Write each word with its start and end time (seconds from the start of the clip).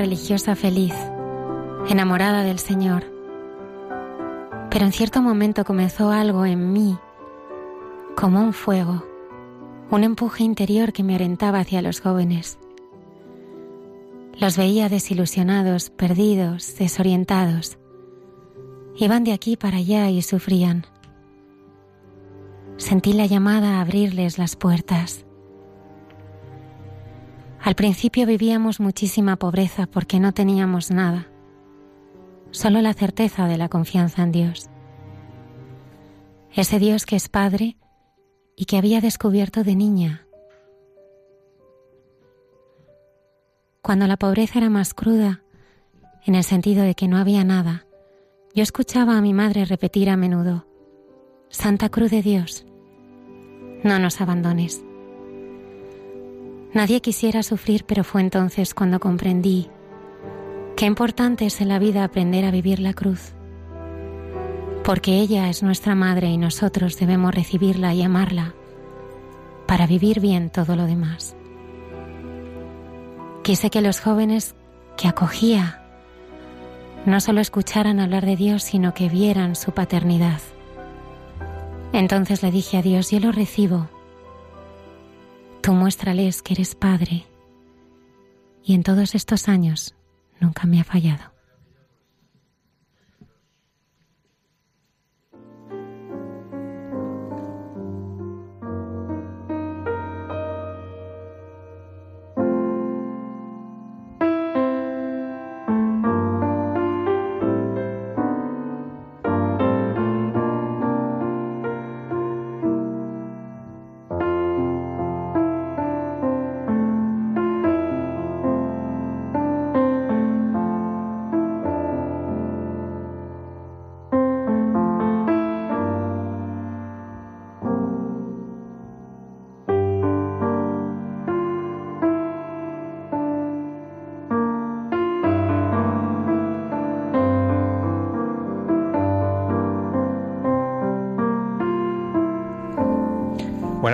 Religiosa 0.00 0.56
feliz, 0.56 0.94
enamorada 1.86 2.42
del 2.42 2.58
Señor. 2.58 3.04
Pero 4.70 4.86
en 4.86 4.92
cierto 4.92 5.20
momento 5.20 5.62
comenzó 5.62 6.10
algo 6.10 6.46
en 6.46 6.72
mí, 6.72 6.96
como 8.16 8.40
un 8.40 8.54
fuego, 8.54 9.04
un 9.90 10.02
empuje 10.02 10.42
interior 10.42 10.94
que 10.94 11.02
me 11.02 11.14
orientaba 11.16 11.58
hacia 11.58 11.82
los 11.82 12.00
jóvenes. 12.00 12.58
Los 14.38 14.56
veía 14.56 14.88
desilusionados, 14.88 15.90
perdidos, 15.90 16.76
desorientados. 16.78 17.76
Iban 18.96 19.22
de 19.22 19.34
aquí 19.34 19.58
para 19.58 19.76
allá 19.76 20.08
y 20.08 20.22
sufrían. 20.22 20.86
Sentí 22.78 23.12
la 23.12 23.26
llamada 23.26 23.76
a 23.76 23.80
abrirles 23.82 24.38
las 24.38 24.56
puertas. 24.56 25.26
Al 27.62 27.74
principio 27.74 28.26
vivíamos 28.26 28.80
muchísima 28.80 29.36
pobreza 29.36 29.86
porque 29.86 30.18
no 30.18 30.32
teníamos 30.32 30.90
nada, 30.90 31.28
solo 32.50 32.80
la 32.80 32.94
certeza 32.94 33.46
de 33.46 33.58
la 33.58 33.68
confianza 33.68 34.22
en 34.22 34.32
Dios. 34.32 34.70
Ese 36.54 36.78
Dios 36.78 37.04
que 37.04 37.16
es 37.16 37.28
Padre 37.28 37.76
y 38.56 38.64
que 38.64 38.78
había 38.78 39.00
descubierto 39.00 39.62
de 39.62 39.76
niña. 39.76 40.26
Cuando 43.82 44.06
la 44.06 44.16
pobreza 44.16 44.58
era 44.58 44.70
más 44.70 44.94
cruda, 44.94 45.42
en 46.26 46.34
el 46.34 46.44
sentido 46.44 46.82
de 46.82 46.94
que 46.94 47.08
no 47.08 47.18
había 47.18 47.44
nada, 47.44 47.86
yo 48.54 48.62
escuchaba 48.62 49.16
a 49.16 49.20
mi 49.20 49.34
madre 49.34 49.64
repetir 49.64 50.08
a 50.10 50.16
menudo, 50.16 50.66
Santa 51.50 51.88
Cruz 51.88 52.10
de 52.10 52.22
Dios, 52.22 52.66
no 53.84 53.98
nos 53.98 54.20
abandones. 54.20 54.84
Nadie 56.72 57.00
quisiera 57.00 57.42
sufrir, 57.42 57.84
pero 57.84 58.04
fue 58.04 58.20
entonces 58.20 58.74
cuando 58.74 59.00
comprendí 59.00 59.68
qué 60.76 60.86
importante 60.86 61.46
es 61.46 61.60
en 61.60 61.68
la 61.68 61.80
vida 61.80 62.04
aprender 62.04 62.44
a 62.44 62.52
vivir 62.52 62.78
la 62.78 62.94
cruz. 62.94 63.32
Porque 64.84 65.18
ella 65.18 65.48
es 65.50 65.64
nuestra 65.64 65.96
madre 65.96 66.28
y 66.28 66.38
nosotros 66.38 66.96
debemos 66.96 67.34
recibirla 67.34 67.92
y 67.92 68.02
amarla 68.02 68.54
para 69.66 69.86
vivir 69.86 70.20
bien 70.20 70.50
todo 70.50 70.76
lo 70.76 70.86
demás. 70.86 71.34
Quise 73.42 73.68
que 73.70 73.82
los 73.82 74.00
jóvenes 74.00 74.54
que 74.96 75.08
acogía 75.08 75.82
no 77.04 77.20
solo 77.20 77.40
escucharan 77.40 77.98
hablar 77.98 78.26
de 78.26 78.36
Dios, 78.36 78.62
sino 78.62 78.94
que 78.94 79.08
vieran 79.08 79.56
su 79.56 79.72
paternidad. 79.72 80.40
Entonces 81.92 82.42
le 82.44 82.52
dije 82.52 82.78
a 82.78 82.82
Dios, 82.82 83.10
yo 83.10 83.18
lo 83.18 83.32
recibo 83.32 83.88
Tú 85.60 85.72
muéstrales 85.74 86.40
que 86.42 86.54
eres 86.54 86.74
Padre 86.74 87.26
y 88.64 88.74
en 88.74 88.82
todos 88.82 89.14
estos 89.14 89.48
años 89.48 89.94
nunca 90.40 90.66
me 90.66 90.80
ha 90.80 90.84
fallado. 90.84 91.39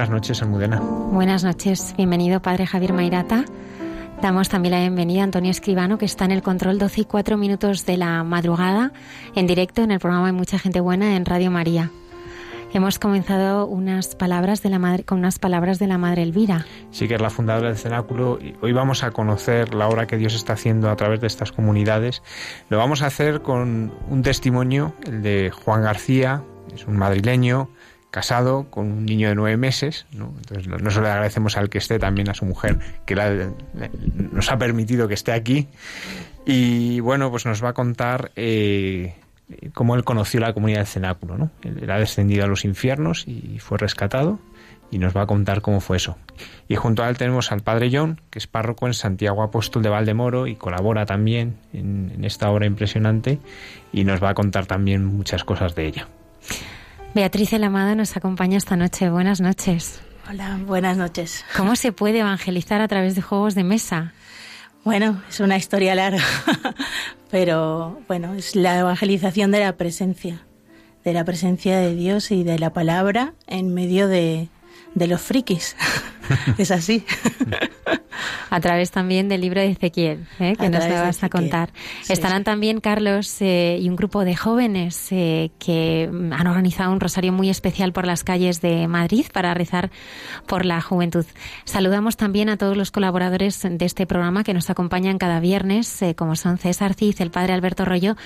Buenas 0.07 0.23
noches, 0.23 0.43
Almudena. 0.43 0.79
Buenas 0.79 1.43
noches, 1.43 1.93
bienvenido, 1.97 2.41
Padre 2.41 2.65
Javier 2.65 2.93
Mairata. 2.93 3.45
Damos 4.23 4.49
también 4.49 4.75
la 4.75 4.79
bienvenida 4.79 5.23
a 5.23 5.25
Antonio 5.25 5.51
Escribano, 5.51 5.99
que 5.99 6.05
está 6.05 6.25
en 6.25 6.31
el 6.31 6.43
control 6.43 6.79
12 6.79 7.01
y 7.01 7.05
4 7.07 7.37
minutos 7.37 7.87
de 7.87 7.97
la 7.97 8.23
madrugada, 8.23 8.93
en 9.35 9.49
directo 9.49 9.83
en 9.83 9.91
el 9.91 9.99
programa 9.99 10.29
Hay 10.29 10.33
Mucha 10.33 10.61
Gente 10.61 10.79
Buena 10.79 11.17
en 11.17 11.25
Radio 11.25 11.51
María. 11.51 11.91
Hemos 12.73 13.01
comenzado 13.01 13.67
unas 13.67 14.15
palabras 14.15 14.63
de 14.63 14.71
la 14.71 14.79
madre, 14.79 15.03
con 15.03 15.19
unas 15.19 15.41
palabras 15.41 15.81
de 15.81 15.89
la 15.89 15.99
Madre 15.99 16.23
Elvira. 16.23 16.65
Sí, 16.93 17.09
que 17.09 17.17
es 17.17 17.21
la 17.21 17.31
fundadora 17.31 17.67
del 17.67 17.77
Cenáculo. 17.77 18.39
Hoy 18.61 18.73
vamos 18.73 19.03
a 19.03 19.11
conocer 19.11 19.75
la 19.75 19.89
obra 19.89 20.07
que 20.07 20.17
Dios 20.17 20.37
está 20.37 20.53
haciendo 20.53 20.89
a 20.89 20.95
través 20.95 21.21
de 21.21 21.27
estas 21.27 21.51
comunidades. 21.51 22.23
Lo 22.69 22.79
vamos 22.79 23.03
a 23.03 23.07
hacer 23.07 23.43
con 23.43 23.93
un 24.09 24.23
testimonio, 24.23 24.95
el 25.05 25.23
de 25.23 25.51
Juan 25.51 25.83
García, 25.83 26.45
es 26.73 26.87
un 26.87 26.97
madrileño, 26.97 27.71
casado 28.17 28.71
con 28.71 28.91
un 28.91 29.05
niño 29.05 29.29
de 29.29 29.35
nueve 29.35 29.59
meses, 29.59 30.07
¿no? 30.11 30.33
Entonces 30.39 30.69
no 30.69 30.91
solo 30.91 31.05
le 31.05 31.13
agradecemos 31.13 31.59
al 31.59 31.69
que 31.69 31.77
esté, 31.77 31.99
también 31.99 32.31
a 32.31 32.35
su 32.35 32.47
mujer, 32.47 32.79
que 33.05 33.15
nos 34.33 34.51
ha 34.51 34.57
permitido 34.57 35.07
que 35.07 35.13
esté 35.13 35.33
aquí. 35.33 35.69
Y 36.47 37.01
bueno, 37.01 37.31
pues 37.31 37.45
nos 37.45 37.63
va 37.63 37.69
a 37.69 37.73
contar 37.75 38.33
eh, 38.35 39.17
cómo 39.75 39.97
él 39.97 40.05
conoció 40.05 40.41
la 40.41 40.55
comunidad 40.55 40.79
del 40.79 40.87
cenáculo, 40.87 41.37
¿no? 41.37 41.51
Él 41.61 41.91
ha 41.91 41.99
descendido 41.99 42.45
a 42.45 42.47
los 42.47 42.65
infiernos 42.65 43.29
y 43.29 43.59
fue 43.59 43.77
rescatado 43.77 44.39
y 44.91 44.99
nos 44.99 45.15
va 45.15 45.21
a 45.21 45.27
contar 45.27 45.61
cómo 45.61 45.81
fue 45.81 45.99
eso. 45.99 46.17
Y 46.69 46.77
junto 46.77 47.05
a 47.05 47.11
él 47.11 47.19
tenemos 47.19 47.53
al 47.53 47.61
padre 47.61 47.91
John, 47.93 48.23
que 48.31 48.39
es 48.39 48.47
párroco 48.47 48.87
en 48.87 48.95
Santiago 48.95 49.43
Apóstol 49.43 49.83
de 49.83 49.91
Valdemoro 49.91 50.47
y 50.47 50.57
colabora 50.57 51.05
también 51.05 51.59
en 51.75 52.25
esta 52.25 52.49
obra 52.49 52.65
impresionante 52.65 53.41
y 53.93 54.05
nos 54.05 54.23
va 54.23 54.31
a 54.31 54.35
contar 54.35 54.65
también 54.65 55.05
muchas 55.05 55.45
cosas 55.45 55.75
de 55.75 55.87
ella. 55.87 56.09
Beatriz 57.17 57.55
El 57.55 57.65
Amado 57.65 57.95
nos 57.95 58.15
acompaña 58.15 58.59
esta 58.59 58.77
noche. 58.77 59.09
Buenas 59.09 59.41
noches. 59.41 60.03
Hola, 60.29 60.61
buenas 60.67 60.99
noches. 60.99 61.47
¿Cómo 61.57 61.75
se 61.75 61.91
puede 61.91 62.19
evangelizar 62.19 62.83
a 62.83 62.89
través 62.89 63.15
de 63.15 63.23
juegos 63.23 63.55
de 63.55 63.65
mesa? 63.65 64.13
Bueno, 64.85 65.23
es 65.27 65.41
una 65.41 65.57
historia 65.57 65.95
larga, 65.95 66.23
pero 67.31 68.03
bueno, 68.07 68.35
es 68.35 68.55
la 68.55 68.79
evangelización 68.81 69.51
de 69.51 69.61
la 69.61 69.79
presencia, 69.79 70.43
de 71.05 71.15
la 71.15 71.25
presencia 71.25 71.79
de 71.79 71.95
Dios 71.95 72.31
y 72.31 72.45
de 72.45 72.59
la 72.59 72.75
palabra 72.75 73.33
en 73.47 73.73
medio 73.73 74.09
de, 74.09 74.51
de 74.95 75.07
los 75.07 75.23
frikis. 75.23 75.75
es 76.59 76.71
así. 76.71 77.05
a 78.51 78.61
través 78.61 78.91
también 78.91 79.29
del 79.29 79.41
libro 79.41 79.61
de 79.61 79.71
Ezequiel, 79.71 80.27
¿eh? 80.41 80.57
que 80.59 80.69
nos 80.69 80.89
vas 80.89 81.23
a 81.23 81.29
contar. 81.29 81.71
Estarán 82.09 82.45
también 82.45 82.81
Carlos 82.81 83.37
eh, 83.41 83.79
y 83.81 83.89
un 83.89 83.97
grupo 83.97 84.25
de 84.25 84.37
jóvenes 84.37 85.09
eh, 85.11 85.51
que 85.59 86.09
han 86.11 86.47
organizado 86.47 86.93
un 86.93 87.01
rosario 87.01 87.33
muy 87.33 87.51
especial 87.51 87.93
por 87.93 88.07
las 88.07 88.25
calles 88.25 88.61
de 88.61 88.89
Madrid 88.89 89.27
para 89.33 89.55
rezar 89.55 89.91
por 90.47 90.65
la 90.65 90.81
juventud. 90.81 91.25
Saludamos 91.65 92.17
también 92.17 92.49
a 92.49 92.57
todos 92.57 92.77
los 92.77 92.91
colaboradores 92.91 93.61
de 93.63 93.85
este 93.85 94.07
programa 94.07 94.45
que 94.45 94.55
nos 94.55 94.71
acompañan 94.71 95.19
cada 95.19 95.41
viernes, 95.41 96.01
como 96.17 96.37
son 96.37 96.59
César 96.59 96.95
Cid, 96.95 97.17
el 97.21 97.31
padre 97.31 97.53
Alberto 97.53 97.85
Rollo 97.85 98.17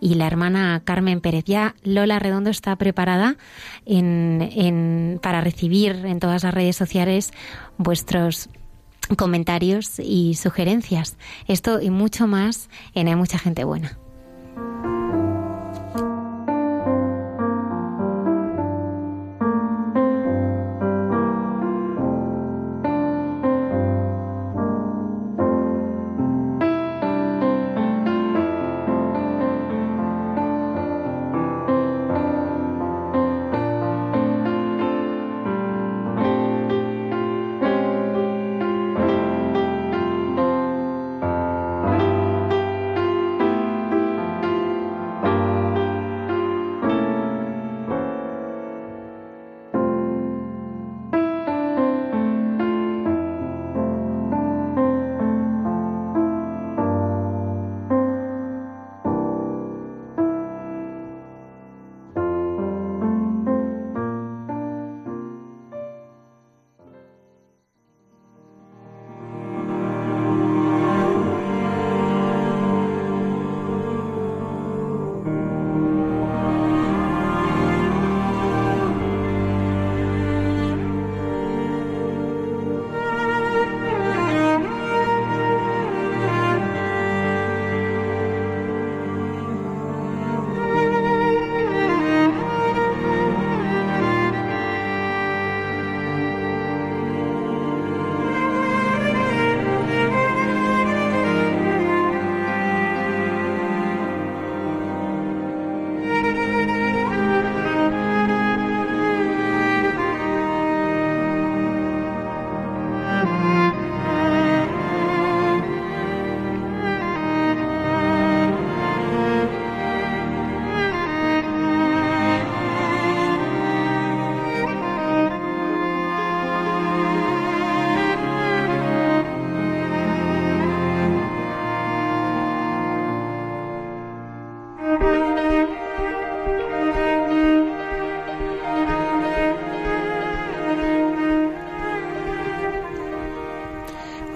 y 0.00 0.14
la 0.14 0.26
hermana 0.26 0.82
Carmen 0.84 1.20
Pérez. 1.20 1.44
Ya 1.44 1.74
Lola 1.82 2.18
Redondo 2.18 2.50
está 2.50 2.76
preparada 2.76 3.36
para 5.22 5.40
recibir 5.40 6.04
en 6.04 6.20
todas 6.20 6.44
las 6.44 6.54
redes 6.54 6.76
sociales 6.76 7.32
vuestros 7.76 8.48
comentarios 9.16 9.98
y 9.98 10.34
sugerencias. 10.34 11.16
Esto 11.46 11.80
y 11.80 11.90
mucho 11.90 12.26
más 12.26 12.68
en 12.94 13.08
Hay 13.08 13.16
mucha 13.16 13.38
gente 13.38 13.64
buena. 13.64 13.98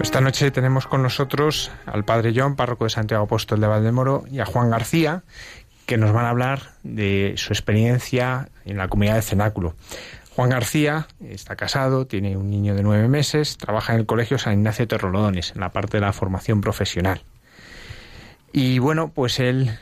Esta 0.03 0.19
noche 0.19 0.51
tenemos 0.51 0.85
con 0.85 1.01
nosotros 1.01 1.71
al 1.85 2.03
Padre 2.03 2.33
John, 2.35 2.57
párroco 2.57 2.83
de 2.83 2.89
Santiago 2.89 3.23
Apóstol 3.23 3.61
de 3.61 3.67
Valdemoro, 3.67 4.25
y 4.29 4.41
a 4.41 4.45
Juan 4.45 4.69
García, 4.69 5.23
que 5.85 5.97
nos 5.97 6.11
van 6.11 6.25
a 6.25 6.29
hablar 6.29 6.73
de 6.83 7.33
su 7.37 7.53
experiencia 7.53 8.49
en 8.65 8.77
la 8.77 8.89
comunidad 8.89 9.15
de 9.15 9.21
Cenáculo. 9.21 9.75
Juan 10.35 10.49
García 10.49 11.07
está 11.21 11.55
casado, 11.55 12.05
tiene 12.05 12.35
un 12.35 12.49
niño 12.49 12.75
de 12.75 12.83
nueve 12.83 13.07
meses, 13.07 13.57
trabaja 13.57 13.93
en 13.93 14.01
el 14.01 14.05
Colegio 14.05 14.37
San 14.37 14.53
Ignacio 14.53 14.87
Terrolodones, 14.89 15.53
en 15.55 15.61
la 15.61 15.69
parte 15.69 15.97
de 15.97 16.01
la 16.01 16.11
formación 16.11 16.59
profesional. 16.59 17.23
Y 18.51 18.79
bueno, 18.79 19.07
pues 19.07 19.39
él 19.39 19.79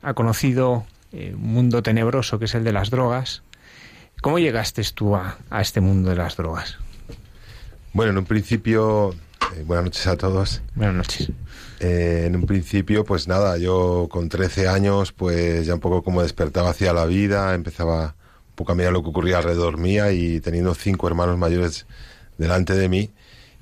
ha 0.00 0.14
conocido 0.14 0.86
eh, 1.12 1.34
un 1.34 1.52
mundo 1.52 1.82
tenebroso 1.82 2.38
que 2.38 2.46
es 2.46 2.54
el 2.54 2.64
de 2.64 2.72
las 2.72 2.88
drogas. 2.88 3.42
¿Cómo 4.22 4.38
llegaste 4.38 4.82
tú 4.94 5.14
a 5.14 5.36
este 5.60 5.82
mundo 5.82 6.08
de 6.08 6.16
las 6.16 6.36
drogas? 6.36 6.78
Bueno, 7.92 8.12
en 8.12 8.18
un 8.18 8.24
principio 8.24 9.14
eh, 9.56 9.62
buenas 9.66 9.84
noches 9.86 10.06
a 10.06 10.16
todos. 10.16 10.62
Buenas 10.74 10.94
noches. 10.94 11.30
Eh, 11.80 12.24
en 12.26 12.36
un 12.36 12.46
principio, 12.46 13.04
pues 13.04 13.28
nada, 13.28 13.58
yo 13.58 14.08
con 14.10 14.28
13 14.28 14.68
años, 14.68 15.12
pues 15.12 15.66
ya 15.66 15.74
un 15.74 15.80
poco 15.80 16.02
como 16.02 16.22
despertaba 16.22 16.70
hacia 16.70 16.92
la 16.92 17.06
vida, 17.06 17.54
empezaba 17.54 18.14
un 18.50 18.54
poco 18.54 18.72
a 18.72 18.74
mirar 18.74 18.92
lo 18.92 19.02
que 19.02 19.08
ocurría 19.08 19.38
alrededor 19.38 19.78
mía 19.78 20.12
y 20.12 20.40
teniendo 20.40 20.74
cinco 20.74 21.08
hermanos 21.08 21.38
mayores 21.38 21.86
delante 22.38 22.74
de 22.74 22.88
mí, 22.88 23.10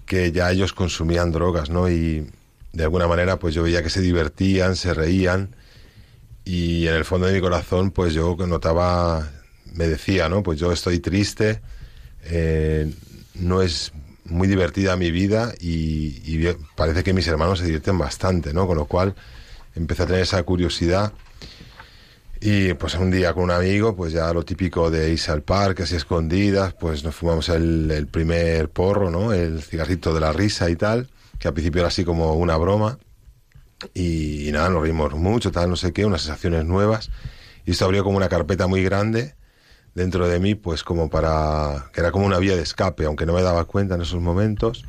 que 0.07 0.33
ya 0.33 0.51
ellos 0.51 0.73
consumían 0.73 1.33
drogas, 1.33 1.71
¿no? 1.71 1.89
Y 1.89 2.31
de 2.73 2.83
alguna 2.83 3.07
manera, 3.07 3.39
pues 3.39 3.55
yo 3.55 3.63
veía 3.63 3.83
que 3.83 3.91
se 3.91 4.01
divertían, 4.01 4.77
se 4.77 4.95
reían 4.95 5.57
y 6.45 6.87
en 6.87 6.95
el 6.95 7.05
fondo 7.05 7.27
de 7.27 7.35
mi 7.35 7.41
corazón, 7.41 7.91
pues 7.91 8.13
yo 8.13 8.37
notaba, 8.47 9.29
me 9.73 9.87
decía, 9.87 10.29
¿no? 10.29 10.43
Pues 10.43 10.59
yo 10.59 10.73
estoy 10.73 10.99
triste, 10.99 11.61
eh, 12.25 12.93
no 13.35 13.63
es 13.63 13.93
muy 14.31 14.49
divertida 14.49 14.97
mi 14.97 15.11
vida 15.11 15.53
y, 15.61 16.47
parece 16.77 17.03
que 17.05 17.13
mis 17.13 17.27
hermanos 17.27 17.59
se 17.59 17.65
divierten 17.67 17.99
bastante, 17.99 18.55
¿no? 18.55 18.67
Con 18.67 18.77
lo 18.77 18.87
cual 18.87 19.15
empecé 19.75 20.05
a 20.05 20.07
tener 20.07 20.23
esa 20.23 20.43
curiosidad 20.43 21.13
y 22.41 22.73
pues 22.75 22.95
un 22.95 23.11
día 23.11 23.35
con 23.35 23.45
un 23.45 23.51
amigo, 23.51 23.95
pues 23.95 24.15
ya 24.15 24.33
lo 24.33 24.45
típico 24.45 24.91
de 24.91 25.11
irse 25.11 25.31
al 25.31 25.43
parque, 25.43 25.83
así 25.83 25.97
escondidas, 25.97 26.73
pues 26.73 27.05
nos 27.05 27.15
fumamos 27.15 27.51
el, 27.51 28.09
primer 28.11 28.71
porro, 28.71 29.11
¿no? 29.11 29.35
El 29.35 29.63
cigarrito 29.63 30.15
de 30.15 30.21
la 30.21 30.33
risa 30.33 30.71
y 30.71 30.77
tal, 30.77 31.11
que 31.39 31.49
al 31.49 31.55
principio 31.55 31.81
era 31.81 31.89
así 31.89 32.05
como 32.05 32.35
una 32.35 32.57
broma. 32.57 32.99
Y, 33.93 34.49
y 34.49 34.53
nada, 34.53 34.71
nos 34.71 34.83
reímos 34.83 35.15
mucho, 35.15 35.53
tal, 35.53 35.69
no 35.69 35.77
sé 35.77 35.93
qué, 35.93 36.07
unas 36.07 36.23
sensaciones 36.23 36.65
nuevas. 36.65 37.11
Y 37.67 37.73
esto 37.73 37.85
abrió 37.85 38.05
como 38.05 38.17
una 38.17 38.29
carpeta 38.29 38.67
muy 38.67 38.83
grande 38.83 39.35
dentro 39.95 40.29
de 40.29 40.39
mí, 40.39 40.55
pues 40.55 40.85
como 40.85 41.11
para, 41.11 41.91
que 41.93 42.01
era 42.01 42.13
como 42.13 42.27
una 42.27 42.39
vía 42.39 42.57
de 42.57 42.63
escape, 42.63 43.05
aunque 43.05 43.27
no 43.27 43.33
me 43.33 43.43
daba 43.43 43.65
cuenta 43.65 43.95
en 43.95 44.03
esos 44.03 44.21
momentos. 44.21 44.85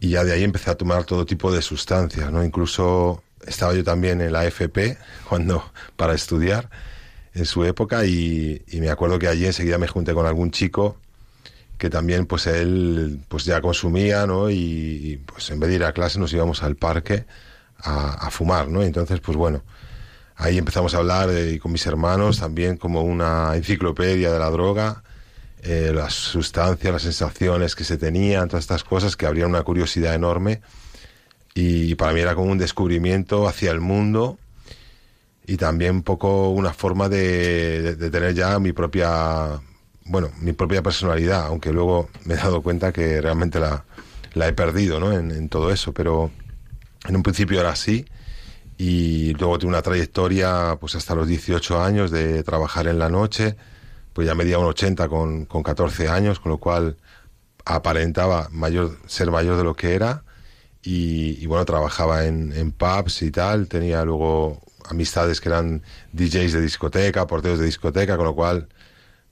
Y 0.00 0.10
ya 0.10 0.24
de 0.24 0.32
ahí 0.32 0.44
empecé 0.44 0.70
a 0.70 0.76
tomar 0.76 1.04
todo 1.04 1.26
tipo 1.26 1.52
de 1.52 1.62
sustancias, 1.62 2.32
¿no? 2.32 2.44
Incluso 2.44 3.22
estaba 3.46 3.74
yo 3.74 3.84
también 3.84 4.20
en 4.20 4.32
la 4.32 4.46
FP 4.46 4.98
cuando, 5.28 5.64
para 5.96 6.14
estudiar 6.14 6.70
en 7.34 7.46
su 7.46 7.64
época 7.64 8.04
y, 8.04 8.62
me 8.72 8.90
acuerdo 8.90 9.18
que 9.18 9.28
allí 9.28 9.46
enseguida 9.46 9.78
me 9.78 9.86
junté 9.86 10.14
con 10.14 10.26
algún 10.26 10.50
chico 10.50 10.96
que 11.78 11.88
también 11.88 12.26
pues 12.26 12.46
él 12.46 13.20
pues 13.28 13.44
ya 13.46 13.62
consumía, 13.62 14.26
¿no? 14.26 14.50
Y, 14.50 15.22
pues 15.26 15.50
en 15.50 15.60
vez 15.60 15.70
de 15.70 15.76
ir 15.76 15.84
a 15.84 15.92
clase 15.92 16.18
nos 16.18 16.32
íbamos 16.32 16.62
al 16.62 16.76
parque 16.76 17.24
a, 17.78 18.26
a 18.26 18.30
fumar, 18.30 18.68
¿no? 18.68 18.82
Entonces 18.82 19.20
pues 19.20 19.36
bueno, 19.36 19.62
Ahí 20.40 20.56
empezamos 20.56 20.94
a 20.94 20.98
hablar 20.98 21.28
eh, 21.30 21.58
con 21.58 21.70
mis 21.70 21.84
hermanos 21.86 22.40
también 22.40 22.78
como 22.78 23.02
una 23.02 23.54
enciclopedia 23.56 24.32
de 24.32 24.38
la 24.38 24.48
droga, 24.48 25.02
eh, 25.62 25.92
las 25.94 26.14
sustancias, 26.14 26.90
las 26.90 27.02
sensaciones 27.02 27.74
que 27.74 27.84
se 27.84 27.98
tenían, 27.98 28.48
todas 28.48 28.64
estas 28.64 28.82
cosas 28.82 29.18
que 29.18 29.26
abrían 29.26 29.50
una 29.50 29.62
curiosidad 29.64 30.14
enorme. 30.14 30.62
Y 31.52 31.94
para 31.96 32.14
mí 32.14 32.20
era 32.20 32.34
como 32.34 32.50
un 32.50 32.56
descubrimiento 32.56 33.46
hacia 33.48 33.70
el 33.70 33.80
mundo 33.80 34.38
y 35.46 35.58
también 35.58 35.96
un 35.96 36.02
poco 36.02 36.48
una 36.48 36.72
forma 36.72 37.10
de, 37.10 37.96
tener 38.10 38.32
ya 38.32 38.58
mi 38.58 38.72
propia 38.72 39.60
bueno, 40.06 40.30
mi 40.40 40.54
propia 40.54 40.82
personalidad, 40.82 41.44
aunque 41.48 41.70
luego 41.70 42.08
me 42.24 42.32
he 42.32 42.38
dado 42.38 42.62
cuenta 42.62 42.94
que 42.94 43.20
realmente 43.20 43.60
la, 43.60 43.84
la 44.32 44.48
he 44.48 44.54
perdido, 44.54 45.00
¿no? 45.00 45.12
En, 45.12 45.32
en, 45.32 45.50
todo 45.50 45.70
eso, 45.70 45.92
pero 45.92 46.30
en 47.06 47.14
un 47.14 47.22
principio 47.22 47.60
era 47.60 47.72
así 47.72 48.06
y 48.80 49.34
luego 49.34 49.58
tuve 49.58 49.68
una 49.68 49.82
trayectoria, 49.82 50.78
pues 50.80 50.94
hasta 50.94 51.14
los 51.14 51.28
18 51.28 51.82
años 51.82 52.10
de 52.10 52.42
trabajar 52.42 52.86
en 52.86 52.98
la 52.98 53.10
noche, 53.10 53.56
pues 54.14 54.26
ya 54.26 54.34
medía 54.34 54.58
un 54.58 54.64
80 54.64 55.06
con, 55.06 55.44
con 55.44 55.62
14 55.62 56.08
años, 56.08 56.40
con 56.40 56.50
lo 56.52 56.56
cual 56.56 56.96
aparentaba 57.66 58.48
mayor, 58.50 58.96
ser 59.06 59.30
mayor 59.30 59.58
de 59.58 59.64
lo 59.64 59.76
que 59.76 59.94
era 59.94 60.24
y, 60.82 61.36
y 61.42 61.46
bueno, 61.46 61.66
trabajaba 61.66 62.24
en, 62.24 62.54
en 62.54 62.72
pubs 62.72 63.20
y 63.20 63.30
tal, 63.30 63.68
tenía 63.68 64.02
luego 64.02 64.62
amistades 64.88 65.42
que 65.42 65.50
eran 65.50 65.82
DJs 66.14 66.54
de 66.54 66.62
discoteca, 66.62 67.26
porteros 67.26 67.58
de 67.58 67.66
discoteca, 67.66 68.16
con 68.16 68.24
lo 68.24 68.34
cual 68.34 68.70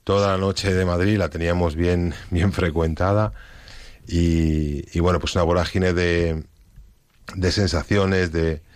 toda 0.03 0.27
la 0.33 0.37
noche 0.37 0.75
de 0.75 0.85
Madrid 0.85 1.17
la 1.17 1.29
teníamos 1.29 1.75
bien, 1.75 2.13
bien 2.29 2.53
frecuentada. 2.53 3.33
Y, 4.07 4.85
y 4.95 4.99
bueno, 4.99 5.19
pues 5.19 5.33
una 5.33 5.43
vorágine 5.43 5.93
de, 5.93 6.43
de 7.35 7.51
sensaciones, 7.51 8.31
de 8.31 8.68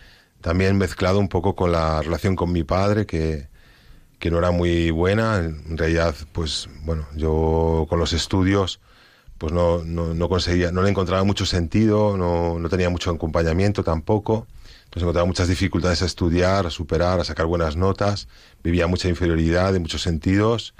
también 0.44 0.78
mezclado 0.78 1.20
un 1.20 1.30
poco 1.30 1.56
con 1.56 1.72
la 1.72 2.02
relación 2.02 2.36
con 2.36 2.52
mi 2.52 2.66
padre, 2.66 3.06
que, 3.06 3.48
que 4.20 4.30
no 4.30 4.40
era 4.40 4.52
muy 4.52 4.92
buena. 4.92 5.38
En 5.38 5.78
realidad, 5.78 6.14
pues 6.34 6.68
bueno, 6.84 7.08
yo 7.16 7.86
con 7.88 7.98
los 7.98 8.12
estudios 8.12 8.82
pues 9.38 9.54
no, 9.54 9.84
no, 9.86 10.14
no 10.14 10.30
conseguía, 10.30 10.72
no 10.72 10.84
le 10.84 10.90
encontraba 10.90 11.24
mucho 11.24 11.46
sentido, 11.46 12.18
no, 12.18 12.60
no 12.60 12.70
tenía 12.70 12.90
mucho 12.90 13.10
acompañamiento 13.10 13.86
tampoco. 13.86 14.46
Entonces 14.84 15.04
encontraba 15.04 15.26
muchas 15.26 15.48
dificultades 15.48 16.02
a 16.02 16.06
estudiar, 16.06 16.68
a 16.68 16.70
superar, 16.70 17.22
a 17.22 17.24
sacar 17.24 17.46
buenas 17.46 17.78
notas. 17.78 18.28
Vivía 18.64 18.86
mucha 18.88 19.08
inferioridad 19.08 19.74
en 19.74 19.82
muchos 19.82 20.02
sentidos, 20.02 20.74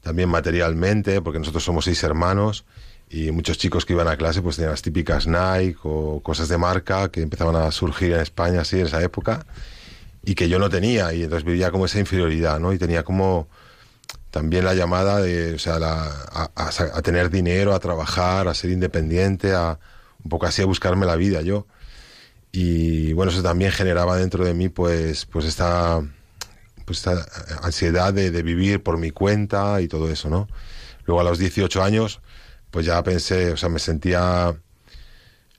también 0.00 0.30
materialmente, 0.30 1.20
porque 1.20 1.38
nosotros 1.38 1.62
somos 1.62 1.84
seis 1.84 2.02
hermanos 2.02 2.64
y 3.12 3.30
muchos 3.30 3.58
chicos 3.58 3.84
que 3.84 3.92
iban 3.92 4.08
a 4.08 4.16
clase 4.16 4.40
pues 4.40 4.56
tenían 4.56 4.70
las 4.70 4.80
típicas 4.80 5.26
Nike 5.26 5.76
o 5.82 6.20
cosas 6.22 6.48
de 6.48 6.56
marca 6.56 7.10
que 7.10 7.20
empezaban 7.20 7.54
a 7.56 7.70
surgir 7.70 8.12
en 8.12 8.20
España 8.20 8.62
así 8.62 8.80
en 8.80 8.86
esa 8.86 9.02
época 9.02 9.44
y 10.24 10.34
que 10.34 10.48
yo 10.48 10.58
no 10.58 10.70
tenía 10.70 11.12
y 11.12 11.24
entonces 11.24 11.44
vivía 11.44 11.70
como 11.70 11.84
esa 11.84 12.00
inferioridad, 12.00 12.58
¿no? 12.58 12.72
Y 12.72 12.78
tenía 12.78 13.02
como 13.02 13.48
también 14.30 14.64
la 14.64 14.72
llamada 14.74 15.20
de, 15.20 15.54
o 15.54 15.58
sea, 15.58 15.78
la, 15.78 16.04
a, 16.32 16.50
a, 16.54 16.68
a, 16.68 17.02
tener 17.02 17.28
dinero, 17.28 17.74
a 17.74 17.80
trabajar, 17.80 18.48
a 18.48 18.54
ser 18.54 18.70
independiente, 18.70 19.52
a 19.52 19.78
un 20.24 20.30
poco 20.30 20.46
así 20.46 20.62
a 20.62 20.66
buscarme 20.66 21.04
la 21.04 21.16
vida 21.16 21.42
yo. 21.42 21.66
Y 22.50 23.12
bueno, 23.12 23.30
eso 23.30 23.42
también 23.42 23.72
generaba 23.72 24.16
dentro 24.16 24.42
de 24.44 24.54
mí 24.54 24.70
pues, 24.70 25.26
pues 25.26 25.44
esta, 25.44 26.00
pues 26.86 26.98
esta 26.98 27.26
ansiedad 27.62 28.14
de, 28.14 28.30
de 28.30 28.42
vivir 28.42 28.82
por 28.82 28.96
mi 28.96 29.10
cuenta 29.10 29.82
y 29.82 29.88
todo 29.88 30.10
eso, 30.10 30.30
¿no? 30.30 30.48
Luego 31.04 31.20
a 31.20 31.24
los 31.24 31.38
18 31.38 31.82
años, 31.82 32.22
pues 32.72 32.86
ya 32.86 33.00
pensé, 33.04 33.52
o 33.52 33.56
sea, 33.56 33.68
me 33.68 33.78
sentía 33.78 34.56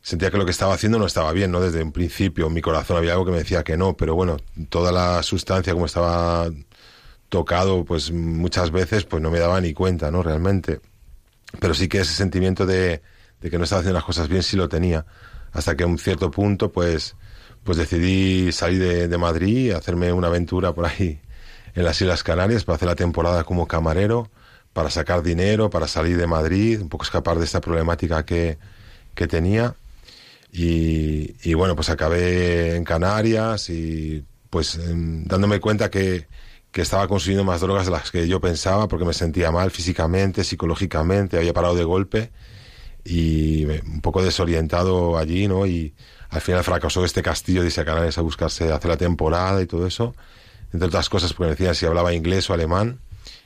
sentía 0.01 0.29
que 0.32 0.38
lo 0.38 0.46
que 0.46 0.51
estaba 0.51 0.74
haciendo 0.74 1.00
no 1.00 1.05
estaba 1.05 1.32
bien, 1.32 1.51
¿no? 1.51 1.62
Desde 1.62 1.82
un 1.82 1.93
principio, 1.93 2.50
mi 2.50 2.60
corazón 2.62 2.98
había 2.98 3.13
algo 3.13 3.25
que 3.25 3.32
me 3.32 3.38
decía 3.38 3.63
que 3.63 3.77
no, 3.77 3.96
pero 3.96 4.15
bueno, 4.15 4.38
toda 4.70 4.91
la 4.91 5.24
sustancia 5.24 5.74
como 5.74 5.86
estaba 5.86 6.50
tocado 7.29 7.86
pues 7.86 8.12
muchas 8.12 8.72
veces 8.72 9.05
pues 9.05 9.22
no 9.24 9.32
me 9.32 9.39
daba 9.39 9.62
ni 9.62 9.74
cuenta, 9.74 10.12
¿no? 10.12 10.24
Realmente. 10.24 10.82
Pero 11.60 11.74
sí 11.75 11.88
que 11.88 12.00
ese 12.00 12.13
sentimiento 12.13 12.65
de, 12.65 13.01
de 13.41 13.50
que 13.50 13.58
no 13.58 13.63
estaba 13.63 13.82
haciendo 13.82 13.98
las 14.00 14.05
cosas 14.05 14.27
bien 14.27 14.43
sí 14.43 14.58
lo 14.58 14.67
tenía. 14.67 15.05
Hasta 15.51 15.77
que 15.77 15.84
a 15.84 15.88
un 15.88 16.00
cierto 16.00 16.32
punto 16.32 16.72
pues, 16.72 17.15
pues 17.63 17.77
decidí 17.77 18.51
salir 18.51 18.79
de, 18.79 19.08
de 19.08 19.17
Madrid, 19.20 19.72
hacerme 19.72 20.12
una 20.12 20.27
aventura 20.27 20.74
por 20.74 20.88
ahí 20.88 21.22
en 21.75 21.84
las 21.84 22.01
Islas 22.01 22.24
Canarias 22.24 22.65
para 22.65 22.77
hacer 22.77 22.88
la 22.88 22.96
temporada 22.96 23.43
como 23.43 23.67
camarero, 23.67 24.32
para 24.73 24.89
sacar 24.89 25.21
dinero, 25.21 25.69
para 25.69 25.87
salir 25.87 26.17
de 26.17 26.27
Madrid, 26.27 26.81
un 26.81 26.89
poco 26.89 27.03
escapar 27.03 27.37
de 27.37 27.45
esta 27.45 27.61
problemática 27.61 28.25
que, 28.25 28.57
que 29.15 29.27
tenía. 29.27 29.75
Y, 30.51 31.53
bueno, 31.55 31.75
pues 31.75 31.89
acabé 31.89 32.75
en 32.75 32.83
Canarias 32.83 33.69
y 33.69 34.23
pues 34.51 34.79
dándome 34.79 35.59
cuenta 35.59 35.89
que, 35.89 36.27
que 36.71 36.81
estaba 36.81 37.07
consumiendo 37.07 37.43
más 37.43 37.61
drogas 37.61 37.85
de 37.85 37.91
las 37.91 38.11
que 38.11 38.27
yo 38.27 38.39
pensaba 38.39 38.87
porque 38.87 39.05
me 39.05 39.13
sentía 39.13 39.51
mal 39.51 39.71
físicamente, 39.71 40.43
psicológicamente, 40.43 41.37
había 41.37 41.53
parado 41.53 41.75
de 41.75 41.83
golpe 41.83 42.31
y 43.03 43.65
un 43.65 44.01
poco 44.01 44.23
desorientado 44.23 45.17
allí, 45.17 45.47
¿no? 45.47 45.65
Y 45.65 45.95
al 46.29 46.41
final 46.41 46.63
fracasó 46.63 47.03
este 47.03 47.23
castillo 47.23 47.61
de 47.61 47.67
irse 47.67 47.83
Canarias 47.83 48.19
a 48.19 48.21
buscarse, 48.21 48.71
hacer 48.71 48.89
la 48.89 48.97
temporada 48.97 49.59
y 49.61 49.65
todo 49.65 49.87
eso. 49.87 50.15
Entre 50.71 50.87
otras 50.87 51.09
cosas, 51.09 51.33
porque 51.33 51.45
me 51.45 51.55
decían 51.55 51.73
si 51.73 51.87
hablaba 51.87 52.13
inglés 52.13 52.49
o 52.49 52.53
alemán 52.53 52.99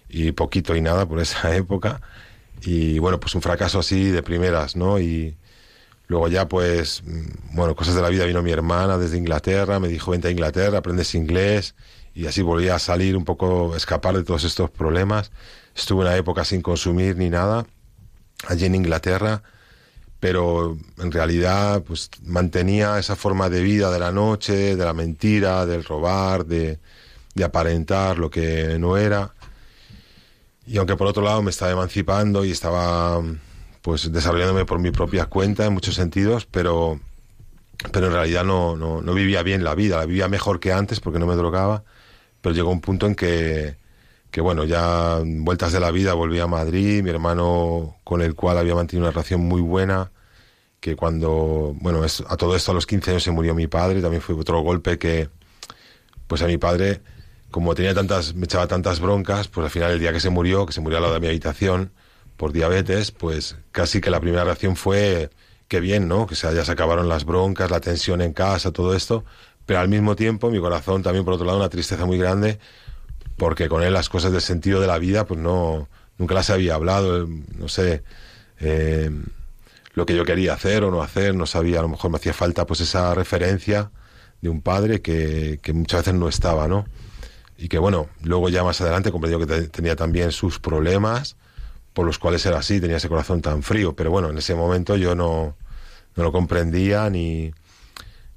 y 0.10 0.32
poquito 0.32 0.76
y 0.76 0.82
nada 0.82 1.06
por 1.06 1.20
esa 1.20 1.56
época. 1.56 2.02
Y 2.62 3.00
bueno, 3.00 3.20
pues 3.20 3.36
un 3.36 3.42
fracaso 3.42 3.80
así 3.80 4.06
de 4.10 4.24
primeras, 4.24 4.76
¿no? 4.76 5.00
Y 5.00 5.38
luego 6.08 6.28
ya, 6.28 6.48
pues, 6.48 7.04
bueno, 7.54 7.76
cosas 7.76 7.96
de 7.96 8.02
la 8.02 8.10
vida 8.10 8.26
vino 8.26 8.42
mi 8.42 8.52
hermana 8.52 8.98
desde 8.98 9.18
Inglaterra, 9.18 9.80
me 9.80 9.88
dijo, 9.88 10.12
vente 10.12 10.28
a 10.28 10.32
Inglaterra, 10.32 10.80
aprendes 10.80 11.14
inglés 11.16 11.76
y 12.16 12.26
así 12.26 12.42
volví 12.42 12.70
a 12.70 12.80
salir 12.80 13.16
un 13.16 13.26
poco, 13.26 13.76
escapar 13.76 14.16
de 14.16 14.24
todos 14.24 14.44
estos 14.44 14.72
problemas. 14.72 15.32
Estuve 15.76 16.02
una 16.02 16.16
época 16.16 16.44
sin 16.46 16.62
consumir 16.62 17.16
ni 17.18 17.30
nada, 17.30 17.68
allí 18.48 18.66
en 18.66 18.76
Inglaterra, 18.76 19.44
pero 20.20 20.78
en 20.98 21.12
realidad 21.12 21.84
pues 21.84 22.10
mantenía 22.24 22.98
esa 22.98 23.16
forma 23.16 23.50
de 23.50 23.62
vida 23.62 23.92
de 23.92 24.00
la 24.00 24.12
noche, 24.12 24.76
de 24.76 24.84
la 24.86 24.94
mentira, 24.94 25.68
del 25.68 25.84
robar, 25.84 26.46
de, 26.46 26.80
de 27.36 27.44
aparentar 27.44 28.18
lo 28.18 28.32
que 28.32 28.78
no 28.80 28.98
era. 28.98 29.36
Y 30.68 30.78
aunque 30.78 30.96
por 30.96 31.08
otro 31.08 31.24
lado 31.24 31.42
me 31.42 31.50
estaba 31.50 31.72
emancipando 31.72 32.46
y 32.46 32.52
estaba 32.52 33.22
pues 33.82 34.12
desarrollándome 34.12 34.66
por 34.66 34.80
mi 34.80 34.92
propia 34.92 35.26
cuenta 35.26 35.66
en 35.66 35.74
muchos 35.74 35.96
sentidos, 35.96 36.46
pero, 36.46 37.00
pero 37.92 38.08
en 38.08 38.14
realidad 38.14 38.44
no, 38.44 38.76
no, 38.76 39.02
no 39.02 39.14
vivía 39.14 39.44
bien 39.44 39.64
la 39.64 39.74
vida, 39.76 39.98
la 39.98 40.06
vivía 40.06 40.28
mejor 40.28 40.60
que 40.60 40.74
antes 40.74 41.00
porque 41.00 41.20
no 41.20 41.26
me 41.26 41.36
drogaba 41.36 41.84
pero 42.42 42.56
llegó 42.56 42.72
un 42.72 42.82
punto 42.82 43.08
en 43.08 43.16
que, 43.16 43.76
que 44.32 44.42
bueno, 44.42 44.64
ya 44.64 45.20
vueltas 45.24 45.74
de 45.74 45.80
la 45.80 45.92
vida 45.92 46.14
volví 46.14 46.40
a 46.40 46.48
Madrid, 46.48 47.04
mi 47.04 47.10
hermano 47.10 47.98
con 48.04 48.22
el 48.22 48.36
cual 48.36 48.58
había 48.58 48.76
mantenido 48.76 49.06
una 49.06 49.12
relación 49.12 49.42
muy 49.42 49.62
buena, 49.62 50.12
que 50.80 50.96
cuando, 50.96 51.76
bueno, 51.82 52.02
a 52.04 52.38
todo 52.38 52.56
esto 52.56 52.72
a 52.72 52.76
los 52.76 52.86
15 52.86 53.12
años 53.12 53.24
se 53.24 53.32
murió 53.32 53.56
mi 53.56 53.68
padre, 53.68 54.02
también 54.02 54.22
fue 54.22 54.36
otro 54.36 54.62
golpe 54.62 54.98
que, 54.98 55.30
pues 56.28 56.42
a 56.42 56.48
mi 56.48 56.58
padre, 56.58 57.02
como 57.58 57.74
tenía 57.74 57.96
tantas, 57.96 58.36
me 58.36 58.46
echaba 58.46 58.68
tantas 58.68 59.00
broncas, 59.00 59.48
pues 59.48 59.66
al 59.66 59.72
final 59.72 59.90
el 59.90 60.00
día 60.00 60.14
que 60.14 60.20
se 60.20 60.30
murió, 60.30 60.68
que 60.68 60.74
se 60.74 60.80
murió 60.80 60.98
al 60.98 61.02
lado 61.02 61.16
de 61.16 61.20
mi 61.22 61.26
habitación 61.26 61.92
por 62.36 62.54
diabetes, 62.54 63.10
pues 63.10 63.56
casi 63.72 64.00
que 64.00 64.12
la 64.12 64.20
primera 64.20 64.44
reacción 64.44 64.76
fue, 64.76 65.32
qué 65.68 65.80
bien, 65.80 66.08
¿no? 66.08 66.28
Que 66.28 66.36
se, 66.36 66.54
ya 66.54 66.64
se 66.64 66.72
acabaron 66.72 67.10
las 67.10 67.26
broncas, 67.26 67.72
la 67.72 67.80
tensión 67.80 68.22
en 68.22 68.32
casa, 68.32 68.72
todo 68.72 68.96
esto, 68.96 69.26
pero 69.66 69.80
al 69.80 69.90
mismo 69.90 70.16
tiempo 70.16 70.52
mi 70.52 70.60
corazón 70.60 71.02
también 71.02 71.26
por 71.26 71.34
otro 71.34 71.48
lado 71.48 71.58
una 71.58 71.70
tristeza 71.70 72.06
muy 72.06 72.20
grande 72.20 72.60
porque 73.38 73.68
con 73.68 73.82
él 73.82 73.92
las 73.92 74.08
cosas 74.08 74.32
del 74.32 74.42
sentido 74.42 74.80
de 74.80 74.86
la 74.86 75.00
vida 75.00 75.26
pues 75.26 75.40
no 75.40 75.90
nunca 76.20 76.36
las 76.36 76.52
había 76.52 76.76
hablado 76.76 77.28
no 77.56 77.68
sé 77.70 78.04
eh, 78.60 79.10
lo 79.96 80.06
que 80.06 80.16
yo 80.16 80.26
quería 80.26 80.54
hacer 80.54 80.84
o 80.84 80.92
no 80.92 81.02
hacer 81.02 81.34
no 81.34 81.48
sabía 81.48 81.80
a 81.80 81.82
lo 81.82 81.90
mejor 81.90 82.12
me 82.12 82.18
hacía 82.18 82.34
falta 82.34 82.68
pues 82.68 82.82
esa 82.82 83.16
referencia 83.16 83.90
de 84.42 84.50
un 84.50 84.62
padre 84.62 85.02
que, 85.02 85.60
que 85.64 85.74
muchas 85.74 86.02
veces 86.02 86.14
no 86.14 86.30
estaba 86.30 86.68
no 86.68 86.86
y 87.58 87.70
que 87.70 87.80
bueno 87.80 88.08
luego 88.24 88.50
ya 88.50 88.64
más 88.64 88.80
adelante 88.82 89.12
comprendió 89.12 89.40
que 89.40 89.46
te, 89.46 89.68
tenía 89.70 89.96
también 89.96 90.32
sus 90.32 90.60
problemas 90.60 91.36
por 91.94 92.06
los 92.06 92.20
cuales 92.20 92.46
era 92.46 92.60
así 92.60 92.80
tenía 92.80 92.98
ese 92.98 93.10
corazón 93.10 93.42
tan 93.42 93.64
frío 93.64 93.96
pero 93.96 94.12
bueno 94.12 94.30
en 94.30 94.38
ese 94.38 94.56
momento 94.56 94.96
yo 94.96 95.16
no 95.16 95.56
no 96.16 96.24
lo 96.24 96.32
comprendía 96.32 97.10
ni 97.10 97.54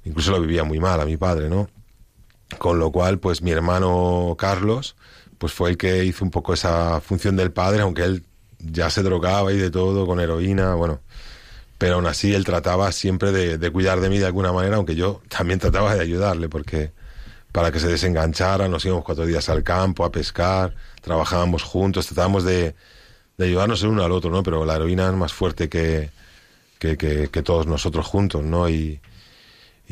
incluso 0.05 0.31
lo 0.31 0.41
vivía 0.41 0.63
muy 0.63 0.79
mal 0.79 0.99
a 0.99 1.05
mi 1.05 1.17
padre, 1.17 1.49
¿no? 1.49 1.69
Con 2.57 2.79
lo 2.79 2.91
cual, 2.91 3.19
pues 3.19 3.41
mi 3.41 3.51
hermano 3.51 4.35
Carlos, 4.37 4.95
pues 5.37 5.53
fue 5.53 5.71
el 5.71 5.77
que 5.77 6.03
hizo 6.05 6.23
un 6.23 6.31
poco 6.31 6.53
esa 6.53 7.01
función 7.01 7.35
del 7.35 7.51
padre, 7.51 7.81
aunque 7.81 8.03
él 8.03 8.23
ya 8.59 8.89
se 8.89 9.03
drogaba 9.03 9.51
y 9.53 9.57
de 9.57 9.71
todo, 9.71 10.05
con 10.05 10.19
heroína, 10.19 10.75
bueno. 10.75 11.01
Pero 11.77 11.95
aún 11.95 12.05
así 12.05 12.33
él 12.33 12.45
trataba 12.45 12.91
siempre 12.91 13.31
de 13.31 13.71
cuidar 13.71 14.01
de 14.01 14.09
mí 14.09 14.19
de 14.19 14.27
alguna 14.27 14.51
manera, 14.51 14.75
aunque 14.75 14.95
yo 14.95 15.21
también 15.29 15.59
trataba 15.59 15.95
de 15.95 16.01
ayudarle, 16.01 16.47
porque 16.47 16.91
para 17.51 17.71
que 17.71 17.79
se 17.79 17.87
desenganchara, 17.87 18.67
nos 18.67 18.85
íbamos 18.85 19.03
cuatro 19.03 19.25
días 19.25 19.49
al 19.49 19.63
campo 19.63 20.05
a 20.05 20.11
pescar, 20.11 20.75
trabajábamos 21.01 21.63
juntos, 21.63 22.07
tratábamos 22.07 22.43
de, 22.43 22.75
de 23.37 23.45
ayudarnos 23.45 23.83
el 23.83 23.89
uno 23.89 24.03
al 24.03 24.11
otro, 24.11 24.31
¿no? 24.31 24.43
Pero 24.43 24.65
la 24.65 24.75
heroína 24.75 25.07
es 25.07 25.13
más 25.13 25.33
fuerte 25.33 25.69
que, 25.69 26.11
que, 26.79 26.97
que, 26.97 27.29
que 27.29 27.43
todos 27.43 27.67
nosotros 27.67 28.05
juntos, 28.05 28.43
¿no? 28.43 28.69
Y, 28.69 29.01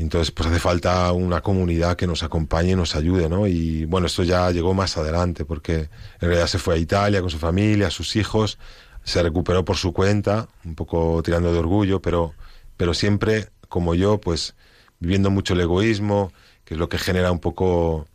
entonces, 0.01 0.31
pues 0.31 0.47
hace 0.47 0.59
falta 0.59 1.11
una 1.11 1.41
comunidad 1.41 1.97
que 1.97 2.07
nos 2.07 2.23
acompañe 2.23 2.71
y 2.71 2.75
nos 2.75 2.95
ayude, 2.95 3.27
¿no? 3.27 3.47
Y 3.47 3.85
bueno, 3.85 4.07
esto 4.07 4.23
ya 4.23 4.49
llegó 4.51 4.73
más 4.73 4.97
adelante, 4.97 5.43
porque 5.43 5.75
en 5.75 5.89
realidad 6.21 6.47
se 6.47 6.57
fue 6.57 6.75
a 6.75 6.77
Italia 6.77 7.19
con 7.19 7.29
su 7.29 7.37
familia, 7.37 7.89
sus 7.89 8.15
hijos, 8.15 8.57
se 9.03 9.21
recuperó 9.21 9.65
por 9.65 9.75
su 9.75 9.91
cuenta, 9.91 10.47
un 10.63 10.75
poco 10.75 11.21
tirando 11.23 11.51
de 11.51 11.59
orgullo, 11.59 12.01
pero, 12.01 12.33
pero 12.77 12.93
siempre, 12.93 13.49
como 13.67 13.93
yo, 13.93 14.19
pues 14.21 14.55
viviendo 14.99 15.31
mucho 15.31 15.53
el 15.53 15.61
egoísmo, 15.61 16.31
que 16.69 16.75
es 16.75 16.79
lo 16.79 16.87
que 16.87 16.99
genera 16.99 17.31
un 17.31 17.39
poco, 17.39 18.07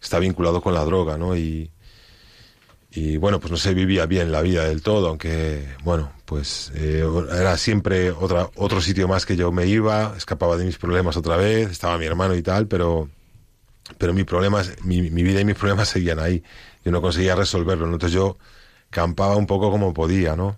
está 0.00 0.20
vinculado 0.20 0.62
con 0.62 0.72
la 0.72 0.84
droga, 0.84 1.18
¿no? 1.18 1.36
Y, 1.36 1.68
y 2.92 3.16
bueno, 3.16 3.40
pues 3.40 3.50
no 3.50 3.56
se 3.56 3.74
vivía 3.74 4.06
bien 4.06 4.30
la 4.30 4.40
vida 4.40 4.66
del 4.66 4.82
todo, 4.82 5.08
aunque 5.08 5.66
bueno, 5.82 6.12
pues 6.24 6.70
eh, 6.76 7.04
era 7.32 7.56
siempre 7.56 8.12
otra, 8.12 8.50
otro 8.54 8.80
sitio 8.80 9.08
más 9.08 9.26
que 9.26 9.34
yo 9.34 9.50
me 9.50 9.66
iba, 9.66 10.14
escapaba 10.16 10.56
de 10.56 10.64
mis 10.64 10.78
problemas 10.78 11.16
otra 11.16 11.36
vez, 11.36 11.72
estaba 11.72 11.98
mi 11.98 12.06
hermano 12.06 12.36
y 12.36 12.42
tal, 12.42 12.68
pero, 12.68 13.08
pero 13.98 14.14
mis 14.14 14.24
problemas, 14.24 14.76
mi, 14.84 15.10
mi 15.10 15.24
vida 15.24 15.40
y 15.40 15.44
mis 15.44 15.56
problemas 15.56 15.88
seguían 15.94 16.20
ahí. 16.20 16.44
Yo 16.84 16.92
no 16.92 17.02
conseguía 17.02 17.34
resolverlo, 17.34 17.86
entonces 17.86 18.12
yo 18.12 18.38
campaba 18.90 19.34
un 19.34 19.48
poco 19.48 19.72
como 19.72 19.92
podía, 19.92 20.36
¿no? 20.36 20.56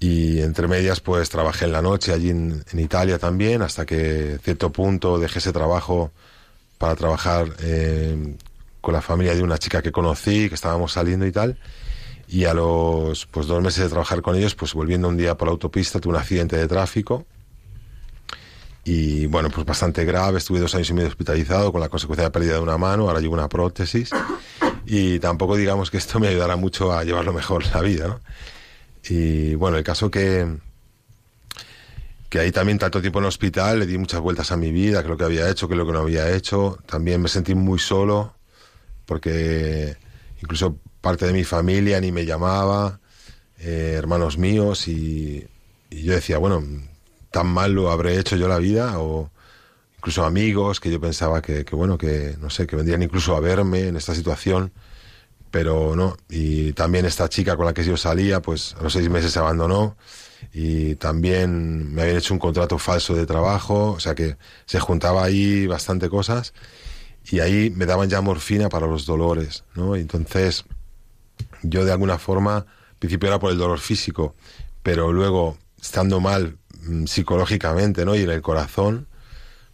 Y 0.00 0.40
entre 0.40 0.66
medias, 0.66 1.00
pues 1.00 1.28
trabajé 1.28 1.66
en 1.66 1.72
la 1.72 1.82
noche 1.82 2.14
allí 2.14 2.30
en, 2.30 2.64
en 2.72 2.80
Italia 2.80 3.18
también, 3.18 3.60
hasta 3.60 3.84
que 3.84 4.38
cierto 4.42 4.72
punto 4.72 5.18
dejé 5.18 5.40
ese 5.40 5.52
trabajo 5.52 6.10
para 6.78 6.94
trabajar 6.94 7.48
eh, 7.60 8.36
con 8.80 8.94
la 8.94 9.02
familia 9.02 9.34
de 9.34 9.42
una 9.42 9.58
chica 9.58 9.82
que 9.82 9.92
conocí, 9.92 10.48
que 10.48 10.54
estábamos 10.54 10.92
saliendo 10.92 11.26
y 11.26 11.32
tal. 11.32 11.58
Y 12.28 12.44
a 12.44 12.54
los 12.54 13.26
pues, 13.26 13.46
dos 13.46 13.62
meses 13.62 13.84
de 13.84 13.88
trabajar 13.88 14.22
con 14.22 14.36
ellos, 14.36 14.54
pues 14.54 14.74
volviendo 14.74 15.08
un 15.08 15.16
día 15.16 15.36
por 15.36 15.48
la 15.48 15.52
autopista, 15.52 15.98
tuve 15.98 16.14
un 16.14 16.20
accidente 16.20 16.56
de 16.56 16.68
tráfico. 16.68 17.26
Y 18.84 19.26
bueno, 19.26 19.50
pues 19.50 19.66
bastante 19.66 20.04
grave, 20.04 20.38
estuve 20.38 20.60
dos 20.60 20.74
años 20.74 20.88
y 20.88 20.94
medio 20.94 21.08
hospitalizado 21.08 21.72
con 21.72 21.80
la 21.80 21.88
consecuencia 21.88 22.24
de 22.24 22.30
pérdida 22.30 22.54
de 22.54 22.60
una 22.60 22.78
mano, 22.78 23.08
ahora 23.08 23.20
llevo 23.20 23.34
una 23.34 23.48
prótesis. 23.48 24.10
Y 24.86 25.18
tampoco 25.18 25.56
digamos 25.56 25.90
que 25.90 25.98
esto 25.98 26.18
me 26.20 26.28
ayudará 26.28 26.56
mucho 26.56 26.92
a 26.92 27.04
llevarlo 27.04 27.32
mejor 27.32 27.66
la 27.74 27.82
vida. 27.82 28.20
Y 29.08 29.54
bueno, 29.56 29.76
el 29.76 29.84
caso 29.84 30.10
que, 30.10 30.46
que 32.28 32.40
ahí 32.40 32.52
también 32.52 32.78
tanto 32.78 33.00
tiempo 33.00 33.18
en 33.18 33.24
el 33.24 33.28
hospital, 33.28 33.80
le 33.80 33.86
di 33.86 33.96
muchas 33.96 34.20
vueltas 34.20 34.52
a 34.52 34.56
mi 34.56 34.70
vida, 34.70 35.02
que 35.02 35.08
lo 35.08 35.16
que 35.16 35.24
había 35.24 35.48
hecho, 35.48 35.68
que 35.68 35.74
lo 35.74 35.86
que 35.86 35.92
no 35.92 36.00
había 36.00 36.30
hecho. 36.34 36.78
También 36.86 37.22
me 37.22 37.28
sentí 37.28 37.54
muy 37.54 37.78
solo, 37.78 38.34
porque 39.06 39.96
incluso 40.42 40.78
parte 41.00 41.26
de 41.26 41.32
mi 41.32 41.44
familia 41.44 42.00
ni 42.00 42.12
me 42.12 42.26
llamaba, 42.26 43.00
eh, 43.58 43.94
hermanos 43.96 44.36
míos, 44.36 44.88
y, 44.88 45.46
yo 45.90 46.12
decía, 46.12 46.38
bueno, 46.38 46.62
tan 47.30 47.46
mal 47.46 47.72
lo 47.72 47.90
habré 47.90 48.18
hecho 48.18 48.36
yo 48.36 48.46
la 48.46 48.58
vida, 48.58 48.98
o 49.00 49.30
incluso 49.96 50.24
amigos 50.24 50.80
que 50.80 50.90
yo 50.90 51.00
pensaba 51.00 51.40
que, 51.40 51.64
que, 51.64 51.74
bueno, 51.74 51.96
que 51.96 52.36
no 52.40 52.50
sé, 52.50 52.66
que 52.66 52.76
vendrían 52.76 53.02
incluso 53.02 53.36
a 53.36 53.40
verme 53.40 53.88
en 53.88 53.96
esta 53.96 54.14
situación, 54.14 54.72
pero 55.50 55.96
no. 55.96 56.16
Y 56.28 56.74
también 56.74 57.06
esta 57.06 57.28
chica 57.30 57.56
con 57.56 57.64
la 57.64 57.72
que 57.72 57.84
yo 57.84 57.96
salía, 57.96 58.42
pues 58.42 58.74
a 58.78 58.82
los 58.82 58.92
seis 58.92 59.08
meses 59.08 59.32
se 59.32 59.38
abandonó 59.38 59.96
y 60.52 60.94
también 60.96 61.92
me 61.94 62.02
habían 62.02 62.18
hecho 62.18 62.34
un 62.34 62.40
contrato 62.40 62.78
falso 62.78 63.14
de 63.14 63.26
trabajo, 63.26 63.92
o 63.92 64.00
sea 64.00 64.14
que 64.14 64.36
se 64.66 64.80
juntaba 64.80 65.24
ahí 65.24 65.66
bastante 65.66 66.08
cosas 66.08 66.54
y 67.30 67.40
ahí 67.40 67.70
me 67.70 67.86
daban 67.86 68.08
ya 68.08 68.20
morfina 68.20 68.68
para 68.68 68.86
los 68.86 69.06
dolores, 69.06 69.64
¿no? 69.74 69.96
entonces 69.96 70.64
yo 71.62 71.84
de 71.84 71.92
alguna 71.92 72.18
forma, 72.18 72.56
al 72.56 72.66
principio 72.98 73.28
era 73.28 73.38
por 73.38 73.52
el 73.52 73.58
dolor 73.58 73.78
físico, 73.78 74.34
pero 74.82 75.12
luego 75.12 75.58
estando 75.80 76.20
mal 76.20 76.58
mm, 76.82 77.04
psicológicamente, 77.04 78.04
¿no? 78.04 78.14
Y 78.14 78.22
en 78.22 78.30
el 78.30 78.42
corazón, 78.42 79.06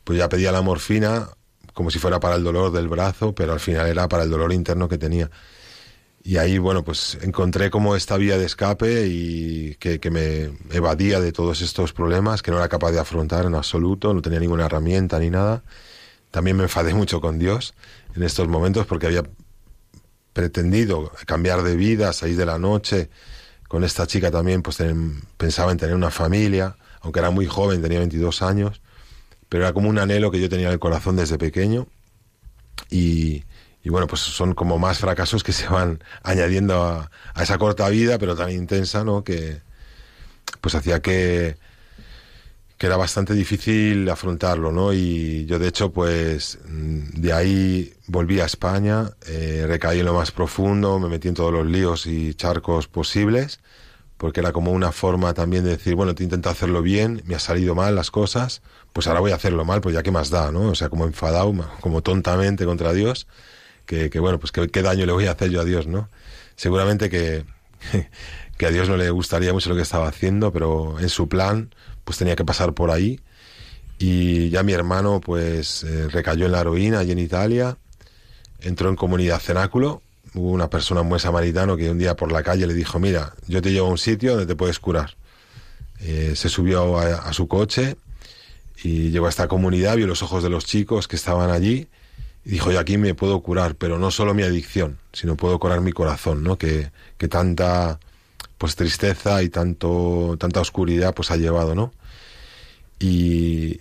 pues 0.04 0.18
ya 0.18 0.28
pedía 0.28 0.52
la 0.52 0.62
morfina 0.62 1.28
como 1.73 1.90
si 1.90 1.99
fuera 1.99 2.21
para 2.21 2.37
el 2.37 2.44
dolor 2.44 2.71
del 2.73 2.88
brazo, 2.88 3.35
pero 3.35 3.52
al 3.52 3.61
final 3.61 3.87
era 3.88 4.09
para 4.09 4.23
el 4.23 4.30
dolor 4.30 4.52
interno 4.52 4.88
que 4.88 4.97
tenía. 4.99 5.30
Y 6.26 6.38
ahí, 6.38 6.57
bueno, 6.57 6.83
pues 6.83 7.19
encontré 7.21 7.71
como 7.71 7.95
esta 7.97 8.16
vía 8.16 8.38
de 8.38 8.47
escape 8.47 9.07
y 9.09 9.75
que, 9.75 10.00
que, 10.00 10.11
me 10.11 10.50
evadía 10.75 11.21
de 11.21 11.33
todos 11.33 11.61
estos 11.61 11.93
problemas 11.93 12.40
que 12.40 12.50
no 12.50 12.57
era 12.57 12.69
capaz 12.71 12.93
de 12.93 12.99
afrontar 12.99 13.45
en 13.45 13.54
absoluto, 13.54 14.14
no 14.14 14.23
tenía 14.23 14.40
ninguna 14.40 14.64
herramienta 14.64 15.19
ni 15.19 15.28
nada. 15.28 15.62
También 16.31 16.57
me 16.57 16.62
enfadé 16.62 16.95
mucho 17.00 17.21
con 17.21 17.38
Dios 17.38 17.75
en 18.16 18.23
estos 18.23 18.49
momentos 18.49 18.87
porque 18.87 19.07
había 19.07 19.23
pretendido 20.32 21.13
cambiar 21.26 21.63
de 21.63 21.76
vida, 21.76 22.10
salir 22.15 22.39
de 22.39 22.47
la 22.47 22.58
noche. 22.58 23.10
Con 23.69 23.84
esta 23.84 24.06
chica 24.06 24.30
también 24.30 24.63
pues 24.63 24.78
pensaba 25.37 25.73
en 25.73 25.78
tener 25.78 25.95
una 25.95 26.10
familia, 26.10 26.75
aunque 27.02 27.19
era 27.21 27.28
muy 27.28 27.45
joven, 27.45 27.82
tenía 27.82 27.99
22 27.99 28.41
años, 28.41 28.80
pero 29.50 29.65
era 29.65 29.75
como 29.75 29.91
un 29.91 29.99
anhelo 29.99 30.30
que 30.30 30.41
yo 30.41 30.49
tenía 30.49 30.69
en 30.69 30.73
el 30.73 30.78
corazón 30.78 31.17
desde 31.17 31.37
pequeño. 31.37 31.87
Y, 32.91 33.45
y 33.84 33.90
bueno, 33.90 34.06
pues 34.06 34.23
son 34.23 34.54
como 34.54 34.78
más 34.78 34.99
fracasos 34.99 35.44
que 35.44 35.52
se 35.52 35.68
van 35.68 36.02
añadiendo 36.23 36.82
a, 36.82 37.10
a, 37.34 37.42
esa 37.42 37.58
corta 37.58 37.88
vida, 37.90 38.18
pero 38.18 38.34
tan 38.34 38.50
intensa, 38.50 39.04
¿no? 39.04 39.23
Que 39.23 39.60
pues 40.60 40.75
hacía 40.75 41.00
que, 41.02 41.58
que 42.78 42.86
era 42.86 42.97
bastante 42.97 43.34
difícil 43.34 44.08
afrontarlo, 44.08 44.73
¿no? 44.73 44.92
Y 44.92 45.44
yo 45.47 45.58
de 45.58 45.68
hecho, 45.68 45.92
pues 45.92 46.58
mm, 46.66 47.20
de 47.20 47.32
ahí 47.32 47.94
volví 48.06 48.40
a 48.40 48.47
España, 48.47 49.10
eh, 49.26 49.64
recaí 49.68 50.00
en 50.00 50.06
lo 50.06 50.14
más 50.14 50.32
profundo, 50.32 50.99
me 50.99 51.08
metí 51.08 51.28
en 51.28 51.34
todos 51.34 51.52
los 51.52 51.66
líos 51.66 52.06
y 52.06 52.34
charcos 52.34 52.88
posibles, 52.88 53.60
porque 54.16 54.40
era 54.40 54.52
como 54.52 54.73
una 54.73 54.92
forma 54.92 55.34
también 55.34 55.64
de 55.64 55.70
decir, 55.70 55.94
bueno, 55.94 56.14
te 56.14 56.25
intento 56.25 56.49
hacerlo 56.49 56.82
bien, 56.82 57.23
me 57.26 57.34
ha 57.34 57.38
salido 57.38 57.75
mal 57.75 57.94
las 57.94 58.10
cosas, 58.10 58.62
pues 58.92 59.06
ahora 59.06 59.20
voy 59.20 59.32
a 59.32 59.36
hacerlo 59.36 59.64
mal, 59.64 59.80
pues 59.80 59.94
ya 59.94 60.02
qué 60.02 60.10
más 60.10 60.30
da, 60.30 60.50
¿no? 60.50 60.70
O 60.70 60.75
sea, 60.75 60.88
como 60.88 61.04
enfadado, 61.04 61.52
como 61.80 62.02
tontamente 62.02 62.64
contra 62.64 62.92
Dios, 62.92 63.26
que, 63.86 64.18
bueno, 64.18 64.38
pues 64.38 64.52
qué, 64.52 64.68
qué 64.68 64.82
daño 64.82 65.06
le 65.06 65.12
voy 65.12 65.26
a 65.26 65.32
hacer 65.32 65.50
yo 65.50 65.60
a 65.60 65.64
Dios, 65.64 65.86
¿no? 65.86 66.08
Seguramente 66.56 67.10
que, 67.10 67.44
que 68.58 68.66
a 68.66 68.70
Dios 68.70 68.88
no 68.88 68.97
le 68.97 69.10
gustaría 69.10 69.52
mucho 69.52 69.70
lo 69.70 69.76
que 69.76 69.82
estaba 69.82 70.08
haciendo, 70.08 70.52
pero 70.52 70.99
en 71.00 71.08
su 71.08 71.28
plan 71.28 71.75
pues 72.04 72.18
tenía 72.18 72.36
que 72.36 72.44
pasar 72.44 72.75
por 72.75 72.90
ahí. 72.90 73.20
Y 73.99 74.50
ya 74.50 74.62
mi 74.62 74.73
hermano 74.73 75.20
pues 75.20 75.84
eh, 75.84 76.08
recayó 76.08 76.47
en 76.47 76.52
la 76.52 76.60
heroína 76.60 77.00
allí 77.00 77.12
en 77.12 77.18
Italia, 77.18 77.78
entró 78.60 78.88
en 78.88 78.97
comunidad 78.97 79.40
cenáculo, 79.40 80.02
hubo 80.34 80.50
una 80.50 80.68
persona 80.68 81.02
muy 81.02 81.20
samaritano 81.20 81.76
que 81.76 81.90
un 81.90 81.99
día 81.99 82.16
por 82.16 82.32
la 82.32 82.42
calle 82.42 82.66
le 82.66 82.75
dijo, 82.75 82.99
mira, 82.99 83.34
yo 83.47 83.62
te 83.62 83.73
llevo 83.73 83.88
a 83.88 83.90
un 83.90 83.99
sitio 83.99 84.32
donde 84.32 84.47
te 84.47 84.56
puedes 84.56 84.78
curar. 84.78 85.16
Eh, 86.00 86.32
se 86.34 86.49
subió 86.49 86.99
a, 86.99 87.28
a, 87.28 87.32
su 87.32 87.47
coche 87.47 87.97
y 88.82 89.10
llegó 89.10 89.26
a 89.26 89.30
esta 89.30 89.49
comunidad, 89.49 89.97
vio 89.97 90.06
los 90.06 90.23
ojos 90.23 90.42
de 90.42 90.50
los 90.50 90.64
chicos 90.66 91.08
que 91.08 91.16
estaban 91.16 91.50
allí 91.50 91.88
y 92.45 92.50
dijo, 92.50 92.71
yo 92.71 92.78
aquí 92.78 92.99
me 92.99 93.15
puedo 93.15 93.41
curar, 93.41 93.75
pero 93.76 93.99
no 93.99 94.11
solo 94.11 94.35
mi 94.35 94.43
adicción, 94.43 94.99
sino 95.13 95.37
puedo 95.37 95.59
curar 95.59 95.80
mi 95.80 95.93
corazón, 95.93 96.43
¿no? 96.43 96.59
Que, 96.59 96.91
que 97.17 97.28
tanta 97.28 97.99
pues 98.59 98.76
tristeza 98.76 99.43
y 99.43 99.49
tanto 99.49 100.37
tanta 100.39 100.61
oscuridad 100.61 101.15
pues 101.15 101.30
ha 101.30 101.37
llevado, 101.37 101.75
¿no? 101.75 101.93
Y, 102.99 103.80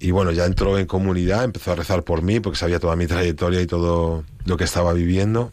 y 0.00 0.10
bueno, 0.10 0.32
ya 0.32 0.46
entró 0.46 0.78
en 0.78 0.86
comunidad, 0.86 1.44
empezó 1.44 1.72
a 1.72 1.74
rezar 1.74 2.04
por 2.04 2.22
mí 2.22 2.40
porque 2.40 2.58
sabía 2.58 2.80
toda 2.80 2.96
mi 2.96 3.06
trayectoria 3.06 3.60
y 3.60 3.66
todo 3.66 4.24
lo 4.44 4.56
que 4.56 4.64
estaba 4.64 4.92
viviendo. 4.92 5.52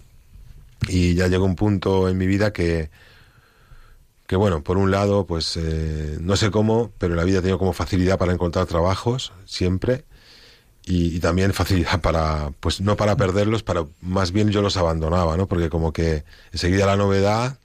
Y 0.88 1.16
ya 1.16 1.28
llegó 1.28 1.46
un 1.46 1.56
punto 1.56 2.10
en 2.10 2.18
mi 2.18 2.28
vida 2.28 2.54
que, 2.54 2.90
que 4.28 4.36
bueno, 4.36 4.64
por 4.64 4.78
un 4.78 4.92
lado, 4.92 5.26
pues 5.26 5.58
eh, 5.58 6.18
no 6.22 6.36
sé 6.36 6.52
cómo, 6.52 6.92
pero 6.98 7.16
la 7.16 7.24
vida 7.24 7.40
ha 7.40 7.42
tenido 7.42 7.60
como 7.60 7.74
facilidad 7.74 8.18
para 8.18 8.34
encontrar 8.34 8.66
trabajos, 8.66 9.34
siempre. 9.46 10.06
Y, 10.86 11.16
y, 11.16 11.20
también 11.20 11.54
facilidad 11.54 12.00
para, 12.02 12.52
pues 12.60 12.80
no 12.80 12.96
para 12.96 13.18
perderlos, 13.18 13.64
para 13.64 13.86
más 14.02 14.32
bien 14.32 14.52
yo 14.52 14.62
los 14.62 14.78
abandonaba, 14.78 15.36
¿no? 15.36 15.48
Porque 15.48 15.70
como 15.70 15.92
que 15.92 16.24
enseguida 16.52 16.86
la 16.86 16.96
novedad 16.96 17.58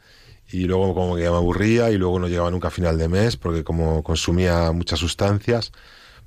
y 0.53 0.65
luego 0.65 0.95
como 0.95 1.17
que 1.17 1.23
me 1.23 1.37
aburría 1.37 1.91
y 1.91 1.99
luego 1.99 2.19
no 2.19 2.29
llegaba 2.29 2.51
nunca 2.51 2.69
a 2.69 2.71
final 2.73 2.99
de 2.99 3.09
mes 3.09 3.37
porque 3.37 3.63
como 3.65 4.03
consumía 4.03 4.73
muchas 4.73 4.99
sustancias, 4.99 5.73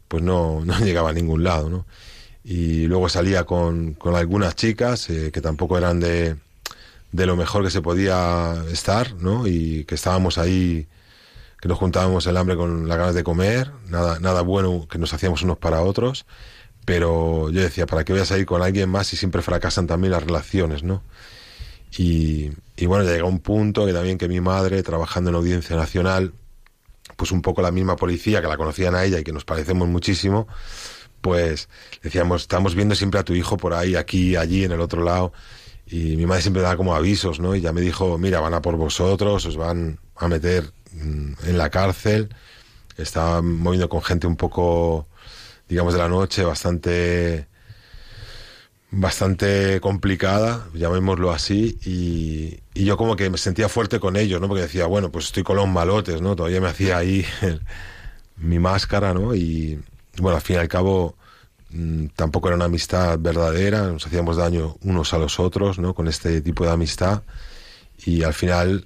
pues 0.07 0.23
no, 0.23 0.61
no 0.65 0.79
llegaba 0.79 1.09
a 1.09 1.13
ningún 1.13 1.43
lado, 1.43 1.69
¿no? 1.69 1.85
Y 2.43 2.87
luego 2.87 3.09
salía 3.09 3.45
con, 3.45 3.93
con 3.93 4.15
algunas 4.15 4.55
chicas 4.55 5.09
eh, 5.09 5.31
que 5.31 5.41
tampoco 5.41 5.77
eran 5.77 5.99
de, 5.99 6.35
de 7.11 7.25
lo 7.25 7.35
mejor 7.37 7.63
que 7.63 7.69
se 7.69 7.81
podía 7.81 8.55
estar, 8.71 9.13
¿no? 9.15 9.47
Y 9.47 9.85
que 9.85 9.95
estábamos 9.95 10.37
ahí, 10.37 10.87
que 11.61 11.69
nos 11.69 11.77
juntábamos 11.77 12.27
el 12.27 12.35
hambre 12.37 12.57
con 12.57 12.87
las 12.89 12.97
ganas 12.97 13.15
de 13.15 13.23
comer, 13.23 13.71
nada, 13.87 14.19
nada 14.19 14.41
bueno 14.41 14.87
que 14.89 14.97
nos 14.97 15.13
hacíamos 15.13 15.41
unos 15.43 15.57
para 15.57 15.81
otros, 15.81 16.25
pero 16.85 17.49
yo 17.49 17.61
decía, 17.61 17.85
¿para 17.85 18.03
qué 18.03 18.13
voy 18.13 18.21
a 18.21 18.25
salir 18.25 18.45
con 18.45 18.61
alguien 18.61 18.89
más 18.89 19.07
si 19.07 19.17
siempre 19.17 19.41
fracasan 19.41 19.87
también 19.87 20.11
las 20.11 20.23
relaciones, 20.23 20.83
¿no? 20.83 21.03
Y, 21.97 22.51
y 22.75 22.85
bueno, 22.85 23.03
llega 23.03 23.25
un 23.25 23.39
punto 23.39 23.85
que 23.85 23.93
también 23.93 24.17
que 24.17 24.27
mi 24.27 24.41
madre, 24.41 24.81
trabajando 24.83 25.29
en 25.29 25.35
Audiencia 25.35 25.75
Nacional, 25.75 26.33
pues 27.15 27.31
un 27.31 27.41
poco 27.41 27.61
la 27.61 27.71
misma 27.71 27.95
policía 27.95 28.41
que 28.41 28.47
la 28.47 28.57
conocían 28.57 28.95
a 28.95 29.03
ella 29.03 29.19
y 29.19 29.23
que 29.23 29.31
nos 29.31 29.45
parecemos 29.45 29.87
muchísimo, 29.87 30.47
pues 31.21 31.69
decíamos, 32.01 32.43
estamos 32.43 32.75
viendo 32.75 32.95
siempre 32.95 33.19
a 33.19 33.23
tu 33.23 33.33
hijo 33.33 33.57
por 33.57 33.73
ahí, 33.73 33.95
aquí, 33.95 34.35
allí, 34.35 34.65
en 34.65 34.73
el 34.73 34.81
otro 34.81 35.03
lado. 35.03 35.31
Y 35.87 36.15
mi 36.17 36.25
madre 36.25 36.41
siempre 36.41 36.61
daba 36.61 36.75
como 36.75 36.95
avisos, 36.95 37.39
¿no? 37.39 37.55
Y 37.55 37.61
ya 37.61 37.71
me 37.71 37.81
dijo, 37.81 38.17
mira, 38.17 38.39
van 38.39 38.53
a 38.53 38.61
por 38.61 38.75
vosotros, 38.75 39.45
os 39.45 39.57
van 39.57 39.99
a 40.15 40.27
meter 40.27 40.71
mm, 40.91 41.33
en 41.45 41.57
la 41.57 41.69
cárcel. 41.69 42.29
Estaba 42.97 43.41
moviendo 43.41 43.89
con 43.89 44.01
gente 44.01 44.27
un 44.27 44.35
poco, 44.35 45.07
digamos, 45.73 45.93
de 45.93 45.99
la 45.99 46.07
noche, 46.07 46.43
bastante 46.43 47.47
bastante 48.91 49.81
complicada, 49.81 50.67
llamémoslo 50.75 51.31
así, 51.31 51.79
y, 51.83 52.59
y, 52.79 52.85
yo 52.85 52.95
como 52.95 53.15
que 53.15 53.27
me 53.31 53.39
sentía 53.39 53.67
fuerte 53.67 53.99
con 53.99 54.15
ellos, 54.15 54.39
¿no? 54.39 54.47
Porque 54.47 54.61
decía, 54.61 54.85
bueno, 54.85 55.11
pues 55.11 55.25
estoy 55.25 55.41
con 55.41 55.55
los 55.55 55.67
malotes, 55.67 56.21
¿no? 56.21 56.35
Todavía 56.35 56.61
me 56.61 56.67
hacía 56.67 56.97
ahí 56.97 57.25
el, 57.41 57.59
mi 58.37 58.59
máscara, 58.59 59.15
¿no? 59.15 59.33
Y 59.33 59.81
bueno, 60.19 60.35
al 60.35 60.43
fin 60.43 60.57
y 60.57 60.59
al 60.59 60.67
cabo 60.67 61.15
mmm, 61.71 62.05
tampoco 62.15 62.49
era 62.49 62.55
una 62.55 62.65
amistad 62.65 63.17
verdadera, 63.19 63.87
nos 63.87 64.05
hacíamos 64.05 64.37
daño 64.37 64.77
unos 64.83 65.11
a 65.15 65.17
los 65.17 65.39
otros, 65.39 65.79
¿no? 65.79 65.95
Con 65.95 66.07
este 66.07 66.41
tipo 66.41 66.63
de 66.65 66.71
amistad. 66.71 67.23
Y 68.05 68.21
al 68.21 68.35
final 68.35 68.85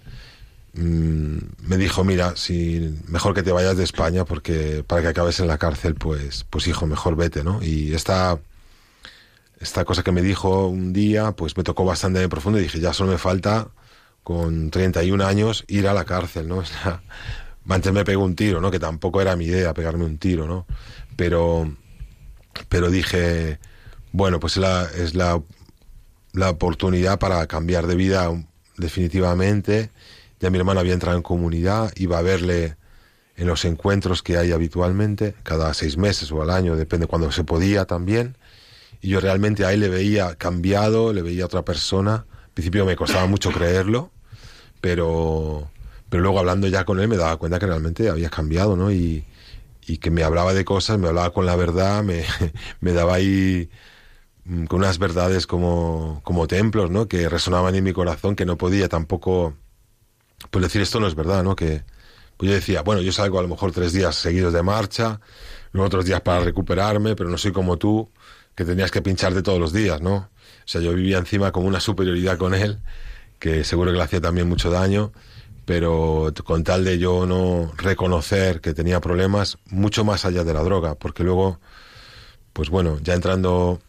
mm, 0.77 1.37
me 1.67 1.77
dijo, 1.77 2.03
mira, 2.03 2.35
si 2.35 2.95
mejor 3.07 3.33
que 3.33 3.43
te 3.43 3.51
vayas 3.51 3.77
de 3.77 3.83
España 3.83 4.25
porque 4.25 4.83
para 4.85 5.01
que 5.01 5.07
acabes 5.09 5.39
en 5.39 5.47
la 5.47 5.57
cárcel, 5.57 5.95
pues, 5.95 6.45
pues 6.49 6.67
hijo, 6.67 6.85
mejor 6.87 7.15
vete, 7.15 7.43
¿no? 7.43 7.61
Y 7.61 7.93
esta, 7.93 8.39
esta 9.59 9.85
cosa 9.85 10.03
que 10.03 10.11
me 10.11 10.21
dijo 10.21 10.67
un 10.67 10.93
día, 10.93 11.31
pues 11.33 11.57
me 11.57 11.63
tocó 11.63 11.85
bastante 11.85 12.19
de 12.19 12.29
profundo 12.29 12.59
y 12.59 12.63
dije, 12.63 12.79
ya 12.79 12.93
solo 12.93 13.11
me 13.11 13.17
falta 13.17 13.69
con 14.23 14.71
31 14.71 15.25
años 15.25 15.63
ir 15.67 15.87
a 15.87 15.93
la 15.93 16.05
cárcel, 16.05 16.47
¿no? 16.47 16.57
O 16.59 16.65
sea, 16.65 17.01
antes 17.69 17.91
me 17.91 18.05
pegó 18.05 18.23
un 18.23 18.35
tiro, 18.35 18.61
¿no? 18.61 18.71
Que 18.71 18.79
tampoco 18.79 19.21
era 19.21 19.35
mi 19.35 19.45
idea 19.45 19.73
pegarme 19.73 20.05
un 20.05 20.17
tiro, 20.17 20.47
¿no? 20.47 20.65
Pero, 21.15 21.75
pero 22.69 22.89
dije, 22.89 23.59
bueno, 24.11 24.39
pues 24.39 24.57
la, 24.57 24.87
es 24.95 25.15
la, 25.15 25.41
la 26.33 26.49
oportunidad 26.49 27.19
para 27.19 27.45
cambiar 27.47 27.87
de 27.87 27.95
vida 27.95 28.31
definitivamente. 28.77 29.91
Ya 30.39 30.49
mi 30.49 30.57
hermano 30.57 30.79
había 30.79 30.93
entrado 30.93 31.17
en 31.17 31.23
comunidad, 31.23 31.91
iba 31.95 32.19
a 32.19 32.21
verle 32.21 32.77
en 33.35 33.47
los 33.47 33.65
encuentros 33.65 34.23
que 34.23 34.37
hay 34.37 34.51
habitualmente, 34.51 35.35
cada 35.43 35.73
seis 35.73 35.97
meses 35.97 36.31
o 36.31 36.41
al 36.41 36.49
año, 36.49 36.75
depende 36.75 37.07
cuando 37.07 37.31
se 37.31 37.43
podía 37.43 37.85
también. 37.85 38.37
Y 39.01 39.09
yo 39.09 39.19
realmente 39.19 39.65
ahí 39.65 39.77
le 39.77 39.89
veía 39.89 40.35
cambiado, 40.35 41.13
le 41.13 41.21
veía 41.21 41.45
otra 41.45 41.63
persona. 41.63 42.25
Al 42.45 42.51
principio 42.53 42.85
me 42.85 42.95
costaba 42.95 43.27
mucho 43.27 43.51
creerlo, 43.51 44.11
pero, 44.81 45.69
pero 46.09 46.23
luego 46.23 46.39
hablando 46.39 46.67
ya 46.67 46.83
con 46.85 46.99
él 46.99 47.07
me 47.07 47.17
daba 47.17 47.37
cuenta 47.37 47.59
que 47.59 47.67
realmente 47.67 48.09
había 48.09 48.29
cambiado, 48.29 48.75
¿no? 48.75 48.91
Y, 48.91 49.25
y 49.87 49.97
que 49.99 50.11
me 50.11 50.23
hablaba 50.23 50.53
de 50.53 50.65
cosas, 50.65 50.99
me 50.99 51.07
hablaba 51.07 51.31
con 51.31 51.45
la 51.45 51.55
verdad, 51.55 52.03
me, 52.03 52.25
me 52.81 52.93
daba 52.93 53.15
ahí 53.15 53.69
mm, 54.45 54.65
con 54.65 54.79
unas 54.79 54.99
verdades 54.99 55.47
como, 55.47 56.21
como 56.23 56.47
templos, 56.47 56.91
¿no? 56.91 57.07
Que 57.07 57.29
resonaban 57.29 57.75
en 57.75 57.83
mi 57.83 57.93
corazón, 57.93 58.35
que 58.35 58.45
no 58.45 58.57
podía 58.57 58.89
tampoco, 58.89 59.55
pues 60.49 60.63
decir 60.63 60.81
esto 60.81 60.99
no 60.99 61.07
es 61.07 61.15
verdad, 61.15 61.43
¿no? 61.43 61.55
Que 61.55 61.83
pues 62.37 62.49
yo 62.49 62.55
decía, 62.55 62.81
bueno, 62.83 63.01
yo 63.01 63.11
salgo 63.11 63.39
a 63.39 63.41
lo 63.41 63.47
mejor 63.47 63.71
tres 63.71 63.93
días 63.93 64.15
seguidos 64.15 64.53
de 64.53 64.61
marcha, 64.61 65.19
luego 65.71 65.87
otros 65.87 66.05
días 66.05 66.21
para 66.21 66.39
recuperarme, 66.41 67.15
pero 67.15 67.29
no 67.29 67.37
soy 67.37 67.51
como 67.51 67.77
tú, 67.77 68.09
que 68.55 68.63
tenías 68.63 68.91
que 68.91 69.01
pincharte 69.01 69.41
todos 69.41 69.59
los 69.59 69.73
días, 69.73 70.01
¿no? 70.01 70.15
O 70.15 70.29
sea, 70.65 70.81
yo 70.81 70.93
vivía 70.93 71.17
encima 71.17 71.51
con 71.51 71.65
una 71.65 71.79
superioridad 71.79 72.37
con 72.37 72.53
él, 72.53 72.79
que 73.39 73.63
seguro 73.63 73.91
que 73.91 73.97
le 73.97 74.03
hacía 74.03 74.21
también 74.21 74.47
mucho 74.47 74.69
daño, 74.69 75.11
pero 75.65 76.31
con 76.43 76.63
tal 76.63 76.85
de 76.85 76.97
yo 76.97 77.25
no 77.25 77.71
reconocer 77.77 78.61
que 78.61 78.73
tenía 78.73 79.01
problemas 79.01 79.57
mucho 79.69 80.05
más 80.05 80.25
allá 80.25 80.43
de 80.43 80.53
la 80.53 80.63
droga, 80.63 80.95
porque 80.95 81.23
luego, 81.23 81.59
pues 82.53 82.69
bueno, 82.69 82.99
ya 83.01 83.13
entrando, 83.15 83.81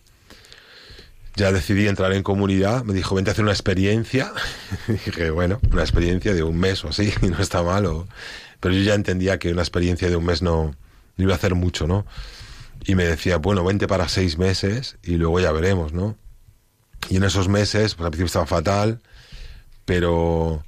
ya 1.39 1.53
decidí 1.53 1.87
entrar 1.87 2.13
en 2.13 2.23
comunidad, 2.23 2.85
me 2.85 2.93
dijo, 2.93 3.15
vente 3.15 3.31
a 3.31 3.33
hacer 3.33 3.45
una 3.45 3.53
experiencia, 3.53 4.33
dije, 4.89 5.31
bueno, 5.31 5.61
una 5.73 5.83
experiencia 5.83 6.35
de 6.35 6.43
un 6.43 6.59
mes 6.59 6.85
o 6.85 6.89
así, 6.89 7.13
y 7.23 7.29
no 7.29 7.39
está 7.39 7.63
mal, 7.63 7.89
pero 8.61 8.75
yo 8.75 8.83
ya 8.83 8.95
entendía 8.95 9.39
que 9.39 9.53
una 9.53 9.63
experiencia 9.63 10.11
de 10.11 10.17
un 10.17 10.27
mes 10.27 10.43
no, 10.43 10.75
iba 11.17 11.33
a 11.33 11.37
hacer 11.37 11.55
mucho, 11.55 11.87
¿no? 11.87 12.05
Y 12.85 12.95
me 12.95 13.05
decía, 13.05 13.39
bueno, 13.39 13.65
vente 13.65 13.87
para 13.87 14.09
seis 14.09 14.37
meses 14.37 14.99
y 15.03 15.17
luego 15.17 15.41
ya 15.41 15.53
veremos, 15.53 15.93
¿no? 15.93 16.17
Y 17.09 17.17
en 17.17 17.25
esos 17.25 17.49
meses, 17.49 17.95
pues 17.95 18.05
al 18.05 18.11
principio 18.11 18.27
estaba 18.27 18.47
fatal, 18.47 19.01
pero 19.85 20.65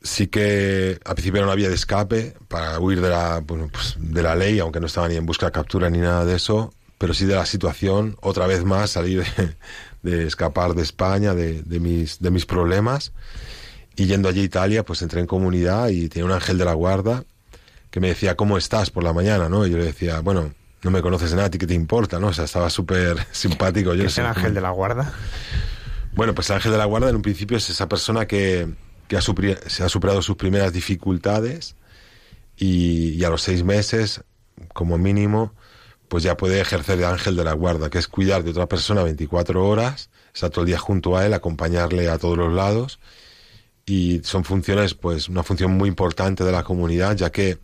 sí 0.00 0.28
que 0.28 1.00
al 1.04 1.14
principio 1.14 1.44
no 1.44 1.50
había 1.50 1.68
de 1.68 1.74
escape 1.74 2.34
para 2.46 2.78
huir 2.78 3.00
de 3.00 3.10
la, 3.10 3.40
bueno, 3.40 3.68
pues 3.72 3.96
de 3.98 4.22
la 4.22 4.36
ley, 4.36 4.60
aunque 4.60 4.80
no 4.80 4.86
estaba 4.86 5.08
ni 5.08 5.16
en 5.16 5.26
busca 5.26 5.46
de 5.46 5.52
captura 5.52 5.90
ni 5.90 5.98
nada 5.98 6.24
de 6.24 6.36
eso, 6.36 6.72
pero 6.98 7.14
sí 7.14 7.24
de 7.24 7.34
la 7.34 7.46
situación, 7.46 8.16
otra 8.20 8.46
vez 8.46 8.64
más 8.64 8.90
salir 8.90 9.24
de, 10.02 10.26
escapar 10.26 10.74
de 10.74 10.82
España, 10.82 11.34
de, 11.34 11.62
de, 11.62 11.80
mis, 11.80 12.20
de 12.20 12.30
mis 12.30 12.44
problemas. 12.44 13.12
Y 13.96 14.06
yendo 14.06 14.28
allí 14.28 14.40
a 14.40 14.44
Italia, 14.44 14.84
pues 14.84 15.02
entré 15.02 15.20
en 15.20 15.26
comunidad 15.26 15.88
y 15.88 16.08
tenía 16.08 16.26
un 16.26 16.32
ángel 16.32 16.58
de 16.58 16.64
la 16.64 16.74
guarda 16.74 17.24
que 17.90 18.00
me 18.00 18.08
decía, 18.08 18.36
¿cómo 18.36 18.58
estás 18.58 18.90
por 18.90 19.02
la 19.02 19.12
mañana? 19.12 19.48
¿no? 19.48 19.66
Y 19.66 19.70
yo 19.70 19.78
le 19.78 19.84
decía, 19.84 20.20
bueno, 20.20 20.52
no 20.82 20.90
me 20.90 21.02
conoces 21.02 21.30
de 21.30 21.36
nada, 21.36 21.48
¿a 21.48 21.50
ti 21.50 21.58
qué 21.58 21.66
te 21.66 21.74
importa? 21.74 22.18
¿no? 22.18 22.28
O 22.28 22.32
sea, 22.32 22.44
estaba 22.44 22.70
súper 22.70 23.26
simpático. 23.32 23.92
¿Qué 23.92 24.04
es 24.04 24.18
el 24.18 24.26
ángel 24.26 24.54
de 24.54 24.60
la 24.60 24.70
guarda? 24.70 25.12
Bueno, 26.14 26.34
pues 26.34 26.50
el 26.50 26.56
ángel 26.56 26.72
de 26.72 26.78
la 26.78 26.84
guarda 26.84 27.10
en 27.10 27.16
un 27.16 27.22
principio 27.22 27.56
es 27.56 27.70
esa 27.70 27.88
persona 27.88 28.26
que, 28.26 28.68
que 29.08 29.18
se 29.20 29.82
ha 29.82 29.88
superado 29.88 30.22
sus 30.22 30.36
primeras 30.36 30.72
dificultades 30.72 31.76
y, 32.56 33.22
a 33.24 33.30
los 33.30 33.42
seis 33.42 33.62
meses, 33.62 34.22
como 34.74 34.98
mínimo, 34.98 35.54
pues 36.08 36.24
ya 36.24 36.36
puede 36.36 36.60
ejercer 36.60 36.98
de 36.98 37.06
ángel 37.06 37.36
de 37.36 37.44
la 37.44 37.52
guarda, 37.52 37.90
que 37.90 37.98
es 37.98 38.08
cuidar 38.08 38.42
de 38.42 38.50
otra 38.50 38.66
persona 38.66 39.02
24 39.02 39.66
horas, 39.66 40.10
estar 40.34 40.50
todo 40.50 40.62
el 40.62 40.68
día 40.68 40.78
junto 40.78 41.16
a 41.16 41.26
él, 41.26 41.34
acompañarle 41.34 42.08
a 42.08 42.18
todos 42.18 42.36
los 42.36 42.52
lados. 42.52 42.98
Y 43.84 44.20
son 44.24 44.44
funciones, 44.44 44.94
pues, 44.94 45.28
una 45.28 45.42
función 45.42 45.72
muy 45.72 45.88
importante 45.88 46.44
de 46.44 46.52
la 46.52 46.62
comunidad, 46.62 47.16
ya 47.16 47.30
que, 47.30 47.58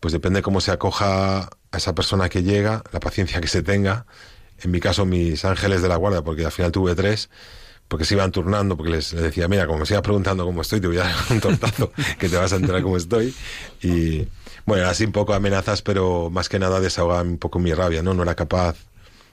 pues 0.00 0.12
depende 0.12 0.42
cómo 0.42 0.60
se 0.60 0.70
acoja 0.70 1.50
a 1.70 1.76
esa 1.76 1.94
persona 1.94 2.28
que 2.28 2.42
llega, 2.42 2.82
la 2.92 3.00
paciencia 3.00 3.40
que 3.40 3.48
se 3.48 3.62
tenga. 3.62 4.06
En 4.62 4.70
mi 4.70 4.80
caso, 4.80 5.04
mis 5.04 5.44
ángeles 5.44 5.82
de 5.82 5.88
la 5.88 5.96
guarda, 5.96 6.22
porque 6.22 6.44
al 6.44 6.52
final 6.52 6.72
tuve 6.72 6.94
tres, 6.94 7.30
porque 7.88 8.04
se 8.04 8.14
iban 8.14 8.32
turnando, 8.32 8.76
porque 8.76 8.92
les, 8.92 9.10
decía, 9.10 9.48
mira, 9.48 9.66
como 9.66 9.80
me 9.80 9.86
sigas 9.86 10.02
preguntando 10.02 10.44
cómo 10.44 10.62
estoy, 10.62 10.80
te 10.80 10.86
voy 10.86 10.98
a 10.98 11.04
dar 11.04 11.14
un 11.30 11.40
tortazo 11.40 11.92
que 12.18 12.28
te 12.28 12.36
vas 12.36 12.52
a 12.52 12.56
enterar 12.56 12.82
cómo 12.82 12.96
estoy. 12.96 13.34
Y 13.82 14.26
bueno, 14.66 14.86
así 14.86 15.04
un 15.04 15.12
poco 15.12 15.34
amenazas, 15.34 15.82
pero 15.82 16.30
más 16.30 16.48
que 16.48 16.58
nada 16.58 16.80
desahogaba 16.80 17.22
un 17.22 17.38
poco 17.38 17.58
mi 17.58 17.72
rabia, 17.72 18.02
¿no? 18.02 18.14
No 18.14 18.22
era 18.22 18.34
capaz 18.34 18.76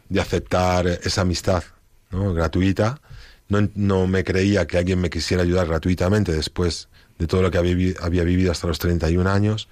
de 0.10 0.20
aceptar 0.20 0.88
esa 0.88 1.22
amistad, 1.22 1.64
¿no? 2.12 2.34
Gratuita. 2.34 3.02
No, 3.48 3.70
no 3.76 4.08
me 4.08 4.24
creía 4.24 4.66
que 4.68 4.78
alguien 4.78 5.00
me 5.00 5.10
quisiera 5.10 5.44
ayudar 5.44 5.68
gratuitamente 5.68 6.32
después 6.32 6.90
de 7.18 7.28
todo 7.28 7.42
lo 7.42 7.52
que 7.52 7.58
había, 7.58 7.94
había 8.02 8.24
vivido 8.24 8.52
hasta 8.52 8.68
los 8.68 8.80
31 8.80 9.30
años. 9.30 9.68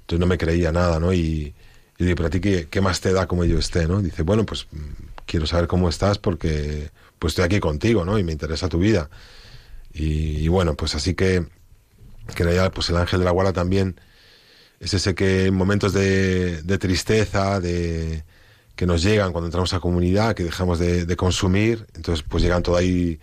Entonces 0.00 0.20
no 0.20 0.26
me 0.26 0.38
creía 0.38 0.72
nada, 0.72 1.00
¿no? 1.00 1.12
Y, 1.12 1.54
y 1.98 2.04
digo, 2.04 2.16
pero 2.16 2.30
ti, 2.30 2.40
¿qué, 2.40 2.66
¿qué, 2.68 2.80
más 2.80 3.00
te 3.00 3.12
da 3.12 3.26
como 3.26 3.44
yo 3.44 3.58
esté, 3.58 3.86
no? 3.86 4.02
Dice, 4.02 4.22
bueno, 4.22 4.44
pues 4.44 4.66
mm, 4.70 4.78
quiero 5.26 5.46
saber 5.46 5.66
cómo 5.66 5.88
estás 5.88 6.18
porque 6.18 6.90
pues 7.18 7.32
estoy 7.32 7.44
aquí 7.44 7.60
contigo, 7.60 8.04
¿no? 8.04 8.18
Y 8.18 8.24
me 8.24 8.32
interesa 8.32 8.68
tu 8.68 8.78
vida. 8.78 9.08
Y, 9.92 10.48
bueno, 10.48 10.74
pues 10.74 10.94
así 10.96 11.14
que, 11.14 11.46
que 12.34 12.70
pues 12.74 12.90
el 12.90 12.96
ángel 12.96 13.20
de 13.20 13.24
la 13.24 13.30
guarda 13.30 13.52
también 13.52 14.00
es 14.84 14.92
ese 14.92 15.14
que 15.14 15.46
en 15.46 15.54
momentos 15.54 15.94
de, 15.94 16.62
tristeza, 16.78 17.58
de 17.58 18.22
que 18.76 18.86
nos 18.86 19.02
llegan 19.02 19.32
cuando 19.32 19.46
entramos 19.46 19.72
a 19.72 19.80
comunidad, 19.80 20.34
que 20.34 20.44
dejamos 20.44 20.78
de, 20.78 21.16
consumir, 21.16 21.86
entonces 21.94 22.24
pues 22.28 22.42
llegan 22.42 22.62
toda 22.62 22.80
ahí 22.80 23.18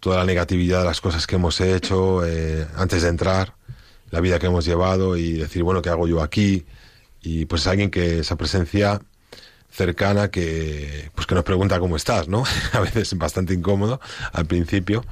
toda 0.00 0.18
la 0.18 0.24
negatividad 0.24 0.80
de 0.80 0.84
las 0.84 1.00
cosas 1.00 1.26
que 1.26 1.36
hemos 1.36 1.60
hecho 1.62 2.24
eh, 2.26 2.66
antes 2.76 3.02
de 3.02 3.08
entrar, 3.08 3.54
la 4.10 4.20
vida 4.20 4.38
que 4.38 4.46
hemos 4.46 4.66
llevado 4.66 5.16
y 5.16 5.32
decir, 5.32 5.62
bueno, 5.62 5.80
¿qué 5.80 5.88
hago 5.88 6.06
yo 6.06 6.22
aquí? 6.22 6.66
Y 7.22 7.46
pues 7.46 7.66
alguien 7.66 7.90
que 7.90 8.18
esa 8.20 8.36
presencia 8.36 9.00
cercana 9.70 10.30
que 10.30 11.10
pues 11.14 11.26
que 11.26 11.34
nos 11.34 11.44
pregunta 11.44 11.80
cómo 11.80 11.96
estás, 11.96 12.28
¿no? 12.28 12.44
A 12.72 12.80
veces 12.80 13.16
bastante 13.16 13.54
incómodo 13.54 13.98
al 14.32 14.44
principio, 14.44 15.04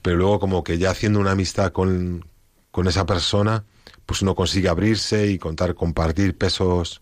pero 0.00 0.16
luego 0.16 0.40
como 0.40 0.64
que 0.64 0.78
ya 0.78 0.90
haciendo 0.90 1.20
una 1.20 1.32
amistad 1.32 1.72
con, 1.72 2.24
con 2.70 2.88
esa 2.88 3.04
persona, 3.04 3.64
pues 4.10 4.22
uno 4.22 4.34
consigue 4.34 4.68
abrirse 4.68 5.28
y 5.28 5.38
contar, 5.38 5.76
compartir 5.76 6.36
pesos 6.36 7.00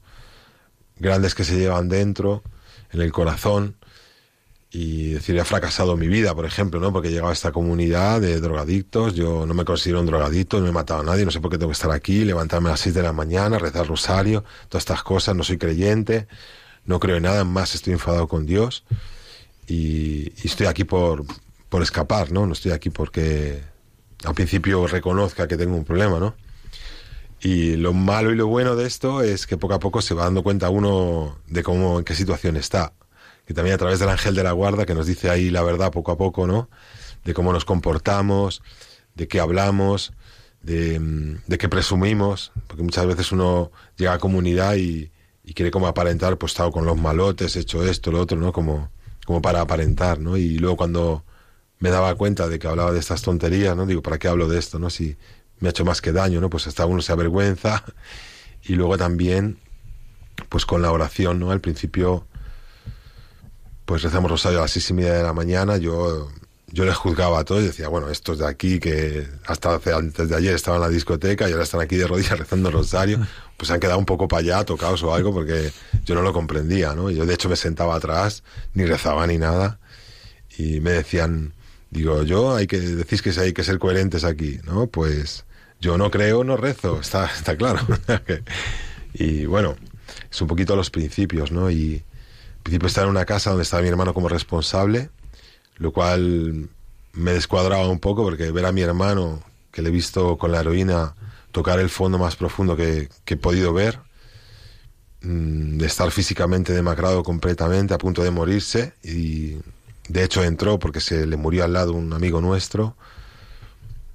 grandes 0.98 1.34
que 1.34 1.42
se 1.42 1.56
llevan 1.56 1.88
dentro, 1.88 2.42
en 2.92 3.00
el 3.00 3.12
corazón, 3.12 3.76
y 4.70 5.12
decir, 5.12 5.40
ha 5.40 5.46
fracasado 5.46 5.96
mi 5.96 6.06
vida, 6.06 6.34
por 6.34 6.44
ejemplo, 6.44 6.80
¿no? 6.80 6.92
Porque 6.92 7.08
he 7.08 7.10
llegado 7.10 7.30
a 7.30 7.32
esta 7.32 7.50
comunidad 7.50 8.20
de 8.20 8.38
drogadictos, 8.42 9.14
yo 9.14 9.46
no 9.46 9.54
me 9.54 9.64
considero 9.64 10.00
un 10.00 10.06
drogadicto, 10.06 10.60
no 10.60 10.66
he 10.66 10.72
matado 10.72 11.00
a 11.00 11.02
nadie, 11.02 11.24
no 11.24 11.30
sé 11.30 11.40
por 11.40 11.50
qué 11.50 11.56
tengo 11.56 11.70
que 11.70 11.76
estar 11.76 11.90
aquí, 11.92 12.26
levantarme 12.26 12.68
a 12.68 12.72
las 12.72 12.80
6 12.80 12.94
de 12.96 13.02
la 13.02 13.14
mañana, 13.14 13.58
rezar 13.58 13.86
rosario, 13.86 14.44
todas 14.68 14.82
estas 14.82 15.02
cosas, 15.02 15.34
no 15.34 15.44
soy 15.44 15.56
creyente, 15.56 16.28
no 16.84 17.00
creo 17.00 17.16
en 17.16 17.22
nada 17.22 17.42
más, 17.44 17.74
estoy 17.74 17.94
enfadado 17.94 18.28
con 18.28 18.44
Dios 18.44 18.84
y, 19.66 20.30
estoy 20.46 20.66
aquí 20.66 20.84
por, 20.84 21.24
por 21.70 21.82
escapar, 21.82 22.32
¿no? 22.32 22.44
No 22.44 22.52
estoy 22.52 22.72
aquí 22.72 22.90
porque 22.90 23.62
al 24.24 24.34
principio 24.34 24.86
reconozca 24.86 25.48
que 25.48 25.56
tengo 25.56 25.74
un 25.74 25.86
problema, 25.86 26.20
¿no? 26.20 26.34
Y 27.40 27.76
lo 27.76 27.92
malo 27.92 28.32
y 28.32 28.36
lo 28.36 28.46
bueno 28.48 28.74
de 28.74 28.86
esto 28.86 29.22
es 29.22 29.46
que 29.46 29.56
poco 29.56 29.74
a 29.74 29.78
poco 29.78 30.02
se 30.02 30.14
va 30.14 30.24
dando 30.24 30.42
cuenta 30.42 30.70
uno 30.70 31.38
de 31.46 31.62
cómo, 31.62 31.98
en 31.98 32.04
qué 32.04 32.14
situación 32.14 32.56
está. 32.56 32.92
Y 33.48 33.54
también 33.54 33.74
a 33.74 33.78
través 33.78 33.98
del 34.00 34.08
ángel 34.08 34.34
de 34.34 34.42
la 34.42 34.52
guarda, 34.52 34.84
que 34.86 34.94
nos 34.94 35.06
dice 35.06 35.30
ahí 35.30 35.50
la 35.50 35.62
verdad 35.62 35.92
poco 35.92 36.12
a 36.12 36.18
poco, 36.18 36.46
¿no? 36.46 36.68
De 37.24 37.34
cómo 37.34 37.52
nos 37.52 37.64
comportamos, 37.64 38.62
de 39.14 39.28
qué 39.28 39.40
hablamos, 39.40 40.12
de, 40.62 40.98
de 41.46 41.58
qué 41.58 41.68
presumimos, 41.68 42.52
porque 42.66 42.82
muchas 42.82 43.06
veces 43.06 43.32
uno 43.32 43.70
llega 43.96 44.14
a 44.14 44.18
comunidad 44.18 44.74
y, 44.76 45.10
y 45.44 45.54
quiere 45.54 45.70
como 45.70 45.86
aparentar, 45.86 46.36
pues 46.36 46.52
estado 46.52 46.70
con 46.70 46.84
los 46.84 46.98
malotes, 46.98 47.56
hecho 47.56 47.82
esto, 47.86 48.12
lo 48.12 48.20
otro, 48.20 48.38
¿no? 48.38 48.52
Como, 48.52 48.90
como 49.24 49.40
para 49.40 49.62
aparentar, 49.62 50.18
¿no? 50.20 50.36
Y 50.36 50.58
luego 50.58 50.76
cuando 50.76 51.24
me 51.78 51.90
daba 51.90 52.14
cuenta 52.16 52.48
de 52.48 52.58
que 52.58 52.66
hablaba 52.66 52.92
de 52.92 52.98
estas 52.98 53.22
tonterías, 53.22 53.76
¿no? 53.76 53.86
Digo, 53.86 54.02
¿para 54.02 54.18
qué 54.18 54.28
hablo 54.28 54.48
de 54.48 54.58
esto, 54.58 54.78
no? 54.78 54.90
Si 54.90 55.16
me 55.60 55.68
ha 55.68 55.70
hecho 55.70 55.84
más 55.84 56.00
que 56.00 56.12
daño, 56.12 56.40
¿no? 56.40 56.50
Pues 56.50 56.66
hasta 56.66 56.86
uno 56.86 57.02
se 57.02 57.12
avergüenza. 57.12 57.84
Y 58.62 58.74
luego 58.74 58.98
también, 58.98 59.58
pues 60.48 60.66
con 60.66 60.82
la 60.82 60.92
oración, 60.92 61.38
¿no? 61.38 61.50
Al 61.50 61.60
principio, 61.60 62.26
pues 63.84 64.02
rezamos 64.02 64.30
rosario 64.30 64.58
a 64.58 64.62
las 64.62 64.70
seis 64.70 64.90
y 64.90 64.94
media 64.94 65.14
de 65.14 65.22
la 65.22 65.32
mañana. 65.32 65.76
Yo 65.76 66.28
yo 66.70 66.84
les 66.84 66.96
juzgaba 66.96 67.40
a 67.40 67.44
todos 67.44 67.62
y 67.62 67.66
decía, 67.66 67.88
bueno, 67.88 68.10
estos 68.10 68.38
de 68.38 68.46
aquí 68.46 68.78
que 68.78 69.26
hasta 69.46 69.74
hace, 69.74 69.92
antes 69.92 70.28
de 70.28 70.36
ayer 70.36 70.54
estaban 70.54 70.82
en 70.82 70.88
la 70.88 70.88
discoteca 70.90 71.48
y 71.48 71.52
ahora 71.52 71.64
están 71.64 71.80
aquí 71.80 71.96
de 71.96 72.06
rodillas 72.06 72.38
rezando 72.38 72.70
rosario, 72.70 73.26
pues 73.56 73.70
han 73.70 73.80
quedado 73.80 73.98
un 73.98 74.04
poco 74.04 74.28
para 74.28 74.40
allá 74.40 74.64
tocados 74.64 75.02
o 75.02 75.14
algo 75.14 75.32
porque 75.32 75.72
yo 76.04 76.14
no 76.14 76.22
lo 76.22 76.32
comprendía, 76.32 76.94
¿no? 76.94 77.10
Yo 77.10 77.24
de 77.24 77.34
hecho 77.34 77.48
me 77.48 77.56
sentaba 77.56 77.96
atrás, 77.96 78.42
ni 78.74 78.84
rezaba 78.84 79.26
ni 79.26 79.38
nada 79.38 79.78
y 80.58 80.80
me 80.80 80.90
decían, 80.90 81.54
digo, 81.90 82.22
yo 82.24 82.54
hay 82.54 82.66
que, 82.66 82.80
decís 82.80 83.22
que 83.22 83.30
hay 83.40 83.52
que 83.52 83.64
ser 83.64 83.78
coherentes 83.78 84.24
aquí, 84.24 84.60
¿no? 84.64 84.88
Pues 84.88 85.44
yo 85.80 85.96
no 85.98 86.10
creo, 86.10 86.44
no 86.44 86.56
rezo, 86.56 87.00
está, 87.00 87.26
está 87.26 87.56
claro. 87.56 87.80
y 89.14 89.46
bueno, 89.46 89.76
es 90.30 90.40
un 90.40 90.48
poquito 90.48 90.76
los 90.76 90.90
principios, 90.90 91.52
¿no? 91.52 91.70
Y 91.70 92.02
al 92.56 92.62
principio 92.62 92.88
estar 92.88 93.04
en 93.04 93.10
una 93.10 93.24
casa 93.24 93.50
donde 93.50 93.62
estaba 93.62 93.82
mi 93.82 93.88
hermano 93.88 94.14
como 94.14 94.28
responsable, 94.28 95.10
lo 95.76 95.92
cual 95.92 96.68
me 97.12 97.32
descuadraba 97.32 97.88
un 97.88 98.00
poco 98.00 98.22
porque 98.22 98.50
ver 98.50 98.66
a 98.66 98.72
mi 98.72 98.82
hermano, 98.82 99.42
que 99.72 99.82
le 99.82 99.88
he 99.88 99.92
visto 99.92 100.36
con 100.36 100.52
la 100.52 100.60
heroína, 100.60 101.14
tocar 101.52 101.78
el 101.78 101.90
fondo 101.90 102.18
más 102.18 102.36
profundo 102.36 102.76
que, 102.76 103.08
he 103.26 103.36
podido 103.36 103.72
ver, 103.72 104.00
mm, 105.22 105.78
de 105.78 105.86
estar 105.86 106.10
físicamente 106.10 106.72
demacrado 106.72 107.22
completamente, 107.22 107.94
a 107.94 107.98
punto 107.98 108.22
de 108.22 108.30
morirse, 108.30 108.94
y 109.02 109.56
de 110.08 110.24
hecho 110.24 110.42
entró 110.42 110.78
porque 110.78 111.00
se 111.00 111.26
le 111.26 111.36
murió 111.36 111.64
al 111.64 111.72
lado 111.72 111.92
un 111.92 112.12
amigo 112.12 112.40
nuestro, 112.40 112.96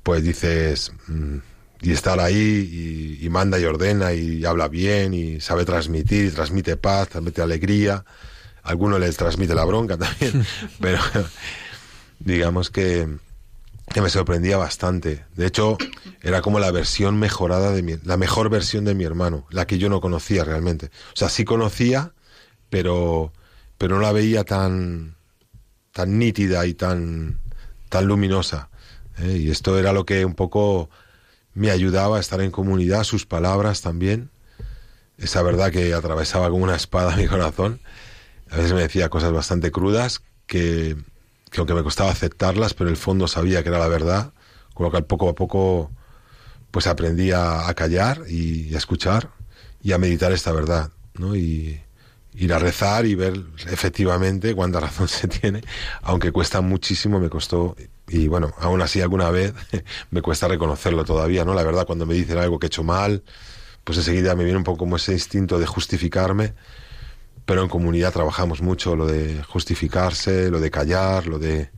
pues 0.03 0.23
dices, 0.23 0.91
mm, 1.07 1.37
y 1.83 1.91
estar 1.91 2.19
ahí 2.19 3.19
y, 3.21 3.29
manda 3.29 3.59
y 3.59 3.65
ordena 3.65 4.13
y 4.13 4.45
habla 4.45 4.67
bien 4.69 5.13
y 5.13 5.41
sabe 5.41 5.65
transmitir, 5.65 6.25
y 6.25 6.31
transmite 6.31 6.77
paz, 6.77 7.09
transmite 7.09 7.41
alegría, 7.41 8.05
a 8.63 8.69
algunos 8.69 8.99
les 8.99 9.17
transmite 9.17 9.53
la 9.53 9.65
bronca 9.65 9.97
también, 9.99 10.45
pero 10.79 10.99
digamos 12.19 12.69
que, 12.69 13.07
que, 13.93 14.01
me 14.01 14.09
sorprendía 14.09 14.57
bastante. 14.57 15.25
De 15.35 15.45
hecho, 15.45 15.77
era 16.21 16.41
como 16.41 16.59
la 16.59 16.71
versión 16.71 17.19
mejorada 17.19 17.71
de 17.71 17.81
mi, 17.81 17.97
la 18.03 18.15
mejor 18.15 18.49
versión 18.49 18.85
de 18.85 18.95
mi 18.95 19.03
hermano, 19.03 19.45
la 19.49 19.67
que 19.67 19.77
yo 19.77 19.89
no 19.89 19.99
conocía 19.99 20.45
realmente. 20.45 20.87
O 21.13 21.17
sea, 21.17 21.27
sí 21.27 21.43
conocía, 21.43 22.13
pero, 22.69 23.33
pero 23.77 23.95
no 23.95 24.01
la 24.01 24.13
veía 24.13 24.45
tan, 24.45 25.15
tan 25.91 26.17
nítida 26.17 26.65
y 26.65 26.75
tan, 26.75 27.39
tan 27.89 28.05
luminosa. 28.05 28.69
¿eh? 29.19 29.37
Y 29.37 29.49
esto 29.49 29.77
era 29.77 29.91
lo 29.91 30.05
que 30.05 30.23
un 30.23 30.35
poco 30.35 30.89
me 31.53 31.71
ayudaba 31.71 32.17
a 32.17 32.19
estar 32.19 32.41
en 32.41 32.51
comunidad, 32.51 33.03
sus 33.03 33.25
palabras 33.25 33.81
también, 33.81 34.29
esa 35.17 35.41
verdad 35.43 35.71
que 35.71 35.93
atravesaba 35.93 36.49
como 36.49 36.63
una 36.63 36.75
espada 36.75 37.15
mi 37.17 37.27
corazón. 37.27 37.79
A 38.49 38.57
veces 38.57 38.73
me 38.73 38.81
decía 38.81 39.09
cosas 39.09 39.31
bastante 39.31 39.71
crudas 39.71 40.21
que, 40.45 40.95
que 41.49 41.59
aunque 41.59 41.73
me 41.73 41.83
costaba 41.83 42.11
aceptarlas, 42.11 42.73
pero 42.73 42.89
en 42.89 42.95
el 42.95 42.97
fondo 42.97 43.27
sabía 43.27 43.63
que 43.63 43.69
era 43.69 43.79
la 43.79 43.87
verdad, 43.87 44.33
con 44.73 44.85
lo 44.85 44.91
cual 44.91 45.05
poco 45.05 45.29
a 45.29 45.35
poco 45.35 45.91
pues 46.73 46.87
aprendí 46.87 47.31
a, 47.31 47.71
callar 47.75 48.23
y, 48.27 48.73
a 48.73 48.79
escuchar 48.79 49.29
y 49.83 49.91
a 49.91 49.99
meditar 49.99 50.31
esta 50.31 50.51
verdad, 50.51 50.89
¿no? 51.13 51.35
Y 51.35 51.79
ir 52.33 52.51
a 52.51 52.57
rezar 52.57 53.05
y 53.05 53.13
ver 53.13 53.39
efectivamente 53.67 54.55
cuánta 54.55 54.79
razón 54.81 55.07
se 55.07 55.27
tiene, 55.27 55.61
aunque 56.01 56.31
cuesta 56.31 56.61
muchísimo, 56.61 57.19
me 57.19 57.29
costó 57.29 57.75
y 58.07 58.27
bueno, 58.27 58.53
aún 58.59 58.81
así 58.81 59.01
alguna 59.01 59.29
vez 59.29 59.53
me 60.11 60.21
cuesta 60.21 60.47
reconocerlo 60.47 61.05
todavía, 61.05 61.45
¿no? 61.45 61.53
La 61.53 61.63
verdad, 61.63 61.85
cuando 61.85 62.05
me 62.05 62.13
dicen 62.13 62.37
algo 62.37 62.59
que 62.59 62.65
he 62.65 62.67
hecho 62.67 62.83
mal, 62.83 63.23
pues 63.83 63.97
enseguida 63.97 64.35
me 64.35 64.43
viene 64.43 64.57
un 64.57 64.63
poco 64.63 64.79
como 64.79 64.95
ese 64.95 65.13
instinto 65.13 65.59
de 65.59 65.65
justificarme, 65.65 66.53
pero 67.45 67.61
en 67.61 67.69
comunidad 67.69 68.13
trabajamos 68.13 68.61
mucho 68.61 68.95
lo 68.95 69.05
de 69.05 69.43
justificarse, 69.43 70.49
lo 70.49 70.59
de 70.59 70.71
callar, 70.71 71.27
lo 71.27 71.39
de 71.39 71.69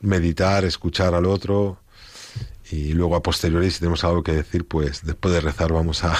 meditar, 0.00 0.64
escuchar 0.64 1.14
al 1.14 1.26
otro, 1.26 1.78
y 2.70 2.94
luego 2.94 3.16
a 3.16 3.22
posteriori, 3.22 3.70
si 3.70 3.80
tenemos 3.80 4.02
algo 4.04 4.22
que 4.22 4.32
decir, 4.32 4.66
pues 4.66 5.04
después 5.04 5.34
de 5.34 5.40
rezar 5.40 5.72
vamos 5.72 6.04
a, 6.04 6.16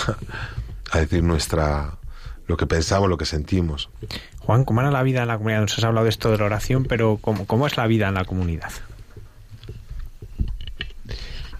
a 0.93 0.99
decir 0.99 1.23
nuestra 1.23 1.99
lo 2.47 2.57
que 2.57 2.67
pensamos, 2.67 3.09
lo 3.09 3.17
que 3.17 3.25
sentimos. 3.25 3.89
Juan, 4.41 4.65
¿cómo 4.65 4.81
era 4.81 4.91
la 4.91 5.03
vida 5.03 5.23
en 5.23 5.29
la 5.29 5.39
comunidad? 5.39 5.61
Nos 5.63 5.79
has 5.79 5.85
hablado 5.85 6.05
de 6.05 6.11
esto 6.11 6.31
de 6.31 6.39
la 6.39 6.45
oración, 6.45 6.85
pero 6.85 7.19
¿cómo, 7.21 7.47
cómo 7.47 7.67
es 7.67 7.77
la 7.77 7.87
vida 7.87 8.09
en 8.09 8.15
la 8.15 8.25
comunidad? 8.25 8.73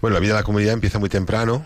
Bueno, 0.03 0.15
la 0.15 0.19
vida 0.19 0.33
de 0.33 0.39
la 0.41 0.43
comunidad 0.43 0.73
empieza 0.73 0.99
muy 0.99 1.07
temprano. 1.07 1.65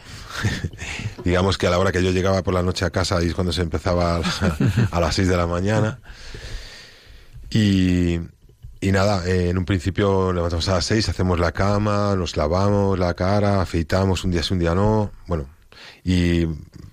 Digamos 1.25 1.57
que 1.57 1.65
a 1.65 1.71
la 1.71 1.79
hora 1.79 1.91
que 1.91 2.03
yo 2.03 2.11
llegaba 2.11 2.43
por 2.43 2.53
la 2.53 2.61
noche 2.61 2.85
a 2.85 2.91
casa, 2.91 3.17
ahí 3.17 3.29
es 3.29 3.33
cuando 3.33 3.51
se 3.51 3.63
empezaba 3.63 4.21
a, 4.91 4.99
las 4.99 5.15
6 5.15 5.27
de 5.27 5.35
la 5.35 5.47
mañana. 5.47 5.99
Y, 7.49 8.19
y 8.79 8.91
nada, 8.91 9.27
eh, 9.27 9.49
en 9.49 9.57
un 9.57 9.65
principio 9.65 10.31
levantamos 10.33 10.69
a 10.69 10.73
las 10.73 10.85
6, 10.85 11.09
hacemos 11.09 11.39
la 11.39 11.51
cama, 11.51 12.15
nos 12.15 12.37
lavamos 12.37 12.99
la 12.99 13.15
cara, 13.15 13.59
afeitamos, 13.59 14.23
un 14.23 14.29
día 14.29 14.43
sí, 14.43 14.53
un 14.53 14.59
día 14.59 14.75
no. 14.75 15.09
Bueno, 15.25 15.49
y 16.03 16.45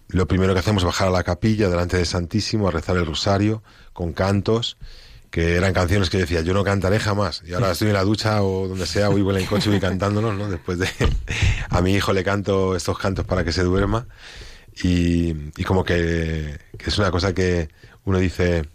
lo 0.09 0.27
primero 0.27 0.55
que 0.55 0.61
hacemos 0.61 0.83
es 0.83 0.87
bajar 0.87 1.09
a 1.09 1.11
la 1.11 1.25
capilla 1.25 1.69
delante 1.69 1.99
del 1.99 2.07
Santísimo 2.07 2.69
a 2.69 2.71
rezar 2.71 2.97
el 2.97 3.05
rosario 3.05 3.63
con 3.93 4.15
cantos 4.15 4.79
que 5.35 5.57
eran 5.57 5.73
canciones 5.73 6.11
que 6.11 6.19
decía, 6.19 6.43
yo 6.43 6.55
no 6.55 6.63
cantaré 6.63 7.01
jamás. 7.01 7.43
Y 7.45 7.55
ahora 7.55 7.73
estoy 7.73 7.89
en 7.89 7.95
la 7.95 8.05
ducha 8.05 8.45
o 8.45 8.69
donde 8.69 8.87
sea, 8.87 9.09
voy 9.09 9.29
en 9.29 9.43
el 9.43 9.49
coche 9.49 9.69
y 9.69 9.73
voy 9.73 9.81
cantándolos, 9.81 10.33
¿no? 10.37 10.49
Después 10.49 10.79
de... 10.79 10.89
a 11.71 11.81
mi 11.81 11.93
hijo 11.93 12.13
le 12.13 12.23
canto 12.23 12.77
estos 12.77 12.97
cantos 12.97 13.27
para 13.27 13.43
que 13.43 13.51
se 13.51 13.65
duerma. 13.65 14.07
Y, 14.85 15.35
y 15.57 15.65
como 15.65 15.83
que, 15.83 16.61
que, 16.79 16.89
es 16.89 16.99
una 16.99 17.11
cosa 17.11 17.35
que 17.35 17.69
uno 18.05 18.21
dice, 18.21 18.69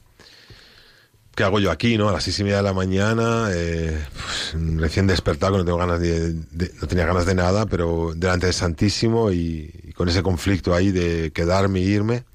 ¿qué 1.33 1.43
hago 1.43 1.61
yo 1.61 1.71
aquí, 1.71 1.97
no? 1.97 2.09
A 2.09 2.11
las 2.11 2.25
seis 2.25 2.37
y 2.41 2.43
media 2.43 2.57
de 2.57 2.63
la 2.63 2.73
mañana, 2.73 3.47
eh, 3.53 3.97
pues, 4.13 4.53
recién 4.81 5.07
despertado, 5.07 5.57
no 5.57 5.63
tengo 5.63 5.77
ganas 5.77 6.01
de, 6.01 6.35
no 6.81 6.87
tenía 6.89 7.05
ganas 7.05 7.25
de 7.25 7.35
nada, 7.35 7.67
pero 7.67 8.11
delante 8.17 8.47
del 8.47 8.53
Santísimo 8.53 9.31
y, 9.31 9.71
y 9.81 9.93
con 9.93 10.09
ese 10.09 10.21
conflicto 10.21 10.75
ahí 10.75 10.91
de 10.91 11.31
quedarme 11.31 11.79
e 11.79 11.83
irme. 11.83 12.25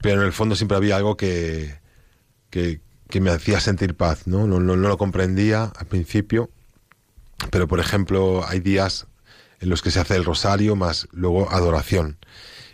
Pero 0.00 0.20
en 0.20 0.28
el 0.28 0.32
fondo 0.32 0.54
siempre 0.54 0.76
había 0.76 0.94
algo 0.94 1.16
que, 1.16 1.74
que, 2.48 2.80
que 3.12 3.20
me 3.20 3.30
hacía 3.30 3.60
sentir 3.60 3.94
paz, 3.94 4.26
¿no? 4.26 4.46
No, 4.46 4.58
¿no? 4.58 4.74
lo 4.74 4.96
comprendía 4.96 5.64
al 5.76 5.86
principio, 5.86 6.48
pero 7.50 7.68
por 7.68 7.78
ejemplo 7.78 8.42
hay 8.48 8.60
días 8.60 9.06
en 9.60 9.68
los 9.68 9.82
que 9.82 9.90
se 9.90 10.00
hace 10.00 10.16
el 10.16 10.24
rosario 10.24 10.76
más 10.76 11.08
luego 11.12 11.52
adoración. 11.52 12.16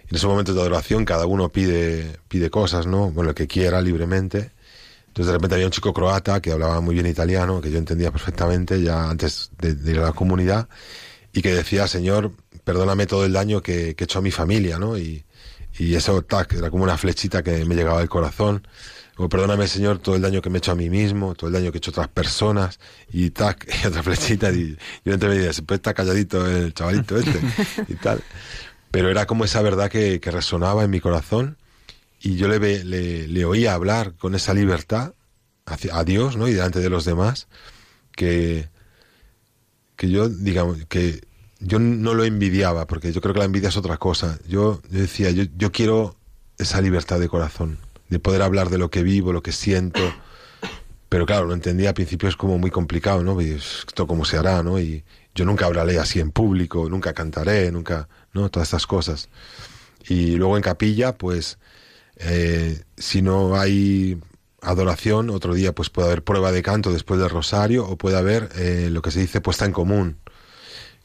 En 0.09 0.14
esos 0.14 0.31
momentos 0.31 0.55
de 0.55 0.61
adoración 0.61 1.05
cada 1.05 1.27
uno 1.27 1.48
pide, 1.48 2.20
pide 2.29 2.51
cosas, 2.51 2.87
¿no? 2.87 3.11
Bueno, 3.11 3.31
lo 3.31 3.35
que 3.35 3.48
quiera 3.48 3.81
libremente. 3.81 4.53
Entonces 5.09 5.27
de 5.27 5.33
repente 5.33 5.57
había 5.57 5.66
un 5.66 5.72
chico 5.72 5.92
croata 5.92 6.40
que 6.40 6.53
hablaba 6.53 6.81
muy 6.81 6.94
bien 6.94 7.07
italiano, 7.07 7.61
que 7.61 7.72
yo 7.72 7.79
entendía 7.79 8.12
perfectamente 8.12 8.81
ya 8.81 9.11
antes 9.11 9.51
de, 9.59 9.90
ir 9.90 9.98
a 9.98 10.03
la 10.03 10.12
comunidad, 10.12 10.68
y 11.33 11.42
que 11.42 11.53
decía, 11.53 11.88
Señor, 11.88 12.31
perdóname 12.62 13.07
todo 13.07 13.24
el 13.24 13.33
daño 13.33 13.61
que, 13.61 13.96
que 13.96 14.05
he 14.05 14.07
hecho 14.07 14.20
a 14.20 14.22
mi 14.22 14.31
familia, 14.31 14.79
¿no? 14.79 14.96
Y, 14.96 15.24
y 15.81 15.96
eso, 15.96 16.22
tac, 16.22 16.53
era 16.53 16.70
como 16.70 16.85
una 16.85 16.96
flechita 16.96 17.42
que 17.42 17.64
me 17.64 17.74
llegaba 17.74 18.01
al 18.01 18.09
corazón. 18.09 18.62
O 19.20 19.28
perdóname, 19.28 19.66
Señor, 19.66 19.98
todo 19.98 20.14
el 20.14 20.22
daño 20.22 20.40
que 20.40 20.48
me 20.48 20.59
he 20.59 20.61
hecho 20.61 20.70
a 20.70 20.76
mí 20.76 20.88
mismo, 20.88 21.35
todo 21.35 21.48
el 21.48 21.54
daño 21.54 21.72
que 21.72 21.78
he 21.78 21.81
hecho 21.81 21.90
a 21.90 21.94
otras 21.94 22.09
personas, 22.09 22.78
y 23.12 23.31
tac, 23.31 23.68
y 23.83 23.87
otra 23.87 24.04
flechita, 24.04 24.52
y 24.52 24.78
yo 25.04 25.12
entre 25.12 25.28
me 25.28 25.52
se 25.52 25.62
puede 25.62 25.78
estar 25.78 25.92
calladito 25.92 26.46
el 26.46 26.72
chavalito 26.72 27.18
este, 27.18 27.40
y 27.88 27.94
tal. 28.02 28.22
Pero 28.92 29.11
era 29.11 29.26
como 29.26 29.44
esa 29.44 29.61
verdad 29.61 29.90
que, 29.90 30.20
que 30.20 30.31
resonaba 30.31 30.85
en 30.85 30.90
mi 30.90 31.00
corazón, 31.00 31.59
y 32.20 32.37
yo 32.37 32.46
le, 32.46 32.85
le, 32.85 33.26
le 33.26 33.44
oía 33.44 33.74
hablar 33.74 34.14
con 34.14 34.37
esa 34.37 34.54
libertad 34.54 35.14
hacia, 35.66 35.96
a 35.96 36.04
Dios, 36.04 36.37
¿no? 36.37 36.46
Y 36.46 36.52
delante 36.52 36.78
de 36.78 36.88
los 36.88 37.04
demás, 37.04 37.48
que, 38.12 38.68
que 39.96 40.11
yo, 40.11 40.28
digamos, 40.28 40.78
que 40.88 41.26
yo 41.59 41.81
no 41.81 42.14
lo 42.14 42.22
envidiaba, 42.22 42.87
porque 42.87 43.12
yo 43.12 43.20
creo 43.20 43.35
que 43.35 43.40
la 43.40 43.46
envidia 43.46 43.70
es 43.70 43.76
otra 43.76 43.96
cosa. 43.96 44.38
Yo, 44.46 44.81
yo 44.90 45.00
decía, 45.00 45.33
yo, 45.33 45.42
yo 45.57 45.72
quiero 45.72 46.14
esa 46.57 46.81
libertad 46.81 47.18
de 47.18 47.28
corazón 47.28 47.78
de 48.08 48.18
poder 48.18 48.42
hablar 48.42 48.70
de 48.70 48.78
lo 48.78 48.90
que 48.90 49.02
vivo, 49.02 49.32
lo 49.32 49.42
que 49.42 49.52
siento. 49.52 50.00
Pero 51.08 51.26
claro, 51.26 51.46
lo 51.46 51.54
entendía 51.54 51.90
al 51.90 51.94
principio 51.94 52.28
es 52.28 52.36
como 52.36 52.58
muy 52.58 52.70
complicado, 52.70 53.22
¿no? 53.22 53.40
Esto 53.40 54.06
cómo 54.06 54.24
se 54.24 54.36
hará, 54.36 54.62
¿no? 54.62 54.78
Y 54.80 55.04
yo 55.34 55.44
nunca 55.44 55.66
hablaré 55.66 55.98
así 55.98 56.20
en 56.20 56.30
público, 56.30 56.88
nunca 56.90 57.14
cantaré, 57.14 57.70
nunca, 57.72 58.08
¿no? 58.32 58.50
Todas 58.50 58.68
estas 58.68 58.86
cosas. 58.86 59.28
Y 60.08 60.36
luego 60.36 60.56
en 60.56 60.62
capilla, 60.62 61.16
pues, 61.16 61.58
eh, 62.16 62.82
si 62.96 63.22
no 63.22 63.58
hay 63.58 64.18
adoración, 64.60 65.30
otro 65.30 65.54
día 65.54 65.72
pues 65.72 65.88
puede 65.90 66.08
haber 66.08 66.24
prueba 66.24 66.50
de 66.52 66.62
canto 66.62 66.92
después 66.92 67.20
del 67.20 67.30
rosario 67.30 67.86
o 67.86 67.96
puede 67.96 68.18
haber 68.18 68.48
eh, 68.56 68.88
lo 68.90 69.02
que 69.02 69.10
se 69.10 69.20
dice 69.20 69.40
puesta 69.40 69.64
en 69.64 69.72
común, 69.72 70.18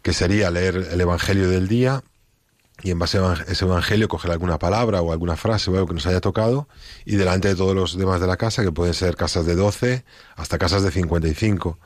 que 0.01 0.13
sería 0.13 0.49
leer 0.49 0.87
el 0.91 0.99
Evangelio 0.99 1.49
del 1.49 1.67
día 1.67 2.03
y 2.81 2.91
en 2.91 2.99
base 2.99 3.19
a 3.19 3.33
ese 3.47 3.65
evangelio 3.65 4.07
coger 4.07 4.31
alguna 4.31 4.57
palabra 4.57 5.01
o 5.01 5.11
alguna 5.11 5.35
frase 5.37 5.69
o 5.69 5.75
algo 5.75 5.87
que 5.87 5.93
nos 5.93 6.05
haya 6.07 6.21
tocado 6.21 6.67
y 7.05 7.15
delante 7.15 7.47
de 7.49 7.55
todos 7.55 7.75
los 7.75 7.97
demás 7.97 8.19
de 8.19 8.27
la 8.27 8.37
casa, 8.37 8.63
que 8.63 8.71
pueden 8.71 8.93
ser 8.93 9.15
casas 9.15 9.45
de 9.45 9.55
12 9.55 10.03
hasta 10.35 10.57
casas 10.57 10.83
de 10.83 10.91
55, 10.91 11.79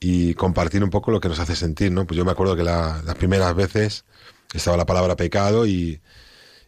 y 0.00 0.34
compartir 0.34 0.82
un 0.82 0.90
poco 0.90 1.10
lo 1.10 1.20
que 1.20 1.28
nos 1.28 1.38
hace 1.38 1.56
sentir, 1.56 1.92
¿no? 1.92 2.06
Pues 2.06 2.16
yo 2.16 2.24
me 2.24 2.32
acuerdo 2.32 2.56
que 2.56 2.62
las 2.62 3.14
primeras 3.16 3.54
veces 3.54 4.04
estaba 4.52 4.76
la 4.76 4.86
palabra 4.86 5.16
pecado 5.16 5.66
y, 5.66 6.00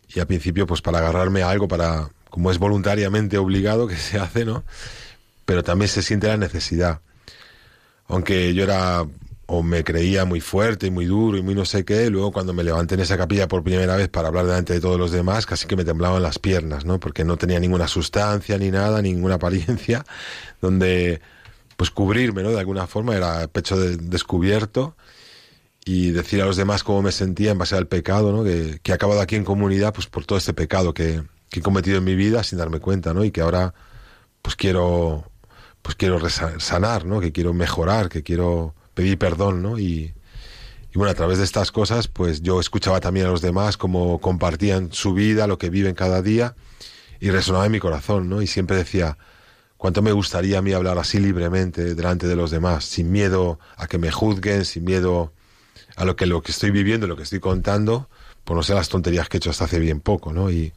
y 0.08 0.20
al 0.20 0.26
principio 0.26 0.66
pues 0.66 0.82
para 0.82 0.98
agarrarme 0.98 1.42
a 1.42 1.50
algo, 1.50 1.68
para 1.68 2.10
como 2.30 2.50
es 2.50 2.58
voluntariamente 2.58 3.38
obligado 3.38 3.86
que 3.86 3.96
se 3.96 4.18
hace, 4.18 4.44
¿no? 4.44 4.64
Pero 5.44 5.62
también 5.62 5.88
se 5.88 6.02
siente 6.02 6.28
la 6.28 6.36
necesidad. 6.36 7.00
aunque 8.08 8.54
yo 8.54 8.64
era 8.64 9.06
o 9.46 9.62
me 9.62 9.84
creía 9.84 10.24
muy 10.24 10.40
fuerte 10.40 10.88
y 10.88 10.90
muy 10.90 11.06
duro 11.06 11.38
y 11.38 11.42
muy 11.42 11.54
no 11.54 11.64
sé 11.64 11.84
qué, 11.84 12.10
luego 12.10 12.32
cuando 12.32 12.52
me 12.52 12.64
levanté 12.64 12.94
en 12.94 13.00
esa 13.00 13.16
capilla 13.16 13.46
por 13.46 13.62
primera 13.62 13.96
vez 13.96 14.08
para 14.08 14.28
hablar 14.28 14.46
delante 14.46 14.72
de 14.72 14.80
todos 14.80 14.98
los 14.98 15.12
demás, 15.12 15.46
casi 15.46 15.66
que 15.68 15.76
me 15.76 15.84
temblaban 15.84 16.22
las 16.22 16.38
piernas, 16.40 16.84
¿no? 16.84 16.98
Porque 16.98 17.24
no 17.24 17.36
tenía 17.36 17.60
ninguna 17.60 17.86
sustancia 17.86 18.58
ni 18.58 18.70
nada, 18.70 19.00
ninguna 19.02 19.36
apariencia, 19.36 20.04
donde 20.60 21.20
pues 21.76 21.90
cubrirme, 21.90 22.42
¿no? 22.42 22.50
De 22.50 22.58
alguna 22.58 22.86
forma, 22.86 23.16
era 23.16 23.46
pecho 23.48 23.78
descubierto 23.78 24.96
y 25.84 26.10
decir 26.10 26.42
a 26.42 26.46
los 26.46 26.56
demás 26.56 26.82
cómo 26.82 27.02
me 27.02 27.12
sentía 27.12 27.52
en 27.52 27.58
base 27.58 27.76
al 27.76 27.86
pecado, 27.86 28.32
¿no? 28.32 28.42
Que, 28.42 28.80
que 28.82 28.90
he 28.92 28.94
acabado 28.94 29.20
aquí 29.20 29.36
en 29.36 29.44
comunidad 29.44 29.94
pues 29.94 30.08
por 30.08 30.24
todo 30.24 30.38
este 30.38 30.54
pecado 30.54 30.92
que, 30.92 31.22
que 31.50 31.60
he 31.60 31.62
cometido 31.62 31.98
en 31.98 32.04
mi 32.04 32.16
vida 32.16 32.42
sin 32.42 32.58
darme 32.58 32.80
cuenta, 32.80 33.14
¿no? 33.14 33.24
Y 33.24 33.30
que 33.30 33.42
ahora 33.42 33.74
pues 34.42 34.56
quiero 34.56 35.30
pues 35.82 35.94
quiero 35.94 36.18
sanar, 36.28 37.04
¿no? 37.04 37.20
Que 37.20 37.30
quiero 37.30 37.54
mejorar, 37.54 38.08
que 38.08 38.24
quiero 38.24 38.74
pedir 38.96 39.18
perdón, 39.18 39.62
¿no? 39.62 39.78
Y, 39.78 40.14
bueno, 40.94 41.10
a 41.10 41.14
través 41.14 41.36
de 41.36 41.44
estas 41.44 41.70
cosas, 41.70 42.08
pues 42.08 42.40
yo 42.40 42.58
escuchaba 42.58 43.00
también 43.00 43.26
a 43.26 43.28
los 43.28 43.42
demás 43.42 43.76
cómo 43.76 44.18
compartían 44.18 44.90
su 44.90 45.12
vida, 45.12 45.46
lo 45.46 45.58
que 45.58 45.68
viven 45.68 45.94
cada 45.94 46.22
día, 46.22 46.56
y 47.20 47.30
resonaba 47.30 47.66
en 47.66 47.72
mi 47.72 47.78
corazón, 47.78 48.30
¿no? 48.30 48.40
Y 48.40 48.46
siempre 48.46 48.76
decía, 48.78 49.18
cuánto 49.76 50.00
me 50.00 50.12
gustaría 50.12 50.58
a 50.58 50.62
mí 50.62 50.72
hablar 50.72 50.98
así 50.98 51.18
libremente 51.18 51.94
delante 51.94 52.26
de 52.26 52.36
los 52.36 52.50
demás, 52.50 52.86
sin 52.86 53.12
miedo 53.12 53.58
a 53.76 53.86
que 53.86 53.98
me 53.98 54.10
juzguen, 54.10 54.64
sin 54.64 54.84
miedo 54.84 55.34
a 55.96 56.06
lo 56.06 56.16
que 56.16 56.24
lo 56.24 56.40
que 56.42 56.52
estoy 56.52 56.70
viviendo, 56.70 57.06
lo 57.06 57.16
que 57.16 57.24
estoy 57.24 57.40
contando, 57.40 58.08
por 58.44 58.56
no 58.56 58.62
ser 58.62 58.76
las 58.76 58.88
tonterías 58.88 59.28
que 59.28 59.36
he 59.36 59.38
hecho 59.38 59.50
hasta 59.50 59.66
hace 59.66 59.78
bien 59.78 60.00
poco, 60.00 60.32
¿no? 60.32 60.50
Y, 60.50 60.72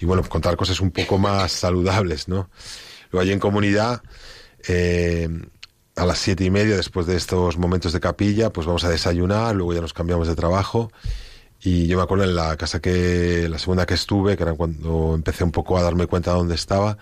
y 0.00 0.04
bueno, 0.04 0.24
contar 0.28 0.56
cosas 0.56 0.80
un 0.80 0.90
poco 0.90 1.18
más 1.18 1.52
saludables, 1.52 2.26
¿no? 2.26 2.50
Luego 3.12 3.22
allí 3.22 3.30
en 3.30 3.38
comunidad, 3.38 4.02
eh, 4.66 5.28
a 5.96 6.06
las 6.06 6.18
siete 6.18 6.44
y 6.44 6.50
media, 6.50 6.76
después 6.76 7.06
de 7.06 7.16
estos 7.16 7.58
momentos 7.58 7.92
de 7.92 8.00
capilla, 8.00 8.50
pues 8.50 8.66
vamos 8.66 8.84
a 8.84 8.88
desayunar, 8.88 9.54
luego 9.54 9.74
ya 9.74 9.80
nos 9.80 9.92
cambiamos 9.92 10.28
de 10.28 10.34
trabajo. 10.34 10.90
Y 11.64 11.86
yo 11.86 11.96
me 11.96 12.02
acuerdo 12.02 12.24
en 12.24 12.34
la 12.34 12.56
casa 12.56 12.80
que, 12.80 13.46
la 13.48 13.58
segunda 13.58 13.86
que 13.86 13.94
estuve, 13.94 14.36
que 14.36 14.42
era 14.42 14.54
cuando 14.54 15.12
empecé 15.14 15.44
un 15.44 15.52
poco 15.52 15.78
a 15.78 15.82
darme 15.82 16.06
cuenta 16.06 16.32
de 16.32 16.38
dónde 16.38 16.54
estaba, 16.54 16.98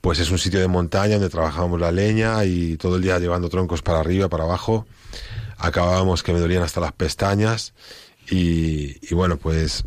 pues 0.00 0.18
es 0.18 0.30
un 0.30 0.38
sitio 0.38 0.60
de 0.60 0.68
montaña 0.68 1.14
donde 1.14 1.28
trabajábamos 1.28 1.80
la 1.80 1.92
leña 1.92 2.44
y 2.44 2.76
todo 2.76 2.96
el 2.96 3.02
día 3.02 3.18
llevando 3.18 3.48
troncos 3.48 3.82
para 3.82 4.00
arriba, 4.00 4.28
para 4.28 4.44
abajo. 4.44 4.86
Acabábamos 5.58 6.22
que 6.22 6.32
me 6.32 6.40
dolían 6.40 6.62
hasta 6.62 6.80
las 6.80 6.92
pestañas 6.92 7.74
y, 8.30 9.14
bueno, 9.14 9.36
pues 9.36 9.84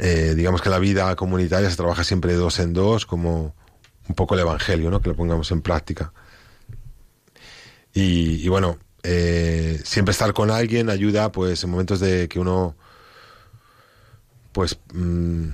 eh, 0.00 0.34
digamos 0.36 0.62
que 0.62 0.70
la 0.70 0.78
vida 0.78 1.14
comunitaria 1.16 1.70
se 1.70 1.76
trabaja 1.76 2.04
siempre 2.04 2.32
de 2.32 2.38
dos 2.38 2.58
en 2.58 2.72
dos, 2.72 3.06
como 3.06 3.54
un 4.08 4.14
poco 4.14 4.34
el 4.34 4.40
Evangelio, 4.40 4.90
¿no? 4.90 5.00
Que 5.00 5.10
lo 5.10 5.16
pongamos 5.16 5.50
en 5.50 5.62
práctica. 5.62 6.12
Y, 7.94 8.48
bueno, 8.48 8.78
eh, 9.02 9.80
siempre 9.84 10.12
estar 10.12 10.32
con 10.32 10.50
alguien 10.50 10.90
ayuda, 10.90 11.32
pues, 11.32 11.62
en 11.64 11.70
momentos 11.70 12.00
de 12.00 12.28
que 12.28 12.38
uno, 12.38 12.74
pues, 14.52 14.78
mm, 14.94 15.48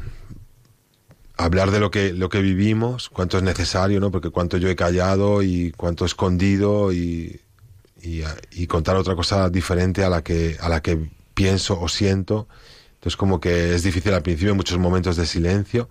hablar 1.36 1.70
de 1.70 1.80
lo 1.80 1.90
que, 1.90 2.12
lo 2.12 2.28
que 2.28 2.40
vivimos, 2.40 3.08
cuánto 3.08 3.38
es 3.38 3.42
necesario, 3.42 4.00
¿no? 4.00 4.10
Porque 4.10 4.30
cuánto 4.30 4.56
yo 4.58 4.68
he 4.68 4.76
callado 4.76 5.42
y 5.42 5.72
cuánto 5.76 6.04
he 6.04 6.08
escondido 6.08 6.92
y, 6.92 7.40
y, 8.02 8.66
contar 8.66 8.96
otra 8.96 9.14
cosa 9.16 9.50
diferente 9.50 10.04
a 10.04 10.08
la 10.10 10.22
que, 10.22 10.56
a 10.60 10.68
la 10.68 10.82
que 10.82 10.98
pienso 11.34 11.80
o 11.80 11.88
siento. 11.88 12.48
Entonces 12.94 13.16
como 13.16 13.40
que 13.40 13.74
es 13.74 13.82
difícil 13.82 14.12
al 14.14 14.22
principio, 14.22 14.54
muchos 14.54 14.78
momentos 14.78 15.16
de 15.16 15.26
silencio, 15.26 15.88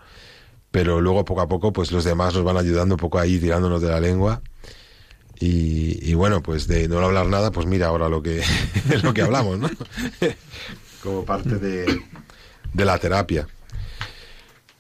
pero 0.71 1.01
luego 1.01 1.23
poco 1.25 1.41
a 1.41 1.47
poco 1.47 1.71
pues 1.73 1.91
los 1.91 2.03
demás 2.03 2.33
nos 2.33 2.43
van 2.43 2.57
ayudando 2.57 2.95
un 2.95 2.99
poco 2.99 3.19
ahí 3.19 3.39
tirándonos 3.39 3.81
de 3.81 3.89
la 3.89 3.99
lengua. 3.99 4.41
Y, 5.39 6.13
bueno, 6.15 6.41
pues 6.41 6.67
de 6.67 6.87
no 6.87 6.99
hablar 6.99 7.27
nada, 7.27 7.51
pues 7.51 7.67
mira 7.67 7.87
ahora 7.87 8.09
lo 8.09 8.23
que, 8.23 8.43
lo 9.03 9.13
que 9.13 9.21
hablamos, 9.21 9.59
¿no? 9.59 9.69
como 11.03 11.25
parte 11.25 11.57
de, 11.57 12.01
de 12.73 12.85
la 12.85 12.97
terapia. 12.97 13.47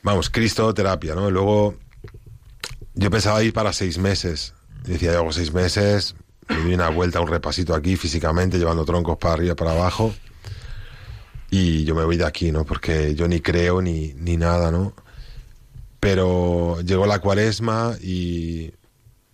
Vamos, 0.01 0.29
Cristo 0.29 0.73
terapia, 0.73 1.13
¿no? 1.13 1.29
Luego 1.29 1.75
yo 2.95 3.11
pensaba 3.11 3.43
ir 3.43 3.53
para 3.53 3.71
seis 3.73 3.99
meses. 3.99 4.55
decía, 4.83 5.11
yo 5.11 5.19
hago 5.19 5.31
seis 5.31 5.53
meses, 5.53 6.15
me 6.49 6.55
doy 6.55 6.73
una 6.73 6.89
vuelta, 6.89 7.21
un 7.21 7.27
repasito 7.27 7.75
aquí 7.75 7.95
físicamente, 7.95 8.57
llevando 8.57 8.85
troncos 8.85 9.17
para 9.17 9.35
arriba, 9.35 9.55
para 9.55 9.71
abajo. 9.71 10.13
Y 11.51 11.83
yo 11.83 11.93
me 11.93 12.03
voy 12.03 12.17
de 12.17 12.25
aquí, 12.25 12.51
¿no? 12.51 12.65
Porque 12.65 13.13
yo 13.13 13.27
ni 13.27 13.41
creo 13.41 13.81
ni, 13.81 14.13
ni 14.15 14.37
nada, 14.37 14.71
¿no? 14.71 14.93
Pero 15.99 16.81
llegó 16.81 17.05
la 17.05 17.19
cuaresma 17.19 17.95
y, 18.01 18.71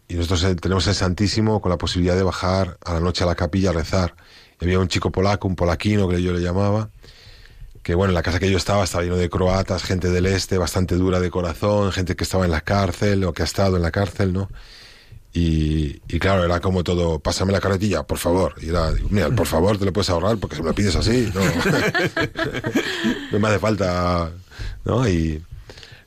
y 0.07 0.15
nosotros 0.15 0.55
tenemos 0.61 0.87
el 0.87 0.95
Santísimo 0.95 1.61
con 1.61 1.69
la 1.71 1.77
posibilidad 1.77 2.15
de 2.15 2.23
bajar 2.23 2.77
a 2.83 2.93
la 2.93 2.99
noche 2.99 3.23
a 3.23 3.27
la 3.27 3.35
capilla 3.35 3.69
a 3.71 3.73
rezar. 3.73 4.15
Y 4.59 4.65
había 4.65 4.79
un 4.79 4.87
chico 4.87 5.11
polaco, 5.11 5.47
un 5.47 5.55
polaquino 5.55 6.07
que 6.07 6.21
yo 6.21 6.33
le 6.33 6.39
llamaba, 6.39 6.89
que 7.81 7.95
bueno, 7.95 8.11
en 8.11 8.15
la 8.15 8.23
casa 8.23 8.39
que 8.39 8.49
yo 8.49 8.57
estaba 8.57 8.83
estaba 8.83 9.03
lleno 9.03 9.17
de 9.17 9.29
croatas, 9.29 9.83
gente 9.83 10.09
del 10.09 10.25
este, 10.25 10.57
bastante 10.57 10.95
dura 10.95 11.19
de 11.19 11.29
corazón, 11.29 11.91
gente 11.91 12.15
que 12.15 12.23
estaba 12.23 12.45
en 12.45 12.51
la 12.51 12.61
cárcel 12.61 13.23
o 13.23 13.33
que 13.33 13.41
ha 13.41 13.45
estado 13.45 13.75
en 13.75 13.81
la 13.81 13.91
cárcel, 13.91 14.33
¿no? 14.33 14.49
Y, 15.35 15.99
claro, 16.19 16.43
era 16.45 16.59
como 16.59 16.83
todo, 16.83 17.17
pásame 17.19 17.51
la 17.51 17.59
carretilla, 17.59 18.03
por 18.03 18.19
favor. 18.19 18.53
Y 18.61 18.69
era, 18.69 18.91
mira, 19.09 19.31
por 19.31 19.47
favor, 19.47 19.79
te 19.79 19.85
lo 19.85 19.91
puedes 19.91 20.11
ahorrar 20.11 20.37
porque 20.37 20.55
si 20.55 20.61
me 20.61 20.69
lo 20.69 20.75
pides 20.75 20.95
así, 20.95 21.31
no, 21.33 21.41
no 23.31 23.39
me 23.39 23.47
hace 23.47 23.57
falta, 23.57 24.31
¿no? 24.85 25.07
Y 25.09 25.43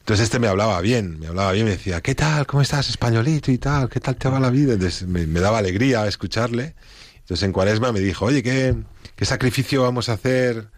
entonces 0.06 0.22
este 0.26 0.38
me 0.38 0.46
hablaba 0.46 0.80
bien, 0.82 1.18
me 1.18 1.26
hablaba 1.26 1.50
bien, 1.50 1.64
me 1.64 1.72
decía, 1.72 2.00
¿qué 2.00 2.14
tal? 2.14 2.46
¿Cómo 2.46 2.62
estás, 2.62 2.88
españolito 2.88 3.50
y 3.50 3.58
tal? 3.58 3.88
¿Qué 3.88 3.98
tal 3.98 4.14
te 4.14 4.28
va 4.28 4.38
la 4.38 4.50
vida? 4.50 4.76
Me, 5.08 5.26
daba 5.40 5.58
alegría 5.58 6.06
escucharle. 6.06 6.76
Entonces 7.16 7.42
en 7.42 7.50
cuaresma 7.50 7.90
me 7.90 7.98
dijo, 7.98 8.26
oye, 8.26 8.40
¿qué, 8.40 8.76
qué 9.16 9.24
sacrificio 9.24 9.82
vamos 9.82 10.08
a 10.08 10.12
hacer 10.12 10.68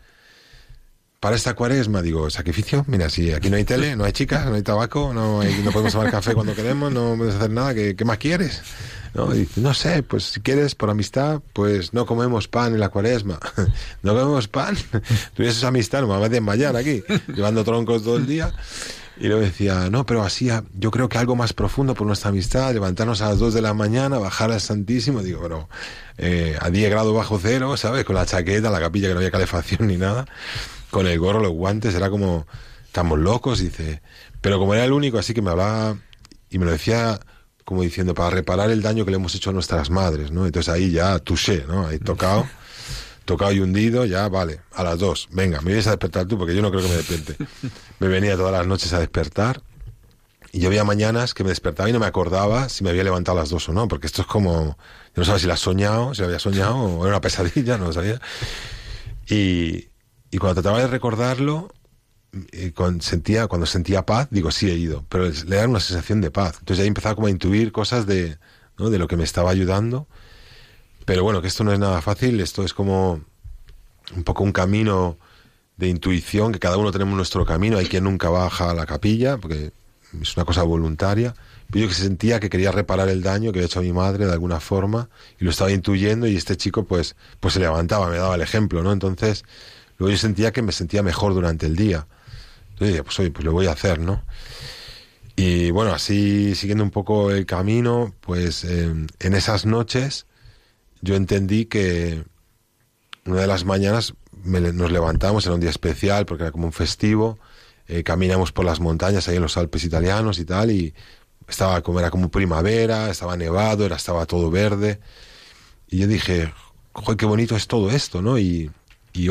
para 1.21 1.37
esta 1.37 1.53
cuaresma, 1.53 2.01
digo, 2.01 2.31
sacrificio, 2.31 2.87
mira, 2.89 3.11
si 3.11 3.31
aquí 3.33 3.51
no 3.51 3.57
hay 3.57 3.65
tele, 3.65 3.97
no 3.97 4.05
hay 4.05 4.13
chicas, 4.13 4.47
no 4.47 4.55
hay 4.55 4.63
tabaco, 4.63 5.13
no, 5.13 5.43
podemos 5.73 5.93
tomar 5.93 6.11
café 6.11 6.33
cuando 6.33 6.55
queremos, 6.55 6.91
no 6.91 7.15
podemos 7.19 7.35
hacer 7.35 7.51
nada, 7.51 7.75
¿qué, 7.75 8.05
más 8.07 8.17
quieres? 8.17 8.63
¿No? 9.13 9.31
dice, 9.31 9.61
no 9.61 9.75
sé, 9.75 10.03
pues 10.03 10.25
si 10.25 10.41
quieres, 10.41 10.75
por 10.75 10.89
amistad, 10.89 11.43
pues 11.53 11.93
no 11.93 12.07
comemos 12.07 12.49
pan 12.49 12.73
en 12.73 12.81
la 12.81 12.89
cuaresma. 12.89 13.39
no 14.03 14.15
comemos 14.15 14.49
pan. 14.49 14.75
Tuvieses 15.35 15.65
amistad, 15.65 16.01
no 16.01 16.07
me 16.07 16.15
vas 16.15 16.25
a 16.25 16.29
desmayar 16.31 16.77
aquí, 16.77 17.03
llevando 17.35 17.63
troncos 17.63 18.05
todo 18.05 18.17
el 18.17 18.27
día. 18.27 18.55
Y 19.21 19.27
luego 19.27 19.43
decía, 19.43 19.91
no, 19.91 20.07
pero 20.07 20.23
así, 20.23 20.49
yo 20.79 20.91
creo 20.91 21.09
que 21.09 21.19
algo 21.19 21.35
más 21.35 21.53
profundo 21.53 21.95
por 21.95 22.07
nuestra 22.07 22.31
amistad, 22.31 22.73
levantarnos 22.73 23.21
a 23.21 23.31
las 23.31 23.39
2 23.39 23.53
de 23.55 23.63
la 23.63 23.75
mañana, 23.75 24.19
bajar 24.19 24.53
al 24.53 24.61
Santísimo, 24.61 25.23
digo, 25.23 25.41
pero 25.43 25.69
eh, 26.19 26.57
a 26.61 26.71
10 26.71 26.91
grados 26.91 27.15
bajo 27.15 27.39
cero, 27.43 27.77
¿sabes? 27.77 28.05
Con 28.05 28.15
la 28.15 28.27
chaqueta, 28.27 28.71
la 28.71 28.81
capilla 28.81 29.09
que 29.09 29.15
no 29.15 29.19
había 29.19 29.33
calefacción 29.33 29.89
ni 29.89 29.97
nada 29.97 30.25
con 30.91 31.07
el 31.07 31.19
gorro, 31.19 31.41
los 31.41 31.53
guantes, 31.53 31.95
era 31.95 32.11
como, 32.11 32.47
estamos 32.87 33.19
locos, 33.19 33.61
dice. 33.61 34.03
Pero 34.41 34.59
como 34.59 34.75
era 34.75 34.85
el 34.85 34.93
único, 34.93 35.19
así 35.19 35.35
que 35.35 35.43
me 35.43 35.51
hablaba 35.51 35.97
y 36.51 36.59
me 36.59 36.65
lo 36.65 36.73
decía 36.73 37.21
como 37.65 37.83
diciendo, 37.83 38.15
para 38.15 38.31
reparar 38.31 38.71
el 38.71 38.81
daño 38.81 39.05
que 39.05 39.11
le 39.11 39.19
hemos 39.19 39.35
hecho 39.35 39.51
a 39.51 39.53
nuestras 39.53 39.91
madres, 39.91 40.31
¿no? 40.31 40.47
Entonces 40.47 40.73
ahí 40.73 40.91
ya 40.91 41.19
touché, 41.19 41.67
¿no? 41.69 41.87
Ahí 41.87 41.99
tocado, 41.99 42.47
tocado 43.29 43.53
y 43.53 43.61
hundido, 43.61 44.07
ya 44.07 44.29
vale, 44.29 44.61
a 44.73 44.83
las 44.83 44.99
dos, 44.99 45.29
venga, 45.31 45.61
me 45.61 45.67
vienes 45.67 45.87
a 45.87 45.91
despertar 45.91 46.27
tú, 46.27 46.39
porque 46.39 46.55
yo 46.57 46.63
no 46.63 46.71
creo 46.71 46.83
que 46.83 46.89
me 46.89 46.97
despierte. 46.97 47.37
Me 48.01 48.09
venía 48.09 48.37
todas 48.37 48.53
las 48.53 48.67
noches 48.67 48.93
a 48.93 49.01
despertar 49.01 49.61
y 50.53 50.61
yo 50.61 50.69
había 50.69 50.85
mañanas 50.85 51.35
que 51.35 51.43
me 51.43 51.51
despertaba 51.51 51.91
y 51.91 51.93
no 51.93 51.99
me 51.99 52.07
acordaba 52.07 52.69
si 52.69 52.85
me 52.85 52.91
había 52.91 53.05
levantado 53.05 53.37
a 53.37 53.43
las 53.43 53.51
dos 53.51 53.69
o 53.69 53.73
no, 53.73 53.87
porque 53.89 54.07
esto 54.07 54.23
es 54.23 54.29
como, 54.29 54.79
yo 55.15 55.17
no 55.17 55.25
sabía 55.25 55.39
si 55.41 55.47
la 55.47 55.55
has 55.55 55.61
soñado, 55.61 56.15
si 56.15 56.21
la 56.23 56.29
había 56.29 56.39
soñado 56.39 56.77
o 56.77 57.03
era 57.03 57.17
una 57.17 57.21
pesadilla, 57.21 57.77
no 57.77 57.87
lo 57.87 57.93
sabía. 57.93 58.21
Y, 59.29 59.89
y 60.31 60.39
cuando 60.39 60.63
trataba 60.63 60.81
de 60.81 60.87
recordarlo, 60.87 61.75
eh, 62.53 62.73
cuando, 62.75 63.03
sentía, 63.03 63.47
cuando 63.47 63.67
sentía 63.67 64.07
paz, 64.07 64.29
digo, 64.31 64.51
sí 64.51 64.71
he 64.71 64.75
ido, 64.75 65.05
pero 65.09 65.29
le 65.29 65.57
da 65.57 65.69
una 65.69 65.81
sensación 65.81 66.21
de 66.21 66.31
paz. 66.31 66.57
Entonces 66.61 66.83
ahí 66.83 66.89
empezaba 66.89 67.15
como 67.15 67.27
a 67.27 67.31
intuir 67.31 67.73
cosas 67.73 68.07
de, 68.07 68.39
¿no? 68.79 68.89
de 68.91 68.99
lo 68.99 69.09
que 69.09 69.17
me 69.17 69.25
estaba 69.25 69.51
ayudando. 69.51 70.07
Pero 71.09 71.23
bueno, 71.23 71.41
que 71.41 71.49
esto 71.49 71.65
no 71.65 71.73
es 71.73 71.79
nada 71.79 72.03
fácil, 72.03 72.39
esto 72.39 72.63
es 72.65 72.75
como 72.75 73.23
un 74.15 74.25
poco 74.25 74.45
un 74.45 74.53
camino 74.53 75.17
de 75.79 75.89
intuición, 75.89 76.53
que 76.53 76.59
cada 76.59 76.77
uno 76.77 76.93
tenemos 76.93 77.17
nuestro 77.17 77.47
camino, 77.47 77.79
hay 77.79 77.87
quien 77.87 78.05
nunca 78.05 78.29
baja 78.29 78.69
a 78.69 78.75
la 78.75 78.85
capilla, 78.85 79.39
porque 79.39 79.73
es 80.21 80.37
una 80.37 80.45
cosa 80.45 80.65
voluntaria, 80.65 81.35
pero 81.71 81.85
yo 81.85 81.89
que 81.89 81.95
sentía 81.95 82.41
que 82.41 82.51
quería 82.51 82.73
reparar 82.73 83.09
el 83.09 83.23
daño 83.23 83.53
que 83.53 83.61
había 83.61 83.69
hecho 83.69 83.79
a 83.79 83.85
mi 83.85 83.93
madre 83.95 84.27
de 84.27 84.33
alguna 84.33 84.61
forma, 84.61 85.09
y 85.41 85.45
lo 85.47 85.51
estaba 85.51 85.73
intuyendo, 85.73 86.27
y 86.27 86.37
este 86.37 86.59
chico 86.59 86.85
pues, 86.85 87.17
pues 87.41 87.55
se 87.55 87.61
levantaba, 87.61 88.11
me 88.11 88.19
daba 88.19 88.35
el 88.35 88.43
ejemplo, 88.43 88.83
¿no? 88.83 88.93
Entonces, 88.93 89.47
Luego 89.97 90.13
yo 90.13 90.19
sentía 90.19 90.53
que 90.53 90.61
me 90.61 90.73
sentía 90.73 91.03
mejor 91.03 91.33
durante 91.33 91.65
el 91.65 91.75
día. 91.75 92.07
Entonces 92.73 92.89
dije, 92.89 93.03
pues 93.03 93.19
oye, 93.19 93.31
pues 93.31 93.47
lo 93.47 93.53
voy 93.53 93.67
a 93.67 93.73
hacer, 93.73 93.99
¿no? 93.99 94.23
Y 95.37 95.71
bueno, 95.71 95.95
así 95.95 96.55
siguiendo 96.55 96.85
un 96.85 96.91
poco 96.91 97.31
el 97.31 97.47
camino, 97.47 98.15
pues 98.21 98.65
en 98.65 99.09
esas 99.21 99.65
noches 99.65 100.27
yo 101.01 101.15
entendí 101.15 101.67
que 101.67 102.25
una 103.25 103.43
de 103.43 103.47
las 103.47 103.65
mañanas 103.65 104.15
nos 104.45 104.93
levantamos, 104.93 105.45
era 105.47 105.55
un 105.55 105.61
día 105.61 105.71
especial 105.71 106.27
porque 106.27 106.45
era 106.45 106.53
como 106.53 106.67
un 106.67 106.73
festivo, 106.73 107.39
eh, 107.87 108.03
caminamos 108.03 108.53
por 108.53 108.65
las 108.65 108.81
montañas 108.81 109.29
ahí 109.29 109.37
en 109.37 109.43
los 109.43 109.57
Alpes 109.57 109.85
italianos 109.85 110.39
y 110.39 110.45
tal, 110.45 110.71
y 110.71 110.95
estaba 111.49 111.83
como 111.83 112.01
era 112.01 112.11
como 112.11 112.31
primavera, 112.31 113.11
estaba 113.11 113.37
nevado, 113.37 113.87
era, 113.87 113.97
estaba 113.97 114.27
todo 114.27 114.51
verde, 114.51 115.01
Y 115.89 115.99
yo 115.99 116.07
dije, 116.07 116.53
joder, 116.93 117.17
qué 117.17 117.27
bonito 117.27 117.57
es 117.57 117.67
todo 117.67 117.91
esto, 117.91 118.23
¿no? 118.23 118.39
Y, 118.39 118.71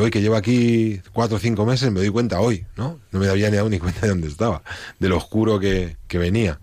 hoy 0.00 0.10
que 0.10 0.20
llevo 0.20 0.36
aquí 0.36 1.00
cuatro 1.14 1.38
o 1.38 1.40
cinco 1.40 1.64
meses 1.64 1.90
me 1.90 2.00
doy 2.00 2.10
cuenta 2.10 2.40
hoy, 2.40 2.66
¿no? 2.76 3.00
No 3.10 3.20
me 3.20 3.28
había 3.28 3.48
ni 3.50 3.56
dado 3.56 3.70
ni 3.70 3.78
cuenta 3.78 4.02
de 4.02 4.08
dónde 4.08 4.28
estaba, 4.28 4.62
de 4.98 5.08
lo 5.08 5.16
oscuro 5.16 5.58
que, 5.58 5.96
que 6.08 6.18
venía. 6.18 6.60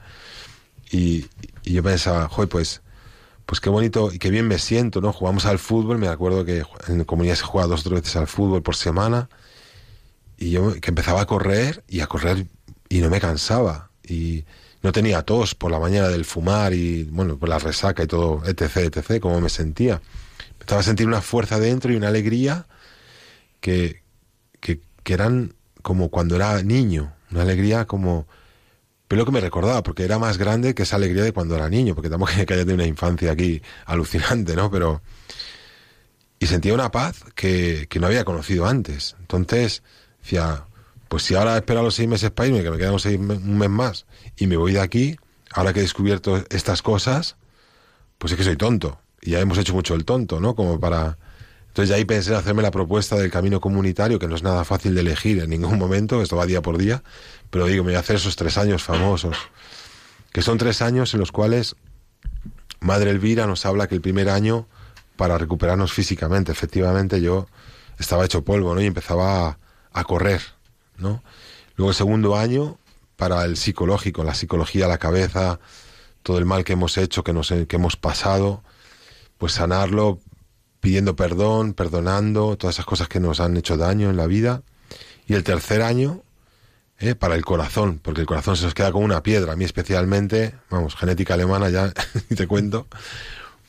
Y, 0.91 1.25
y, 1.63 1.73
yo 1.73 1.81
pensaba, 1.81 2.27
joder, 2.29 2.49
pues, 2.49 2.81
pues 3.45 3.61
qué 3.61 3.69
bonito 3.69 4.11
y 4.11 4.19
qué 4.19 4.29
bien 4.29 4.47
me 4.47 4.59
siento, 4.59 5.01
¿no? 5.01 5.13
Jugamos 5.13 5.45
al 5.45 5.59
fútbol, 5.59 5.97
me 5.97 6.07
acuerdo 6.07 6.45
que 6.45 6.63
en 6.87 7.03
comunidad 7.03 7.35
se 7.35 7.43
juega 7.43 7.67
dos 7.67 7.81
o 7.81 7.89
tres 7.89 8.01
veces 8.01 8.15
al 8.15 8.27
fútbol 8.27 8.63
por 8.63 8.75
semana, 8.75 9.29
y 10.37 10.51
yo 10.51 10.73
que 10.81 10.89
empezaba 10.89 11.21
a 11.21 11.25
correr 11.25 11.83
y 11.87 12.01
a 12.01 12.07
correr 12.07 12.47
y 12.89 12.99
no 12.99 13.09
me 13.09 13.19
cansaba, 13.19 13.89
y 14.03 14.45
no 14.85 14.91
tenía 14.91 15.23
tos 15.23 15.55
por 15.55 15.71
la 15.71 15.79
mañana 15.79 16.09
del 16.09 16.25
fumar 16.25 16.73
y, 16.73 17.05
bueno, 17.05 17.37
por 17.39 17.49
la 17.49 17.57
resaca 17.57 18.03
y 18.03 18.07
todo, 18.07 18.43
etc., 18.45 18.77
etc., 18.77 19.19
como 19.19 19.41
me 19.41 19.49
sentía. 19.49 20.01
Empezaba 20.51 20.81
a 20.81 20.83
sentir 20.83 21.07
una 21.07 21.21
fuerza 21.21 21.59
dentro 21.59 21.91
y 21.91 21.95
una 21.95 22.09
alegría 22.09 22.67
que, 23.61 24.03
que, 24.59 24.79
eran 25.05 25.53
como 25.81 26.09
cuando 26.09 26.35
era 26.35 26.61
niño, 26.61 27.13
una 27.31 27.41
alegría 27.41 27.85
como... 27.85 28.27
Pero 29.07 29.21
lo 29.21 29.25
que 29.25 29.31
me 29.31 29.39
recordaba, 29.39 29.83
porque 29.83 30.03
era 30.03 30.17
más 30.17 30.37
grande 30.37 30.73
que 30.73 30.83
esa 30.83 30.95
alegría 30.95 31.23
de 31.23 31.31
cuando 31.31 31.55
era 31.55 31.69
niño, 31.69 31.93
porque 31.93 32.09
tampoco 32.09 32.31
que 32.33 32.53
haya 32.53 32.63
tenido 32.63 32.75
una 32.75 32.87
infancia 32.87 33.31
aquí 33.31 33.61
alucinante, 33.85 34.55
¿no? 34.55 34.71
Pero... 34.71 35.01
Y 36.39 36.47
sentía 36.47 36.73
una 36.73 36.91
paz 36.91 37.23
que, 37.33 37.87
que 37.89 37.99
no 37.99 38.07
había 38.07 38.25
conocido 38.25 38.65
antes. 38.65 39.15
Entonces, 39.19 39.83
decía, 40.21 40.65
pues 41.07 41.23
si 41.23 41.35
ahora 41.35 41.55
espero 41.55 41.81
los 41.81 41.95
seis 41.95 42.09
meses 42.09 42.31
para 42.31 42.47
irme, 42.47 42.61
que 42.61 42.71
me 42.71 42.77
quedan 42.77 42.99
seis, 42.99 43.17
un 43.17 43.57
mes 43.57 43.69
más, 43.69 44.05
y 44.37 44.47
me 44.47 44.57
voy 44.57 44.73
de 44.73 44.81
aquí, 44.81 45.17
ahora 45.51 45.71
que 45.71 45.79
he 45.79 45.83
descubierto 45.83 46.43
estas 46.49 46.81
cosas, 46.81 47.37
pues 48.17 48.31
es 48.33 48.37
que 48.37 48.43
soy 48.43 48.57
tonto. 48.57 48.99
Y 49.21 49.31
ya 49.31 49.39
hemos 49.39 49.57
hecho 49.57 49.73
mucho 49.73 49.95
el 49.95 50.03
tonto, 50.03 50.39
¿no? 50.39 50.55
Como 50.55 50.79
para 50.79 51.17
entonces 51.75 51.89
ya 51.89 51.97
ahí 51.97 52.05
pensé 52.05 52.31
en 52.31 52.37
hacerme 52.37 52.61
la 52.63 52.71
propuesta 52.71 53.17
del 53.17 53.29
camino 53.29 53.59
comunitario, 53.59 54.17
que 54.17 54.29
no 54.29 54.35
es 54.35 54.43
nada 54.43 54.63
fácil 54.63 54.95
de 54.95 55.01
elegir 55.01 55.39
en 55.39 55.49
ningún 55.49 55.77
momento, 55.77 56.21
esto 56.21 56.37
va 56.37 56.45
día 56.45 56.61
por 56.61 56.77
día, 56.77 57.03
pero 57.49 57.65
digo, 57.65 57.83
me 57.83 57.89
voy 57.89 57.97
a 57.97 57.99
hacer 57.99 58.15
esos 58.15 58.37
tres 58.37 58.57
años 58.57 58.81
famosos, 58.81 59.35
que 60.31 60.41
son 60.41 60.57
tres 60.57 60.81
años 60.81 61.13
en 61.13 61.19
los 61.19 61.33
cuales 61.33 61.75
Madre 62.79 63.09
Elvira 63.09 63.45
nos 63.45 63.65
habla 63.65 63.89
que 63.89 63.95
el 63.95 63.99
primer 63.99 64.29
año, 64.29 64.69
para 65.17 65.37
recuperarnos 65.37 65.91
físicamente, 65.91 66.53
efectivamente 66.53 67.19
yo 67.19 67.45
estaba 67.99 68.23
hecho 68.23 68.45
polvo, 68.45 68.73
¿no? 68.73 68.79
Y 68.79 68.85
empezaba 68.85 69.59
a, 69.91 70.03
correr, 70.05 70.41
¿no? 70.97 71.23
Luego 71.75 71.89
el 71.89 71.95
segundo 71.95 72.37
año, 72.37 72.79
para 73.17 73.43
el 73.43 73.57
psicológico, 73.57 74.23
la 74.23 74.33
psicología, 74.33 74.87
la 74.87 74.97
cabeza, 74.97 75.59
todo 76.23 76.37
el 76.37 76.45
mal 76.45 76.63
que 76.63 76.71
hemos 76.71 76.97
hecho, 76.97 77.25
que, 77.25 77.33
nos, 77.33 77.49
que 77.49 77.75
hemos 77.75 77.97
pasado, 77.97 78.63
pues 79.37 79.51
sanarlo, 79.51 80.21
pidiendo 80.85 81.15
perdón, 81.15 81.73
perdonando, 81.73 82.57
todas 82.57 82.75
esas 82.75 82.85
cosas 82.85 83.07
que 83.07 83.19
nos 83.19 83.39
han 83.39 83.57
hecho 83.57 83.75
daño 83.75 84.11
en 84.11 84.17
la 84.17 84.27
vida. 84.27 84.61
Y 85.25 85.33
el 85.33 85.43
tercer 85.43 85.81
año, 85.81 86.21
eh, 86.99 87.15
para 87.15 87.33
el 87.33 87.43
corazón, 87.43 87.99
porque 88.03 88.21
el 88.21 88.27
corazón 88.27 88.55
se 88.55 88.65
nos 88.65 88.75
queda 88.75 88.91
como 88.91 89.03
una 89.03 89.23
piedra. 89.23 89.53
A 89.53 89.55
mí 89.55 89.65
especialmente, 89.65 90.53
vamos, 90.69 90.95
genética 90.95 91.33
alemana 91.33 91.71
ya, 91.71 91.91
y 92.29 92.35
te 92.35 92.45
cuento, 92.45 92.85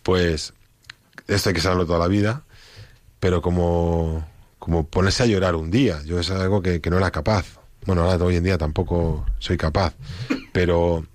pues 0.02 0.52
esto 1.26 1.48
hay 1.48 1.54
que 1.54 1.62
saberlo 1.62 1.86
toda 1.86 2.00
la 2.00 2.08
vida, 2.08 2.42
pero 3.18 3.40
como, 3.40 4.28
como 4.58 4.86
ponerse 4.86 5.22
a 5.22 5.26
llorar 5.26 5.54
un 5.54 5.70
día, 5.70 6.02
yo 6.04 6.20
es 6.20 6.30
algo 6.30 6.60
que, 6.60 6.82
no 6.90 6.98
era 6.98 7.10
capaz. 7.12 7.46
Bueno, 7.86 8.02
ahora 8.02 8.22
hoy 8.22 8.36
en 8.36 8.44
día 8.44 8.58
tampoco 8.58 9.24
soy 9.38 9.56
capaz, 9.56 9.94
pero, 10.52 11.06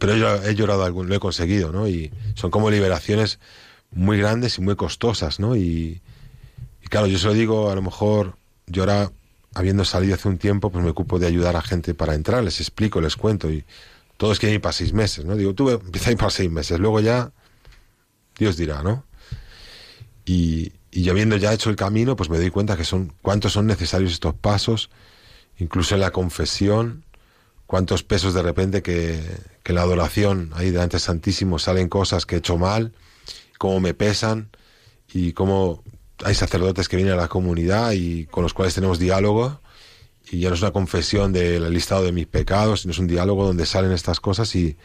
pero 0.00 0.16
yo 0.16 0.42
he 0.42 0.56
llorado 0.56 0.82
algún, 0.82 1.08
lo 1.08 1.14
he 1.14 1.20
conseguido, 1.20 1.70
¿no? 1.70 1.86
Y 1.86 2.10
son 2.34 2.50
como 2.50 2.68
liberaciones 2.68 3.38
muy 3.92 4.18
grandes 4.18 4.58
y 4.58 4.60
muy 4.60 4.76
costosas, 4.76 5.40
¿no? 5.40 5.56
Y, 5.56 6.00
claro, 6.88 7.06
yo 7.06 7.18
se 7.18 7.26
lo 7.26 7.32
digo, 7.32 7.70
a 7.70 7.74
lo 7.74 7.82
mejor 7.82 8.36
yo 8.66 8.82
ahora, 8.82 9.10
habiendo 9.54 9.84
salido 9.84 10.14
hace 10.14 10.28
un 10.28 10.38
tiempo, 10.38 10.70
pues 10.70 10.84
me 10.84 10.90
ocupo 10.90 11.18
de 11.18 11.26
ayudar 11.26 11.56
a 11.56 11.62
gente 11.62 11.94
para 11.94 12.14
entrar, 12.14 12.42
les 12.44 12.60
explico, 12.60 13.00
les 13.00 13.16
cuento 13.16 13.50
y 13.50 13.64
todos 14.16 14.38
quieren 14.38 14.56
ir 14.56 14.60
para 14.60 14.72
seis 14.72 14.92
meses, 14.92 15.24
¿no? 15.24 15.36
Digo, 15.36 15.54
tú 15.54 15.70
empieza 15.70 16.10
a 16.10 16.12
ir 16.12 16.18
para 16.18 16.30
seis 16.30 16.50
meses, 16.50 16.78
luego 16.78 17.00
ya 17.00 17.32
Dios 18.38 18.56
dirá, 18.56 18.82
¿no? 18.82 19.04
Y, 20.24 20.72
y 20.90 21.08
habiendo 21.08 21.36
ya 21.36 21.52
hecho 21.52 21.70
el 21.70 21.76
camino, 21.76 22.16
pues 22.16 22.30
me 22.30 22.38
doy 22.38 22.50
cuenta 22.50 22.76
que 22.76 22.84
son 22.84 23.12
cuántos 23.22 23.52
son 23.52 23.66
necesarios 23.66 24.12
estos 24.12 24.34
pasos, 24.34 24.90
incluso 25.58 25.94
en 25.94 26.00
la 26.00 26.10
confesión, 26.10 27.04
cuántos 27.66 28.02
pesos 28.02 28.34
de 28.34 28.42
repente 28.42 28.82
que, 28.82 29.22
que 29.62 29.72
la 29.72 29.82
adoración 29.82 30.50
ahí 30.54 30.70
delante 30.70 30.96
del 30.96 31.00
Santísimo 31.00 31.58
salen 31.58 31.88
cosas 31.88 32.26
que 32.26 32.36
he 32.36 32.38
hecho 32.38 32.58
mal, 32.58 32.92
cómo 33.60 33.78
me 33.78 33.92
pesan 33.92 34.48
y 35.12 35.34
cómo 35.34 35.84
hay 36.24 36.34
sacerdotes 36.34 36.88
que 36.88 36.96
vienen 36.96 37.12
a 37.12 37.18
la 37.18 37.28
comunidad 37.28 37.92
y 37.92 38.24
con 38.24 38.42
los 38.42 38.54
cuales 38.54 38.74
tenemos 38.74 38.98
diálogo 38.98 39.60
y 40.30 40.40
ya 40.40 40.48
no 40.48 40.54
es 40.54 40.62
una 40.62 40.70
confesión 40.70 41.30
del 41.34 41.70
listado 41.70 42.02
de 42.02 42.10
mis 42.10 42.26
pecados, 42.26 42.80
sino 42.80 42.92
es 42.92 42.98
un 42.98 43.06
diálogo 43.06 43.44
donde 43.44 43.66
salen 43.66 43.92
estas 43.92 44.18
cosas 44.18 44.56
y 44.56 44.78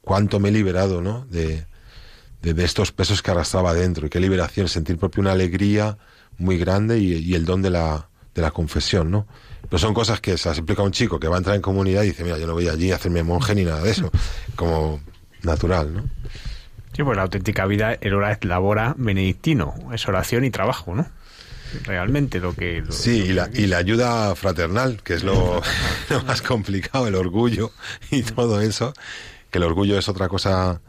cuánto 0.00 0.40
me 0.40 0.48
he 0.48 0.52
liberado, 0.52 1.02
¿no? 1.02 1.26
De, 1.26 1.66
de, 2.40 2.64
estos 2.64 2.92
pesos 2.92 3.20
que 3.20 3.30
arrastraba 3.30 3.74
dentro 3.74 4.06
y 4.06 4.08
qué 4.08 4.20
liberación, 4.20 4.68
sentir 4.68 4.96
propio 4.96 5.20
una 5.20 5.32
alegría 5.32 5.98
muy 6.38 6.56
grande 6.56 6.98
y, 7.00 7.34
el 7.34 7.44
don 7.44 7.60
de 7.60 7.68
la, 7.68 8.08
de 8.34 8.40
la 8.40 8.52
confesión, 8.52 9.10
¿no? 9.10 9.26
Pero 9.68 9.78
son 9.78 9.92
cosas 9.92 10.22
que 10.22 10.38
se 10.38 10.48
las 10.48 10.56
explica 10.56 10.80
a 10.80 10.86
un 10.86 10.92
chico 10.92 11.20
que 11.20 11.28
va 11.28 11.34
a 11.34 11.38
entrar 11.38 11.56
en 11.56 11.62
comunidad 11.62 12.04
y 12.04 12.06
dice, 12.06 12.24
mira, 12.24 12.38
yo 12.38 12.46
no 12.46 12.54
voy 12.54 12.68
allí 12.68 12.90
a 12.90 12.94
hacerme 12.94 13.22
monje 13.22 13.54
ni 13.54 13.64
nada 13.64 13.82
de 13.82 13.90
eso, 13.90 14.10
como 14.56 14.98
natural, 15.42 15.92
¿no? 15.92 16.04
Sí, 16.98 17.04
pues 17.04 17.16
la 17.16 17.22
auténtica 17.22 17.64
vida 17.64 17.96
el 18.00 18.12
hora 18.12 18.32
es 18.32 18.44
labora 18.44 18.92
benedictino, 18.98 19.72
es 19.94 20.08
oración 20.08 20.44
y 20.44 20.50
trabajo, 20.50 20.96
¿no? 20.96 21.06
Realmente 21.84 22.40
lo 22.40 22.56
que... 22.56 22.82
sí, 22.88 23.22
y, 23.22 23.32
la, 23.34 23.48
y 23.54 23.68
la 23.68 23.76
ayuda 23.76 24.34
fraternal, 24.34 25.00
que 25.04 25.14
es 25.14 25.22
lo, 25.22 25.62
más 26.26 26.42
complicado, 26.42 27.06
el 27.06 27.14
orgullo 27.14 27.70
y 28.10 28.22
todo 28.22 28.60
eso, 28.60 28.94
que 29.48 29.58
el 29.58 29.64
orgullo 29.64 29.96
es 29.96 30.08
otra 30.08 30.28
cosa, 30.28 30.80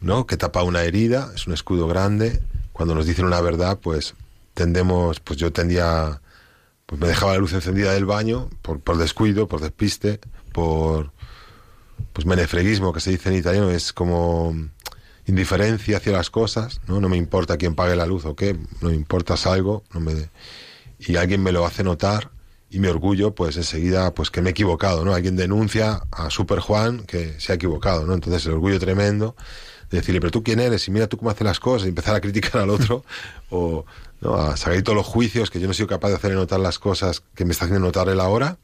¿no? 0.00 0.26
Que 0.26 0.36
tapa 0.36 0.64
una 0.64 0.82
herida, 0.82 1.30
es 1.32 1.46
un 1.46 1.54
escudo 1.54 1.86
grande. 1.86 2.40
Cuando 2.72 2.96
nos 2.96 3.06
dicen 3.06 3.24
una 3.24 3.40
verdad, 3.40 3.78
pues 3.80 4.16
tendemos, 4.54 5.20
pues 5.20 5.38
yo 5.38 5.52
tendía, 5.52 6.20
pues 6.84 7.00
me 7.00 7.06
dejaba 7.06 7.34
la 7.34 7.38
luz 7.38 7.52
encendida 7.52 7.92
del 7.92 8.06
baño 8.06 8.50
por, 8.60 8.80
por 8.80 8.98
descuido, 8.98 9.46
por 9.46 9.60
despiste, 9.60 10.18
por, 10.52 11.12
pues 12.12 12.26
menefreguismo, 12.26 12.92
que 12.92 12.98
se 12.98 13.12
dice 13.12 13.28
en 13.28 13.36
italiano, 13.36 13.70
es 13.70 13.92
como 13.92 14.52
indiferencia 15.28 15.98
hacia 15.98 16.12
las 16.12 16.30
cosas, 16.30 16.80
¿no? 16.86 17.00
No 17.00 17.08
me 17.08 17.16
importa 17.16 17.56
quién 17.58 17.74
pague 17.74 17.94
la 17.94 18.06
luz 18.06 18.24
o 18.24 18.34
qué, 18.34 18.56
no 18.80 18.90
importa 18.90 19.34
algo, 19.44 19.84
no 19.92 20.00
me... 20.00 20.30
y 20.98 21.16
alguien 21.16 21.42
me 21.42 21.52
lo 21.52 21.66
hace 21.66 21.84
notar 21.84 22.30
y 22.70 22.80
me 22.80 22.88
orgullo, 22.88 23.34
pues 23.34 23.56
enseguida, 23.56 24.12
pues 24.14 24.30
que 24.30 24.42
me 24.42 24.50
he 24.50 24.52
equivocado, 24.52 25.04
¿no? 25.04 25.14
Alguien 25.14 25.36
denuncia 25.36 26.02
a 26.10 26.30
Super 26.30 26.60
Juan 26.60 27.04
que 27.04 27.38
se 27.40 27.52
ha 27.52 27.54
equivocado, 27.54 28.06
¿no? 28.06 28.14
Entonces 28.14 28.44
el 28.46 28.52
orgullo 28.52 28.78
tremendo 28.78 29.36
de 29.90 29.98
decirle, 29.98 30.20
pero 30.20 30.30
tú 30.30 30.42
quién 30.42 30.60
eres 30.60 30.86
y 30.88 30.90
mira 30.90 31.06
tú 31.06 31.16
cómo 31.16 31.30
haces 31.30 31.44
las 31.44 31.60
cosas 31.60 31.86
y 31.86 31.88
empezar 31.90 32.14
a 32.14 32.20
criticar 32.20 32.62
al 32.62 32.70
otro 32.70 33.04
o 33.50 33.84
¿no? 34.20 34.34
a 34.34 34.56
sacar 34.56 34.80
todos 34.82 34.96
los 34.96 35.06
juicios 35.06 35.50
que 35.50 35.60
yo 35.60 35.66
no 35.66 35.72
he 35.72 35.74
sido 35.74 35.88
capaz 35.88 36.08
de 36.08 36.16
hacer 36.16 36.32
notar 36.32 36.60
las 36.60 36.78
cosas 36.78 37.22
que 37.34 37.44
me 37.44 37.52
está 37.52 37.64
haciendo 37.64 37.86
notar 37.86 38.08
él 38.08 38.20
ahora 38.20 38.58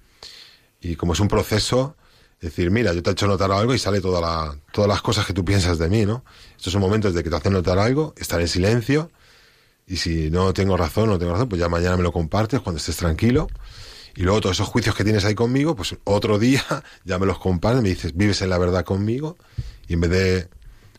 y 0.81 0.97
como 0.97 1.15
es 1.15 1.21
un 1.21 1.29
proceso 1.29 1.97
decir, 2.41 2.71
mira, 2.71 2.93
yo 2.93 3.03
te 3.03 3.11
he 3.11 3.13
hecho 3.13 3.27
notar 3.27 3.51
algo 3.53 3.75
y 3.75 3.79
sale 3.79 4.01
toda 4.01 4.21
la, 4.21 4.57
todas 4.73 4.89
las 4.89 5.03
cosas 5.03 5.27
que 5.27 5.33
tú 5.33 5.45
piensas 5.45 5.79
de 5.79 5.89
mí, 5.89 6.05
¿no? 6.05 6.25
Estos 6.57 6.73
son 6.73 6.83
momentos 6.83 7.15
de 7.15 7.23
que 7.23 7.31
te 7.31 7.37
hacen 7.37 7.53
notar 7.53 7.79
algo, 7.79 8.15
estar 8.17 8.41
en 8.41 8.49
silencio, 8.49 9.11
y 9.87 9.97
si 9.97 10.31
no 10.31 10.53
tengo 10.55 10.77
razón, 10.77 11.09
no 11.09 11.19
tengo 11.19 11.33
razón, 11.33 11.49
pues 11.49 11.61
ya 11.61 11.69
mañana 11.69 11.97
me 11.97 12.03
lo 12.03 12.13
compartes 12.13 12.61
cuando 12.61 12.79
estés 12.79 12.97
tranquilo. 12.97 13.49
Y 14.17 14.23
luego 14.23 14.41
todos 14.41 14.57
esos 14.57 14.69
juicios 14.69 14.95
que 14.95 15.05
tienes 15.05 15.25
ahí 15.25 15.35
conmigo, 15.35 15.75
pues 15.75 15.97
otro 16.05 16.39
día 16.41 16.65
ya 17.05 17.19
me 17.19 17.27
los 17.27 17.39
compartes, 17.39 17.83
me 17.83 17.89
dices, 17.91 18.17
vives 18.17 18.41
en 18.43 18.51
la 18.51 18.59
verdad 18.59 18.85
conmigo, 18.85 19.37
y 19.89 19.95
en 19.95 20.01
vez 20.01 20.11
de 20.11 20.49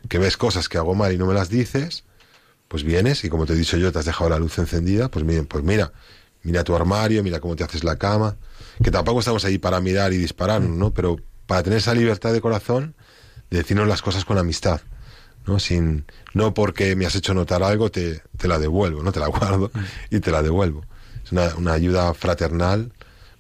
que 0.10 0.20
ves 0.20 0.38
cosas 0.38 0.70
que 0.70 0.78
hago 0.78 0.94
mal 0.94 1.12
y 1.14 1.18
no 1.18 1.26
me 1.26 1.34
las 1.34 1.50
dices, 1.50 2.04
pues 2.68 2.84
vienes 2.84 3.24
y 3.24 3.30
como 3.30 3.46
te 3.46 3.54
he 3.54 3.56
dicho 3.56 3.78
yo, 3.78 3.92
te 3.92 4.00
has 4.00 4.06
dejado 4.06 4.30
la 4.30 4.40
luz 4.40 4.58
encendida, 4.60 5.10
pues, 5.10 5.26
pues 5.48 5.64
mira, 5.64 5.94
mira 6.46 6.64
tu 6.64 6.76
armario, 6.76 7.24
mira 7.24 7.40
cómo 7.40 7.56
te 7.56 7.64
haces 7.64 7.84
la 7.84 7.98
cama, 7.98 8.38
que 8.84 8.92
tampoco 8.92 9.20
estamos 9.20 9.44
ahí 9.46 9.58
para 9.58 9.82
mirar 9.82 10.14
y 10.14 10.18
dispararnos, 10.18 10.78
¿no? 10.78 10.94
Pero 10.94 11.18
para 11.48 11.64
tener 11.64 11.80
esa 11.80 11.94
libertad 11.94 12.34
de 12.34 12.42
corazón 12.42 12.96
de 13.50 13.58
decirnos 13.58 13.88
las 13.88 14.02
cosas 14.02 14.26
con 14.26 14.38
amistad, 14.38 14.82
¿no? 15.46 15.60
Sin, 15.60 16.06
no 16.34 16.54
porque 16.54 16.96
me 16.96 17.06
has 17.06 17.16
hecho 17.16 17.34
notar 17.34 17.64
algo 17.64 17.90
te, 17.92 18.22
te 18.38 18.48
la 18.48 18.60
devuelvo, 18.60 19.04
¿no? 19.04 19.12
Te 19.12 19.20
la 19.20 19.28
guardo 19.28 19.72
y 20.10 20.20
te 20.20 20.32
la 20.32 20.42
devuelvo. 20.42 20.86
Es 21.24 21.32
una, 21.32 21.56
una 21.56 21.74
ayuda 21.74 22.14
fraternal, 22.14 22.92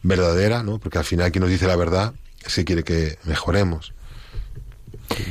verdadera, 0.01 0.63
¿no? 0.63 0.79
Porque 0.79 0.97
al 0.97 1.05
final 1.05 1.31
quien 1.31 1.41
nos 1.41 1.51
dice 1.51 1.67
la 1.67 1.75
verdad 1.75 2.13
es 2.45 2.55
que 2.55 2.65
quiere 2.65 2.83
que 2.83 3.17
mejoremos. 3.23 3.93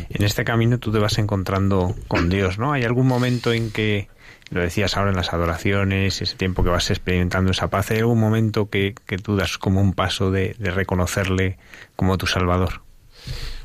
En 0.08 0.22
este 0.22 0.44
camino 0.44 0.78
tú 0.78 0.92
te 0.92 0.98
vas 0.98 1.18
encontrando 1.18 1.94
con 2.06 2.28
Dios, 2.28 2.58
¿no? 2.58 2.72
¿Hay 2.72 2.84
algún 2.84 3.06
momento 3.06 3.52
en 3.52 3.70
que 3.70 4.08
lo 4.54 4.60
decías 4.60 4.96
ahora 4.96 5.10
en 5.10 5.16
las 5.16 5.32
adoraciones, 5.32 6.22
ese 6.22 6.36
tiempo 6.36 6.62
que 6.62 6.70
vas 6.70 6.88
experimentando 6.90 7.50
esa 7.50 7.70
paz, 7.70 7.90
¿hay 7.90 7.98
algún 7.98 8.20
momento 8.20 8.70
que, 8.70 8.94
que 9.04 9.18
tú 9.18 9.36
das 9.36 9.58
como 9.58 9.80
un 9.80 9.92
paso 9.92 10.30
de, 10.30 10.54
reconocerle 10.60 11.58
como 11.96 12.16
tu 12.18 12.28
Salvador? 12.28 12.82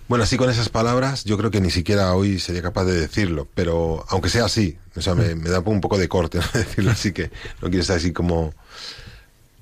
Bueno, 0.07 0.23
así 0.23 0.35
con 0.35 0.49
esas 0.49 0.69
palabras, 0.69 1.23
yo 1.25 1.37
creo 1.37 1.51
que 1.51 1.61
ni 1.61 1.69
siquiera 1.69 2.15
hoy 2.15 2.39
sería 2.39 2.63
capaz 2.63 2.85
de 2.85 2.99
decirlo, 2.99 3.47
pero 3.53 4.03
aunque 4.09 4.29
sea 4.29 4.45
así, 4.45 4.79
o 4.95 5.01
sea, 5.01 5.13
me, 5.13 5.35
da 5.35 5.59
un 5.59 5.79
poco 5.79 5.99
de 5.99 6.07
corte 6.07 6.39
¿no? 6.39 6.45
decirlo 6.59 6.89
así 6.89 7.11
que 7.11 7.29
no 7.61 7.69
quiero 7.69 7.81
estar 7.81 7.97
así 7.97 8.11
como, 8.11 8.55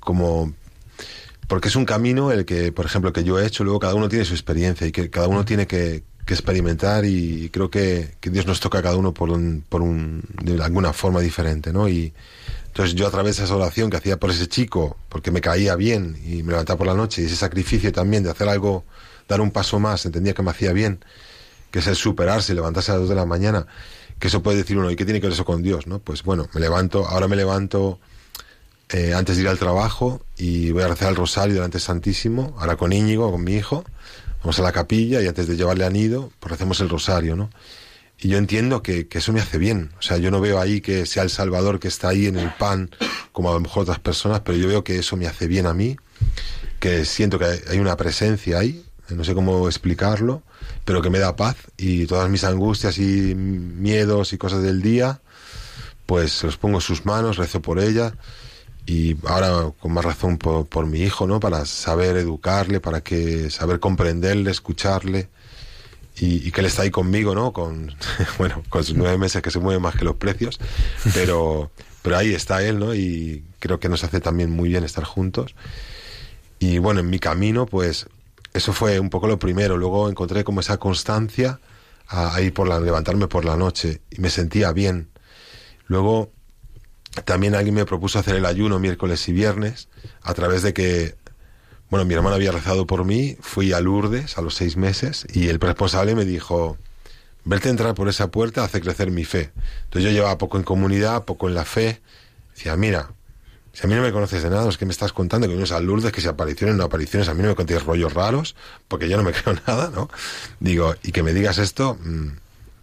como, 0.00 0.54
porque 1.46 1.68
es 1.68 1.76
un 1.76 1.84
camino 1.84 2.32
el 2.32 2.46
que, 2.46 2.72
por 2.72 2.86
ejemplo, 2.86 3.12
que 3.12 3.22
yo 3.22 3.38
he 3.38 3.46
hecho, 3.46 3.64
luego 3.64 3.80
cada 3.80 3.94
uno 3.94 4.08
tiene 4.08 4.24
su 4.24 4.32
experiencia 4.32 4.86
y 4.86 4.92
que 4.92 5.10
cada 5.10 5.28
uno 5.28 5.44
tiene 5.44 5.66
que, 5.66 6.04
que 6.28 6.34
experimentar 6.34 7.06
y 7.06 7.48
creo 7.48 7.70
que, 7.70 8.14
que, 8.20 8.28
Dios 8.28 8.46
nos 8.46 8.60
toca 8.60 8.80
a 8.80 8.82
cada 8.82 8.96
uno 8.96 9.14
por 9.14 9.30
un, 9.30 9.64
por 9.66 9.80
un, 9.80 10.22
de 10.42 10.62
alguna 10.62 10.92
forma 10.92 11.22
diferente, 11.22 11.72
¿no? 11.72 11.88
Y 11.88 12.12
entonces 12.66 12.94
yo 12.94 13.06
a 13.06 13.10
través 13.10 13.38
de 13.38 13.44
esa 13.44 13.56
oración 13.56 13.88
que 13.88 13.96
hacía 13.96 14.18
por 14.18 14.30
ese 14.30 14.46
chico, 14.46 14.98
porque 15.08 15.30
me 15.30 15.40
caía 15.40 15.74
bien 15.74 16.20
y 16.22 16.42
me 16.42 16.50
levantaba 16.50 16.76
por 16.76 16.86
la 16.86 16.92
noche, 16.92 17.22
y 17.22 17.24
ese 17.24 17.34
sacrificio 17.34 17.90
también 17.92 18.24
de 18.24 18.30
hacer 18.30 18.46
algo 18.46 18.84
dar 19.26 19.40
un 19.40 19.50
paso 19.50 19.78
más, 19.80 20.04
entendía 20.04 20.34
que 20.34 20.42
me 20.42 20.50
hacía 20.50 20.74
bien, 20.74 21.02
que 21.70 21.78
es 21.78 21.86
el 21.86 21.96
superarse, 21.96 22.52
levantarse 22.54 22.90
a 22.90 22.96
las 22.96 23.00
dos 23.04 23.08
de 23.08 23.16
la 23.16 23.24
mañana, 23.24 23.66
que 24.18 24.28
eso 24.28 24.42
puede 24.42 24.58
decir 24.58 24.76
uno, 24.76 24.90
¿y 24.90 24.96
qué 24.96 25.06
tiene 25.06 25.22
que 25.22 25.28
ver 25.28 25.32
eso 25.32 25.46
con 25.46 25.62
Dios? 25.62 25.86
¿no? 25.86 25.98
Pues 25.98 26.24
bueno, 26.24 26.46
me 26.52 26.60
levanto, 26.60 27.06
ahora 27.06 27.26
me 27.26 27.36
levanto 27.36 28.00
eh, 28.90 29.14
antes 29.14 29.36
de 29.36 29.44
ir 29.44 29.48
al 29.48 29.58
trabajo 29.58 30.20
y 30.36 30.72
voy 30.72 30.82
a 30.82 30.88
rezar 30.88 31.08
el 31.08 31.16
rosario 31.16 31.54
delante 31.54 31.78
del 31.78 31.82
Santísimo, 31.82 32.54
ahora 32.58 32.76
con 32.76 32.92
Íñigo, 32.92 33.32
con 33.32 33.42
mi 33.42 33.54
hijo, 33.54 33.86
vamos 34.40 34.58
a 34.58 34.62
la 34.62 34.72
capilla 34.72 35.20
y 35.22 35.26
antes 35.26 35.46
de 35.46 35.56
llevarle 35.56 35.84
a 35.84 35.90
nido, 35.90 36.30
pues 36.40 36.54
hacemos 36.54 36.80
el 36.80 36.88
rosario, 36.88 37.36
¿no? 37.36 37.50
Y 38.20 38.28
yo 38.28 38.38
entiendo 38.38 38.82
que, 38.82 39.06
que, 39.06 39.18
eso 39.18 39.32
me 39.32 39.40
hace 39.40 39.58
bien. 39.58 39.92
O 39.98 40.02
sea, 40.02 40.16
yo 40.16 40.30
no 40.30 40.40
veo 40.40 40.60
ahí 40.60 40.80
que 40.80 41.06
sea 41.06 41.22
el 41.22 41.30
Salvador 41.30 41.78
que 41.78 41.86
está 41.86 42.08
ahí 42.08 42.26
en 42.26 42.36
el 42.36 42.52
pan, 42.54 42.90
como 43.32 43.50
a 43.50 43.54
lo 43.54 43.60
mejor 43.60 43.82
otras 43.82 44.00
personas, 44.00 44.40
pero 44.40 44.58
yo 44.58 44.66
veo 44.66 44.82
que 44.82 44.98
eso 44.98 45.16
me 45.16 45.28
hace 45.28 45.46
bien 45.46 45.66
a 45.66 45.74
mí, 45.74 45.96
que 46.80 47.04
siento 47.04 47.38
que 47.38 47.44
hay 47.68 47.78
una 47.78 47.96
presencia 47.96 48.58
ahí, 48.58 48.84
no 49.08 49.22
sé 49.22 49.34
cómo 49.34 49.68
explicarlo, 49.68 50.42
pero 50.84 51.00
que 51.00 51.10
me 51.10 51.20
da 51.20 51.36
paz 51.36 51.56
y 51.76 52.06
todas 52.06 52.28
mis 52.28 52.44
angustias 52.44 52.98
y 52.98 53.34
miedos 53.34 54.32
y 54.32 54.38
cosas 54.38 54.62
del 54.62 54.82
día, 54.82 55.20
pues 56.06 56.42
los 56.42 56.56
pongo 56.56 56.78
en 56.78 56.82
sus 56.82 57.06
manos, 57.06 57.36
rezo 57.36 57.62
por 57.62 57.78
ella 57.78 58.14
y 58.88 59.14
ahora 59.26 59.70
con 59.78 59.92
más 59.92 60.02
razón 60.02 60.38
por, 60.38 60.86
mi 60.86 61.00
hijo, 61.02 61.26
¿no? 61.26 61.40
Para 61.40 61.66
saber 61.66 62.16
educarle, 62.16 62.80
para 62.80 63.02
que 63.02 63.50
saber 63.50 63.80
comprenderle, 63.80 64.50
escucharle 64.50 65.28
y, 66.18 66.50
que 66.50 66.60
él 66.62 66.66
está 66.66 66.82
ahí 66.82 66.90
conmigo, 66.90 67.34
¿no? 67.34 67.52
Con, 67.52 67.94
bueno, 68.38 68.62
con 68.70 68.82
sus 68.84 68.96
nueve 68.96 69.18
meses 69.18 69.42
que 69.42 69.50
se 69.50 69.58
mueven 69.58 69.82
más 69.82 69.94
que 69.94 70.06
los 70.06 70.16
precios, 70.16 70.58
pero, 71.12 71.70
pero 72.00 72.16
ahí 72.16 72.32
está 72.32 72.62
él, 72.62 72.78
¿no? 72.78 72.94
Y 72.94 73.44
creo 73.58 73.78
que 73.78 73.90
nos 73.90 74.04
hace 74.04 74.20
también 74.20 74.50
muy 74.50 74.70
bien 74.70 74.84
estar 74.84 75.04
juntos. 75.04 75.54
Y 76.58 76.78
bueno, 76.78 77.00
en 77.00 77.10
mi 77.10 77.18
camino, 77.18 77.66
pues 77.66 78.06
eso 78.54 78.72
fue 78.72 79.00
un 79.00 79.10
poco 79.10 79.26
lo 79.26 79.38
primero. 79.38 79.76
Luego 79.76 80.08
encontré 80.08 80.44
como 80.44 80.60
esa 80.60 80.78
constancia 80.78 81.60
a, 82.06 82.40
ir 82.40 82.54
por 82.54 82.66
la, 82.66 82.80
levantarme 82.80 83.28
por 83.28 83.44
la 83.44 83.58
noche 83.58 84.00
y 84.10 84.22
me 84.22 84.30
sentía 84.30 84.72
bien. 84.72 85.10
Luego 85.88 86.32
también 87.24 87.54
alguien 87.54 87.74
me 87.74 87.84
propuso 87.84 88.18
hacer 88.18 88.36
el 88.36 88.46
ayuno 88.46 88.78
miércoles 88.78 89.28
y 89.28 89.32
viernes 89.32 89.88
a 90.22 90.34
través 90.34 90.62
de 90.62 90.72
que, 90.72 91.14
bueno, 91.90 92.04
mi 92.04 92.14
hermana 92.14 92.36
había 92.36 92.52
rezado 92.52 92.86
por 92.86 93.04
mí, 93.04 93.36
fui 93.40 93.72
a 93.72 93.80
Lourdes 93.80 94.38
a 94.38 94.42
los 94.42 94.54
seis 94.54 94.76
meses 94.76 95.26
y 95.32 95.48
el 95.48 95.60
responsable 95.60 96.14
me 96.14 96.24
dijo, 96.24 96.76
verte 97.44 97.70
entrar 97.70 97.94
por 97.94 98.08
esa 98.08 98.30
puerta 98.30 98.64
hace 98.64 98.80
crecer 98.80 99.10
mi 99.10 99.24
fe. 99.24 99.50
Entonces 99.84 100.04
yo 100.04 100.10
llevaba 100.10 100.38
poco 100.38 100.58
en 100.58 100.64
comunidad, 100.64 101.24
poco 101.24 101.48
en 101.48 101.54
la 101.54 101.64
fe. 101.64 102.00
Decía, 102.54 102.76
mira, 102.76 103.10
si 103.72 103.86
a 103.86 103.88
mí 103.88 103.94
no 103.94 104.02
me 104.02 104.12
conoces 104.12 104.42
de 104.42 104.50
nada, 104.50 104.68
es 104.68 104.76
que 104.76 104.86
me 104.86 104.92
estás 104.92 105.12
contando 105.12 105.46
que 105.46 105.52
vienes 105.52 105.72
a 105.72 105.80
Lourdes, 105.80 106.12
que 106.12 106.20
si 106.20 106.28
apariciones 106.28 106.76
no 106.76 106.84
apariciones, 106.84 107.28
a 107.28 107.34
mí 107.34 107.42
no 107.42 107.48
me 107.48 107.54
contéis 107.54 107.84
rollos 107.84 108.12
raros, 108.12 108.56
porque 108.88 109.08
yo 109.08 109.16
no 109.16 109.22
me 109.22 109.32
creo 109.34 109.56
nada, 109.66 109.90
¿no? 109.94 110.10
Digo, 110.60 110.94
y 111.02 111.12
que 111.12 111.22
me 111.22 111.32
digas 111.32 111.58
esto, 111.58 111.96
mm, 112.02 112.28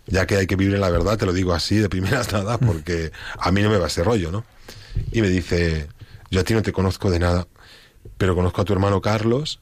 ya 0.07 0.25
que 0.25 0.37
hay 0.37 0.47
que 0.47 0.55
vivir 0.55 0.75
en 0.75 0.81
la 0.81 0.89
verdad, 0.89 1.17
te 1.17 1.25
lo 1.25 1.33
digo 1.33 1.53
así 1.53 1.77
de 1.77 1.89
primeras 1.89 2.31
nada, 2.33 2.57
porque 2.57 3.11
a 3.37 3.51
mí 3.51 3.61
no 3.61 3.69
me 3.69 3.77
va 3.77 3.87
ese 3.87 4.03
rollo, 4.03 4.31
¿no? 4.31 4.45
Y 5.11 5.21
me 5.21 5.29
dice, 5.29 5.87
yo 6.31 6.41
a 6.41 6.43
ti 6.43 6.53
no 6.53 6.61
te 6.61 6.71
conozco 6.71 7.11
de 7.11 7.19
nada, 7.19 7.47
pero 8.17 8.35
conozco 8.35 8.61
a 8.61 8.65
tu 8.65 8.73
hermano 8.73 9.01
Carlos, 9.01 9.59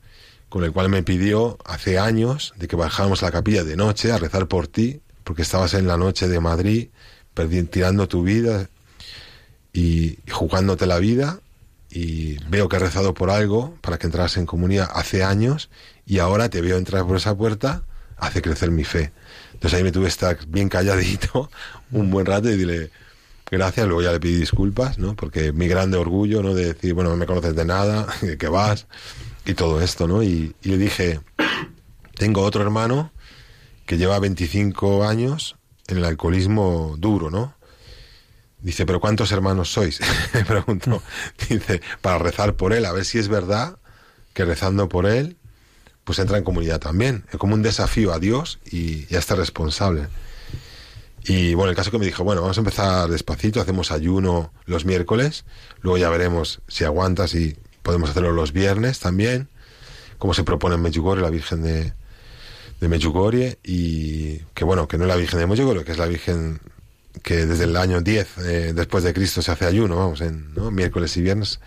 con 0.49 0.63
el 0.63 0.71
cual 0.71 0.89
me 0.89 1.01
pidió 1.01 1.57
hace 1.65 1.97
años 1.97 2.53
de 2.57 2.67
que 2.67 2.75
bajáramos 2.75 3.23
a 3.23 3.27
la 3.27 3.31
capilla 3.31 3.63
de 3.63 3.75
noche 3.75 4.11
a 4.11 4.17
rezar 4.17 4.47
por 4.47 4.67
ti, 4.67 5.01
porque 5.23 5.41
estabas 5.41 5.73
en 5.73 5.87
la 5.87 5.97
noche 5.97 6.27
de 6.27 6.39
Madrid, 6.39 6.89
tirando 7.71 8.07
tu 8.07 8.21
vida, 8.21 8.69
y, 9.73 10.19
jugándote 10.31 10.85
la 10.85 10.99
vida 10.99 11.39
y 11.89 12.37
veo 12.47 12.69
que 12.69 12.77
has 12.77 12.81
rezado 12.81 13.13
por 13.13 13.29
algo 13.29 13.75
para 13.81 13.97
que 13.97 14.07
entras 14.07 14.37
en 14.37 14.45
comunidad 14.45 14.89
hace 14.93 15.23
años 15.23 15.69
y 16.05 16.19
ahora 16.19 16.49
te 16.49 16.61
veo 16.61 16.77
entrar 16.77 17.05
por 17.05 17.17
esa 17.17 17.35
puerta, 17.35 17.83
hace 18.17 18.41
crecer 18.41 18.71
mi 18.71 18.83
fe. 18.83 19.11
Entonces 19.63 19.77
ahí 19.77 19.83
me 19.85 19.93
tuve 19.93 20.03
que 20.03 20.09
estar 20.09 20.45
bien 20.45 20.67
calladito 20.67 21.49
un 21.91 22.11
buen 22.11 22.25
rato 22.25 22.49
y 22.49 22.57
dile 22.57 22.91
gracias, 23.49 23.87
luego 23.87 24.01
ya 24.01 24.11
le 24.11 24.19
pedí 24.19 24.35
disculpas, 24.35 24.99
¿no? 24.99 25.15
Porque 25.15 25.53
mi 25.53 25.69
grande 25.69 25.95
orgullo, 25.95 26.43
¿no? 26.43 26.53
De 26.53 26.73
decir, 26.73 26.93
bueno, 26.93 27.11
no 27.11 27.15
me 27.15 27.25
conoces 27.25 27.55
de 27.55 27.63
nada, 27.63 28.05
de 28.21 28.37
que 28.37 28.49
vas 28.49 28.87
y 29.45 29.53
todo 29.53 29.79
esto, 29.79 30.05
¿no? 30.05 30.21
Y, 30.21 30.53
y 30.63 30.67
le 30.67 30.77
dije, 30.77 31.21
tengo 32.15 32.41
otro 32.41 32.61
hermano 32.61 33.13
que 33.85 33.97
lleva 33.97 34.19
25 34.19 35.07
años 35.07 35.55
en 35.87 35.99
el 35.99 36.03
alcoholismo 36.03 36.95
duro, 36.97 37.31
¿no? 37.31 37.55
Dice, 38.59 38.85
pero 38.85 38.99
¿cuántos 38.99 39.31
hermanos 39.31 39.71
sois? 39.71 40.01
Me 40.33 40.43
preguntó. 40.43 41.01
Dice, 41.47 41.81
para 42.01 42.17
rezar 42.17 42.55
por 42.55 42.73
él, 42.73 42.85
a 42.85 42.91
ver 42.91 43.05
si 43.05 43.17
es 43.17 43.29
verdad 43.29 43.77
que 44.33 44.43
rezando 44.43 44.89
por 44.89 45.05
él, 45.05 45.37
pues 46.03 46.19
entra 46.19 46.37
en 46.37 46.43
comunidad 46.43 46.79
también. 46.79 47.25
Es 47.31 47.37
como 47.37 47.53
un 47.53 47.61
desafío 47.61 48.13
a 48.13 48.19
Dios 48.19 48.59
y, 48.69 49.05
ya 49.07 49.19
está 49.19 49.35
responsable. 49.35 50.07
Y 51.25 51.53
bueno, 51.53 51.69
el 51.69 51.75
caso 51.75 51.89
que 51.91 51.97
me 51.97 52.05
dijo, 52.05 52.23
bueno, 52.23 52.41
vamos 52.41 52.57
a 52.57 52.61
empezar 52.61 53.09
despacito, 53.09 53.61
hacemos 53.61 53.91
ayuno 53.91 54.51
los 54.65 54.83
miércoles, 54.83 55.45
luego 55.81 55.97
ya 55.97 56.09
veremos 56.09 56.61
si 56.67 56.83
aguantas 56.83 57.33
y 57.33 57.55
podemos 57.81 58.09
hacerlo 58.09 58.33
los 58.33 58.51
viernes 58.51 58.99
también, 58.99 59.47
como 60.17 60.33
se 60.33 60.43
propone 60.43 60.75
en 60.75 60.81
Medjugorje, 60.81 61.21
la 61.23 61.29
Virgen 61.29 61.63
de, 61.63 61.93
de 62.81 62.87
Medjugorje, 62.89 63.57
y 63.63 64.39
que 64.53 64.65
bueno, 64.65 64.89
que 64.89 64.97
no 64.97 65.05
es 65.05 65.07
la 65.07 65.15
Virgen 65.15 65.39
de 65.39 65.47
Medjugorje, 65.47 65.85
que 65.85 65.91
es 65.93 65.97
la 65.97 66.07
Virgen 66.07 66.59
que 67.21 67.45
desde 67.45 67.65
el 67.65 67.77
año 67.77 68.01
10 68.01 68.37
eh, 68.39 68.73
después 68.75 69.03
de 69.03 69.13
Cristo 69.13 69.41
se 69.41 69.51
hace 69.51 69.65
ayuno, 69.65 69.95
vamos, 69.95 70.19
en 70.19 70.53
miércoles 70.73 71.15
y 71.15 71.21
viernes, 71.21 71.61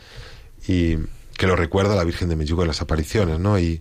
y 0.68 0.96
que 1.38 1.46
lo 1.46 1.56
recuerda 1.56 1.94
la 1.94 2.04
Virgen 2.04 2.28
de 2.28 2.36
Medjugorje 2.36 2.64
en 2.64 2.68
las 2.68 2.82
apariciones, 2.82 3.38
¿no? 3.38 3.58
Y, 3.58 3.80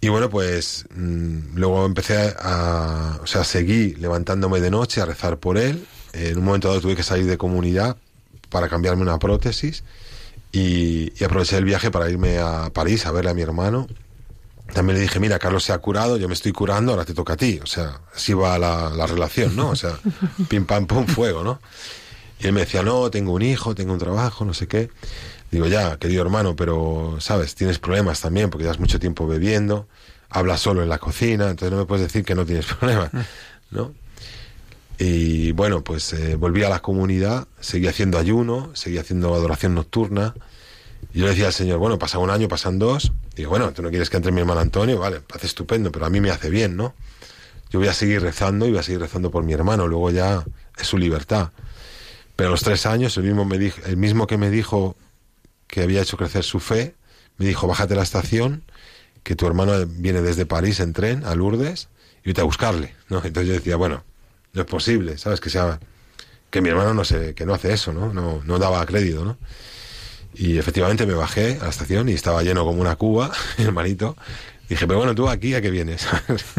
y 0.00 0.08
bueno, 0.08 0.30
pues 0.30 0.86
mm, 0.94 1.56
luego 1.56 1.84
empecé 1.84 2.34
a, 2.38 3.18
o 3.22 3.26
sea, 3.26 3.44
seguí 3.44 3.94
levantándome 3.94 4.60
de 4.60 4.70
noche 4.70 5.00
a 5.00 5.04
rezar 5.06 5.38
por 5.38 5.58
él. 5.58 5.86
En 6.12 6.38
un 6.38 6.44
momento 6.44 6.68
dado 6.68 6.80
tuve 6.80 6.96
que 6.96 7.02
salir 7.02 7.26
de 7.26 7.36
comunidad 7.36 7.96
para 8.48 8.68
cambiarme 8.68 9.02
una 9.02 9.18
prótesis 9.18 9.84
y, 10.52 11.12
y 11.20 11.24
aproveché 11.24 11.56
el 11.58 11.64
viaje 11.64 11.90
para 11.90 12.10
irme 12.10 12.38
a 12.38 12.70
París 12.72 13.06
a 13.06 13.12
verle 13.12 13.30
a 13.30 13.34
mi 13.34 13.42
hermano 13.42 13.86
también 14.72 14.96
le 14.96 15.02
dije, 15.02 15.18
mira, 15.18 15.38
Carlos 15.38 15.64
se 15.64 15.72
ha 15.72 15.78
curado, 15.78 16.16
yo 16.18 16.28
me 16.28 16.34
estoy 16.34 16.52
curando, 16.52 16.92
ahora 16.92 17.04
te 17.04 17.14
toca 17.14 17.34
a 17.34 17.36
ti. 17.36 17.58
O 17.62 17.66
sea, 17.66 18.00
así 18.14 18.34
va 18.34 18.58
la, 18.58 18.90
la 18.90 19.06
relación, 19.06 19.56
¿no? 19.56 19.70
O 19.70 19.76
sea, 19.76 19.98
pim, 20.48 20.66
pam, 20.66 20.86
pum, 20.86 21.06
fuego, 21.06 21.42
¿no? 21.42 21.60
Y 22.38 22.46
él 22.46 22.52
me 22.52 22.60
decía, 22.60 22.82
no, 22.82 23.10
tengo 23.10 23.32
un 23.32 23.42
hijo, 23.42 23.74
tengo 23.74 23.92
un 23.92 23.98
trabajo, 23.98 24.44
no 24.44 24.54
sé 24.54 24.68
qué. 24.68 24.90
Digo, 25.50 25.66
ya, 25.66 25.96
querido 25.98 26.22
hermano, 26.22 26.56
pero, 26.56 27.16
¿sabes? 27.20 27.54
Tienes 27.54 27.78
problemas 27.78 28.20
también 28.20 28.50
porque 28.50 28.64
llevas 28.64 28.80
mucho 28.80 28.98
tiempo 29.00 29.26
bebiendo, 29.26 29.88
hablas 30.28 30.60
solo 30.60 30.82
en 30.82 30.88
la 30.88 30.98
cocina, 30.98 31.50
entonces 31.50 31.70
no 31.70 31.78
me 31.78 31.86
puedes 31.86 32.06
decir 32.06 32.24
que 32.24 32.34
no 32.34 32.44
tienes 32.44 32.66
problemas, 32.74 33.10
¿no? 33.70 33.94
Y 34.98 35.52
bueno, 35.52 35.82
pues 35.84 36.12
eh, 36.12 36.34
volví 36.34 36.64
a 36.64 36.68
la 36.68 36.80
comunidad, 36.80 37.46
seguí 37.60 37.86
haciendo 37.86 38.18
ayuno, 38.18 38.70
seguí 38.74 38.98
haciendo 38.98 39.34
adoración 39.34 39.74
nocturna, 39.74 40.34
y 41.14 41.20
yo 41.20 41.24
le 41.24 41.30
decía 41.30 41.46
al 41.46 41.52
Señor, 41.52 41.78
bueno, 41.78 41.98
pasa 41.98 42.18
un 42.18 42.30
año, 42.30 42.48
pasan 42.48 42.78
dos. 42.78 43.12
Digo, 43.34 43.50
bueno, 43.50 43.72
tú 43.72 43.82
no 43.82 43.90
quieres 43.90 44.10
que 44.10 44.16
entre 44.16 44.32
mi 44.32 44.40
hermano 44.40 44.60
Antonio, 44.60 44.98
vale, 44.98 45.22
hace 45.32 45.46
estupendo, 45.46 45.92
pero 45.92 46.06
a 46.06 46.10
mí 46.10 46.20
me 46.20 46.30
hace 46.30 46.50
bien, 46.50 46.76
¿no? 46.76 46.94
Yo 47.70 47.78
voy 47.78 47.88
a 47.88 47.94
seguir 47.94 48.22
rezando 48.22 48.66
y 48.66 48.70
voy 48.70 48.80
a 48.80 48.82
seguir 48.82 49.00
rezando 49.00 49.30
por 49.30 49.44
mi 49.44 49.52
hermano, 49.52 49.86
luego 49.86 50.10
ya 50.10 50.44
es 50.76 50.86
su 50.86 50.98
libertad. 50.98 51.50
Pero 52.36 52.48
a 52.48 52.50
los 52.50 52.62
tres 52.62 52.86
años, 52.86 53.16
el 53.16 53.24
mismo, 53.24 53.44
me 53.44 53.58
dijo, 53.58 53.80
el 53.86 53.96
mismo 53.96 54.26
que 54.26 54.36
me 54.36 54.50
dijo 54.50 54.96
que 55.68 55.82
había 55.82 56.02
hecho 56.02 56.16
crecer 56.16 56.42
su 56.42 56.58
fe, 56.58 56.96
me 57.36 57.46
dijo, 57.46 57.66
bájate 57.68 57.94
a 57.94 57.98
la 57.98 58.02
estación, 58.02 58.64
que 59.22 59.36
tu 59.36 59.46
hermano 59.46 59.72
viene 59.86 60.22
desde 60.22 60.46
París 60.46 60.80
en 60.80 60.92
tren 60.92 61.24
a 61.24 61.34
Lourdes 61.34 61.88
y 62.24 62.28
vete 62.28 62.40
a 62.40 62.44
buscarle, 62.44 62.94
¿no? 63.08 63.22
Entonces 63.22 63.46
yo 63.46 63.52
decía, 63.52 63.76
bueno, 63.76 64.04
no 64.54 64.62
es 64.62 64.66
posible, 64.66 65.18
¿sabes? 65.18 65.40
Que 65.40 65.50
sea, 65.50 65.78
que 66.50 66.60
mi 66.60 66.70
hermano 66.70 66.94
no 66.94 67.04
sé, 67.04 67.34
que 67.34 67.46
no 67.46 67.54
hace 67.54 67.72
eso, 67.72 67.92
¿no? 67.92 68.12
No, 68.12 68.42
no 68.44 68.58
daba 68.58 68.84
crédito, 68.86 69.24
¿no? 69.24 69.38
Y 70.34 70.58
efectivamente 70.58 71.06
me 71.06 71.14
bajé 71.14 71.58
a 71.60 71.64
la 71.64 71.70
estación 71.70 72.08
y 72.08 72.12
estaba 72.12 72.42
lleno 72.42 72.64
como 72.64 72.80
una 72.80 72.96
cuba, 72.96 73.32
hermanito. 73.58 74.16
Dije, 74.68 74.86
pero 74.86 74.98
bueno, 74.98 75.14
tú 75.14 75.28
aquí 75.28 75.54
a 75.54 75.62
qué 75.62 75.70
vienes. 75.70 76.06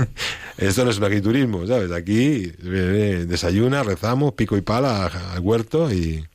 Esto 0.57 0.83
no 0.83 0.91
es 0.91 1.21
turismo, 1.21 1.67
¿sabes? 1.67 1.91
Aquí 1.91 2.47
desayuna, 2.47 3.83
rezamos, 3.83 4.33
pico 4.33 4.57
y 4.57 4.61
pala 4.61 5.05
al 5.05 5.39
huerto 5.39 5.91
y 5.91 6.25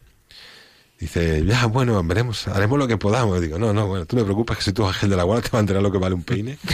dice, 1.05 1.45
ya, 1.45 1.67
bueno, 1.67 2.03
veremos, 2.03 2.49
haremos 2.49 2.79
lo 2.79 2.89
que 2.89 2.97
podamos. 2.97 3.41
Digo, 3.41 3.59
no, 3.59 3.75
no, 3.75 3.87
bueno, 3.87 4.07
tú 4.07 4.17
me 4.17 4.25
preocupas 4.25 4.57
que 4.57 4.65
si 4.65 4.73
tú 4.73 4.87
ángel 4.87 5.11
de 5.11 5.17
la 5.17 5.25
guardia 5.25 5.43
te 5.43 5.51
va 5.53 5.59
a 5.59 5.61
enterar 5.61 5.83
lo 5.83 5.93
que 5.93 5.99
vale 5.99 6.15
un 6.15 6.23
peine. 6.23 6.59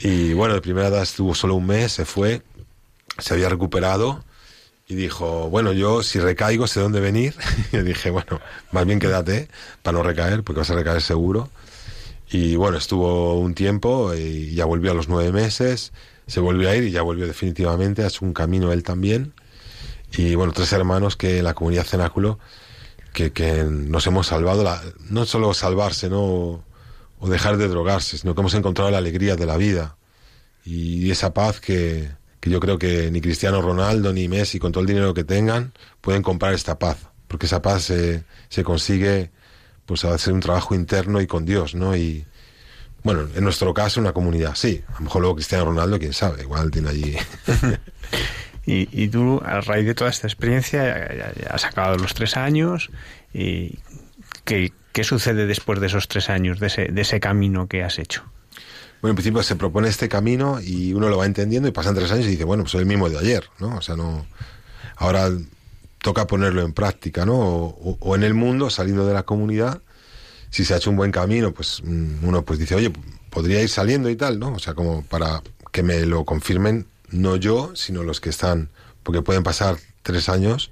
Y 0.00 0.34
bueno, 0.34 0.54
de 0.54 0.60
primera 0.60 0.88
edad 0.88 1.02
estuvo 1.02 1.34
solo 1.34 1.54
un 1.54 1.66
mes, 1.66 1.92
se 1.92 2.04
fue, 2.04 2.42
se 3.16 3.32
había 3.32 3.48
recuperado 3.48 4.24
y 4.88 4.96
dijo, 4.96 5.48
bueno, 5.48 5.72
yo 5.72 6.02
si 6.02 6.18
recaigo 6.18 6.66
sé 6.66 6.80
dónde 6.80 7.00
venir. 7.00 7.34
y 7.72 7.78
dije, 7.78 8.10
bueno, 8.10 8.40
más 8.72 8.84
bien 8.84 8.98
quédate 8.98 9.48
para 9.82 9.96
no 9.96 10.02
recaer, 10.02 10.42
porque 10.42 10.58
vas 10.58 10.70
a 10.70 10.74
recaer 10.74 11.00
seguro. 11.00 11.48
Y 12.30 12.56
bueno, 12.56 12.76
estuvo 12.76 13.38
un 13.38 13.54
tiempo 13.54 14.12
y 14.14 14.52
ya 14.54 14.64
volvió 14.64 14.90
a 14.90 14.94
los 14.94 15.08
nueve 15.08 15.30
meses, 15.30 15.92
se 16.26 16.40
volvió 16.40 16.68
a 16.68 16.76
ir 16.76 16.84
y 16.84 16.90
ya 16.90 17.02
volvió 17.02 17.26
definitivamente, 17.26 18.02
ha 18.02 18.08
hecho 18.08 18.24
un 18.24 18.34
camino 18.34 18.72
él 18.72 18.82
también. 18.82 19.32
Y 20.16 20.34
bueno, 20.34 20.52
tres 20.52 20.72
hermanos 20.72 21.16
que 21.16 21.38
en 21.38 21.44
la 21.44 21.54
comunidad 21.54 21.84
cenáculo, 21.84 22.38
que, 23.14 23.32
que 23.32 23.64
nos 23.64 24.06
hemos 24.06 24.26
salvado, 24.26 24.62
la, 24.62 24.82
no 25.08 25.24
solo 25.24 25.54
salvarse, 25.54 26.10
¿no? 26.10 26.62
o 27.24 27.28
dejar 27.30 27.56
de 27.56 27.68
drogarse, 27.68 28.18
sino 28.18 28.34
que 28.34 28.42
hemos 28.42 28.52
encontrado 28.52 28.90
la 28.90 28.98
alegría 28.98 29.34
de 29.34 29.46
la 29.46 29.56
vida 29.56 29.96
y 30.62 31.10
esa 31.10 31.32
paz 31.32 31.58
que, 31.58 32.10
que 32.38 32.50
yo 32.50 32.60
creo 32.60 32.78
que 32.78 33.10
ni 33.10 33.22
Cristiano 33.22 33.62
Ronaldo 33.62 34.12
ni 34.12 34.28
Messi, 34.28 34.58
con 34.58 34.72
todo 34.72 34.82
el 34.82 34.86
dinero 34.86 35.14
que 35.14 35.24
tengan, 35.24 35.72
pueden 36.02 36.22
comprar 36.22 36.52
esta 36.52 36.78
paz, 36.78 36.98
porque 37.26 37.46
esa 37.46 37.62
paz 37.62 37.84
se, 37.84 38.24
se 38.50 38.62
consigue 38.62 39.30
pues 39.86 40.04
hacer 40.04 40.34
un 40.34 40.40
trabajo 40.40 40.74
interno 40.74 41.20
y 41.22 41.26
con 41.26 41.46
Dios, 41.46 41.74
¿no? 41.74 41.96
Y 41.96 42.26
bueno, 43.02 43.28
en 43.34 43.42
nuestro 43.42 43.72
caso 43.72 44.00
una 44.00 44.12
comunidad, 44.12 44.54
sí, 44.54 44.82
a 44.88 44.98
lo 44.98 45.04
mejor 45.04 45.22
luego 45.22 45.36
Cristiano 45.36 45.64
Ronaldo, 45.64 45.98
quién 45.98 46.12
sabe, 46.12 46.42
igual 46.42 46.70
tiene 46.70 46.90
allí... 46.90 47.16
y, 48.66 48.88
y, 48.92 49.08
tú, 49.08 49.40
a 49.44 49.60
raíz 49.60 49.86
de 49.86 49.94
toda 49.94 50.10
esta 50.10 50.26
experiencia, 50.26 51.14
ya, 51.14 51.32
has 51.50 51.64
acabado 51.64 51.96
los 51.96 52.14
tres 52.14 52.36
años 52.36 52.90
y 53.32 53.78
¿qué, 54.44 54.72
¿qué 54.92 55.04
sucede 55.04 55.46
después 55.46 55.80
de 55.80 55.88
esos 55.88 56.08
tres 56.08 56.30
años, 56.30 56.60
de 56.60 56.68
ese, 56.68 56.84
de 56.86 57.02
ese 57.02 57.20
camino 57.20 57.68
que 57.68 57.82
has 57.82 57.98
hecho? 57.98 58.24
Bueno, 59.02 59.12
en 59.12 59.16
principio 59.16 59.42
se 59.42 59.56
propone 59.56 59.88
este 59.88 60.08
camino 60.08 60.60
y 60.62 60.94
uno 60.94 61.10
lo 61.10 61.18
va 61.18 61.26
entendiendo 61.26 61.68
y 61.68 61.72
pasan 61.72 61.94
tres 61.94 62.10
años 62.10 62.26
y 62.26 62.30
dice, 62.30 62.44
bueno, 62.44 62.62
pues 62.62 62.72
soy 62.72 62.80
el 62.80 62.86
mismo 62.86 63.10
de 63.10 63.18
ayer, 63.18 63.44
¿no? 63.58 63.76
O 63.76 63.82
sea, 63.82 63.96
no... 63.96 64.26
Ahora 64.96 65.28
toca 66.00 66.26
ponerlo 66.26 66.62
en 66.62 66.72
práctica, 66.72 67.26
¿no? 67.26 67.34
O, 67.34 67.98
o, 68.00 68.14
en 68.14 68.22
el 68.22 68.32
mundo, 68.32 68.70
saliendo 68.70 69.06
de 69.06 69.12
la 69.12 69.24
comunidad, 69.24 69.82
si 70.48 70.64
se 70.64 70.72
ha 70.72 70.76
hecho 70.78 70.88
un 70.88 70.96
buen 70.96 71.10
camino, 71.10 71.52
pues 71.52 71.82
mm, 71.84 72.24
uno 72.24 72.44
pues 72.44 72.58
dice, 72.58 72.76
oye, 72.76 72.92
podría 73.28 73.60
ir 73.60 73.68
saliendo 73.68 74.08
y 74.08 74.16
tal, 74.16 74.38
¿no? 74.38 74.54
O 74.54 74.58
sea, 74.58 74.72
como 74.72 75.02
para 75.02 75.42
que 75.72 75.82
me 75.82 76.06
lo 76.06 76.24
confirmen, 76.24 76.86
no 77.10 77.36
yo, 77.36 77.72
sino 77.74 78.02
los 78.02 78.20
que 78.20 78.30
están, 78.30 78.70
porque 79.02 79.22
pueden 79.22 79.42
pasar 79.42 79.76
tres 80.02 80.28
años 80.28 80.70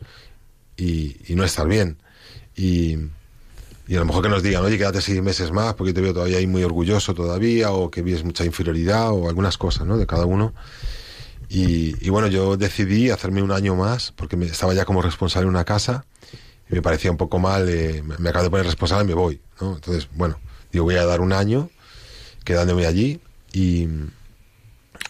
y, 0.76 1.16
no 1.30 1.44
estar 1.44 1.66
bien. 1.68 1.98
Y, 2.56 2.96
a 2.96 3.98
lo 3.98 4.04
mejor 4.06 4.22
que 4.22 4.28
nos 4.30 4.42
digan, 4.42 4.64
oye, 4.64 4.78
quédate 4.78 5.02
seis 5.02 5.20
meses 5.22 5.50
más 5.52 5.74
porque 5.74 5.92
te 5.92 6.00
veo 6.00 6.14
todavía 6.14 6.38
ahí 6.38 6.46
muy 6.46 6.62
orgulloso 6.62 7.14
todavía, 7.14 7.72
o 7.72 7.90
que 7.90 8.02
vives 8.02 8.24
mucha 8.24 8.44
inferioridad, 8.44 9.10
o 9.10 9.28
algunas 9.28 9.58
cosas, 9.58 9.86
¿no? 9.86 9.98
De 9.98 10.06
cada 10.06 10.24
uno. 10.24 10.54
Y, 11.48 11.94
y 12.04 12.08
bueno, 12.08 12.28
yo 12.28 12.56
decidí 12.56 13.10
hacerme 13.10 13.42
un 13.42 13.52
año 13.52 13.76
más 13.76 14.12
porque 14.12 14.36
estaba 14.46 14.72
ya 14.72 14.86
como 14.86 15.02
responsable 15.02 15.44
en 15.44 15.50
una 15.50 15.64
casa 15.64 16.06
y 16.70 16.74
me 16.74 16.80
parecía 16.80 17.10
un 17.10 17.18
poco 17.18 17.38
mal, 17.38 17.68
eh, 17.68 18.02
me, 18.02 18.16
me 18.16 18.30
acabo 18.30 18.44
de 18.44 18.50
poner 18.50 18.64
responsable 18.64 19.04
y 19.04 19.08
me 19.08 19.14
voy, 19.14 19.40
¿no? 19.60 19.74
Entonces, 19.74 20.08
bueno, 20.14 20.38
digo, 20.72 20.86
voy 20.86 20.94
a 20.94 21.04
dar 21.04 21.20
un 21.20 21.34
año 21.34 21.68
quedándome 22.44 22.86
allí 22.86 23.20
y, 23.52 23.86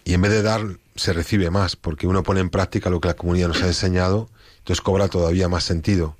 y 0.04 0.14
en 0.14 0.20
vez 0.20 0.32
de 0.32 0.42
dar, 0.42 0.62
se 0.94 1.12
recibe 1.12 1.50
más 1.50 1.76
porque 1.76 2.06
uno 2.06 2.22
pone 2.22 2.40
en 2.40 2.50
práctica 2.50 2.90
lo 2.90 3.00
que 3.00 3.08
la 3.08 3.14
comunidad 3.14 3.48
nos 3.48 3.62
ha 3.62 3.66
enseñado, 3.66 4.28
entonces 4.58 4.80
cobra 4.80 5.08
todavía 5.08 5.48
más 5.48 5.64
sentido 5.64 6.16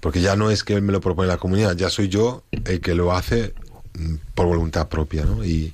porque 0.00 0.20
ya 0.20 0.36
no 0.36 0.50
es 0.50 0.64
que 0.64 0.80
me 0.80 0.92
lo 0.92 1.00
propone 1.00 1.28
la 1.28 1.38
comunidad, 1.38 1.76
ya 1.76 1.90
soy 1.90 2.08
yo 2.08 2.44
el 2.64 2.80
que 2.80 2.94
lo 2.94 3.12
hace 3.12 3.54
mm, 3.98 4.14
por 4.34 4.46
voluntad 4.46 4.88
propia, 4.88 5.24
¿no? 5.24 5.44
Y 5.44 5.72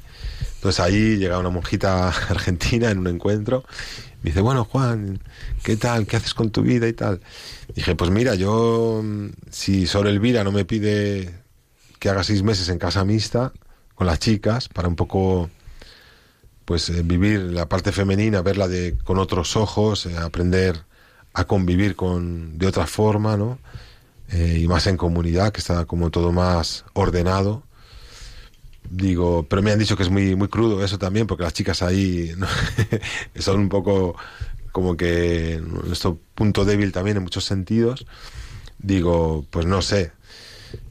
entonces 0.57 0.81
ahí 0.81 1.17
llega 1.17 1.39
una 1.39 1.51
monjita 1.51 2.09
argentina 2.29 2.91
en 2.91 2.99
un 2.99 3.09
encuentro, 3.09 3.65
me 4.23 4.31
dice, 4.31 4.41
bueno 4.41 4.65
Juan, 4.65 5.21
¿qué 5.63 5.77
tal? 5.77 6.07
¿Qué 6.07 6.17
haces 6.17 6.33
con 6.33 6.51
tu 6.51 6.63
vida 6.63 6.89
y 6.89 6.95
tal? 6.95 7.21
Dije, 7.75 7.95
pues 7.95 8.11
mira, 8.11 8.35
yo, 8.35 9.03
mm, 9.05 9.29
si 9.51 9.87
Sor 9.87 10.07
Elvira 10.07 10.45
no 10.45 10.53
me 10.53 10.65
pide 10.65 11.35
que 11.99 12.09
haga 12.09 12.25
seis 12.25 12.43
meses 12.43 12.69
en 12.69 12.79
casa 12.79 13.05
mixta 13.05 13.53
con 13.95 14.07
las 14.07 14.19
chicas, 14.19 14.69
para 14.69 14.89
un 14.89 14.97
poco 14.97 15.51
pues 16.65 16.89
eh, 16.91 17.03
vivir 17.03 17.41
la 17.41 17.69
parte 17.69 17.93
femenina, 17.93 18.43
verla 18.43 18.69
de 18.69 18.97
con 19.05 19.19
otros 19.19 19.57
ojos, 19.57 20.07
eh, 20.07 20.17
aprender 20.17 20.85
a 21.35 21.45
convivir 21.45 21.97
con 21.97 22.59
de 22.59 22.67
otra 22.67 22.87
forma, 22.87 23.37
¿no? 23.37 23.59
eh, 24.31 24.61
y 24.63 24.69
más 24.69 24.87
en 24.87 24.97
comunidad, 24.97 25.53
que 25.53 25.61
está 25.61 25.85
como 25.85 26.11
todo 26.11 26.33
más 26.33 26.85
ordenado. 26.95 27.63
Digo, 28.91 29.47
pero 29.49 29.63
me 29.63 29.73
han 29.73 29.79
dicho 29.79 29.97
que 29.97 30.03
es 30.03 30.11
muy, 30.11 30.37
muy 30.37 30.49
crudo 30.49 30.85
eso 30.85 30.99
también, 30.99 31.27
porque 31.27 31.45
las 31.45 31.55
chicas 31.55 31.83
ahí 31.83 32.33
son 33.39 33.61
un 33.61 33.69
poco 33.69 34.17
como 34.73 34.97
que 34.97 35.63
nuestro 35.65 36.19
punto 36.35 36.65
débil 36.65 36.93
también 36.93 37.17
en 37.17 37.23
muchos 37.23 37.45
sentidos. 37.45 38.07
Digo, 38.79 39.47
pues 39.51 39.67
no 39.67 39.83
sé, 39.83 40.13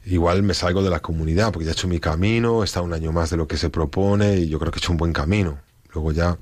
igual 0.06 0.42
me 0.42 0.54
salgo 0.54 0.82
de 0.82 0.90
la 0.90 1.00
comunidad, 1.00 1.52
porque 1.52 1.66
ya 1.66 1.72
he 1.72 1.74
hecho 1.74 1.88
mi 1.88 2.00
camino, 2.00 2.64
estado 2.64 2.86
un 2.86 2.94
año 2.94 3.12
más 3.12 3.30
de 3.30 3.36
lo 3.36 3.46
que 3.48 3.56
se 3.56 3.70
propone 3.70 4.38
y 4.38 4.48
yo 4.48 4.58
creo 4.58 4.72
que 4.72 4.78
he 4.78 4.80
hecho 4.80 4.92
un 4.92 4.98
buen 4.98 5.12
camino. 5.12 5.58
Luego 5.94 6.12
ya 6.12 6.36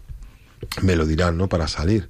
me 0.83 0.97
lo 0.97 1.07
dirán, 1.07 1.37
¿no? 1.37 1.49
Para 1.49 1.69
salir. 1.69 2.09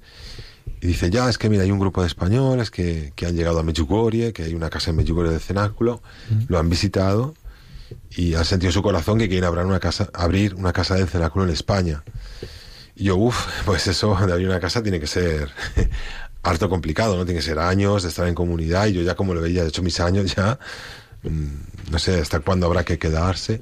Y 0.81 0.87
dice, 0.87 1.11
ya, 1.11 1.29
es 1.29 1.39
que 1.39 1.49
mira, 1.49 1.63
hay 1.63 1.71
un 1.71 1.79
grupo 1.79 2.01
de 2.03 2.07
españoles 2.07 2.71
que, 2.71 3.13
que 3.15 3.27
han 3.27 3.37
llegado 3.37 3.59
a 3.59 3.63
Medjugorje, 3.63 4.33
que 4.33 4.45
hay 4.45 4.55
una 4.55 4.71
casa 4.71 4.91
en 4.91 4.97
Medjugorje 4.97 5.33
de 5.33 5.39
cenáculo, 5.39 6.03
lo 6.49 6.59
han 6.59 6.69
visitado 6.69 7.35
y 8.11 8.35
han 8.35 8.45
sentido 8.45 8.73
su 8.73 8.83
corazón 8.83 9.19
que 9.19 9.29
quieren 9.29 9.45
abrir 9.45 9.65
una 9.65 9.81
casa, 9.81 10.09
abrir 10.13 10.55
una 10.55 10.73
casa 10.73 10.95
de 10.97 11.07
cenáculo 11.07 11.45
en 11.45 11.51
España. 11.51 12.03
Y 12.97 13.05
yo, 13.05 13.17
uff, 13.17 13.47
pues 13.65 13.87
eso 13.87 14.17
de 14.27 14.33
abrir 14.33 14.49
una 14.49 14.61
casa 14.61 14.83
tiene 14.83 15.01
que 15.01 15.07
ser 15.07 15.51
harto 16.43 16.69
complicado, 16.69 17.17
¿no? 17.17 17.25
Tiene 17.25 17.41
que 17.41 17.47
ser 17.47 17.59
años 17.59 18.03
de 18.03 18.09
estar 18.09 18.27
en 18.27 18.35
comunidad 18.35 18.87
y 18.87 18.95
yo 18.95 19.03
ya 19.03 19.15
como 19.15 19.35
lo 19.35 19.41
veía, 19.41 19.63
de 19.63 19.69
hecho 19.69 19.83
mis 19.83 20.01
años 20.01 20.35
ya, 20.35 20.59
mm, 21.23 21.91
no 21.93 21.99
sé 21.99 22.21
hasta 22.21 22.41
cuándo 22.41 22.67
habrá 22.67 22.85
que 22.85 22.99
quedarse 22.99 23.61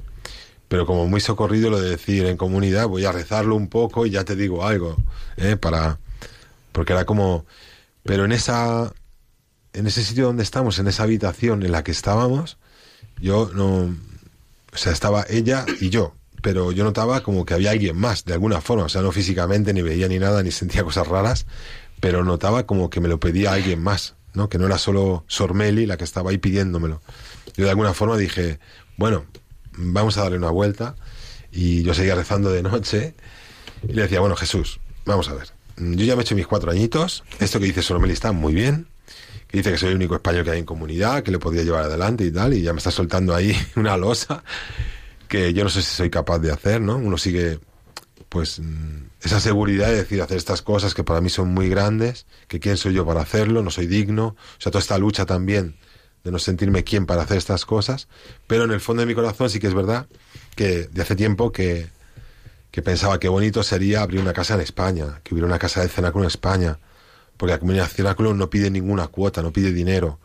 pero 0.71 0.87
como 0.87 1.09
muy 1.09 1.21
socorrido 1.21 1.69
lo 1.69 1.81
de 1.81 1.91
decir 1.91 2.27
en 2.27 2.37
comunidad, 2.37 2.87
voy 2.87 3.05
a 3.05 3.11
rezarlo 3.11 3.57
un 3.57 3.67
poco 3.67 4.07
y 4.07 4.11
ya 4.11 4.25
te 4.25 4.37
digo 4.37 4.65
algo, 4.65 4.97
¿eh? 5.37 5.57
para, 5.57 5.99
porque 6.71 6.93
era 6.93 7.05
como, 7.05 7.45
pero 8.05 8.25
en 8.25 8.31
esa, 8.31 8.93
en 9.73 9.89
ese 9.89 10.05
sitio 10.05 10.27
donde 10.27 10.45
estamos, 10.45 10.79
en 10.79 10.87
esa 10.87 11.03
habitación 11.03 11.65
en 11.65 11.73
la 11.73 11.83
que 11.83 11.91
estábamos, 11.91 12.57
yo 13.21 13.51
no, 13.53 13.97
o 14.73 14.77
sea, 14.77 14.93
estaba 14.93 15.27
ella 15.29 15.67
y 15.81 15.91
yo, 15.91 16.15
pero 16.41 16.71
yo 16.71 16.85
notaba 16.85 17.25
como 17.25 17.45
que 17.45 17.55
había 17.55 17.73
alguien 17.73 17.97
más, 17.97 18.25
de 18.25 18.35
alguna 18.35 18.61
forma, 18.61 18.85
o 18.85 18.89
sea, 18.89 19.03
no 19.03 19.11
físicamente, 19.11 19.75
ni 19.75 19.83
veía 19.83 20.07
ni 20.07 20.21
nada, 20.21 20.41
ni 20.45 20.53
sentía 20.53 20.85
cosas 20.85 21.09
raras, 21.09 21.47
pero 21.99 22.23
notaba 22.23 22.65
como 22.67 22.91
que 22.91 23.01
me 23.01 23.09
lo 23.09 23.19
pedía 23.19 23.55
alguien 23.55 23.83
más, 23.83 24.15
¿no? 24.35 24.49
Que 24.49 24.57
no 24.57 24.67
era 24.67 24.79
solo 24.79 25.25
Sormeli 25.27 25.85
la 25.87 25.97
que 25.97 26.05
estaba 26.05 26.31
ahí 26.31 26.39
pidiéndomelo. 26.39 27.03
Yo 27.57 27.65
de 27.65 27.71
alguna 27.71 27.93
forma 27.93 28.17
dije, 28.17 28.61
bueno, 28.97 29.25
vamos 29.73 30.17
a 30.19 30.23
darle 30.23 30.39
una 30.39 30.51
vuelta, 30.51 30.97
y 31.53 31.83
yo 31.83 31.95
seguía 31.95 32.15
rezando 32.15 32.51
de 32.51 32.63
noche, 32.63 33.15
y 33.89 33.93
le 33.93 34.03
decía, 34.03 34.21
bueno, 34.21 34.37
Jesús, 34.37 34.81
vamos 35.05 35.29
a 35.29 35.35
ver, 35.35 35.49
yo 35.81 36.05
ya 36.05 36.15
me 36.15 36.23
he 36.23 36.25
hecho 36.25 36.35
mis 36.35 36.47
cuatro 36.47 36.71
añitos. 36.71 37.25
Esto 37.39 37.59
que 37.59 37.67
dice 37.67 37.83
Sormeli 37.83 38.13
está 38.13 38.33
muy 38.33 38.55
bien. 38.55 38.87
Que 39.49 39.59
dice 39.59 39.73
que 39.73 39.79
soy 39.79 39.91
el 39.91 39.97
único 39.97 40.15
español 40.15 40.45
que 40.45 40.51
hay 40.51 40.59
en 40.59 40.67
comunidad, 40.67 41.23
que 41.23 41.31
le 41.31 41.39
podría 41.39 41.63
llevar 41.63 41.85
adelante 41.85 42.25
y 42.25 42.31
tal. 42.31 42.55
Y 42.55 42.63
ya 42.63 42.73
me 42.73 42.79
está 42.79 42.91
soltando 42.91 43.35
ahí 43.35 43.57
una 43.77 43.97
losa 43.97 44.45
que 45.29 45.53
yo 45.55 45.65
no 45.65 45.71
sé 45.71 45.83
si 45.83 45.95
soy 45.95 46.11
capaz 46.11 46.39
de 46.41 46.51
hacer, 46.51 46.81
¿no? 46.81 46.97
Uno 46.97 47.17
sigue, 47.17 47.61
pues, 48.29 48.59
mm, 48.59 49.07
esa 49.23 49.41
seguridad 49.41 49.89
de 49.89 49.97
decir, 49.97 50.21
hacer 50.21 50.37
estas 50.37 50.61
cosas 50.61 50.93
que 50.93 51.05
para 51.05 51.21
mí 51.21 51.31
son 51.31 51.49
muy 51.49 51.69
grandes, 51.69 52.27
que 52.49 52.61
quién 52.61 52.77
soy 52.77 52.95
yo 52.95 53.07
para 53.07 53.23
hacerlo, 53.23 53.63
no 53.63 53.71
soy 53.71 53.87
digno. 53.87 54.27
O 54.27 54.61
sea, 54.61 54.71
toda 54.71 54.83
esta 54.83 54.99
lucha 54.99 55.25
también 55.27 55.77
de 56.25 56.31
no 56.31 56.39
sentirme 56.39 56.85
quién 56.85 57.07
para 57.07 57.23
hacer 57.23 57.39
estas 57.39 57.65
cosas. 57.65 58.09
Pero 58.47 58.65
en 58.65 58.73
el 58.73 58.81
fondo 58.81 59.01
de 59.01 59.07
mi 59.07 59.15
corazón 59.15 59.51
sí 59.51 59.59
que 59.59 59.67
es 59.67 59.75
verdad 59.75 60.07
que 60.57 60.89
de 60.89 61.03
hace 61.03 61.17
tiempo 61.17 61.53
que 61.53 61.89
que 62.71 62.83
pensaba 62.83 63.19
que 63.19 63.29
bonito 63.29 63.63
sería 63.63 64.03
abrir 64.03 64.21
una 64.21 64.33
casa 64.33 64.55
en 64.55 64.61
España, 64.61 65.21
que 65.25 65.35
hubiera 65.35 65.47
una 65.47 65.59
casa 65.59 65.81
de 65.81 65.89
cenáculo 65.89 66.25
en 66.25 66.29
España, 66.29 66.79
porque 67.37 67.53
la 67.53 67.59
comunidad 67.59 67.89
cenáculo 67.89 68.35
no 68.35 68.49
pide 68.51 68.71
ninguna 68.71 69.09
cuota, 69.09 69.43
no 69.43 69.53
pide 69.53 69.73
dinero, 69.73 70.19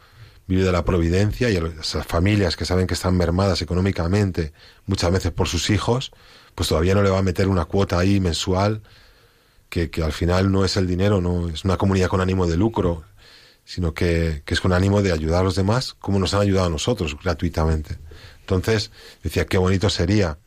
vive 0.47 0.63
de 0.63 0.71
la 0.71 0.85
providencia 0.85 1.49
y 1.49 1.59
las 1.59 1.97
familias 2.05 2.55
que 2.55 2.65
saben 2.65 2.87
que 2.87 2.93
están 2.93 3.17
mermadas 3.17 3.61
económicamente, 3.61 4.53
muchas 4.85 5.11
veces 5.11 5.31
por 5.31 5.47
sus 5.47 5.69
hijos, 5.69 6.11
pues 6.53 6.69
todavía 6.69 6.93
no 6.93 7.01
le 7.01 7.09
va 7.09 7.19
a 7.19 7.23
meter 7.23 7.47
una 7.47 7.65
cuota 7.65 7.97
ahí 7.97 8.19
mensual, 8.19 8.81
que, 9.69 9.89
que 9.89 10.03
al 10.03 10.13
final 10.13 10.51
no 10.51 10.63
es 10.63 10.77
el 10.77 10.85
dinero, 10.85 11.21
no 11.21 11.49
es 11.49 11.65
una 11.65 11.77
comunidad 11.77 12.09
con 12.09 12.21
ánimo 12.21 12.45
de 12.45 12.57
lucro, 12.57 13.03
sino 13.65 13.93
que, 13.93 14.43
que 14.45 14.53
es 14.53 14.61
con 14.61 14.71
ánimo 14.71 15.01
de 15.01 15.11
ayudar 15.11 15.41
a 15.41 15.43
los 15.43 15.55
demás 15.55 15.95
como 15.99 16.19
nos 16.19 16.33
han 16.33 16.41
ayudado 16.41 16.67
a 16.67 16.69
nosotros 16.69 17.17
gratuitamente. 17.21 17.97
Entonces 18.39 18.91
decía, 19.23 19.45
qué 19.45 19.57
bonito 19.57 19.89
sería 19.89 20.37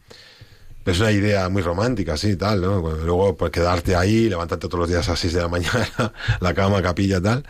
es 0.90 1.00
una 1.00 1.12
idea 1.12 1.48
muy 1.48 1.62
romántica, 1.62 2.16
sí, 2.16 2.36
tal, 2.36 2.60
¿no? 2.60 2.80
Luego, 2.80 3.36
pues 3.36 3.50
quedarte 3.50 3.94
ahí, 3.94 4.28
levantarte 4.28 4.68
todos 4.68 4.80
los 4.80 4.88
días 4.88 5.06
a 5.08 5.12
las 5.12 5.20
6 5.20 5.32
de 5.34 5.40
la 5.40 5.48
mañana, 5.48 6.12
la 6.40 6.54
cama, 6.54 6.82
capilla, 6.82 7.20
tal. 7.20 7.44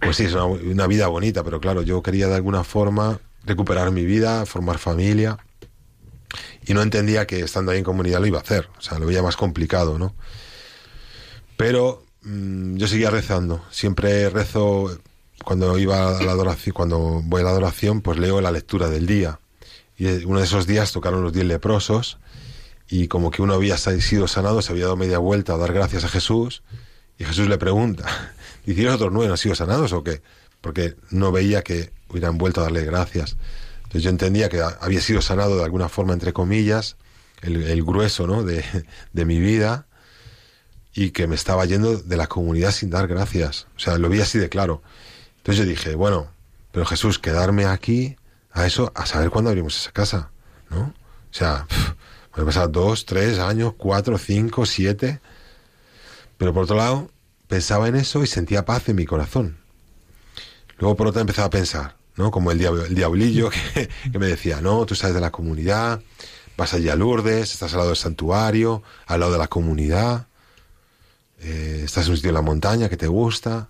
Pues 0.00 0.16
sí, 0.16 0.24
es 0.24 0.32
una, 0.32 0.46
una, 0.46 0.86
vida 0.86 1.06
bonita, 1.08 1.44
pero 1.44 1.60
claro, 1.60 1.82
yo 1.82 2.02
quería 2.02 2.28
de 2.28 2.34
alguna 2.34 2.64
forma 2.64 3.20
recuperar 3.44 3.90
mi 3.90 4.04
vida, 4.04 4.46
formar 4.46 4.78
familia. 4.78 5.38
Y 6.66 6.74
no 6.74 6.82
entendía 6.82 7.26
que 7.26 7.40
estando 7.40 7.72
ahí 7.72 7.78
en 7.78 7.84
comunidad 7.84 8.20
lo 8.20 8.26
iba 8.26 8.38
a 8.38 8.42
hacer, 8.42 8.68
o 8.78 8.80
sea, 8.80 8.98
lo 8.98 9.06
veía 9.06 9.22
más 9.22 9.36
complicado, 9.36 9.98
¿no? 9.98 10.14
Pero 11.56 12.03
yo 12.24 12.88
seguía 12.88 13.10
rezando, 13.10 13.62
siempre 13.70 14.30
rezo 14.30 14.98
cuando 15.44 15.78
iba 15.78 16.16
a 16.16 16.22
la 16.22 16.32
adoración, 16.32 16.74
cuando 16.74 17.20
voy 17.22 17.42
a 17.42 17.44
la 17.44 17.50
adoración, 17.50 18.00
pues 18.00 18.18
leo 18.18 18.40
la 18.40 18.50
lectura 18.50 18.88
del 18.88 19.06
día. 19.06 19.40
Y 19.96 20.06
uno 20.24 20.38
de 20.38 20.46
esos 20.46 20.66
días 20.66 20.92
tocaron 20.92 21.22
los 21.22 21.32
diez 21.32 21.44
leprosos 21.44 22.18
y 22.88 23.08
como 23.08 23.30
que 23.30 23.42
uno 23.42 23.54
había 23.54 23.76
sido 23.76 24.26
sanado, 24.26 24.62
se 24.62 24.72
había 24.72 24.84
dado 24.84 24.96
media 24.96 25.18
vuelta 25.18 25.54
a 25.54 25.58
dar 25.58 25.72
gracias 25.72 26.04
a 26.04 26.08
Jesús 26.08 26.62
y 27.18 27.24
Jesús 27.24 27.48
le 27.48 27.58
pregunta, 27.58 28.06
¿y 28.66 28.86
otros 28.86 29.12
nueve 29.12 29.30
han 29.30 29.38
sido 29.38 29.54
sanados 29.54 29.92
o 29.92 30.02
qué? 30.02 30.22
Porque 30.60 30.96
no 31.10 31.30
veía 31.30 31.62
que 31.62 31.92
hubieran 32.08 32.38
vuelto 32.38 32.60
a 32.60 32.64
darle 32.64 32.84
gracias. 32.84 33.36
Entonces 33.76 34.02
yo 34.02 34.10
entendía 34.10 34.48
que 34.48 34.62
había 34.62 35.00
sido 35.00 35.20
sanado 35.20 35.58
de 35.58 35.64
alguna 35.64 35.88
forma, 35.88 36.14
entre 36.14 36.32
comillas, 36.32 36.96
el, 37.42 37.84
grueso 37.84 38.26
¿no? 38.26 38.42
de, 38.42 38.64
de 39.12 39.24
mi 39.26 39.38
vida 39.38 39.86
y 40.94 41.10
que 41.10 41.26
me 41.26 41.34
estaba 41.34 41.64
yendo 41.64 41.98
de 41.98 42.16
la 42.16 42.28
comunidad 42.28 42.70
sin 42.70 42.90
dar 42.90 43.08
gracias. 43.08 43.66
O 43.76 43.80
sea, 43.80 43.98
lo 43.98 44.08
vi 44.08 44.20
así 44.20 44.38
de 44.38 44.48
claro. 44.48 44.82
Entonces 45.38 45.64
yo 45.64 45.68
dije, 45.68 45.94
bueno, 45.96 46.28
pero 46.70 46.86
Jesús, 46.86 47.18
quedarme 47.18 47.66
aquí 47.66 48.16
a 48.52 48.66
eso, 48.66 48.92
a 48.94 49.04
saber 49.04 49.30
cuándo 49.30 49.50
abrimos 49.50 49.76
esa 49.76 49.92
casa, 49.92 50.30
¿no? 50.70 50.82
O 50.82 51.36
sea, 51.36 51.66
puede 52.30 52.46
pasar 52.46 52.70
dos, 52.70 53.04
tres 53.04 53.40
años, 53.40 53.74
cuatro, 53.76 54.18
cinco, 54.18 54.66
siete. 54.66 55.20
Pero 56.38 56.54
por 56.54 56.64
otro 56.64 56.76
lado, 56.76 57.10
pensaba 57.48 57.88
en 57.88 57.96
eso 57.96 58.22
y 58.22 58.26
sentía 58.28 58.64
paz 58.64 58.88
en 58.88 58.96
mi 58.96 59.04
corazón. 59.04 59.58
Luego 60.78 60.96
por 60.96 61.08
otra 61.08 61.20
empezaba 61.20 61.46
a 61.46 61.50
pensar, 61.50 61.96
¿no? 62.16 62.30
Como 62.30 62.52
el, 62.52 62.60
el 62.60 62.94
diablillo 62.94 63.50
que, 63.74 64.18
me 64.18 64.26
decía, 64.26 64.60
no, 64.60 64.86
tú 64.86 64.94
sales 64.94 65.14
de 65.14 65.20
la 65.20 65.32
comunidad, 65.32 66.00
vas 66.56 66.74
allí 66.74 66.88
a 66.88 66.96
Lourdes, 66.96 67.52
estás 67.52 67.72
al 67.72 67.78
lado 67.78 67.90
del 67.90 67.96
santuario, 67.96 68.82
al 69.06 69.20
lado 69.20 69.32
de 69.32 69.38
la 69.38 69.48
comunidad, 69.48 70.28
eh, 71.44 71.82
estás 71.84 72.06
en 72.06 72.12
un 72.12 72.16
sitio 72.16 72.30
en 72.30 72.36
la 72.36 72.42
montaña 72.42 72.88
que 72.88 72.96
te 72.96 73.06
gusta, 73.06 73.68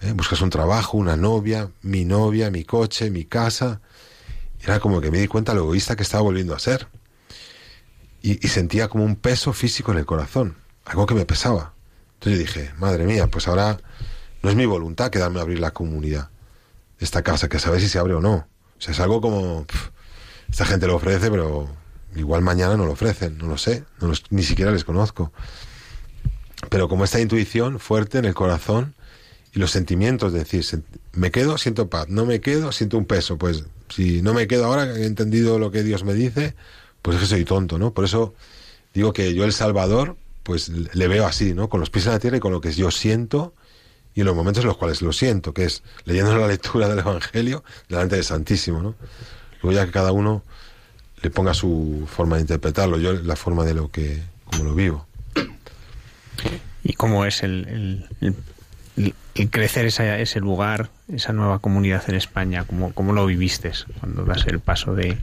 ¿eh? 0.00 0.12
buscas 0.12 0.40
un 0.40 0.50
trabajo, 0.50 0.96
una 0.98 1.16
novia, 1.16 1.70
mi 1.82 2.04
novia, 2.04 2.50
mi 2.50 2.64
coche, 2.64 3.10
mi 3.10 3.24
casa. 3.24 3.80
Era 4.60 4.80
como 4.80 5.00
que 5.00 5.12
me 5.12 5.20
di 5.20 5.28
cuenta 5.28 5.54
lo 5.54 5.60
egoísta 5.62 5.94
que 5.94 6.02
estaba 6.02 6.22
volviendo 6.22 6.54
a 6.54 6.58
ser. 6.58 6.88
Y, 8.22 8.36
sentía 8.48 8.88
como 8.88 9.04
un 9.04 9.16
peso 9.16 9.52
físico 9.52 9.92
en 9.92 9.98
el 9.98 10.06
corazón, 10.06 10.56
algo 10.84 11.06
que 11.06 11.14
me 11.14 11.24
pesaba. 11.24 11.74
Entonces 12.14 12.40
dije, 12.40 12.72
madre 12.78 13.04
mía, 13.04 13.28
pues 13.28 13.48
ahora 13.48 13.78
no 14.42 14.50
es 14.50 14.56
mi 14.56 14.66
voluntad 14.66 15.10
quedarme 15.10 15.38
a 15.38 15.42
abrir 15.42 15.60
la 15.60 15.72
comunidad, 15.72 16.28
esta 16.98 17.22
casa, 17.22 17.48
que 17.48 17.58
saber 17.58 17.80
si 17.80 17.88
se 17.88 17.98
abre 17.98 18.14
o 18.14 18.20
no. 18.20 18.34
O 18.78 18.80
sea, 18.80 18.92
es 18.92 19.00
algo 19.00 19.20
como, 19.20 19.66
esta 20.50 20.64
gente 20.64 20.86
lo 20.86 20.96
ofrece, 20.96 21.30
pero 21.30 21.68
igual 22.14 22.42
mañana 22.42 22.76
no 22.76 22.86
lo 22.86 22.92
ofrecen, 22.92 23.38
no 23.38 23.46
lo 23.46 23.58
sé, 23.58 23.84
ni 24.30 24.42
siquiera 24.42 24.70
les 24.70 24.84
conozco. 24.84 25.32
Pero 26.68 26.88
como 26.88 27.04
esta 27.04 27.20
intuición 27.20 27.78
fuerte 27.78 28.18
en 28.18 28.24
el 28.24 28.34
corazón, 28.34 28.94
y 29.54 29.58
los 29.58 29.70
sentimientos, 29.70 30.32
es 30.34 30.50
decir, 30.50 30.82
me 31.12 31.30
quedo, 31.30 31.58
siento 31.58 31.90
paz, 31.90 32.08
no 32.08 32.24
me 32.24 32.40
quedo, 32.40 32.72
siento 32.72 32.96
un 32.96 33.04
peso. 33.04 33.36
Pues 33.36 33.64
si 33.88 34.22
no 34.22 34.32
me 34.32 34.46
quedo 34.46 34.64
ahora, 34.66 34.92
que 34.92 35.00
he 35.00 35.06
entendido 35.06 35.58
lo 35.58 35.70
que 35.70 35.82
Dios 35.82 36.04
me 36.04 36.14
dice, 36.14 36.54
pues 37.02 37.16
es 37.16 37.22
que 37.22 37.28
soy 37.28 37.44
tonto, 37.44 37.78
¿no? 37.78 37.92
Por 37.92 38.04
eso 38.04 38.34
digo 38.94 39.12
que 39.12 39.34
yo 39.34 39.44
el 39.44 39.52
Salvador, 39.52 40.16
pues 40.42 40.70
le 40.70 41.08
veo 41.08 41.26
así, 41.26 41.52
¿no? 41.54 41.68
Con 41.68 41.80
los 41.80 41.90
pies 41.90 42.06
en 42.06 42.12
la 42.12 42.18
tierra 42.18 42.38
y 42.38 42.40
con 42.40 42.52
lo 42.52 42.60
que 42.60 42.72
yo 42.72 42.90
siento 42.90 43.54
y 44.14 44.20
en 44.20 44.26
los 44.26 44.34
momentos 44.34 44.62
en 44.62 44.68
los 44.68 44.76
cuales 44.76 45.02
lo 45.02 45.12
siento, 45.12 45.52
que 45.52 45.64
es 45.64 45.82
leyendo 46.04 46.36
la 46.36 46.46
lectura 46.46 46.88
del 46.88 46.98
Evangelio 46.98 47.62
delante 47.88 48.16
del 48.16 48.24
Santísimo, 48.24 48.82
¿no? 48.82 48.94
Luego 49.62 49.78
ya 49.78 49.86
que 49.86 49.92
cada 49.92 50.12
uno 50.12 50.42
le 51.22 51.30
ponga 51.30 51.54
su 51.54 52.08
forma 52.10 52.36
de 52.36 52.42
interpretarlo, 52.42 52.98
yo 52.98 53.12
la 53.12 53.36
forma 53.36 53.64
de 53.64 53.74
lo 53.74 53.90
que, 53.90 54.22
como 54.44 54.64
lo 54.64 54.74
vivo. 54.74 55.06
¿Y 56.84 56.94
cómo 56.94 57.24
es 57.24 57.42
el, 57.42 58.06
crecer 59.50 59.86
ese 59.86 60.40
lugar, 60.40 60.90
esa 61.08 61.32
nueva 61.32 61.60
comunidad 61.60 62.02
en 62.08 62.16
España? 62.16 62.64
¿Cómo, 62.66 63.12
lo 63.12 63.26
viviste 63.26 63.72
cuando 64.00 64.24
das 64.24 64.46
el 64.46 64.60
paso 64.60 64.94
de, 64.94 65.18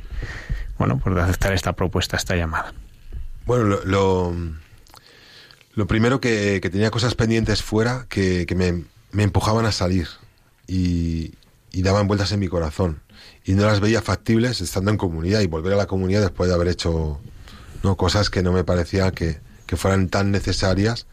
bueno, 0.77 0.99
pues 0.99 1.17
aceptar 1.17 1.53
esta 1.53 1.73
propuesta, 1.73 2.17
esta 2.17 2.35
llamada? 2.35 2.73
Bueno, 3.45 3.77
lo, 3.83 4.33
primero 5.87 6.21
que, 6.21 6.59
tenía 6.61 6.91
cosas 6.91 7.15
pendientes 7.15 7.61
fuera 7.61 8.05
que, 8.09 8.45
me, 8.55 8.85
me, 9.11 9.23
empujaban 9.23 9.65
a 9.65 9.71
salir 9.71 10.07
y, 10.67 11.33
y, 11.71 11.81
daban 11.81 12.07
vueltas 12.07 12.31
en 12.31 12.39
mi 12.39 12.47
corazón. 12.47 13.01
Y 13.43 13.53
no 13.53 13.65
las 13.65 13.79
veía 13.79 14.01
factibles 14.01 14.61
estando 14.61 14.91
en 14.91 14.97
comunidad 14.97 15.41
y 15.41 15.47
volver 15.47 15.73
a 15.73 15.77
la 15.77 15.87
comunidad 15.87 16.21
después 16.21 16.47
de 16.47 16.55
haber 16.55 16.67
hecho 16.67 17.19
¿no? 17.83 17.97
cosas 17.97 18.29
que 18.29 18.43
no 18.43 18.53
me 18.53 18.63
parecía 18.63 19.11
que, 19.11 19.39
que 19.69 19.77
fueran 19.77 20.09
tan 20.09 20.31
necesarias 20.31 21.05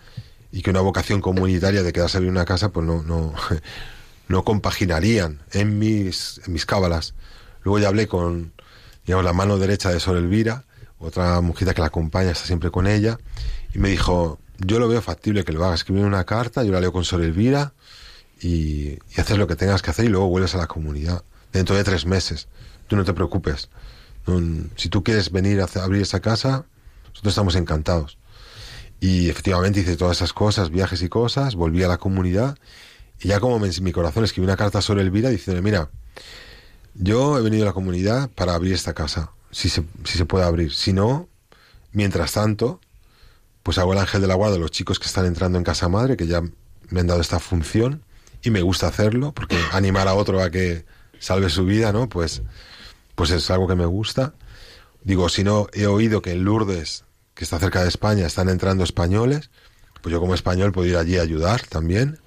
y 0.51 0.63
que 0.63 0.71
una 0.71 0.81
vocación 0.81 1.21
comunitaria 1.21 1.83
de 1.83 1.93
quedarse 1.93 2.17
en 2.17 2.31
una 2.31 2.47
casa 2.47 2.71
pues 2.71 2.87
no, 2.87 3.03
no, 3.03 3.35
no 4.29 4.45
compaginarían 4.45 5.43
en 5.53 5.79
mis, 5.79 6.41
en 6.47 6.55
mis 6.55 6.65
cábalas. 6.65 7.13
Luego 7.65 7.81
ya 7.81 7.89
hablé 7.89 8.09
con, 8.09 8.55
digamos, 9.05 9.27
la 9.27 9.35
mano 9.35 9.59
derecha 9.59 9.91
de 9.91 10.01
Sor 10.01 10.17
Elvira, 10.17 10.65
otra 10.99 11.43
mujer 11.43 11.75
que 11.75 11.83
la 11.83 11.89
acompaña, 11.89 12.31
está 12.31 12.47
siempre 12.47 12.71
con 12.71 12.87
ella, 12.87 13.19
y 13.75 13.79
me 13.79 13.91
dijo, 13.91 14.39
yo 14.57 14.79
lo 14.79 14.89
veo 14.89 15.03
factible 15.03 15.45
que 15.45 15.53
lo 15.53 15.63
hagas, 15.63 15.81
escribir 15.81 16.07
una 16.07 16.25
carta, 16.25 16.65
yo 16.65 16.73
la 16.73 16.81
leo 16.81 16.93
con 16.93 17.05
Sor 17.05 17.21
Elvira, 17.21 17.75
y, 18.41 18.93
y 18.93 19.21
haces 19.21 19.37
lo 19.37 19.47
que 19.47 19.57
tengas 19.57 19.83
que 19.83 19.91
hacer 19.91 20.07
y 20.07 20.09
luego 20.09 20.29
vuelves 20.29 20.55
a 20.55 20.59
la 20.59 20.67
comunidad, 20.67 21.25
dentro 21.53 21.77
de 21.77 21.85
tres 21.85 22.07
meses. 22.07 22.49
Tú 22.87 22.97
no 22.97 23.05
te 23.05 23.13
preocupes. 23.13 23.69
si 24.77 24.89
tú 24.89 25.05
quieres 25.05 25.31
venir 25.31 25.61
a 25.61 25.69
abrir 25.83 26.01
esa 26.01 26.21
casa, 26.21 26.65
nosotros 27.09 27.33
estamos 27.33 27.57
encantados. 27.57 28.17
Y 29.01 29.29
efectivamente 29.29 29.81
hice 29.81 29.97
todas 29.97 30.19
esas 30.19 30.33
cosas, 30.33 30.71
viajes 30.71 31.03
y 31.03 31.09
cosas, 31.09 31.55
volví 31.55 31.83
a 31.83 31.89
la 31.89 31.99
comunidad 31.99 32.57
y 33.21 33.29
ya 33.29 33.41
como 33.41 33.65
en 33.65 33.85
mi 33.85 33.93
corazón 33.93 34.25
escribí 34.25 34.45
una 34.45 34.57
carta 34.57 34.83
sobre 34.83 35.03
Elvira 35.03 35.31
diciendo, 35.31 35.63
mira, 35.63 35.91
yo 36.95 37.39
he 37.39 37.43
venido 37.43 37.65
a 37.65 37.67
la 37.67 37.73
comunidad 37.73 38.31
para 38.31 38.55
abrir 38.55 38.75
esta 38.75 38.95
casa, 38.95 39.31
si 39.51 39.69
se, 39.69 39.85
si 40.05 40.19
se 40.19 40.27
puede 40.27 40.45
abrir. 40.45 40.73
Si 40.73 40.93
no, 40.93 41.29
mientras 41.93 42.33
tanto, 42.33 42.81
pues 43.63 43.79
hago 43.79 43.93
el 43.93 43.99
ángel 43.99 44.21
de 44.21 44.27
la 44.27 44.35
guarda 44.35 44.59
los 44.59 44.71
chicos 44.71 44.99
que 44.99 45.07
están 45.07 45.27
entrando 45.27 45.59
en 45.59 45.65
casa 45.65 45.89
madre, 45.89 46.17
que 46.17 46.27
ya 46.27 46.43
me 46.89 47.01
han 47.01 47.07
dado 47.07 47.21
esta 47.21 47.41
función 47.41 48.03
y 48.43 48.51
me 48.51 48.63
gusta 48.63 48.87
hacerlo, 48.87 49.33
porque 49.33 49.57
animar 49.73 50.09
a 50.09 50.15
otro 50.15 50.43
a 50.43 50.51
que 50.51 50.85
salve 51.19 51.49
su 51.49 51.65
vida, 51.65 51.93
¿no? 51.93 52.09
Pues, 52.09 52.43
pues 53.15 53.31
es 53.31 53.51
algo 53.51 53.67
que 53.67 53.75
me 53.75 53.87
gusta. 53.87 54.35
Digo, 55.03 55.29
si 55.29 55.43
no, 55.43 55.69
he 55.73 55.87
oído 55.87 56.21
que 56.21 56.33
en 56.33 56.45
Lourdes 56.45 57.05
que 57.37 57.45
está 57.45 57.59
cerca 57.59 57.83
de 57.83 57.89
España, 57.89 58.27
están 58.27 58.49
entrando 58.49 58.83
españoles, 58.83 59.51
pues 60.01 60.13
yo 60.13 60.21
como 60.21 60.35
español 60.35 60.73
puedo 60.73 60.89
ir 60.89 60.97
allí 60.97 61.19
a 61.19 61.23
ayudar 61.23 61.61
también. 61.67 62.19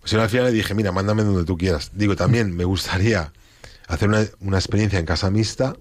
Pues 0.00 0.14
al 0.14 0.30
final 0.30 0.46
le 0.46 0.52
dije, 0.52 0.72
mira, 0.72 0.92
mándame 0.92 1.24
donde 1.24 1.44
tú 1.44 1.58
quieras. 1.58 1.90
Digo, 1.94 2.16
también 2.16 2.56
me 2.56 2.64
gustaría 2.64 3.32
hacer 3.88 4.08
una, 4.08 4.24
una 4.38 4.56
experiencia 4.56 4.98
en 5.00 5.04
casa 5.04 5.30
mixta, 5.30 5.74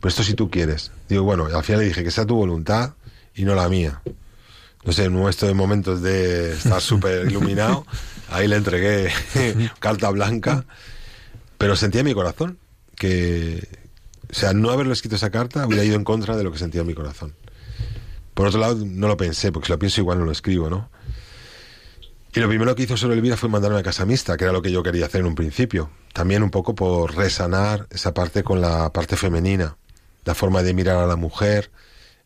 pues 0.00 0.14
esto 0.14 0.22
si 0.22 0.34
tú 0.34 0.50
quieres. 0.50 0.92
Digo, 1.08 1.24
bueno, 1.24 1.46
al 1.46 1.64
final 1.64 1.80
le 1.80 1.88
dije 1.88 2.04
que 2.04 2.10
sea 2.10 2.26
tu 2.26 2.36
voluntad 2.36 2.94
y 3.34 3.44
no 3.44 3.54
la 3.54 3.68
mía. 3.70 4.02
No 4.84 4.92
sé, 4.92 5.06
en 5.06 5.18
estos 5.26 5.48
de 5.48 5.54
momentos 5.54 6.02
de 6.02 6.52
estar 6.52 6.80
súper 6.80 7.26
iluminado, 7.26 7.86
ahí 8.30 8.48
le 8.48 8.56
entregué 8.56 9.10
carta 9.78 10.10
blanca, 10.10 10.66
pero 11.56 11.74
sentía 11.74 12.00
en 12.00 12.06
mi 12.06 12.14
corazón 12.14 12.58
que, 12.96 13.79
o 14.30 14.34
sea, 14.34 14.52
no 14.52 14.70
haberle 14.70 14.92
escrito 14.92 15.16
esa 15.16 15.30
carta 15.30 15.66
hubiera 15.66 15.84
ido 15.84 15.96
en 15.96 16.04
contra 16.04 16.36
de 16.36 16.44
lo 16.44 16.52
que 16.52 16.58
sentía 16.58 16.82
en 16.82 16.86
mi 16.86 16.94
corazón. 16.94 17.34
Por 18.34 18.46
otro 18.46 18.60
lado, 18.60 18.76
no 18.84 19.08
lo 19.08 19.16
pensé, 19.16 19.52
porque 19.52 19.66
si 19.66 19.72
lo 19.72 19.78
pienso 19.78 20.00
igual 20.00 20.18
no 20.18 20.24
lo 20.24 20.32
escribo, 20.32 20.70
¿no? 20.70 20.88
Y 22.32 22.38
lo 22.38 22.48
primero 22.48 22.76
que 22.76 22.84
hizo 22.84 22.96
sobre 22.96 23.16
Elvira 23.16 23.36
fue 23.36 23.48
mandarme 23.48 23.80
a 23.80 23.82
casa 23.82 24.06
mixta, 24.06 24.36
que 24.36 24.44
era 24.44 24.52
lo 24.52 24.62
que 24.62 24.70
yo 24.70 24.84
quería 24.84 25.06
hacer 25.06 25.22
en 25.22 25.26
un 25.26 25.34
principio. 25.34 25.90
También 26.12 26.44
un 26.44 26.50
poco 26.50 26.76
por 26.76 27.16
resanar 27.16 27.88
esa 27.90 28.14
parte 28.14 28.44
con 28.44 28.60
la 28.60 28.92
parte 28.92 29.16
femenina, 29.16 29.76
la 30.24 30.34
forma 30.36 30.62
de 30.62 30.72
mirar 30.72 30.98
a 30.98 31.06
la 31.06 31.16
mujer, 31.16 31.72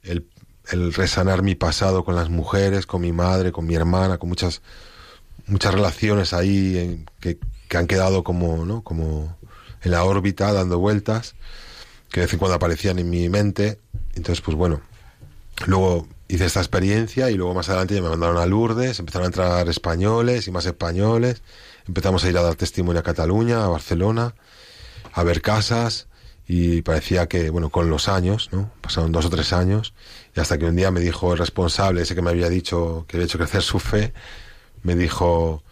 el, 0.03 0.29
el 0.71 0.93
resanar 0.93 1.43
mi 1.43 1.55
pasado 1.55 2.05
con 2.05 2.15
las 2.15 2.29
mujeres, 2.29 2.85
con 2.85 3.01
mi 3.01 3.13
madre, 3.13 3.51
con 3.51 3.67
mi 3.67 3.75
hermana, 3.75 4.19
con 4.19 4.29
muchas, 4.29 4.61
muchas 5.47 5.73
relaciones 5.73 6.35
ahí 6.35 7.03
que, 7.19 7.39
que 7.69 7.77
han 7.79 7.87
quedado 7.87 8.25
como, 8.25 8.67
¿no? 8.67 8.83
como 8.83 9.39
en 9.83 9.91
la 9.91 10.05
órbita, 10.05 10.53
dando 10.53 10.79
vueltas 10.79 11.35
que 12.15 12.21
de 12.21 12.27
vez 12.27 12.33
en 12.33 12.39
cuando 12.39 12.55
aparecían 12.55 13.01
en 13.01 13.11
mi 13.11 13.29
mente. 13.29 13.81
Entonces, 14.15 14.41
pues 14.41 14.57
bueno, 14.57 14.81
luego 15.67 16.07
hice 16.29 16.45
esta 16.45 16.61
experiencia 16.61 17.29
y 17.29 17.35
luego 17.35 17.55
más 17.55 17.69
adelante 17.69 17.97
ya 17.97 18.03
me 18.03 18.09
mandaron 18.09 18.37
a 18.37 18.47
Lourdes, 18.47 19.01
empezaron 19.01 19.25
a 19.25 19.27
entrar 19.27 19.69
españoles 19.69 20.47
y 20.47 20.53
más 20.53 20.65
españoles, 20.65 21.43
empezamos 21.89 22.23
a 22.23 22.31
ir 22.31 22.39
a 22.39 22.43
dar 22.43 22.55
testimonio 22.55 23.01
a 23.01 23.03
Cataluña, 23.03 23.65
a 23.65 23.69
Barcelona, 23.69 24.37
a 25.13 25.25
ver 25.25 25.43
casas 25.43 26.07
y 26.47 26.83
parecía 26.83 27.27
que, 27.27 27.51
bueno, 27.51 27.71
con 27.71 27.91
los 27.91 28.07
años, 28.07 28.49
¿no? 28.53 28.71
Pasaron 28.81 29.11
dos 29.11 29.25
o 29.25 29.31
tres 29.31 29.53
años 29.53 29.93
y 30.37 30.41
hasta 30.41 30.57
que 30.57 30.67
un 30.67 30.77
día 30.77 30.93
me 30.93 31.01
dijo 31.01 31.33
el 31.33 31.39
responsable, 31.41 32.03
ese 32.03 32.15
que 32.15 32.23
me 32.23 32.31
había 32.31 32.49
dicho 32.49 33.07
que 33.09 33.17
había 33.17 33.27
hecho 33.27 33.39
crecer 33.39 33.63
su 33.63 33.81
fe, 33.81 34.15
me 34.85 34.95
dijo, 34.95 35.65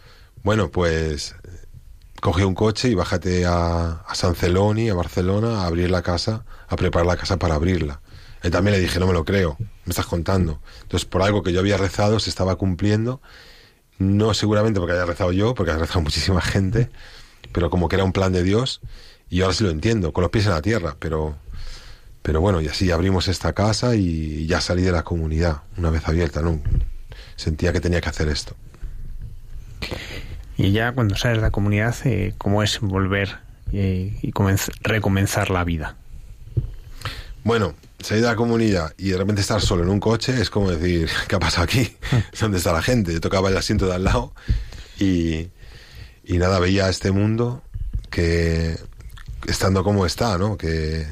bueno, 0.43 0.71
pues 0.71 1.35
coge 2.23 2.45
un 2.45 2.55
coche 2.55 2.87
y 2.87 2.95
bájate 2.95 3.45
a, 3.45 4.01
a 4.07 4.15
San 4.15 4.33
Celoni, 4.33 4.89
a 4.89 4.93
Barcelona, 4.93 5.63
a 5.63 5.67
abrir 5.67 5.91
la 5.91 6.01
casa, 6.01 6.45
a 6.69 6.77
preparar 6.77 7.05
la 7.05 7.17
casa 7.17 7.35
para 7.37 7.55
abrirla. 7.55 7.99
Él 8.41 8.49
también 8.49 8.75
le 8.75 8.79
dije, 8.79 8.97
no 8.97 9.07
me 9.07 9.13
lo 9.13 9.25
creo, 9.25 9.57
me 9.59 9.89
estás 9.89 10.05
contando. 10.05 10.61
Entonces, 10.83 11.03
por 11.03 11.21
algo 11.21 11.43
que 11.43 11.51
yo 11.51 11.59
había 11.59 11.75
rezado, 11.75 12.21
se 12.21 12.29
estaba 12.29 12.55
cumpliendo. 12.55 13.21
No 13.99 14.33
seguramente 14.33 14.79
porque 14.79 14.93
haya 14.93 15.05
rezado 15.05 15.33
yo, 15.33 15.53
porque 15.53 15.73
ha 15.73 15.77
rezado 15.77 15.99
muchísima 16.07 16.39
gente, 16.39 16.89
pero 17.51 17.69
como 17.69 17.89
que 17.89 17.97
era 17.97 18.05
un 18.05 18.13
plan 18.13 18.31
de 18.31 18.41
Dios. 18.41 18.79
Y 19.29 19.41
ahora 19.41 19.53
sí 19.53 19.65
lo 19.65 19.69
entiendo, 19.69 20.13
con 20.13 20.21
los 20.21 20.31
pies 20.31 20.45
en 20.45 20.53
la 20.53 20.61
tierra, 20.61 20.95
pero, 20.99 21.35
pero 22.21 22.39
bueno, 22.39 22.61
y 22.61 22.69
así 22.69 22.89
abrimos 22.89 23.27
esta 23.27 23.51
casa 23.51 23.95
y 23.95 24.47
ya 24.47 24.61
salí 24.61 24.83
de 24.83 24.93
la 24.93 25.03
comunidad 25.03 25.63
una 25.75 25.89
vez 25.89 26.07
abierta. 26.07 26.41
¿no? 26.41 26.61
Sentía 27.35 27.73
que 27.73 27.81
tenía 27.81 27.99
que 27.99 28.07
hacer 28.07 28.29
esto. 28.29 28.55
Y 30.57 30.71
ya 30.71 30.91
cuando 30.91 31.15
sales 31.15 31.37
de 31.37 31.41
la 31.41 31.51
comunidad, 31.51 31.95
eh, 32.05 32.33
¿cómo 32.37 32.63
es 32.63 32.79
volver 32.79 33.39
eh, 33.71 34.17
y 34.21 34.31
recomenzar 34.83 35.49
la 35.49 35.63
vida? 35.63 35.95
Bueno, 37.43 37.73
salir 37.99 38.23
de 38.23 38.29
la 38.29 38.35
comunidad 38.35 38.93
y 38.97 39.09
de 39.09 39.17
repente 39.17 39.41
estar 39.41 39.61
solo 39.61 39.83
en 39.83 39.89
un 39.89 39.99
coche 39.99 40.39
es 40.39 40.49
como 40.49 40.69
decir, 40.69 41.09
¿qué 41.27 41.35
ha 41.35 41.39
pasado 41.39 41.63
aquí? 41.63 41.95
¿Dónde 42.39 42.57
está 42.57 42.71
la 42.71 42.81
gente? 42.81 43.13
Yo 43.13 43.21
tocaba 43.21 43.49
el 43.49 43.57
asiento 43.57 43.87
de 43.87 43.95
al 43.95 44.03
lado 44.03 44.33
y, 44.99 45.49
y 46.23 46.37
nada, 46.37 46.59
veía 46.59 46.89
este 46.89 47.11
mundo 47.11 47.63
que 48.09 48.77
estando 49.47 49.83
como 49.83 50.05
está, 50.05 50.37
¿no? 50.37 50.57
Que, 50.57 51.05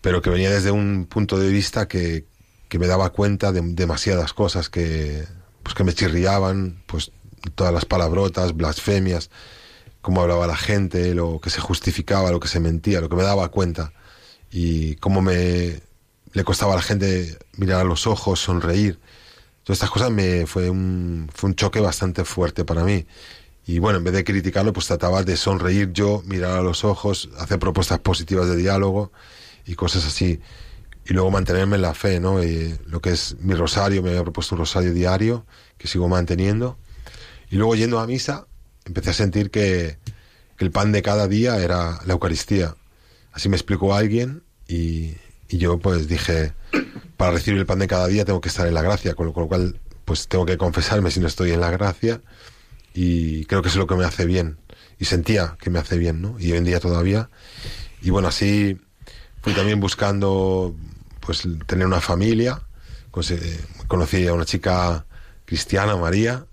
pero 0.00 0.22
que 0.22 0.30
venía 0.30 0.50
desde 0.50 0.70
un 0.70 1.06
punto 1.06 1.38
de 1.38 1.50
vista 1.50 1.88
que, 1.88 2.24
que 2.68 2.78
me 2.78 2.86
daba 2.86 3.10
cuenta 3.10 3.52
de 3.52 3.60
demasiadas 3.62 4.32
cosas 4.32 4.70
que, 4.70 5.24
pues 5.62 5.74
que 5.74 5.84
me 5.84 5.92
chirriaban, 5.92 6.82
pues 6.86 7.10
todas 7.54 7.72
las 7.72 7.84
palabrotas, 7.84 8.56
blasfemias, 8.56 9.30
cómo 10.00 10.22
hablaba 10.22 10.46
la 10.46 10.56
gente, 10.56 11.14
lo 11.14 11.40
que 11.40 11.50
se 11.50 11.60
justificaba, 11.60 12.30
lo 12.30 12.40
que 12.40 12.48
se 12.48 12.60
mentía, 12.60 13.00
lo 13.00 13.08
que 13.08 13.16
me 13.16 13.22
daba 13.22 13.48
cuenta 13.48 13.92
y 14.50 14.96
cómo 14.96 15.20
me 15.20 15.80
le 16.32 16.44
costaba 16.44 16.72
a 16.72 16.76
la 16.76 16.82
gente 16.82 17.38
mirar 17.56 17.80
a 17.80 17.84
los 17.84 18.06
ojos, 18.06 18.40
sonreír. 18.40 18.98
Todas 19.64 19.78
estas 19.78 19.90
cosas 19.90 20.10
me 20.10 20.46
fue 20.46 20.70
un, 20.70 21.28
fue 21.34 21.50
un 21.50 21.56
choque 21.56 21.80
bastante 21.80 22.24
fuerte 22.24 22.64
para 22.64 22.84
mí. 22.84 23.06
Y 23.66 23.80
bueno, 23.80 23.98
en 23.98 24.04
vez 24.04 24.14
de 24.14 24.24
criticarlo, 24.24 24.72
pues 24.72 24.86
trataba 24.86 25.22
de 25.22 25.36
sonreír 25.36 25.92
yo, 25.92 26.22
mirar 26.24 26.58
a 26.58 26.62
los 26.62 26.84
ojos, 26.84 27.28
hacer 27.38 27.58
propuestas 27.58 27.98
positivas 27.98 28.48
de 28.48 28.56
diálogo 28.56 29.12
y 29.66 29.74
cosas 29.74 30.06
así. 30.06 30.40
Y 31.04 31.12
luego 31.12 31.30
mantenerme 31.30 31.76
en 31.76 31.82
la 31.82 31.92
fe, 31.92 32.18
¿no? 32.20 32.42
Y 32.42 32.78
lo 32.86 33.00
que 33.00 33.10
es 33.10 33.36
mi 33.40 33.54
rosario, 33.54 34.02
me 34.02 34.10
había 34.10 34.22
propuesto 34.22 34.54
un 34.54 34.60
rosario 34.60 34.94
diario 34.94 35.44
que 35.76 35.86
sigo 35.86 36.08
manteniendo. 36.08 36.78
Y 37.50 37.56
luego 37.56 37.74
yendo 37.74 37.98
a 37.98 38.06
misa, 38.06 38.46
empecé 38.84 39.10
a 39.10 39.14
sentir 39.14 39.50
que, 39.50 39.98
el 40.58 40.72
pan 40.72 40.90
de 40.90 41.02
cada 41.02 41.28
día 41.28 41.56
era 41.58 42.00
la 42.04 42.14
Eucaristía. 42.14 42.74
Así 43.32 43.48
me 43.48 43.54
explicó 43.54 43.94
alguien 43.94 44.42
y, 44.66 45.14
y 45.48 45.58
yo 45.58 45.78
pues 45.78 46.08
dije, 46.08 46.52
para 47.16 47.32
recibir 47.32 47.60
el 47.60 47.66
pan 47.66 47.78
de 47.78 47.86
cada 47.86 48.08
día 48.08 48.24
tengo 48.24 48.40
que 48.40 48.48
estar 48.48 48.66
en 48.66 48.74
la 48.74 48.82
gracia, 48.82 49.14
con 49.14 49.26
lo, 49.26 49.32
cual 49.32 49.78
pues 50.04 50.26
tengo 50.26 50.46
que 50.46 50.58
confesarme 50.58 51.10
si 51.10 51.20
no 51.20 51.28
estoy 51.28 51.52
en 51.52 51.60
la 51.60 51.70
gracia 51.70 52.20
y 52.92 53.44
creo 53.44 53.62
que 53.62 53.68
es 53.68 53.76
lo 53.76 53.86
que 53.86 53.94
me 53.94 54.04
hace 54.04 54.24
bien 54.24 54.58
y 54.98 55.04
sentía 55.04 55.56
que 55.60 55.70
me 55.70 55.78
hace 55.78 55.96
bien, 55.96 56.20
¿no? 56.20 56.36
Y 56.40 56.50
hoy 56.50 56.58
en 56.58 56.64
día 56.64 56.80
todavía. 56.80 57.30
Y 58.02 58.10
bueno, 58.10 58.28
así 58.28 58.80
fui 59.42 59.52
también 59.54 59.78
buscando 59.78 60.74
pues 61.20 61.46
tener 61.66 61.86
una 61.86 62.00
familia, 62.00 62.62
conocí 63.86 64.26
a 64.26 64.32
una 64.32 64.44
chica 64.44 65.06
cristiana, 65.44 65.96
María, 65.96 66.46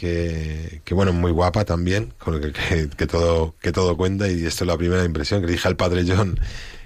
que, 0.00 0.80
que 0.82 0.94
bueno, 0.94 1.12
muy 1.12 1.30
guapa 1.30 1.66
también, 1.66 2.14
con 2.18 2.40
que, 2.40 2.52
que, 2.52 2.88
que, 2.88 3.06
todo, 3.06 3.54
que 3.60 3.70
todo 3.70 3.98
cuenta 3.98 4.28
y 4.30 4.46
esto 4.46 4.64
es 4.64 4.68
la 4.68 4.78
primera 4.78 5.04
impresión 5.04 5.42
que 5.42 5.46
le 5.46 5.52
dije 5.52 5.68
al 5.68 5.76
padre 5.76 6.06
John 6.08 6.40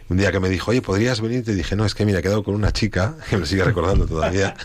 un 0.09 0.17
día 0.17 0.33
que 0.33 0.41
me 0.41 0.49
dijo, 0.49 0.73
oye, 0.73 0.83
¿podrías 0.83 1.21
venir? 1.21 1.45
Te 1.45 1.55
dije, 1.55 1.77
no, 1.77 1.87
es 1.87 1.95
que 1.95 2.05
mira, 2.05 2.19
he 2.19 2.23
quedado 2.23 2.43
con 2.43 2.57
una 2.57 2.73
chica, 2.73 3.15
que 3.31 3.37
me 3.37 3.47
sigue 3.47 3.63
recordando 3.63 4.05
todavía. 4.05 4.57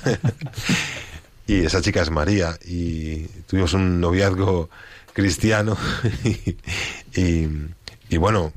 y 1.47 1.63
esa 1.63 1.79
chica 1.79 2.01
es 2.01 2.09
María. 2.09 2.57
Y 2.65 3.25
tuvimos 3.47 3.73
un 3.73 4.01
noviazgo 4.01 4.71
cristiano. 5.13 5.77
y, 7.15 7.47
y, 8.09 8.17
bueno, 8.17 8.51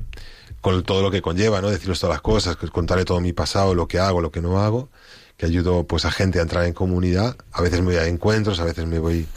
con 0.59 0.83
todo 0.83 1.03
lo 1.03 1.11
que 1.11 1.21
conlleva, 1.21 1.61
¿no? 1.61 1.69
Decirles 1.69 1.99
todas 1.99 2.15
las 2.15 2.21
cosas, 2.21 2.55
contarle 2.55 3.05
todo 3.05 3.21
mi 3.21 3.31
pasado, 3.31 3.75
lo 3.75 3.87
que 3.87 3.99
hago, 3.99 4.21
lo 4.21 4.31
que 4.31 4.41
no 4.41 4.59
hago, 4.59 4.89
que 5.37 5.45
ayudo 5.45 5.85
pues 5.85 6.05
a 6.05 6.11
gente 6.11 6.39
a 6.39 6.41
entrar 6.41 6.65
en 6.65 6.73
comunidad. 6.73 7.37
A 7.53 7.61
veces 7.61 7.79
me 7.79 7.93
voy 7.93 7.95
a 7.97 8.07
encuentros, 8.07 8.59
a 8.59 8.65
veces 8.65 8.87
me 8.87 8.99
voy 8.99 9.27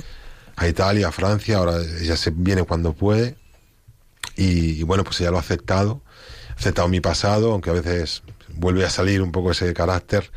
a 0.57 0.67
Italia, 0.69 1.09
a 1.09 1.13
Francia, 1.13 1.59
ahora 1.59 1.77
ella 2.01 2.17
se 2.17 2.31
viene 2.31 2.63
cuando 2.65 2.93
puede. 2.93 3.37
Y, 4.37 4.83
bueno, 4.83 5.05
pues 5.05 5.21
ella 5.21 5.31
lo 5.31 5.39
ha 5.39 5.41
aceptado 5.41 6.03
aceptado 6.57 6.89
mi 6.89 7.01
pasado, 7.01 7.53
aunque 7.53 7.71
a 7.71 7.75
veces 7.75 8.23
vuelve 8.55 8.85
a 8.85 8.91
salir 8.91 9.23
un 9.23 9.33
poco 9.33 9.51
ese 9.51 9.73
carácter, 9.75 10.31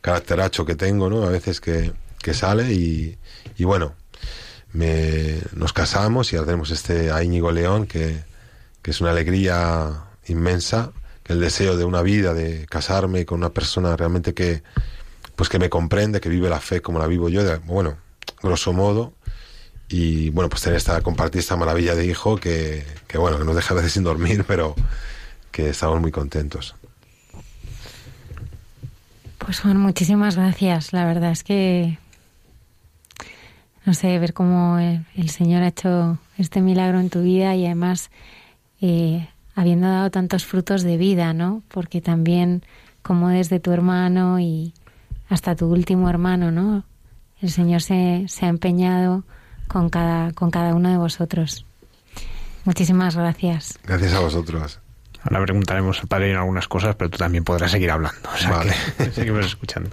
caracteracho 0.00 0.64
que 0.64 0.74
tengo, 0.74 1.08
¿no? 1.08 1.22
A 1.24 1.30
veces 1.30 1.60
que, 1.60 1.92
que 2.20 2.34
sale 2.34 2.72
y, 2.72 3.18
y 3.56 3.64
bueno, 3.64 3.94
me, 4.72 5.38
nos 5.54 5.72
casamos 5.72 6.32
y 6.32 6.36
ahora 6.36 6.46
tenemos 6.46 6.70
este 6.70 7.10
a 7.10 7.22
Íñigo 7.22 7.52
León, 7.52 7.86
que, 7.86 8.22
que 8.82 8.90
es 8.90 9.00
una 9.00 9.10
alegría 9.10 10.04
inmensa, 10.26 10.92
que 11.22 11.32
el 11.32 11.40
deseo 11.40 11.76
de 11.76 11.84
una 11.84 12.02
vida, 12.02 12.34
de 12.34 12.66
casarme 12.66 13.24
con 13.24 13.38
una 13.38 13.50
persona 13.50 13.96
realmente 13.96 14.34
que, 14.34 14.62
pues 15.36 15.48
que 15.48 15.58
me 15.58 15.70
comprende, 15.70 16.20
que 16.20 16.28
vive 16.28 16.50
la 16.50 16.60
fe 16.60 16.82
como 16.82 16.98
la 16.98 17.06
vivo 17.06 17.28
yo, 17.28 17.42
bueno, 17.64 17.96
grosso 18.42 18.72
modo, 18.72 19.14
y 19.92 20.30
bueno, 20.30 20.48
pues 20.48 20.62
tener 20.62 20.78
esta, 20.78 21.02
compartir 21.02 21.40
esta 21.40 21.54
maravilla 21.54 21.94
de 21.94 22.06
hijo 22.06 22.36
que, 22.36 22.82
que 23.06 23.18
bueno, 23.18 23.38
que 23.38 23.44
nos 23.44 23.54
deja 23.54 23.74
a 23.74 23.76
veces 23.76 23.92
sin 23.92 24.04
dormir, 24.04 24.44
pero 24.48 24.74
que 25.50 25.68
estamos 25.68 26.00
muy 26.00 26.10
contentos. 26.10 26.74
Pues 29.36 29.60
Juan, 29.60 29.76
muchísimas 29.76 30.36
gracias. 30.36 30.94
La 30.94 31.04
verdad 31.04 31.32
es 31.32 31.44
que 31.44 31.98
no 33.84 33.92
sé, 33.94 34.18
ver 34.18 34.32
cómo 34.32 34.78
el 34.78 35.28
Señor 35.28 35.62
ha 35.62 35.68
hecho 35.68 36.18
este 36.38 36.62
milagro 36.62 37.00
en 37.00 37.10
tu 37.10 37.20
vida 37.22 37.54
y 37.54 37.66
además 37.66 38.10
eh, 38.80 39.28
habiendo 39.54 39.88
dado 39.88 40.10
tantos 40.10 40.46
frutos 40.46 40.82
de 40.84 40.96
vida, 40.96 41.34
¿no? 41.34 41.62
Porque 41.68 42.00
también 42.00 42.62
como 43.02 43.28
desde 43.28 43.60
tu 43.60 43.72
hermano 43.72 44.38
y 44.38 44.72
hasta 45.28 45.56
tu 45.56 45.66
último 45.66 46.08
hermano, 46.08 46.50
¿no? 46.50 46.84
El 47.40 47.50
Señor 47.50 47.82
se, 47.82 48.24
se 48.28 48.46
ha 48.46 48.48
empeñado 48.48 49.24
con 49.72 49.88
cada, 49.88 50.32
con 50.32 50.50
cada 50.50 50.74
uno 50.74 50.90
de 50.90 50.98
vosotros. 50.98 51.64
Muchísimas 52.64 53.16
gracias. 53.16 53.78
Gracias 53.84 54.12
a 54.12 54.20
vosotros. 54.20 54.80
Ahora 55.24 55.42
preguntaremos 55.42 56.00
al 56.00 56.08
padre 56.08 56.36
algunas 56.36 56.68
cosas, 56.68 56.94
pero 56.96 57.10
tú 57.10 57.18
también 57.18 57.44
podrás 57.44 57.70
seguir 57.70 57.90
hablando. 57.90 58.28
O 58.32 58.36
sea 58.36 58.50
vale. 58.50 58.74
que 58.98 59.10
seguimos 59.12 59.46
escuchando. 59.46 59.90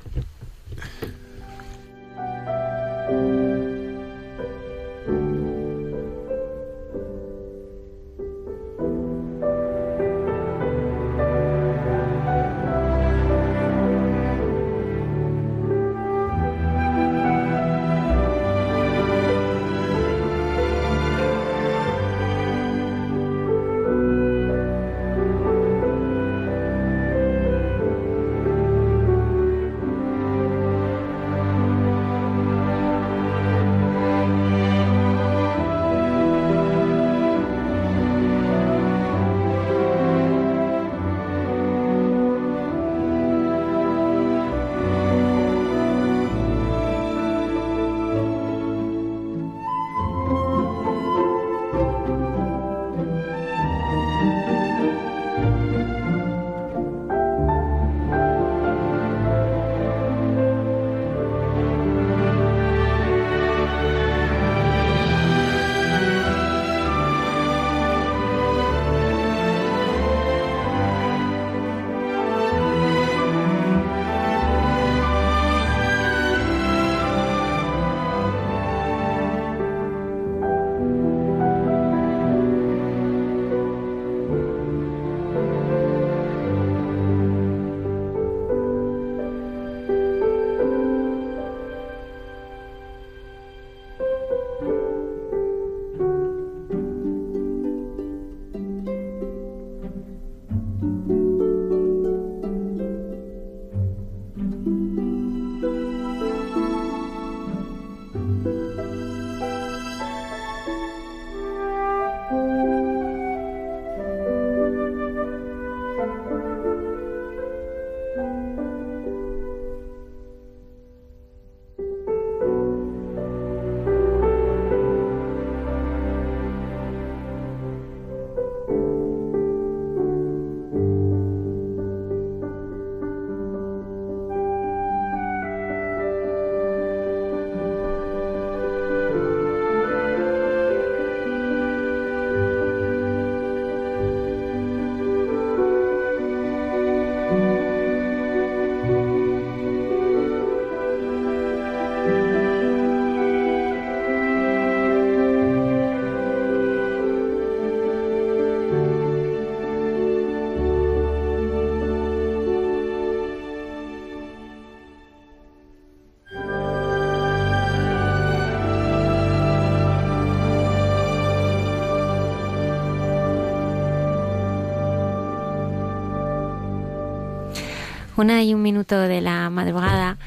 Una 178.19 178.43
y 178.43 178.53
un 178.53 178.61
minuto 178.61 178.99
de 178.99 179.21
la 179.21 179.49
madrugada. 179.49 180.17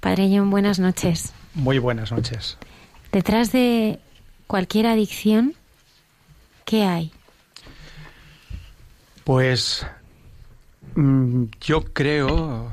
Padre 0.00 0.30
John, 0.34 0.48
buenas 0.48 0.78
noches. 0.78 1.34
Muy 1.52 1.78
buenas 1.78 2.10
noches. 2.10 2.56
Detrás 3.12 3.52
de 3.52 3.98
cualquier 4.46 4.86
adicción, 4.86 5.52
¿qué 6.64 6.84
hay? 6.84 7.12
Pues 9.24 9.86
mm, 10.94 11.44
yo 11.60 11.84
creo, 11.84 12.72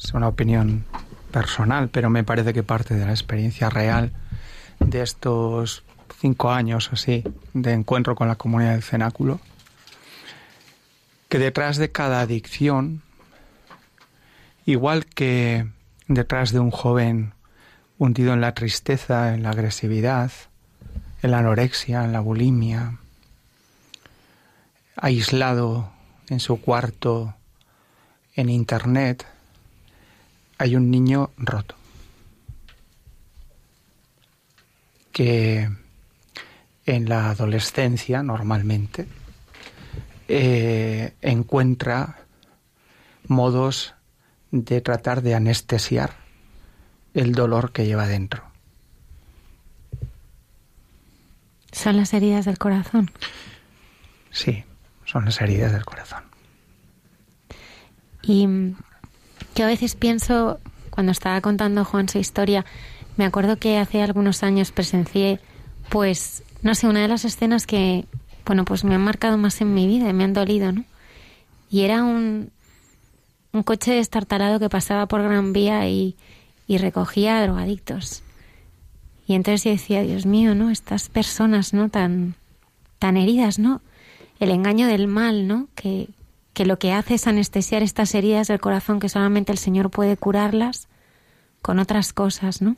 es 0.00 0.14
una 0.14 0.28
opinión 0.28 0.84
personal, 1.32 1.88
pero 1.88 2.10
me 2.10 2.22
parece 2.22 2.52
que 2.52 2.62
parte 2.62 2.94
de 2.94 3.04
la 3.04 3.10
experiencia 3.10 3.70
real 3.70 4.12
de 4.78 5.02
estos 5.02 5.82
cinco 6.20 6.52
años 6.52 6.90
así 6.92 7.24
de 7.54 7.72
encuentro 7.72 8.14
con 8.14 8.28
la 8.28 8.36
comunidad 8.36 8.70
del 8.70 8.84
cenáculo, 8.84 9.40
que 11.28 11.40
detrás 11.40 11.76
de 11.76 11.90
cada 11.90 12.20
adicción, 12.20 13.02
igual 14.70 15.06
que 15.06 15.66
detrás 16.06 16.52
de 16.52 16.60
un 16.60 16.70
joven 16.70 17.34
hundido 17.98 18.32
en 18.32 18.40
la 18.40 18.54
tristeza, 18.54 19.34
en 19.34 19.42
la 19.42 19.50
agresividad, 19.50 20.30
en 21.22 21.30
la 21.32 21.38
anorexia, 21.38 22.04
en 22.04 22.12
la 22.12 22.20
bulimia, 22.20 22.98
aislado 24.96 25.92
en 26.28 26.40
su 26.40 26.60
cuarto, 26.60 27.34
en 28.34 28.48
Internet, 28.48 29.26
hay 30.58 30.76
un 30.76 30.90
niño 30.90 31.30
roto. 31.36 31.74
Que 35.12 35.68
en 36.86 37.08
la 37.08 37.30
adolescencia, 37.30 38.22
normalmente, 38.22 39.06
eh, 40.28 41.14
encuentra 41.20 42.20
modos 43.26 43.94
de 44.50 44.80
tratar 44.80 45.22
de 45.22 45.34
anestesiar 45.34 46.14
el 47.14 47.32
dolor 47.32 47.72
que 47.72 47.86
lleva 47.86 48.06
dentro. 48.06 48.44
¿Son 51.72 51.96
las 51.96 52.12
heridas 52.14 52.44
del 52.44 52.58
corazón? 52.58 53.10
Sí, 54.30 54.64
son 55.04 55.24
las 55.24 55.40
heridas 55.40 55.72
del 55.72 55.84
corazón. 55.84 56.24
Y 58.22 58.46
yo 59.54 59.64
a 59.64 59.68
veces 59.68 59.94
pienso, 59.94 60.60
cuando 60.90 61.12
estaba 61.12 61.40
contando 61.40 61.84
Juan 61.84 62.08
su 62.08 62.18
historia, 62.18 62.64
me 63.16 63.24
acuerdo 63.24 63.56
que 63.56 63.78
hace 63.78 64.02
algunos 64.02 64.42
años 64.42 64.72
presencié, 64.72 65.40
pues, 65.88 66.42
no 66.62 66.74
sé, 66.74 66.86
una 66.86 67.00
de 67.00 67.08
las 67.08 67.24
escenas 67.24 67.66
que, 67.66 68.04
bueno, 68.44 68.64
pues 68.64 68.84
me 68.84 68.94
han 68.94 69.02
marcado 69.02 69.38
más 69.38 69.60
en 69.60 69.74
mi 69.74 69.86
vida, 69.86 70.12
me 70.12 70.24
han 70.24 70.32
dolido, 70.32 70.72
¿no? 70.72 70.84
Y 71.70 71.82
era 71.82 72.02
un, 72.02 72.50
un 73.52 73.62
coche 73.62 73.92
destartalado 73.92 74.58
que 74.58 74.68
pasaba 74.68 75.06
por 75.06 75.22
Gran 75.22 75.52
Vía 75.52 75.88
y, 75.88 76.16
y 76.66 76.78
recogía 76.78 77.42
drogadictos. 77.42 78.22
Y 79.26 79.34
entonces 79.34 79.64
yo 79.64 79.70
decía, 79.70 80.02
Dios 80.02 80.26
mío, 80.26 80.54
¿no? 80.54 80.70
Estas 80.70 81.08
personas, 81.08 81.72
¿no? 81.72 81.88
Tan, 81.88 82.34
tan 82.98 83.16
heridas, 83.16 83.58
¿no? 83.58 83.80
El 84.38 84.50
engaño 84.50 84.86
del 84.86 85.06
mal, 85.06 85.46
¿no? 85.46 85.68
Que, 85.74 86.08
que 86.52 86.66
lo 86.66 86.78
que 86.78 86.92
hace 86.92 87.14
es 87.14 87.26
anestesiar 87.26 87.82
estas 87.82 88.14
heridas 88.14 88.48
del 88.48 88.60
corazón 88.60 89.00
que 89.00 89.08
solamente 89.08 89.52
el 89.52 89.58
Señor 89.58 89.90
puede 89.90 90.16
curarlas 90.16 90.88
con 91.62 91.78
otras 91.78 92.12
cosas, 92.12 92.62
¿no? 92.62 92.76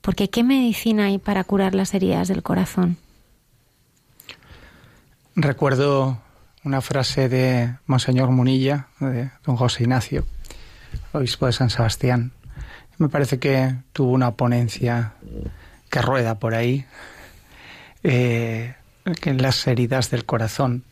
Porque 0.00 0.30
¿qué 0.30 0.42
medicina 0.42 1.06
hay 1.06 1.18
para 1.18 1.44
curar 1.44 1.74
las 1.74 1.94
heridas 1.94 2.28
del 2.28 2.42
corazón? 2.42 2.96
Recuerdo 5.36 6.18
una 6.64 6.80
frase 6.80 7.28
de 7.28 7.74
Monseñor 7.86 8.30
Munilla, 8.30 8.88
de 9.00 9.30
don 9.44 9.56
José 9.56 9.84
Ignacio, 9.84 10.26
obispo 11.12 11.46
de 11.46 11.52
San 11.52 11.70
Sebastián. 11.70 12.32
Me 12.98 13.08
parece 13.08 13.38
que 13.38 13.74
tuvo 13.92 14.12
una 14.12 14.32
ponencia 14.32 15.14
que 15.88 16.02
rueda 16.02 16.38
por 16.38 16.54
ahí, 16.54 16.84
eh, 18.02 18.74
que 19.20 19.34
las 19.34 19.66
heridas 19.66 20.10
del 20.10 20.24
corazón 20.24 20.84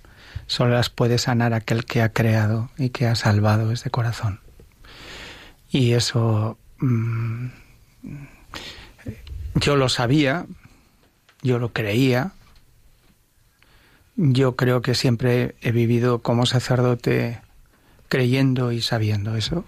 solo 0.46 0.74
las 0.74 0.88
puede 0.88 1.18
sanar 1.18 1.52
aquel 1.52 1.84
que 1.84 2.02
ha 2.02 2.12
creado 2.12 2.70
y 2.78 2.90
que 2.90 3.06
ha 3.06 3.14
salvado 3.14 3.70
ese 3.70 3.90
corazón. 3.90 4.40
Y 5.70 5.92
eso 5.92 6.58
mm, 6.78 7.48
yo 9.56 9.76
lo 9.76 9.90
sabía, 9.90 10.46
yo 11.42 11.58
lo 11.58 11.72
creía, 11.72 12.32
yo 14.20 14.56
creo 14.56 14.82
que 14.82 14.96
siempre 14.96 15.54
he 15.62 15.70
vivido 15.70 16.18
como 16.22 16.44
sacerdote 16.44 17.40
creyendo 18.08 18.72
y 18.72 18.82
sabiendo 18.82 19.36
eso. 19.36 19.64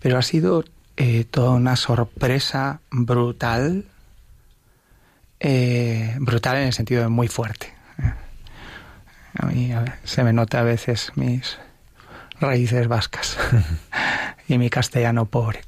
Pero 0.00 0.18
ha 0.18 0.22
sido 0.22 0.64
eh, 0.96 1.24
toda 1.24 1.50
una 1.50 1.76
sorpresa 1.76 2.80
brutal, 2.90 3.84
eh, 5.38 6.16
brutal 6.18 6.56
en 6.56 6.64
el 6.64 6.72
sentido 6.72 7.02
de 7.02 7.08
muy 7.08 7.28
fuerte. 7.28 7.72
A 9.38 9.46
mí 9.46 9.70
se 10.02 10.24
me 10.24 10.32
nota 10.32 10.60
a 10.60 10.64
veces 10.64 11.12
mis 11.14 11.58
raíces 12.40 12.88
vascas 12.88 13.38
y 14.48 14.58
mi 14.58 14.70
castellano 14.70 15.26
pobre. 15.26 15.60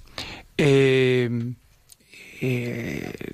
Eh, 0.58 1.54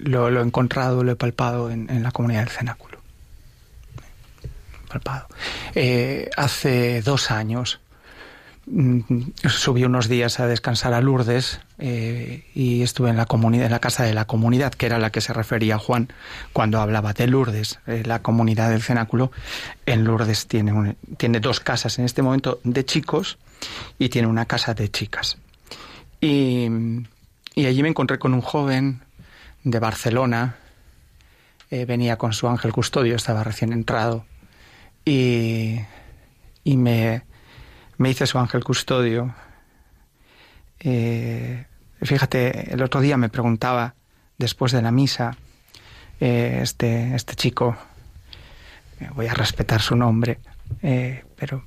lo, 0.00 0.28
he 0.28 0.42
encontrado, 0.42 1.02
lo 1.02 1.12
he 1.12 1.16
palpado 1.16 1.70
en 1.70 2.02
la 2.02 2.12
comunidad 2.12 2.40
del 2.40 2.50
cenáculo. 2.50 2.99
Eh, 5.74 6.30
hace 6.36 7.02
dos 7.02 7.30
años 7.30 7.80
mm, 8.66 9.00
subí 9.48 9.84
unos 9.84 10.08
días 10.08 10.40
a 10.40 10.46
descansar 10.46 10.94
a 10.94 11.00
Lourdes 11.00 11.60
eh, 11.78 12.44
y 12.54 12.82
estuve 12.82 13.10
en 13.10 13.16
la 13.16 13.26
comunidad, 13.26 13.66
en 13.66 13.72
la 13.72 13.78
casa 13.78 14.04
de 14.04 14.14
la 14.14 14.24
comunidad, 14.24 14.72
que 14.74 14.86
era 14.86 14.98
la 14.98 15.10
que 15.10 15.20
se 15.20 15.32
refería 15.32 15.78
Juan 15.78 16.12
cuando 16.52 16.80
hablaba 16.80 17.12
de 17.12 17.26
Lourdes, 17.26 17.78
eh, 17.86 18.02
la 18.04 18.20
comunidad 18.22 18.70
del 18.70 18.82
cenáculo. 18.82 19.30
En 19.86 20.04
Lourdes 20.04 20.46
tiene, 20.46 20.96
tiene 21.16 21.40
dos 21.40 21.60
casas 21.60 21.98
en 21.98 22.04
este 22.04 22.22
momento 22.22 22.60
de 22.64 22.84
chicos 22.84 23.38
y 23.98 24.08
tiene 24.08 24.28
una 24.28 24.46
casa 24.46 24.74
de 24.74 24.90
chicas. 24.90 25.38
Y 26.22 26.68
allí 27.56 27.82
me 27.82 27.88
encontré 27.88 28.18
con 28.18 28.34
un 28.34 28.42
joven 28.42 29.02
de 29.64 29.78
Barcelona, 29.78 30.56
venía 31.70 32.18
con 32.18 32.34
su 32.34 32.46
ángel 32.46 32.72
custodio, 32.72 33.16
estaba 33.16 33.42
recién 33.42 33.72
entrado 33.72 34.26
y, 35.04 35.80
y 36.64 36.76
me, 36.76 37.22
me 37.96 38.14
su 38.14 38.38
ángel 38.38 38.64
custodio. 38.64 39.34
Eh, 40.80 41.66
fíjate, 42.02 42.72
el 42.72 42.82
otro 42.82 43.00
día 43.00 43.16
me 43.16 43.28
preguntaba, 43.28 43.94
después 44.38 44.72
de 44.72 44.82
la 44.82 44.90
misa, 44.90 45.36
eh, 46.18 46.60
este, 46.62 47.14
este 47.14 47.34
chico, 47.34 47.76
eh, 49.00 49.08
voy 49.14 49.26
a 49.26 49.34
respetar 49.34 49.82
su 49.82 49.96
nombre, 49.96 50.38
pero 51.36 51.64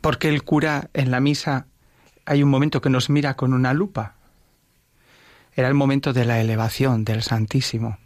porque 0.00 0.28
el 0.28 0.42
cura 0.44 0.88
en 0.94 1.10
la 1.10 1.20
misa 1.20 1.66
hay 2.26 2.42
un 2.42 2.48
momento 2.48 2.80
que 2.80 2.90
nos 2.90 3.10
mira 3.10 3.34
con 3.34 3.52
una 3.52 3.72
lupa. 3.72 4.14
Era 5.54 5.68
el 5.68 5.74
momento 5.74 6.12
de 6.12 6.24
la 6.24 6.40
elevación 6.40 7.04
del 7.04 7.22
Santísimo, 7.22 7.98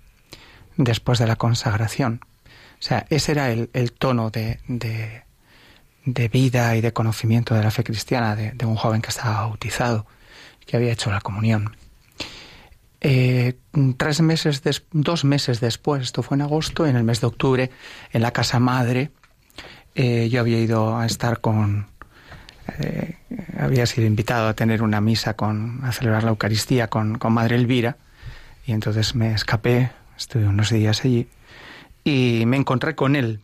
después 0.76 1.18
de 1.18 1.26
la 1.26 1.36
consagración. 1.36 2.20
O 2.80 2.82
sea, 2.82 3.06
ese 3.10 3.32
era 3.32 3.50
el, 3.52 3.92
tono 3.92 4.30
de, 4.30 4.58
vida 6.32 6.76
y 6.76 6.80
de 6.80 6.92
conocimiento 6.94 7.54
de 7.54 7.62
la 7.62 7.70
fe 7.70 7.84
cristiana 7.84 8.34
de, 8.34 8.64
un 8.64 8.74
joven 8.74 9.02
que 9.02 9.10
estaba 9.10 9.42
bautizado, 9.42 10.06
que 10.64 10.78
había 10.78 10.90
hecho 10.90 11.10
la 11.10 11.20
comunión. 11.20 11.76
Eh, 13.02 13.58
tres 13.98 14.22
meses, 14.22 14.62
dos 14.92 15.24
meses 15.24 15.60
después, 15.60 16.02
esto 16.02 16.22
fue 16.22 16.36
en 16.36 16.42
agosto, 16.42 16.86
en 16.86 16.96
el 16.96 17.04
mes 17.04 17.20
de 17.20 17.26
octubre, 17.26 17.70
en 18.12 18.22
la 18.22 18.32
casa 18.32 18.58
madre, 18.58 19.10
eh, 19.94 20.30
yo 20.30 20.40
había 20.40 20.58
ido 20.58 20.96
a 20.96 21.04
estar 21.04 21.40
con, 21.40 21.86
eh, 22.78 23.16
había 23.58 23.84
sido 23.84 24.06
invitado 24.06 24.48
a 24.48 24.54
tener 24.54 24.82
una 24.82 25.02
misa 25.02 25.34
con, 25.34 25.84
a 25.84 25.92
celebrar 25.92 26.24
la 26.24 26.30
Eucaristía 26.30 26.88
con, 26.88 27.18
con 27.18 27.34
Madre 27.34 27.56
Elvira, 27.56 27.98
y 28.64 28.72
entonces 28.72 29.14
me 29.14 29.34
escapé, 29.34 29.90
estuve 30.16 30.46
unos 30.46 30.70
días 30.70 31.04
allí, 31.04 31.28
y 32.04 32.44
me 32.46 32.56
encontré 32.56 32.94
con 32.94 33.16
él. 33.16 33.40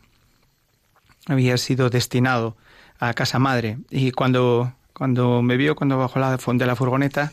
Había 1.26 1.56
sido 1.56 1.90
destinado 1.90 2.56
a 2.98 3.12
casa 3.14 3.38
madre 3.38 3.78
y 3.90 4.12
cuando, 4.12 4.72
cuando 4.92 5.42
me 5.42 5.56
vio, 5.56 5.74
cuando 5.74 5.98
bajó 5.98 6.18
la, 6.18 6.36
de 6.36 6.66
la 6.66 6.76
furgoneta, 6.76 7.32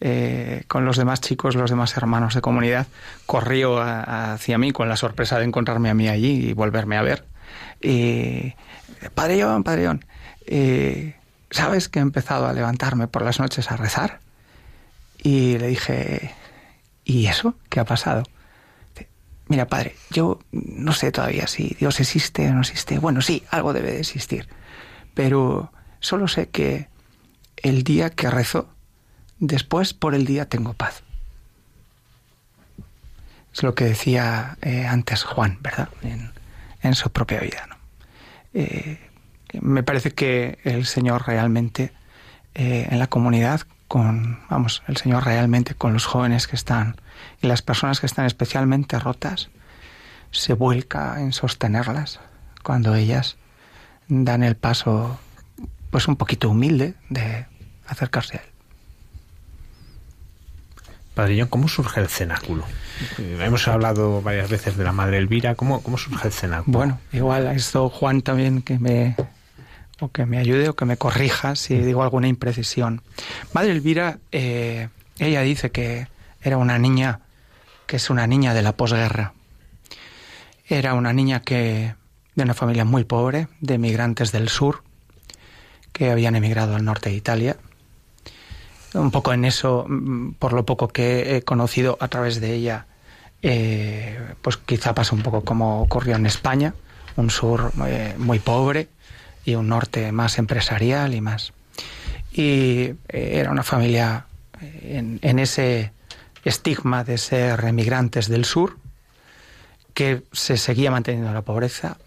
eh, 0.00 0.64
con 0.68 0.84
los 0.84 0.96
demás 0.96 1.20
chicos, 1.20 1.54
los 1.54 1.70
demás 1.70 1.96
hermanos 1.96 2.34
de 2.34 2.40
comunidad, 2.40 2.86
corrió 3.26 3.80
hacia 3.80 4.58
mí 4.58 4.72
con 4.72 4.88
la 4.88 4.96
sorpresa 4.96 5.38
de 5.38 5.44
encontrarme 5.44 5.90
a 5.90 5.94
mí 5.94 6.08
allí 6.08 6.48
y 6.48 6.52
volverme 6.52 6.96
a 6.96 7.02
ver. 7.02 7.24
Y, 7.80 8.54
Padreón, 9.14 9.62
Padreón, 9.62 10.04
eh, 10.46 11.14
¿sabes 11.50 11.88
que 11.88 11.98
he 11.98 12.02
empezado 12.02 12.46
a 12.46 12.52
levantarme 12.52 13.08
por 13.08 13.22
las 13.22 13.38
noches 13.38 13.70
a 13.70 13.76
rezar? 13.76 14.20
Y 15.22 15.58
le 15.58 15.68
dije, 15.68 16.34
¿y 17.04 17.26
eso? 17.26 17.54
¿Qué 17.68 17.78
ha 17.80 17.84
pasado? 17.84 18.24
Mira, 19.52 19.66
padre, 19.66 19.94
yo 20.10 20.40
no 20.50 20.92
sé 20.92 21.12
todavía 21.12 21.46
si 21.46 21.76
Dios 21.78 22.00
existe 22.00 22.48
o 22.48 22.54
no 22.54 22.62
existe. 22.62 22.98
Bueno, 22.98 23.20
sí, 23.20 23.44
algo 23.50 23.72
debe 23.72 23.92
de 23.92 24.00
existir. 24.00 24.48
Pero 25.14 25.70
Solo 26.02 26.26
sé 26.26 26.48
que 26.48 26.88
el 27.56 27.84
día 27.84 28.10
que 28.10 28.28
rezo, 28.28 28.68
después 29.38 29.94
por 29.94 30.16
el 30.16 30.26
día 30.26 30.48
tengo 30.48 30.72
paz. 30.74 31.04
Es 33.54 33.62
lo 33.62 33.76
que 33.76 33.84
decía 33.84 34.58
eh, 34.62 34.84
antes 34.84 35.22
Juan, 35.22 35.58
¿verdad? 35.60 35.88
En, 36.02 36.94
su 36.94 37.10
propia 37.10 37.38
vida. 37.38 37.68
¿no? 37.68 37.76
Eh, 38.52 38.98
me 39.60 39.84
parece 39.84 40.10
que 40.10 40.58
el 40.64 40.86
Señor 40.86 41.24
realmente 41.28 41.92
eh, 42.56 42.88
en 42.90 42.98
la 42.98 43.06
comunidad, 43.06 43.60
con, 43.86 44.40
vamos, 44.50 44.82
el 44.88 44.96
Señor 44.96 45.24
realmente 45.24 45.76
con 45.76 45.92
los 45.92 46.04
jóvenes 46.04 46.48
que 46.48 46.56
están 46.56 46.96
y 47.42 47.46
las 47.48 47.60
personas 47.60 48.00
que 48.00 48.06
están 48.06 48.24
especialmente 48.24 48.98
rotas, 48.98 49.50
se 50.30 50.54
vuelca 50.54 51.20
en 51.20 51.32
sostenerlas 51.32 52.20
cuando 52.62 52.94
ellas 52.94 53.36
dan 54.08 54.42
el 54.42 54.56
paso, 54.56 55.18
pues 55.90 56.08
un 56.08 56.16
poquito 56.16 56.48
humilde 56.48 56.94
de 57.10 57.46
acercarse 57.86 58.38
a 58.38 58.40
Él. 58.40 58.46
Padre 61.14 61.46
¿cómo 61.48 61.68
surge 61.68 62.00
el 62.00 62.08
cenáculo? 62.08 62.64
Hemos 63.18 63.68
hablado 63.68 64.22
varias 64.22 64.48
veces 64.48 64.78
de 64.78 64.84
la 64.84 64.92
Madre 64.92 65.18
Elvira. 65.18 65.54
¿Cómo, 65.56 65.82
cómo 65.82 65.98
surge 65.98 66.28
el 66.28 66.32
cenáculo? 66.32 66.78
Bueno, 66.78 67.00
igual 67.12 67.46
a 67.48 67.52
esto 67.52 67.90
Juan 67.90 68.22
también 68.22 68.62
que 68.62 68.78
me 68.78 69.14
o 70.00 70.10
que 70.10 70.24
me 70.24 70.38
ayude 70.38 70.70
o 70.70 70.74
que 70.74 70.86
me 70.86 70.96
corrija 70.96 71.54
si 71.54 71.76
digo 71.76 72.02
alguna 72.02 72.28
imprecisión. 72.28 73.02
Madre 73.52 73.72
Elvira, 73.72 74.18
eh, 74.30 74.88
ella 75.18 75.42
dice 75.42 75.70
que 75.70 76.08
era 76.40 76.56
una 76.56 76.78
niña 76.78 77.20
que 77.92 77.96
es 77.96 78.08
una 78.08 78.26
niña 78.26 78.54
de 78.54 78.62
la 78.62 78.74
posguerra. 78.74 79.34
Era 80.66 80.94
una 80.94 81.12
niña 81.12 81.42
que 81.42 81.94
de 82.34 82.42
una 82.42 82.54
familia 82.54 82.86
muy 82.86 83.04
pobre, 83.04 83.48
de 83.60 83.74
emigrantes 83.74 84.32
del 84.32 84.48
sur, 84.48 84.82
que 85.92 86.10
habían 86.10 86.34
emigrado 86.34 86.74
al 86.74 86.86
norte 86.86 87.10
de 87.10 87.16
Italia 87.16 87.58
un 88.94 89.10
poco 89.10 89.34
en 89.34 89.44
eso, 89.44 89.84
mm, 89.86 90.36
por 90.38 90.54
lo 90.54 90.64
poco 90.64 90.88
que 90.88 91.36
he 91.36 91.42
conocido 91.42 91.98
a 92.00 92.08
través 92.08 92.40
de 92.40 92.54
ella, 92.54 92.86
eh, 93.42 94.18
pues 94.40 94.56
quizá 94.56 94.94
pasa 94.94 95.14
un 95.14 95.22
poco 95.22 95.42
como 95.42 95.82
ocurrió 95.82 96.16
en 96.16 96.24
España, 96.24 96.72
un 97.16 97.28
sur 97.28 97.72
eh, 97.86 98.14
muy 98.16 98.38
pobre 98.38 98.88
y 99.44 99.54
un 99.54 99.68
norte 99.68 100.12
más 100.12 100.38
empresarial 100.38 101.12
y 101.12 101.20
más. 101.20 101.52
Y 102.32 102.94
eh, 103.10 103.32
era 103.34 103.50
una 103.50 103.62
familia 103.62 104.24
en, 104.62 105.38
ese 105.38 105.92
estigma 106.44 107.04
de 107.04 107.18
ser 107.18 107.64
emigrantes 107.64 108.28
del 108.28 108.44
sur, 108.44 108.76
que 109.94 110.22
se 110.32 110.56
seguía 110.56 110.90
manteniendo 110.90 111.32
la 111.32 111.42
pobreza, 111.42 111.98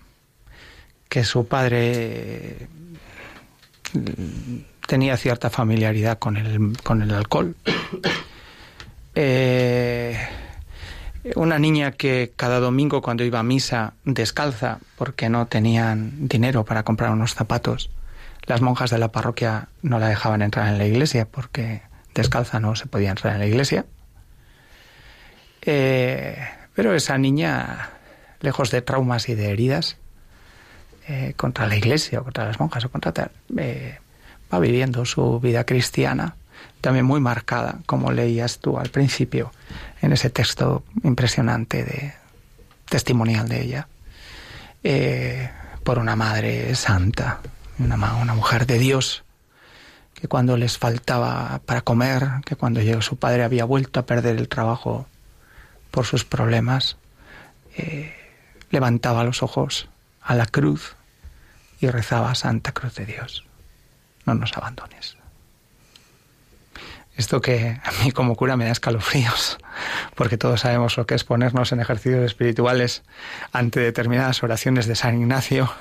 que 1.10 1.24
su 1.24 1.48
padre 1.48 2.68
tenía 4.88 5.18
cierta 5.18 5.50
familiaridad 5.50 6.20
con 6.20 6.38
el, 6.38 6.78
con 6.84 7.02
el 7.02 7.14
alcohol. 7.14 7.56
Eh, 9.18 10.20
una 11.36 11.58
niña 11.58 11.94
que 11.94 12.34
cada 12.36 12.60
domingo 12.60 13.02
cuando 13.02 13.24
iba 13.24 13.40
a 13.40 13.44
misa 13.44 13.94
descalza 14.04 14.80
porque 14.98 15.30
no 15.30 15.48
tenían 15.48 16.28
dinero 16.28 16.66
para 16.66 16.84
comprar 16.84 17.12
unos 17.12 17.34
zapatos, 17.34 17.90
las 18.46 18.60
monjas 18.60 18.92
de 18.92 19.00
la 19.00 19.14
parroquia 19.14 19.70
no 19.82 20.00
la 20.00 20.10
dejaban 20.10 20.42
entrar 20.42 20.68
en 20.68 20.78
la 20.78 20.86
iglesia 20.86 21.26
porque 21.26 21.82
descalza 22.14 22.60
no 22.60 22.76
se 22.76 22.88
podía 22.88 23.10
entrar 23.10 23.34
en 23.34 23.40
la 23.40 23.48
iglesia. 23.48 23.86
Eh, 25.66 26.38
pero 26.74 26.94
esa 26.94 27.18
niña, 27.18 27.90
lejos 28.42 28.72
de 28.72 28.82
traumas 28.82 29.30
y 29.30 29.36
de 29.36 29.50
heridas 29.50 29.98
eh, 31.08 31.34
contra 31.36 31.68
la 31.68 31.76
iglesia 31.76 32.20
o 32.20 32.24
contra 32.24 32.46
las 32.46 32.60
monjas 32.60 32.86
o 32.86 32.90
contra 32.90 33.12
tal, 33.12 33.32
va 34.54 34.60
viviendo 34.60 35.06
su 35.06 35.40
vida 35.40 35.66
cristiana, 35.66 36.36
también 36.82 37.06
muy 37.06 37.20
marcada, 37.20 37.80
como 37.86 38.12
leías 38.12 38.60
tú 38.60 38.78
al 38.78 38.90
principio, 38.90 39.52
en 40.02 40.14
ese 40.14 40.30
texto 40.30 40.84
impresionante 41.04 41.84
de 41.84 42.14
testimonial 42.90 43.48
de 43.48 43.62
ella, 43.62 43.88
eh, 44.84 45.50
por 45.84 46.00
una 46.00 46.16
madre 46.16 46.76
santa, 46.76 47.40
una, 47.80 47.96
una 48.16 48.34
mujer 48.34 48.68
de 48.68 48.78
Dios, 48.78 49.24
que 50.14 50.28
cuando 50.28 50.58
les 50.58 50.78
faltaba 50.78 51.60
para 51.66 51.82
comer, 51.82 52.28
que 52.46 52.56
cuando 52.56 52.82
llegó 52.82 53.02
su 53.02 53.18
padre 53.18 53.44
había 53.44 53.66
vuelto 53.66 54.00
a 54.00 54.06
perder 54.06 54.38
el 54.38 54.48
trabajo 54.48 55.08
por 55.96 56.06
sus 56.06 56.26
problemas, 56.26 56.98
eh, 57.76 58.14
levantaba 58.70 59.24
los 59.24 59.42
ojos 59.42 59.90
a 60.22 60.36
la 60.36 60.46
cruz 60.46 60.96
y 61.80 61.88
rezaba 61.88 62.36
Santa 62.36 62.72
Cruz 62.74 62.94
de 62.96 63.06
Dios 63.06 63.46
no 64.26 64.34
nos 64.34 64.56
abandones. 64.58 65.18
Esto 67.16 67.40
que 67.40 67.80
a 67.82 67.92
mí 68.04 68.12
como 68.12 68.36
cura 68.36 68.58
me 68.58 68.66
da 68.66 68.72
escalofríos, 68.72 69.58
porque 70.16 70.38
todos 70.38 70.62
sabemos 70.62 70.98
lo 70.98 71.06
que 71.06 71.16
es 71.16 71.24
ponernos 71.24 71.72
en 71.72 71.80
ejercicios 71.80 72.26
espirituales 72.26 73.04
ante 73.54 73.80
determinadas 73.80 74.44
oraciones 74.44 74.86
de 74.86 74.96
San 74.96 75.18
Ignacio 75.18 75.72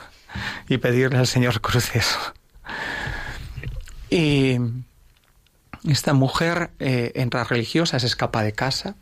y 0.69 0.79
pedirle 0.79 1.19
al 1.19 1.27
Señor 1.27 1.61
cruces. 1.61 2.17
Y 4.11 4.59
esta 5.89 6.13
mujer 6.13 6.71
eh, 6.79 7.11
entra 7.17 7.43
religiosa, 7.43 7.99
se 7.99 8.07
escapa 8.07 8.43
de 8.45 8.53
casa, 8.53 8.95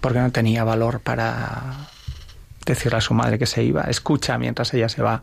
porque 0.00 0.20
no 0.20 0.30
tenía 0.30 0.64
valor 0.64 1.00
para 1.00 1.88
decirle 2.64 2.98
a 2.98 3.00
su 3.00 3.14
madre 3.14 3.38
que 3.38 3.46
se 3.46 3.62
iba, 3.62 3.82
escucha 3.84 4.38
mientras 4.38 4.74
ella 4.74 4.88
se 4.88 5.02
va 5.02 5.22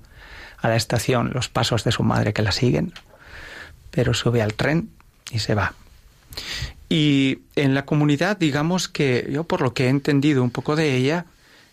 a 0.58 0.68
la 0.68 0.76
estación 0.76 1.32
los 1.34 1.50
pasos 1.50 1.84
de 1.84 1.92
su 1.92 2.04
madre 2.04 2.34
que 2.34 2.42
la 2.42 2.52
siguen, 2.52 2.94
pero 3.92 4.14
sube 4.14 4.42
al 4.42 4.54
tren 4.54 4.90
y 5.32 5.40
se 5.40 5.56
va. 5.56 5.74
Y 6.90 7.40
en 7.56 7.74
la 7.74 7.86
comunidad, 7.86 8.38
digamos 8.38 8.88
que 8.88 9.28
yo 9.32 9.44
por 9.44 9.62
lo 9.62 9.74
que 9.74 9.86
he 9.86 9.90
entendido 9.90 10.44
un 10.44 10.52
poco 10.52 10.76
de 10.76 10.96
ella, 10.96 11.26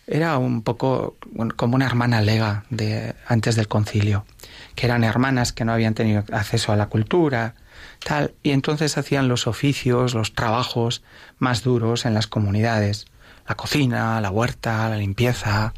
era 0.07 0.37
un 0.37 0.63
poco 0.63 1.15
como 1.55 1.75
una 1.75 1.85
hermana 1.85 2.21
lega 2.21 2.65
de 2.69 3.15
antes 3.27 3.55
del 3.55 3.67
concilio, 3.67 4.25
que 4.75 4.85
eran 4.85 5.03
hermanas 5.03 5.53
que 5.53 5.65
no 5.65 5.71
habían 5.71 5.93
tenido 5.93 6.23
acceso 6.31 6.71
a 6.71 6.75
la 6.75 6.87
cultura, 6.87 7.55
tal, 8.03 8.33
y 8.43 8.51
entonces 8.51 8.97
hacían 8.97 9.27
los 9.27 9.47
oficios, 9.47 10.13
los 10.13 10.33
trabajos 10.33 11.03
más 11.37 11.63
duros 11.63 12.05
en 12.05 12.13
las 12.13 12.27
comunidades, 12.27 13.05
la 13.47 13.55
cocina, 13.55 14.21
la 14.21 14.29
huerta, 14.29 14.89
la 14.89 14.97
limpieza, 14.97 15.73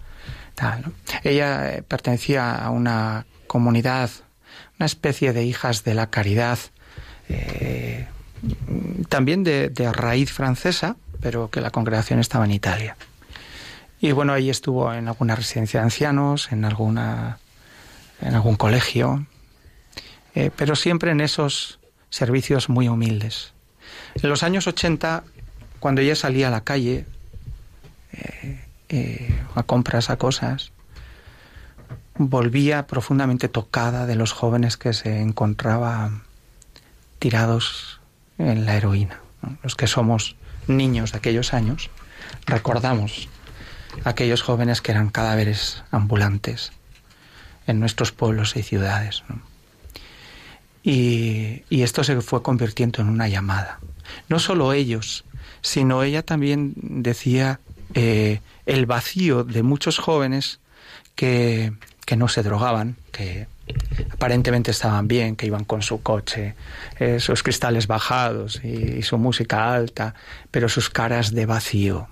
ella 1.24 1.74
eh, 1.74 1.84
pertenecía 1.84 2.56
a 2.56 2.70
una 2.70 3.26
comunidad, 3.48 4.10
una 4.80 4.86
especie 4.86 5.34
de 5.34 5.44
hijas 5.44 5.84
de 5.84 5.94
la 5.94 6.10
caridad, 6.10 6.60
eh, 7.30 8.08
también 9.10 9.44
de, 9.44 9.72
raíz 9.94 10.32
francesa, 10.32 10.96
pero 11.22 11.50
que 11.50 11.62
la 11.62 11.72
congregación 11.72 12.20
estaba 12.20 12.46
en 12.46 12.52
Italia. 12.52 12.96
Y 14.00 14.12
bueno, 14.12 14.34
ahí 14.34 14.50
estuvo 14.50 14.94
en 14.94 15.08
alguna 15.08 15.36
residencia 15.36 15.80
de 15.80 15.86
ancianos, 15.86 16.52
en 16.52 16.66
alguna 16.66 17.40
en 18.22 18.34
algún 18.34 18.56
colegio, 18.56 19.26
eh, 20.36 20.52
pero 20.56 20.76
siempre 20.76 21.12
en 21.12 21.20
esos 21.20 21.80
servicios 22.16 22.70
muy 22.70 22.88
humildes. 22.88 23.54
En 24.16 24.30
los 24.30 24.42
años 24.42 24.68
80, 24.68 25.24
cuando 25.82 26.00
ella 26.00 26.16
salía 26.16 26.48
a 26.48 26.52
la 26.52 26.64
calle, 26.64 27.06
eh, 28.88 29.44
a 29.54 29.64
compras, 29.64 30.10
a 30.10 30.16
cosas, 30.16 30.72
volvía 32.18 32.88
profundamente 32.88 33.50
tocada 33.50 34.06
de 34.06 34.16
los 34.16 34.32
jóvenes 34.32 34.78
que 34.78 34.94
se 34.94 35.22
encontraban 35.22 36.24
tirados 37.20 38.00
en 38.38 38.66
la 38.66 38.78
heroína. 38.78 39.20
Los 39.62 39.76
que 39.76 39.88
somos 39.88 40.38
niños 40.68 41.12
de 41.12 41.18
aquellos 41.18 41.54
años, 41.54 41.90
recordamos 42.46 43.28
aquellos 44.06 44.42
jóvenes 44.42 44.82
que 44.82 44.92
eran 44.92 45.10
cadáveres 45.10 45.84
ambulantes 45.92 46.72
en 47.68 47.82
nuestros 47.82 48.14
pueblos 48.14 48.56
y 48.56 48.64
ciudades. 48.64 49.24
Y, 50.88 51.64
y, 51.70 51.82
esto 51.82 52.04
se 52.04 52.22
fue 52.22 52.44
convirtiendo 52.44 53.02
en 53.02 53.10
una 53.10 53.28
llamada. 53.28 53.80
No 54.30 54.38
solo 54.38 54.72
ellos, 54.72 55.26
sino 55.62 56.04
ella 56.04 56.22
también 56.22 56.74
decía 56.76 57.60
eh, 57.96 58.40
el 58.68 58.86
vacío 58.86 59.44
de 59.44 59.64
muchos 59.64 59.98
jóvenes 59.98 60.60
que, 61.16 61.74
que 62.06 62.16
no 62.16 62.28
se 62.28 62.44
drogaban, 62.44 62.98
que 63.12 63.48
aparentemente 64.12 64.72
estaban 64.72 65.08
bien, 65.08 65.36
que 65.36 65.48
iban 65.48 65.66
con 65.66 65.82
su 65.82 66.02
coche, 66.02 66.56
eh, 67.00 67.20
sus 67.20 67.42
cristales 67.42 67.88
bajados 67.88 68.64
y, 68.64 69.02
su 69.02 69.18
música 69.18 69.74
alta, 69.74 70.14
pero 70.52 70.70
sus 70.70 70.90
caras 70.90 71.34
de 71.34 71.46
vacío. 71.46 72.08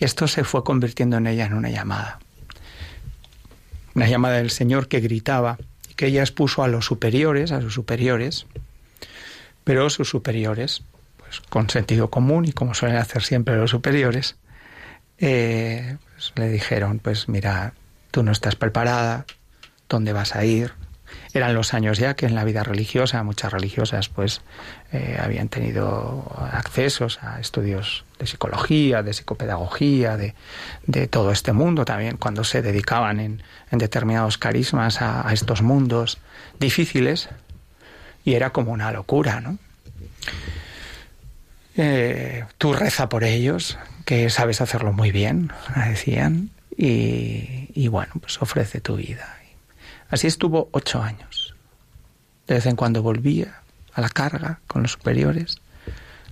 Esto 0.00 0.26
se 0.26 0.44
fue 0.44 0.64
convirtiendo 0.64 1.16
en 1.18 1.26
ella 1.26 1.46
en 1.46 1.54
una 1.54 1.70
llamada. 1.70 2.18
Una 3.94 4.08
llamada 4.08 4.36
del 4.38 4.50
Señor 4.50 4.88
que 4.88 5.00
gritaba 5.00 5.58
y 5.58 5.73
que 5.96 6.06
ella 6.06 6.22
expuso 6.22 6.62
a 6.62 6.68
los 6.68 6.86
superiores, 6.86 7.52
a 7.52 7.60
sus 7.60 7.74
superiores, 7.74 8.46
pero 9.64 9.88
sus 9.90 10.08
superiores, 10.08 10.82
pues 11.18 11.40
con 11.40 11.70
sentido 11.70 12.10
común 12.10 12.44
y 12.44 12.52
como 12.52 12.74
suelen 12.74 12.98
hacer 12.98 13.22
siempre 13.22 13.56
los 13.56 13.70
superiores, 13.70 14.36
eh, 15.18 15.96
pues 16.14 16.32
le 16.36 16.48
dijeron, 16.48 16.98
pues 16.98 17.28
mira, 17.28 17.74
tú 18.10 18.22
no 18.22 18.32
estás 18.32 18.56
preparada, 18.56 19.24
¿dónde 19.88 20.12
vas 20.12 20.34
a 20.34 20.44
ir? 20.44 20.72
Eran 21.34 21.52
los 21.52 21.74
años 21.74 21.98
ya 21.98 22.14
que 22.14 22.26
en 22.26 22.36
la 22.36 22.44
vida 22.44 22.62
religiosa, 22.62 23.24
muchas 23.24 23.52
religiosas 23.52 24.08
pues 24.08 24.40
eh, 24.92 25.18
habían 25.20 25.48
tenido 25.48 26.32
accesos 26.52 27.18
a 27.22 27.40
estudios 27.40 28.04
de 28.20 28.28
psicología, 28.28 29.02
de 29.02 29.12
psicopedagogía, 29.12 30.16
de, 30.16 30.36
de 30.86 31.08
todo 31.08 31.32
este 31.32 31.52
mundo 31.52 31.84
también, 31.84 32.18
cuando 32.18 32.44
se 32.44 32.62
dedicaban 32.62 33.18
en, 33.18 33.42
en 33.72 33.78
determinados 33.80 34.38
carismas 34.38 35.02
a, 35.02 35.28
estos 35.32 35.60
mundos 35.60 36.18
difíciles, 36.60 37.28
y 38.24 38.34
era 38.34 38.50
como 38.50 38.70
una 38.70 38.92
locura, 38.92 39.40
¿no? 39.40 39.58
Eh, 41.76 42.44
tú 42.58 42.72
reza 42.72 43.08
por 43.08 43.24
ellos, 43.24 43.76
que 44.04 44.30
sabes 44.30 44.60
hacerlo 44.60 44.92
muy 44.92 45.10
bien, 45.10 45.50
decían, 45.88 46.50
y, 46.76 47.70
y 47.74 47.88
bueno, 47.88 48.12
pues 48.20 48.40
ofrece 48.40 48.80
tu 48.80 48.94
vida. 48.94 49.40
Así 50.14 50.28
estuvo 50.28 50.68
ocho 50.70 51.02
años. 51.02 51.56
De 52.46 52.54
vez 52.54 52.66
en 52.66 52.76
cuando 52.76 53.02
volvía 53.02 53.62
a 53.94 54.00
la 54.00 54.08
carga 54.08 54.60
con 54.68 54.82
los 54.82 54.92
superiores. 54.92 55.58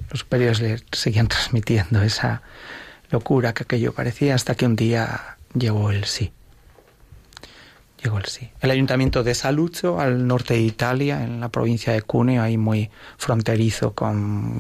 Los 0.09 0.21
superiores 0.21 0.61
le 0.61 0.81
seguían 0.93 1.27
transmitiendo 1.35 2.01
esa 2.01 2.43
locura 3.11 3.53
que 3.55 3.65
aquello 3.65 3.93
parecía 3.93 4.37
hasta 4.37 4.55
que 4.55 4.67
un 4.67 4.77
día 4.77 5.37
llegó 5.55 5.91
el 5.91 6.05
sí. 6.05 6.31
Llegó 8.05 8.19
el 8.19 8.27
sí. 8.27 8.51
El 8.61 8.71
ayuntamiento 8.71 9.25
de 9.25 9.35
Saluzzo, 9.35 9.99
al 9.99 10.29
norte 10.29 10.55
de 10.55 10.61
Italia, 10.61 11.25
en 11.25 11.41
la 11.41 11.49
provincia 11.49 11.93
de 11.93 12.03
Cuneo, 12.03 12.41
ahí 12.41 12.57
muy 12.57 12.89
fronterizo 13.19 13.95
con, 13.95 14.59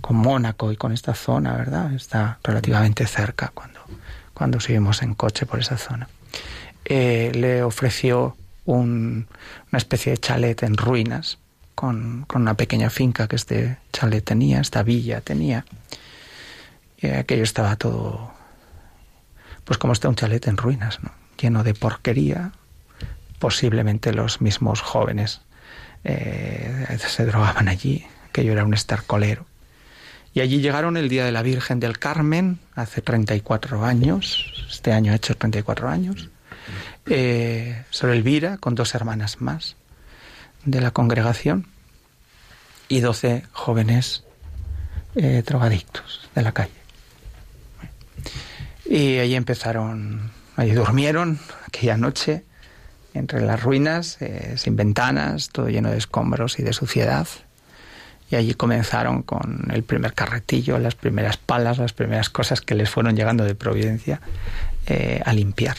con 0.00 0.16
Mónaco 0.16 0.72
y 0.72 0.76
con 0.76 0.90
esta 0.90 1.14
zona, 1.14 1.56
¿verdad? 1.56 1.94
Está 1.94 2.40
relativamente 2.42 3.06
cerca 3.06 3.52
cuando, 3.54 3.78
cuando 4.34 4.58
seguimos 4.58 5.02
en 5.02 5.14
coche 5.14 5.46
por 5.46 5.60
esa 5.60 5.78
zona. 5.78 6.08
Eh, 6.84 7.30
le 7.32 7.62
ofreció 7.62 8.36
un, 8.66 9.26
una 9.70 9.78
especie 9.78 10.12
de 10.12 10.18
chalet 10.18 10.62
en 10.62 10.76
ruinas, 10.76 11.38
con, 11.74 12.24
con, 12.26 12.42
una 12.42 12.54
pequeña 12.54 12.90
finca 12.90 13.28
que 13.28 13.36
este 13.36 13.78
chalet 13.92 14.24
tenía, 14.24 14.60
esta 14.60 14.82
villa 14.82 15.20
tenía. 15.20 15.64
Y 16.98 17.08
aquello 17.08 17.42
estaba 17.42 17.76
todo, 17.76 18.32
pues 19.64 19.78
como 19.78 19.92
está 19.92 20.08
un 20.08 20.16
chalet 20.16 20.46
en 20.46 20.56
ruinas, 20.56 21.02
¿no? 21.02 21.10
lleno 21.40 21.62
de 21.64 21.74
porquería. 21.74 22.52
Posiblemente 23.38 24.12
los 24.12 24.40
mismos 24.40 24.80
jóvenes 24.80 25.42
eh, 26.04 26.98
se 26.98 27.26
drogaban 27.26 27.68
allí, 27.68 28.06
aquello 28.28 28.52
era 28.52 28.64
un 28.64 28.74
estercolero. 28.74 29.46
Y 30.32 30.40
allí 30.40 30.60
llegaron 30.60 30.96
el 30.96 31.08
Día 31.08 31.24
de 31.24 31.32
la 31.32 31.42
Virgen 31.42 31.80
del 31.80 31.98
Carmen, 31.98 32.58
hace 32.74 33.00
34 33.00 33.84
años, 33.84 34.66
este 34.70 34.92
año 34.92 35.12
ha 35.12 35.16
hecho 35.16 35.34
34 35.34 35.88
años, 35.88 36.28
eh, 37.06 37.84
Sor 37.90 38.10
Elvira, 38.10 38.58
con 38.58 38.74
dos 38.74 38.94
hermanas 38.94 39.40
más 39.40 39.76
de 40.64 40.80
la 40.80 40.90
congregación, 40.90 41.68
y 42.88 43.00
12 43.00 43.44
jóvenes 43.52 44.24
eh, 45.14 45.42
drogadictos 45.44 46.28
de 46.34 46.42
la 46.42 46.52
calle. 46.52 46.72
Y 48.84 49.18
allí 49.18 49.34
empezaron, 49.34 50.30
allí 50.56 50.72
durmieron 50.72 51.38
aquella 51.66 51.96
noche 51.96 52.44
entre 53.14 53.40
las 53.40 53.62
ruinas, 53.62 54.18
eh, 54.20 54.54
sin 54.56 54.76
ventanas, 54.76 55.48
todo 55.48 55.68
lleno 55.68 55.90
de 55.90 55.98
escombros 55.98 56.58
y 56.58 56.62
de 56.62 56.72
suciedad. 56.72 57.26
Y 58.30 58.36
allí 58.36 58.54
comenzaron 58.54 59.22
con 59.22 59.68
el 59.72 59.84
primer 59.84 60.12
carretillo, 60.12 60.78
las 60.78 60.94
primeras 60.94 61.36
palas, 61.36 61.78
las 61.78 61.92
primeras 61.92 62.28
cosas 62.28 62.60
que 62.60 62.74
les 62.74 62.90
fueron 62.90 63.16
llegando 63.16 63.44
de 63.44 63.54
Providencia 63.54 64.20
eh, 64.86 65.22
a 65.24 65.32
limpiar. 65.32 65.76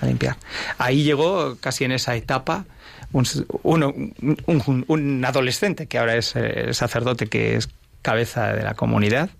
A 0.00 0.06
limpiar. 0.06 0.36
Ahí 0.78 1.04
llegó 1.04 1.56
casi 1.60 1.84
en 1.84 1.92
esa 1.92 2.16
etapa 2.16 2.64
un, 3.12 4.84
un, 4.88 5.24
adolescente 5.24 5.86
que 5.86 5.98
ahora 5.98 6.16
es 6.16 6.34
el 6.34 6.74
sacerdote 6.74 7.28
que 7.28 7.56
es 7.56 7.68
cabeza 8.02 8.52
de 8.52 8.62
la 8.62 8.74
comunidad, 8.74 9.30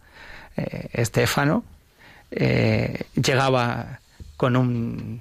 eh, 0.56 0.88
Estefano, 0.92 1.64
eh, 2.30 3.04
llegaba 3.14 4.00
con 4.36 4.56
un, 4.56 5.20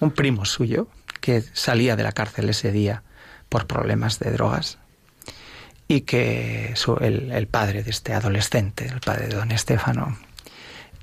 un 0.00 0.10
primo 0.10 0.44
suyo 0.44 0.88
que 1.20 1.42
salía 1.52 1.96
de 1.96 2.02
la 2.02 2.12
cárcel 2.12 2.48
ese 2.48 2.72
día 2.72 3.02
por 3.48 3.66
problemas 3.66 4.18
de 4.18 4.32
drogas 4.32 4.78
y 5.86 6.02
que 6.02 6.72
su, 6.74 6.96
el, 6.96 7.30
el, 7.30 7.46
padre 7.46 7.82
de 7.82 7.90
este 7.90 8.12
adolescente, 8.12 8.86
el 8.86 9.00
padre 9.00 9.28
de 9.28 9.36
don 9.36 9.52
Estefano 9.52 10.18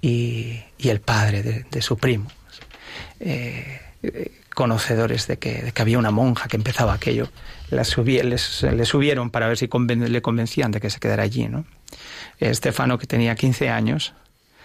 y, 0.02 0.61
y 0.78 0.90
el 0.90 0.99
padre 0.99 1.66
de 1.70 1.82
su 1.82 1.98
primo, 1.98 2.30
eh, 3.19 3.79
conocedores 4.53 5.27
de 5.27 5.37
que, 5.37 5.73
había 5.77 5.99
una 5.99 6.11
monja 6.11 6.47
que 6.47 6.57
empezaba 6.57 6.93
aquello, 6.93 7.29
la 7.69 7.83
subieron 7.83 9.29
para 9.29 9.47
ver 9.47 9.57
si 9.57 9.67
le 9.67 10.21
convencían 10.21 10.71
de 10.71 10.81
que 10.81 10.89
se 10.89 10.99
quedara 10.99 11.23
allí. 11.23 11.47
¿no? 11.47 11.65
Estefano, 12.39 12.97
que 12.97 13.07
tenía 13.07 13.35
15 13.35 13.69
años, 13.69 14.13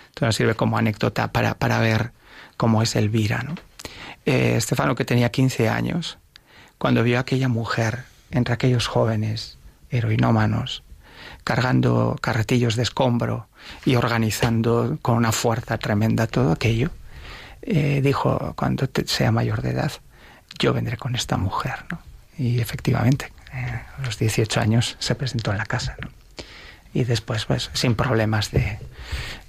entonces 0.09 0.37
sirve 0.37 0.55
como 0.55 0.79
anécdota 0.79 1.33
para, 1.33 1.55
para 1.55 1.79
ver 1.81 2.13
cómo 2.57 2.83
es 2.83 2.97
Elvira. 2.97 3.43
¿no? 3.43 3.55
Eh, 4.27 4.57
Estefano, 4.57 4.95
que 4.95 5.05
tenía 5.05 5.31
15 5.31 5.69
años, 5.69 6.19
cuando 6.79 7.03
vio 7.03 7.19
a 7.19 7.21
aquella 7.21 7.49
mujer 7.49 8.05
entre 8.31 8.55
aquellos 8.55 8.87
jóvenes 8.87 9.59
heroinómanos, 9.91 10.83
cargando 11.45 12.17
carretillos 12.21 12.75
de 12.77 12.83
escombro 12.83 13.49
y 13.85 13.97
organizando 13.97 14.99
con 15.03 15.17
una 15.17 15.31
fuerza 15.33 15.79
tremenda 15.79 16.27
todo 16.27 16.53
aquello, 16.53 16.91
eh, 17.67 18.01
dijo, 18.03 18.55
cuando 18.57 18.89
sea 19.07 19.33
mayor 19.33 19.63
de 19.63 19.71
edad, 19.71 19.93
yo 20.59 20.73
vendré 20.73 20.97
con 20.97 21.15
esta 21.15 21.37
mujer. 21.37 21.85
¿no? 21.91 21.99
Y 22.37 22.61
efectivamente, 22.61 23.33
eh, 23.53 23.81
a 23.99 24.03
los 24.03 24.19
18 24.19 24.61
años 24.61 24.97
se 24.99 25.15
presentó 25.15 25.51
en 25.51 25.59
la 25.59 25.67
casa. 25.67 25.97
¿no? 26.01 26.09
Y 26.93 27.05
después, 27.05 27.47
pues, 27.47 27.71
sin 27.73 27.95
problemas 27.95 28.51
de, 28.51 28.79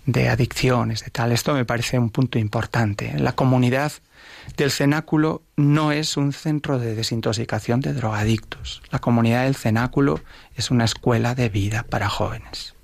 de 0.06 0.30
adicciones, 0.30 1.04
de 1.04 1.12
tal. 1.12 1.32
Esto 1.32 1.54
me 1.54 1.66
parece 1.66 2.00
un 2.00 2.10
punto 2.10 2.40
importante. 2.40 3.14
La 3.18 3.34
comunidad 3.34 3.92
del 4.58 4.72
cenáculo 4.72 5.42
no 5.56 5.92
es 5.92 6.18
un 6.18 6.32
centro 6.32 6.80
de 6.80 6.96
desintoxicación 6.96 7.82
de 7.82 7.94
drogadictos. 7.94 8.82
La 8.92 9.00
comunidad 9.00 9.44
del 9.44 9.56
cenáculo 9.56 10.22
es 10.56 10.72
una 10.72 10.86
escuela 10.86 11.36
de 11.36 11.50
vida 11.50 11.84
para 11.84 12.10
jóvenes. 12.10 12.76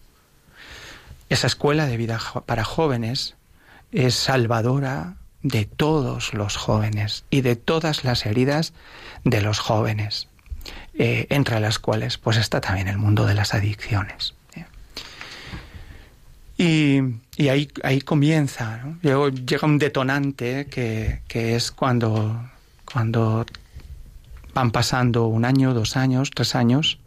Esa 1.29 1.47
escuela 1.47 1.85
de 1.85 1.97
vida 1.97 2.19
para 2.45 2.63
jóvenes 2.63 3.35
es 3.91 4.15
salvadora 4.15 5.15
de 5.43 5.65
todos 5.65 6.33
los 6.33 6.55
jóvenes 6.57 7.25
y 7.29 7.41
de 7.41 7.55
todas 7.55 8.03
las 8.03 8.25
heridas 8.25 8.73
de 9.23 9.41
los 9.41 9.59
jóvenes, 9.59 10.27
eh, 10.93 11.27
entre 11.29 11.59
las 11.59 11.79
cuales 11.79 12.17
pues 12.17 12.37
está 12.37 12.61
también 12.61 12.87
el 12.87 12.97
mundo 12.97 13.25
de 13.25 13.33
las 13.33 13.53
adicciones. 13.53 14.33
Y, 16.57 16.99
y 17.37 17.49
ahí, 17.49 17.69
ahí 17.81 18.01
comienza, 18.01 18.83
llega 19.01 19.65
un 19.65 19.79
detonante 19.79 20.67
que, 20.67 21.21
que 21.27 21.55
es 21.55 21.71
cuando, 21.71 22.51
cuando 22.85 23.47
van 24.53 24.69
pasando 24.69 25.25
un 25.25 25.43
año, 25.43 25.73
dos 25.73 25.97
años, 25.97 26.29
tres 26.29 26.53
años. 26.53 26.99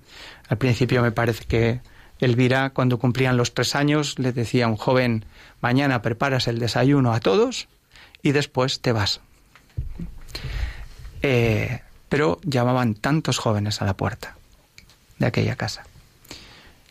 Al 0.49 0.59
principio 0.59 1.03
me 1.03 1.13
parece 1.13 1.45
que 1.45 1.81
Elvira, 2.19 2.71
cuando 2.71 2.99
cumplían 2.99 3.37
los 3.37 3.55
tres 3.55 3.77
años, 3.77 4.19
le 4.19 4.33
decía 4.33 4.65
a 4.65 4.69
un 4.69 4.77
joven, 4.77 5.25
mañana 5.61 6.03
preparas 6.03 6.49
el 6.49 6.59
desayuno 6.59 7.13
a 7.13 7.21
todos 7.21 7.69
y 8.25 8.33
después 8.33 8.81
te 8.81 8.91
vas. 8.91 9.21
Eh, 11.23 11.81
pero 12.09 12.41
llamaban 12.43 12.95
tantos 12.95 13.39
jóvenes 13.39 13.81
a 13.81 13.85
la 13.85 13.95
puerta 13.95 14.37
de 15.19 15.27
aquella 15.27 15.55
casa 15.55 15.85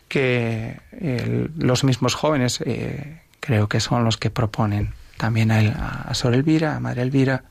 que 0.07 0.79
eh, 0.91 1.49
los 1.57 1.83
mismos 1.83 2.13
jóvenes 2.13 2.61
eh, 2.61 3.19
creo 3.39 3.67
que 3.67 3.79
son 3.79 4.03
los 4.03 4.17
que 4.17 4.29
proponen 4.29 4.93
también 5.17 5.49
a, 5.49 5.59
él, 5.59 5.73
a 5.75 6.13
Sor 6.13 6.35
Elvira, 6.35 6.75
a 6.75 6.79
Madre 6.79 7.01
Elvira, 7.01 7.45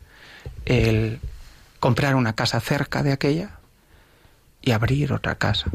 el 0.64 1.18
comprar 1.80 2.14
una 2.14 2.34
casa 2.34 2.60
cerca 2.60 3.02
de 3.02 3.10
aquella 3.10 3.58
y 4.60 4.70
abrir 4.70 5.12
otra 5.12 5.34
casa. 5.34 5.70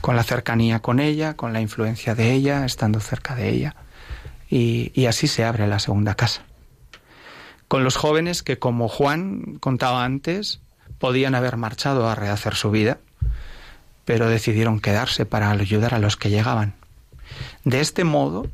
Con 0.00 0.14
la 0.14 0.22
cercanía 0.22 0.78
con 0.78 1.00
ella, 1.00 1.34
con 1.34 1.52
la 1.52 1.60
influencia 1.60 2.14
de 2.14 2.32
ella, 2.32 2.64
estando 2.64 3.00
cerca 3.00 3.34
de 3.34 3.48
ella. 3.48 3.74
Y, 4.50 5.06
así 5.06 5.28
se 5.28 5.44
abre 5.44 5.66
la 5.66 5.78
segunda 5.78 6.14
casa. 6.14 6.42
Con 7.68 7.84
los 7.84 7.96
jóvenes 7.96 8.42
que, 8.42 8.58
como 8.58 8.88
Juan 8.88 9.58
contaba 9.60 10.04
antes, 10.04 10.60
podían 10.98 11.34
haber 11.34 11.56
marchado 11.56 12.08
a 12.08 12.14
rehacer 12.14 12.54
su 12.54 12.70
vida, 12.70 12.98
pero 14.04 14.28
decidieron 14.28 14.80
quedarse 14.80 15.26
para 15.26 15.50
ayudar 15.50 15.94
a 15.94 15.98
los 15.98 16.16
que 16.16 16.30
llegaban. 16.30 16.74
De 17.64 17.80
este 17.80 18.04
modo, 18.04 18.46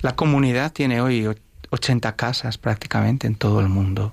la 0.00 0.16
comunidad 0.16 0.72
tiene 0.72 1.00
hoy 1.00 1.28
80 1.70 2.16
casas 2.16 2.58
prácticamente 2.58 3.28
en 3.28 3.36
todo 3.36 3.60
el 3.60 3.68
mundo, 3.68 4.12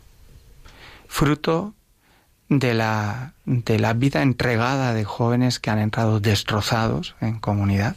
fruto 1.08 1.74
de 2.50 2.74
la, 2.74 3.34
de 3.46 3.80
la 3.80 3.94
vida 3.94 4.22
entregada 4.22 4.94
de 4.94 5.06
jóvenes 5.06 5.60
que 5.60 5.70
han 5.70 5.80
entrado 5.80 6.20
destrozados 6.20 7.16
en 7.20 7.40
comunidad, 7.40 7.96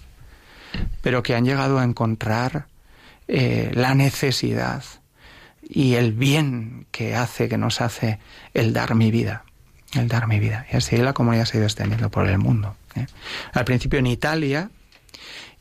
pero 1.02 1.22
que 1.22 1.34
han 1.34 1.44
llegado 1.44 1.78
a 1.78 1.84
encontrar 1.84 2.66
eh, 3.34 3.70
la 3.72 3.94
necesidad 3.94 4.84
y 5.66 5.94
el 5.94 6.12
bien 6.12 6.84
que 6.90 7.16
hace, 7.16 7.48
que 7.48 7.56
nos 7.56 7.80
hace 7.80 8.18
el 8.52 8.74
dar 8.74 8.94
mi 8.94 9.10
vida, 9.10 9.44
el 9.94 10.06
dar 10.06 10.26
mi 10.26 10.38
vida. 10.38 10.66
Y 10.70 10.76
así 10.76 10.98
la 10.98 11.14
comunidad 11.14 11.46
se 11.46 11.56
ha 11.56 11.60
ido 11.60 11.66
extendiendo 11.66 12.10
por 12.10 12.28
el 12.28 12.36
mundo. 12.36 12.76
¿eh? 12.94 13.06
Al 13.54 13.64
principio 13.64 13.98
en 14.00 14.06
Italia, 14.06 14.68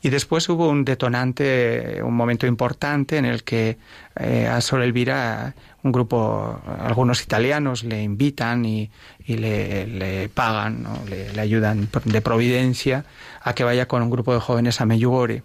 y 0.02 0.10
después 0.10 0.46
hubo 0.50 0.68
un 0.68 0.84
detonante, 0.84 2.02
un 2.02 2.12
momento 2.12 2.46
importante 2.46 3.16
en 3.16 3.24
el 3.24 3.42
que 3.42 3.78
eh, 4.16 4.48
a 4.48 4.60
Sor 4.60 4.82
Elvira, 4.82 5.54
un 5.82 5.92
grupo, 5.92 6.60
algunos 6.78 7.22
italianos 7.22 7.84
le 7.84 8.02
invitan 8.02 8.66
y, 8.66 8.90
le, 9.26 10.28
pagan, 10.34 10.86
le, 11.08 11.40
ayudan 11.40 11.88
de 12.04 12.20
providencia 12.20 13.06
a 13.40 13.54
que 13.54 13.64
vaya 13.64 13.88
con 13.88 14.02
un 14.02 14.10
grupo 14.10 14.34
de 14.34 14.40
jóvenes 14.40 14.82
a 14.82 14.84
Meyugore. 14.84 15.42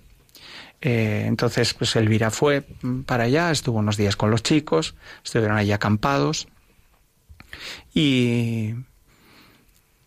Eh, 0.82 1.26
entonces, 1.28 1.74
pues 1.74 1.96
Elvira 1.96 2.30
fue 2.30 2.68
para 3.06 3.24
allá, 3.24 3.52
estuvo 3.52 3.80
unos 3.80 3.98
días 3.98 4.16
con 4.16 4.30
los 4.30 4.44
chicos, 4.44 4.96
estuvieron 5.24 5.58
allí 5.58 5.72
acampados 5.72 6.48
y, 7.94 8.76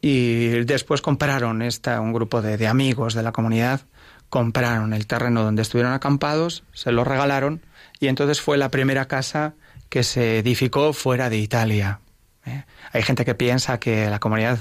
y 0.00 0.48
después 0.64 1.02
compraron 1.02 1.62
esta, 1.62 2.00
un 2.00 2.12
grupo 2.12 2.40
de, 2.40 2.56
de 2.56 2.68
amigos 2.68 3.14
de 3.14 3.22
la 3.22 3.32
comunidad 3.32 3.82
compraron 4.30 4.94
el 4.94 5.06
terreno 5.06 5.42
donde 5.42 5.62
estuvieron 5.62 5.92
acampados, 5.92 6.62
se 6.72 6.92
lo 6.92 7.04
regalaron 7.04 7.60
y 7.98 8.06
entonces 8.06 8.40
fue 8.40 8.56
la 8.56 8.70
primera 8.70 9.06
casa 9.06 9.54
que 9.90 10.04
se 10.04 10.38
edificó 10.38 10.92
fuera 10.92 11.28
de 11.28 11.38
Italia. 11.38 12.00
¿Eh? 12.46 12.64
Hay 12.92 13.02
gente 13.02 13.24
que 13.24 13.34
piensa 13.34 13.78
que 13.78 14.08
la 14.08 14.18
comunidad 14.18 14.58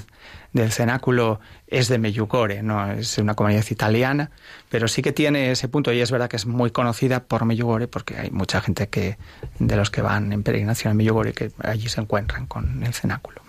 del 0.52 0.72
cenáculo 0.72 1.40
es 1.66 1.88
de 1.88 1.98
Meyucore, 1.98 2.62
no 2.62 2.92
es 2.92 3.18
una 3.18 3.34
comunidad 3.34 3.64
italiana, 3.70 4.30
pero 4.68 4.88
sí 4.88 5.02
que 5.02 5.12
tiene 5.12 5.52
ese 5.52 5.68
punto 5.68 5.92
y 5.92 6.00
es 6.00 6.10
verdad 6.10 6.28
que 6.28 6.36
es 6.36 6.46
muy 6.46 6.70
conocida 6.70 7.24
por 7.24 7.44
Meyugore 7.44 7.88
porque 7.88 8.16
hay 8.18 8.30
mucha 8.30 8.60
gente 8.60 8.88
que 8.88 9.16
de 9.58 9.76
los 9.76 9.90
que 9.90 10.02
van 10.02 10.32
en 10.32 10.42
peregrinación 10.42 10.92
a 10.92 10.94
Meyugore 10.94 11.32
que 11.32 11.52
allí 11.62 11.88
se 11.88 12.00
encuentran 12.00 12.46
con 12.46 12.82
el 12.82 12.92
cenáculo. 12.94 13.40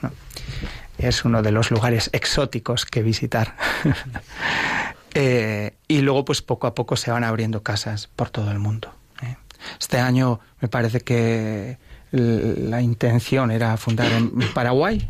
Es 0.97 1.25
uno 1.25 1.41
de 1.41 1.51
los 1.51 1.71
lugares 1.71 2.09
exóticos 2.13 2.85
que 2.85 3.01
visitar. 3.01 3.55
Eh, 5.13 5.75
y 5.89 5.99
luego, 5.99 6.23
pues 6.23 6.41
poco 6.41 6.67
a 6.67 6.73
poco 6.73 6.95
se 6.95 7.11
van 7.11 7.25
abriendo 7.25 7.63
casas 7.63 8.07
por 8.07 8.29
todo 8.29 8.49
el 8.49 8.59
mundo. 8.59 8.95
¿eh? 9.21 9.35
Este 9.77 9.99
año 9.99 10.39
me 10.61 10.69
parece 10.69 11.01
que 11.01 11.77
la 12.11 12.81
intención 12.81 13.51
era 13.51 13.77
fundar 13.77 14.11
en 14.11 14.31
Paraguay. 14.53 15.09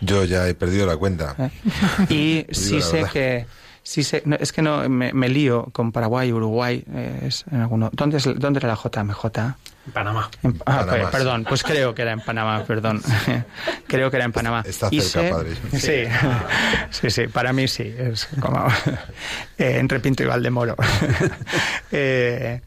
Yo 0.00 0.24
ya 0.24 0.48
he 0.48 0.54
perdido 0.54 0.86
la 0.86 0.96
cuenta. 0.96 1.36
¿Eh? 1.38 2.46
Y 2.48 2.54
sí 2.54 2.80
sé 2.80 3.04
que 3.12 3.46
Sí 3.82 4.02
es 4.02 4.52
que 4.52 4.62
no 4.62 4.88
me, 4.88 5.28
lío 5.28 5.68
con 5.72 5.90
Paraguay, 5.90 6.32
Uruguay, 6.32 6.84
es 7.22 7.44
en 7.50 7.62
alguno. 7.62 7.90
¿Dónde, 7.92 8.18
es, 8.18 8.28
¿Dónde 8.36 8.58
era 8.58 8.68
la 8.68 8.76
JMJ? 8.76 9.24
En 9.86 9.92
Panamá. 9.92 10.30
ah, 10.66 10.86
pues, 10.88 11.06
perdón, 11.08 11.44
pues 11.48 11.62
creo 11.62 11.94
que 11.94 12.02
era 12.02 12.12
en 12.12 12.20
Panamá, 12.20 12.62
perdón. 12.64 13.00
creo 13.88 14.10
que 14.10 14.16
era 14.16 14.26
en 14.26 14.32
Panamá. 14.32 14.62
Está 14.66 14.90
cerca, 14.90 15.34
padre. 15.34 15.56
Sí, 15.72 16.04
sí, 16.90 17.10
sí, 17.10 17.26
para 17.28 17.52
mí 17.54 17.66
sí, 17.66 17.92
es 17.96 18.28
como 18.38 18.66
eh, 19.58 19.78
en 19.78 19.88
Repinto 19.88 20.22
y 20.22 20.26
Valdemoro. 20.26 20.76
eh, 21.90 22.60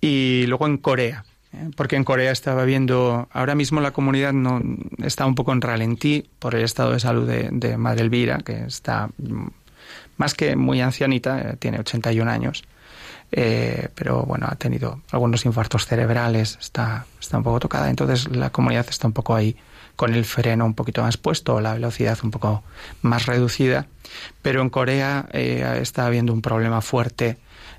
y 0.00 0.44
luego 0.46 0.66
en 0.66 0.76
Corea 0.76 1.24
eh, 1.24 1.37
porque 1.76 1.96
en 1.96 2.04
Corea 2.04 2.30
estaba 2.30 2.64
viendo, 2.64 3.28
ahora 3.32 3.54
mismo 3.54 3.80
la 3.80 3.92
comunidad 3.92 4.32
no 4.32 4.60
está 5.02 5.26
un 5.26 5.34
poco 5.34 5.52
en 5.52 5.60
ralentí 5.60 6.28
por 6.38 6.54
el 6.54 6.64
estado 6.64 6.92
de 6.92 7.00
salud 7.00 7.26
de, 7.28 7.48
de 7.52 7.76
Madre 7.76 8.02
Elvira, 8.02 8.38
que 8.38 8.64
está 8.64 9.10
más 10.18 10.34
que 10.34 10.56
muy 10.56 10.80
ancianita, 10.80 11.40
eh, 11.40 11.56
tiene 11.58 11.78
81 11.78 12.30
años, 12.30 12.64
eh, 13.32 13.88
pero 13.94 14.22
bueno, 14.22 14.46
ha 14.50 14.56
tenido 14.56 15.00
algunos 15.10 15.46
infartos 15.46 15.86
cerebrales, 15.86 16.58
está, 16.60 17.06
está 17.20 17.38
un 17.38 17.44
poco 17.44 17.60
tocada, 17.60 17.88
entonces 17.88 18.28
la 18.28 18.50
comunidad 18.50 18.86
está 18.88 19.06
un 19.06 19.12
poco 19.12 19.34
ahí 19.34 19.56
con 19.96 20.14
el 20.14 20.24
freno 20.24 20.64
un 20.64 20.74
poquito 20.74 21.02
más 21.02 21.16
puesto, 21.16 21.60
la 21.60 21.74
velocidad 21.74 22.18
un 22.22 22.30
poco 22.30 22.62
más 23.02 23.26
reducida, 23.26 23.86
pero 24.42 24.62
en 24.62 24.70
Corea 24.70 25.26
eh, 25.32 25.78
está 25.80 26.06
habiendo 26.06 26.32
un 26.32 26.42
problema 26.42 26.80
fuerte 26.80 27.38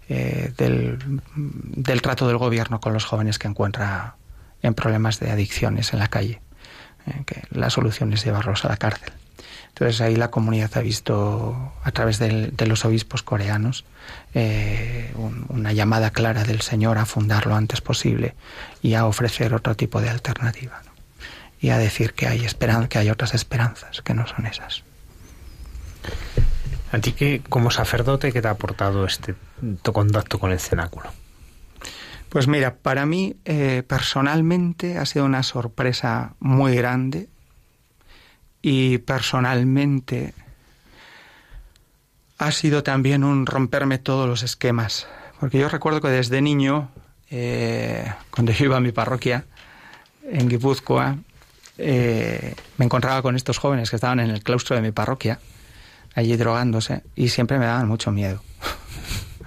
del, 0.10 1.22
del 1.36 2.02
trato 2.02 2.28
del 2.28 2.38
gobierno 2.38 2.80
con 2.80 2.94
los 2.94 3.06
jóvenes 3.06 3.40
que 3.40 3.48
encuentra 3.48 4.16
en 4.62 4.74
problemas 4.74 5.20
de 5.20 5.32
adicciones 5.32 5.94
en 5.94 6.00
la 6.00 6.08
calle, 6.08 6.42
que 7.26 7.44
la 7.52 7.70
solución 7.70 8.12
es 8.14 8.26
llevarlos 8.26 8.66
a 8.66 8.70
la 8.70 8.78
cárcel. 8.78 9.14
Entonces 9.70 10.02
ahí 10.02 10.16
la 10.16 10.30
comunidad 10.30 10.72
ha 10.76 10.82
visto 10.82 11.74
a 11.84 11.92
través 11.92 12.20
de 12.20 12.66
los 12.66 12.84
obispos 12.84 13.24
coreanos 13.24 13.86
eh, 14.34 15.14
una 15.48 15.72
llamada 15.72 16.10
clara 16.12 16.44
del 16.44 16.62
Señor 16.62 16.98
a 16.98 17.06
fundar 17.06 17.46
lo 17.46 17.56
antes 17.56 17.80
posible 17.80 18.36
y 18.82 18.96
a 18.96 19.06
ofrecer 19.06 19.54
otro 19.54 19.76
tipo 19.76 20.02
de 20.02 20.10
alternativa 20.10 20.82
y 21.62 21.70
a 21.70 21.78
decir 21.78 22.14
que 22.14 22.28
hay 22.28 22.44
esperanza, 22.44 22.90
que 22.90 23.00
hay 23.00 23.10
otras 23.10 23.34
esperanzas 23.34 24.02
que 24.02 24.14
no 24.14 24.28
son 24.28 24.46
esas. 24.48 24.84
¿A 26.92 27.00
ti 27.00 27.12
que 27.14 27.42
como 27.48 27.70
sacerdote 27.70 28.32
qué 28.32 28.42
te 28.42 28.48
ha 28.48 28.52
aportado 28.52 29.06
este 29.06 29.36
contacto 29.84 30.40
con 30.40 30.52
el 30.52 30.60
cenáculo? 30.60 31.12
Pues 32.30 32.48
mira, 32.48 32.76
para 32.76 33.06
mí 33.06 33.36
eh, 33.46 33.84
personalmente 33.88 34.98
ha 34.98 35.06
sido 35.06 35.26
una 35.26 35.44
sorpresa 35.44 36.34
muy 36.40 36.76
grande 36.76 37.28
y 38.62 39.00
personalmente 39.00 40.34
ha 42.38 42.52
sido 42.52 42.84
también 42.84 43.24
un 43.24 43.46
romperme 43.46 43.98
todos 43.98 44.28
los 44.28 44.44
esquemas. 44.44 45.08
Porque 45.40 45.60
yo 45.60 45.70
recuerdo 45.70 46.02
que 46.02 46.10
desde 46.10 46.42
niño, 46.42 46.90
eh, 47.30 48.06
cuando 48.32 48.52
yo 48.52 48.66
iba 48.66 48.78
a 48.78 48.82
mi 48.82 48.92
parroquia 48.92 49.46
en 50.24 50.50
Guipúzcoa, 50.50 51.18
eh, 51.78 52.56
me 52.78 52.86
encontraba 52.86 53.22
con 53.22 53.36
estos 53.36 53.58
jóvenes 53.58 53.90
que 53.90 53.96
estaban 53.96 54.20
en 54.20 54.30
el 54.30 54.44
claustro 54.44 54.76
de 54.76 54.82
mi 54.82 54.92
parroquia, 54.92 55.40
allí 56.20 56.38
drogándose, 56.38 57.04
y 57.16 57.30
siempre 57.30 57.60
me 57.60 57.66
daban 57.66 57.88
mucho 57.88 58.12
miedo. 58.12 58.42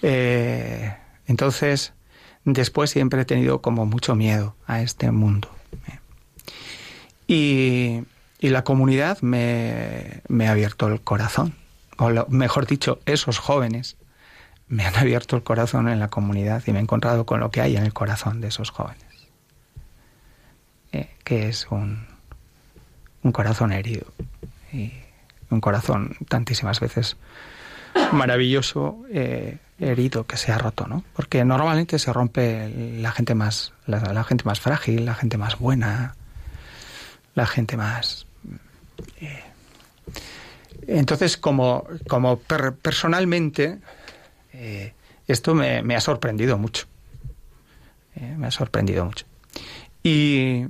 Eh, 0.00 0.96
entonces, 1.26 1.92
después 2.44 2.88
siempre 2.88 3.22
he 3.22 3.24
tenido 3.24 3.60
como 3.60 3.84
mucho 3.84 4.14
miedo 4.14 4.54
a 4.68 4.80
este 4.80 5.10
mundo. 5.10 5.50
Y 7.26 8.04
y 8.38 8.50
la 8.50 8.62
comunidad 8.62 9.20
me, 9.20 10.22
ha 10.46 10.50
abierto 10.50 10.86
el 10.86 11.00
corazón. 11.00 11.54
O 11.98 12.10
mejor 12.28 12.66
dicho, 12.66 13.00
esos 13.04 13.38
jóvenes 13.38 13.96
me 14.68 14.86
han 14.86 14.94
abierto 14.94 15.34
el 15.34 15.42
corazón 15.42 15.88
en 15.88 15.98
la 15.98 16.08
comunidad 16.08 16.62
y 16.66 16.72
me 16.72 16.78
he 16.78 16.82
encontrado 16.82 17.26
con 17.26 17.40
lo 17.40 17.50
que 17.50 17.60
hay 17.60 17.76
en 17.76 17.84
el 17.84 17.92
corazón 17.92 18.40
de 18.40 18.48
esos 18.48 18.70
jóvenes. 18.70 19.02
Eh, 20.92 21.10
que 21.24 21.48
es 21.48 21.66
un, 21.70 22.06
un 23.24 23.32
corazón 23.32 23.72
herido. 23.72 24.06
Y 24.72 24.92
un 25.50 25.60
corazón 25.60 26.16
tantísimas 26.28 26.80
veces 26.80 27.16
maravilloso, 28.12 29.02
eh, 29.10 29.58
herido, 29.78 30.26
que 30.26 30.36
se 30.36 30.52
ha 30.52 30.58
roto, 30.58 30.86
¿no? 30.86 31.04
Porque 31.14 31.44
normalmente 31.44 31.98
se 31.98 32.12
rompe 32.12 32.68
la 32.98 33.12
gente 33.12 33.34
más, 33.34 33.72
la 33.86 34.24
gente 34.24 34.44
más 34.44 34.60
frágil, 34.60 35.04
la 35.04 35.14
gente 35.14 35.38
más 35.38 35.58
buena, 35.58 36.16
la 37.34 37.46
gente 37.46 37.76
más 37.76 38.26
eh, 39.20 39.44
entonces, 40.86 41.36
como, 41.36 41.86
como 42.08 42.38
personalmente, 42.38 43.78
eh, 44.52 44.94
esto 45.26 45.54
me, 45.54 45.94
ha 45.94 46.00
sorprendido 46.00 46.58
mucho. 46.58 46.86
Me 48.36 48.48
ha 48.48 48.50
sorprendido 48.50 49.04
mucho. 49.04 49.26
Y, 50.02 50.66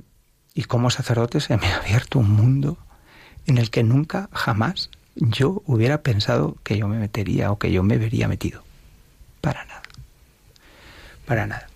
y 0.53 0.63
como 0.63 0.91
sacerdote 0.91 1.39
se 1.39 1.57
me 1.57 1.67
ha 1.67 1.77
abierto 1.77 2.19
un 2.19 2.29
mundo 2.29 2.77
en 3.49 3.57
el 3.57 3.69
que 3.69 3.83
nunca, 3.83 4.29
jamás, 4.31 4.89
yo 5.15 5.61
hubiera 5.65 6.01
pensado 6.01 6.55
que 6.63 6.77
yo 6.77 6.87
me 6.87 6.97
metería 6.97 7.51
o 7.51 7.59
que 7.59 7.71
yo 7.71 7.83
me 7.83 7.97
vería 7.97 8.27
metido. 8.27 8.63
Para 9.41 9.65
nada. 9.65 9.81
Para 11.25 11.47
nada. 11.47 11.67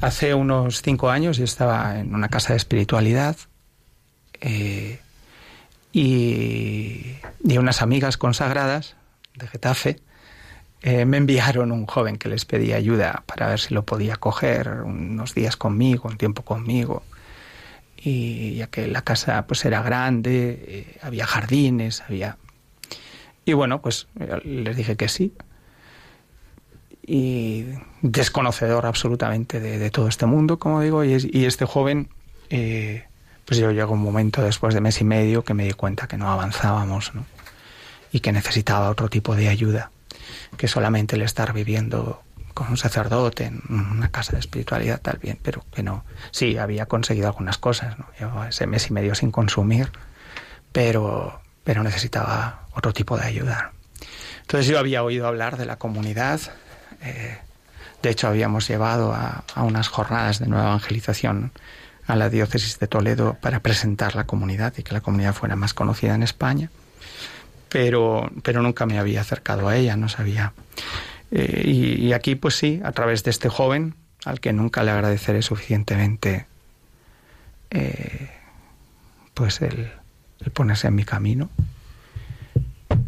Hace 0.00 0.34
unos 0.34 0.82
cinco 0.82 1.10
años 1.10 1.36
yo 1.36 1.44
estaba 1.44 1.98
en 1.98 2.14
una 2.14 2.28
casa 2.28 2.52
de 2.52 2.56
espiritualidad. 2.56 3.36
Eh, 4.40 5.00
y, 5.92 7.16
unas 7.56 7.82
amigas 7.82 8.16
consagradas 8.16 8.96
de 9.36 9.46
Getafe 9.46 10.00
eh, 10.82 11.04
me 11.04 11.18
enviaron 11.18 11.70
un 11.70 11.86
joven 11.86 12.18
que 12.18 12.28
les 12.28 12.44
pedía 12.44 12.76
ayuda 12.76 13.22
para 13.26 13.48
ver 13.48 13.60
si 13.60 13.72
lo 13.72 13.84
podía 13.84 14.16
coger 14.16 14.68
unos 14.84 15.34
días 15.34 15.56
conmigo, 15.56 16.08
un 16.08 16.18
tiempo 16.18 16.42
conmigo. 16.42 17.04
Y 18.04 18.56
ya 18.56 18.66
que 18.66 18.86
la 18.86 19.02
casa 19.02 19.46
pues 19.46 19.64
era 19.64 19.82
grande, 19.82 20.64
eh, 20.68 20.98
había 21.02 21.26
jardines, 21.26 22.02
había... 22.02 22.36
Y 23.46 23.54
bueno, 23.54 23.80
pues 23.80 24.08
eh, 24.20 24.40
les 24.44 24.76
dije 24.76 24.96
que 24.96 25.08
sí. 25.08 25.32
Y 27.06 27.64
desconocedor 28.02 28.86
absolutamente 28.86 29.60
de, 29.60 29.90
todo 29.90 30.08
este 30.08 30.26
mundo, 30.26 30.58
como 30.58 30.80
digo, 30.80 31.04
y, 31.04 31.16
y 31.32 31.44
este 31.46 31.64
joven 31.64 32.08
pues 33.44 33.60
yo 33.60 33.70
llegó 33.70 33.92
un 33.92 34.02
momento 34.02 34.42
después 34.42 34.74
de 34.74 34.80
mes 34.80 35.00
y 35.00 35.04
medio 35.04 35.44
que 35.44 35.54
me 35.54 35.64
di 35.64 35.72
cuenta 35.72 36.06
que 36.06 36.16
no 36.16 36.30
avanzábamos 36.30 37.14
¿no? 37.14 37.26
y 38.12 38.20
que 38.20 38.32
necesitaba 38.32 38.90
otro 38.90 39.08
tipo 39.08 39.34
de 39.34 39.48
ayuda, 39.48 39.90
que 40.56 40.68
solamente 40.68 41.16
el 41.16 41.22
estar 41.22 41.52
viviendo 41.52 42.22
con 42.54 42.68
un 42.68 42.76
sacerdote 42.76 43.44
en 43.44 43.62
una 43.68 44.10
casa 44.10 44.32
de 44.32 44.38
espiritualidad, 44.38 45.00
tal 45.00 45.18
bien, 45.18 45.38
pero 45.42 45.64
que 45.74 45.82
no. 45.82 46.04
Sí, 46.30 46.56
había 46.56 46.86
conseguido 46.86 47.26
algunas 47.26 47.58
cosas, 47.58 47.98
¿no? 47.98 48.06
Llevaba 48.18 48.48
ese 48.48 48.66
mes 48.66 48.88
y 48.88 48.92
medio 48.92 49.14
sin 49.14 49.30
consumir, 49.30 49.90
pero, 50.72 51.40
pero 51.64 51.82
necesitaba 51.82 52.66
otro 52.72 52.92
tipo 52.92 53.16
de 53.18 53.24
ayuda. 53.24 53.72
Entonces 54.42 54.66
yo 54.66 54.78
había 54.78 55.02
oído 55.02 55.26
hablar 55.26 55.56
de 55.56 55.66
la 55.66 55.76
comunidad, 55.76 56.40
eh, 57.02 57.38
de 58.02 58.10
hecho 58.10 58.28
habíamos 58.28 58.68
llevado 58.68 59.12
a, 59.12 59.44
a 59.54 59.62
unas 59.64 59.88
jornadas 59.88 60.38
de 60.38 60.46
nueva 60.46 60.66
evangelización 60.66 61.52
a 62.06 62.16
la 62.16 62.28
diócesis 62.28 62.78
de 62.78 62.86
Toledo 62.86 63.36
para 63.40 63.60
presentar 63.60 64.14
la 64.14 64.24
comunidad 64.24 64.74
y 64.76 64.82
que 64.82 64.92
la 64.92 65.00
comunidad 65.00 65.34
fuera 65.34 65.56
más 65.56 65.74
conocida 65.74 66.14
en 66.14 66.22
España, 66.22 66.70
pero, 67.68 68.30
pero 68.42 68.62
nunca 68.62 68.86
me 68.86 68.98
había 68.98 69.20
acercado 69.20 69.68
a 69.68 69.76
ella, 69.76 69.96
no 69.96 70.08
sabía. 70.08 70.52
Eh, 71.36 71.68
y, 71.68 72.12
aquí, 72.12 72.36
pues 72.36 72.54
sí, 72.54 72.80
a 72.84 72.92
través 72.92 73.24
de 73.24 73.32
este 73.32 73.48
joven, 73.48 73.96
al 74.24 74.38
que 74.38 74.52
nunca 74.52 74.84
le 74.84 74.92
agradeceré 74.92 75.42
suficientemente, 75.42 76.46
eh, 77.70 78.30
pues 79.34 79.60
el, 79.60 79.90
ponerse 80.52 80.86
en 80.86 80.94
mi 80.94 81.04
camino. 81.04 81.50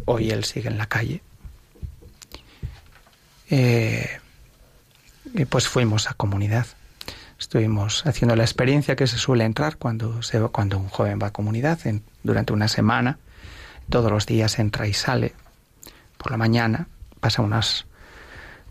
Hoy 0.07 0.31
él 0.31 0.43
sigue 0.43 0.69
en 0.69 0.77
la 0.77 0.87
calle. 0.87 1.23
Eh, 3.49 4.19
pues 5.49 5.69
fuimos 5.69 6.11
a 6.11 6.15
comunidad. 6.15 6.67
Estuvimos 7.39 8.05
haciendo 8.07 8.35
la 8.35 8.43
experiencia 8.43 8.97
que 8.97 9.07
se 9.07 9.19
suele 9.19 9.45
entrar 9.45 9.77
cuando, 9.77 10.21
se, 10.23 10.41
cuando 10.49 10.79
un 10.79 10.89
joven 10.89 11.21
va 11.23 11.29
a 11.29 11.33
comunidad 11.33 11.79
durante 12.25 12.53
una 12.53 12.67
semana. 12.67 13.21
Todos 13.89 14.11
los 14.11 14.27
días 14.27 14.59
entra 14.59 14.89
y 14.89 14.95
sale. 14.95 15.33
Por 16.19 16.33
la 16.33 16.39
mañana 16.39 16.89
pasa 17.21 17.43
unas 17.43 17.87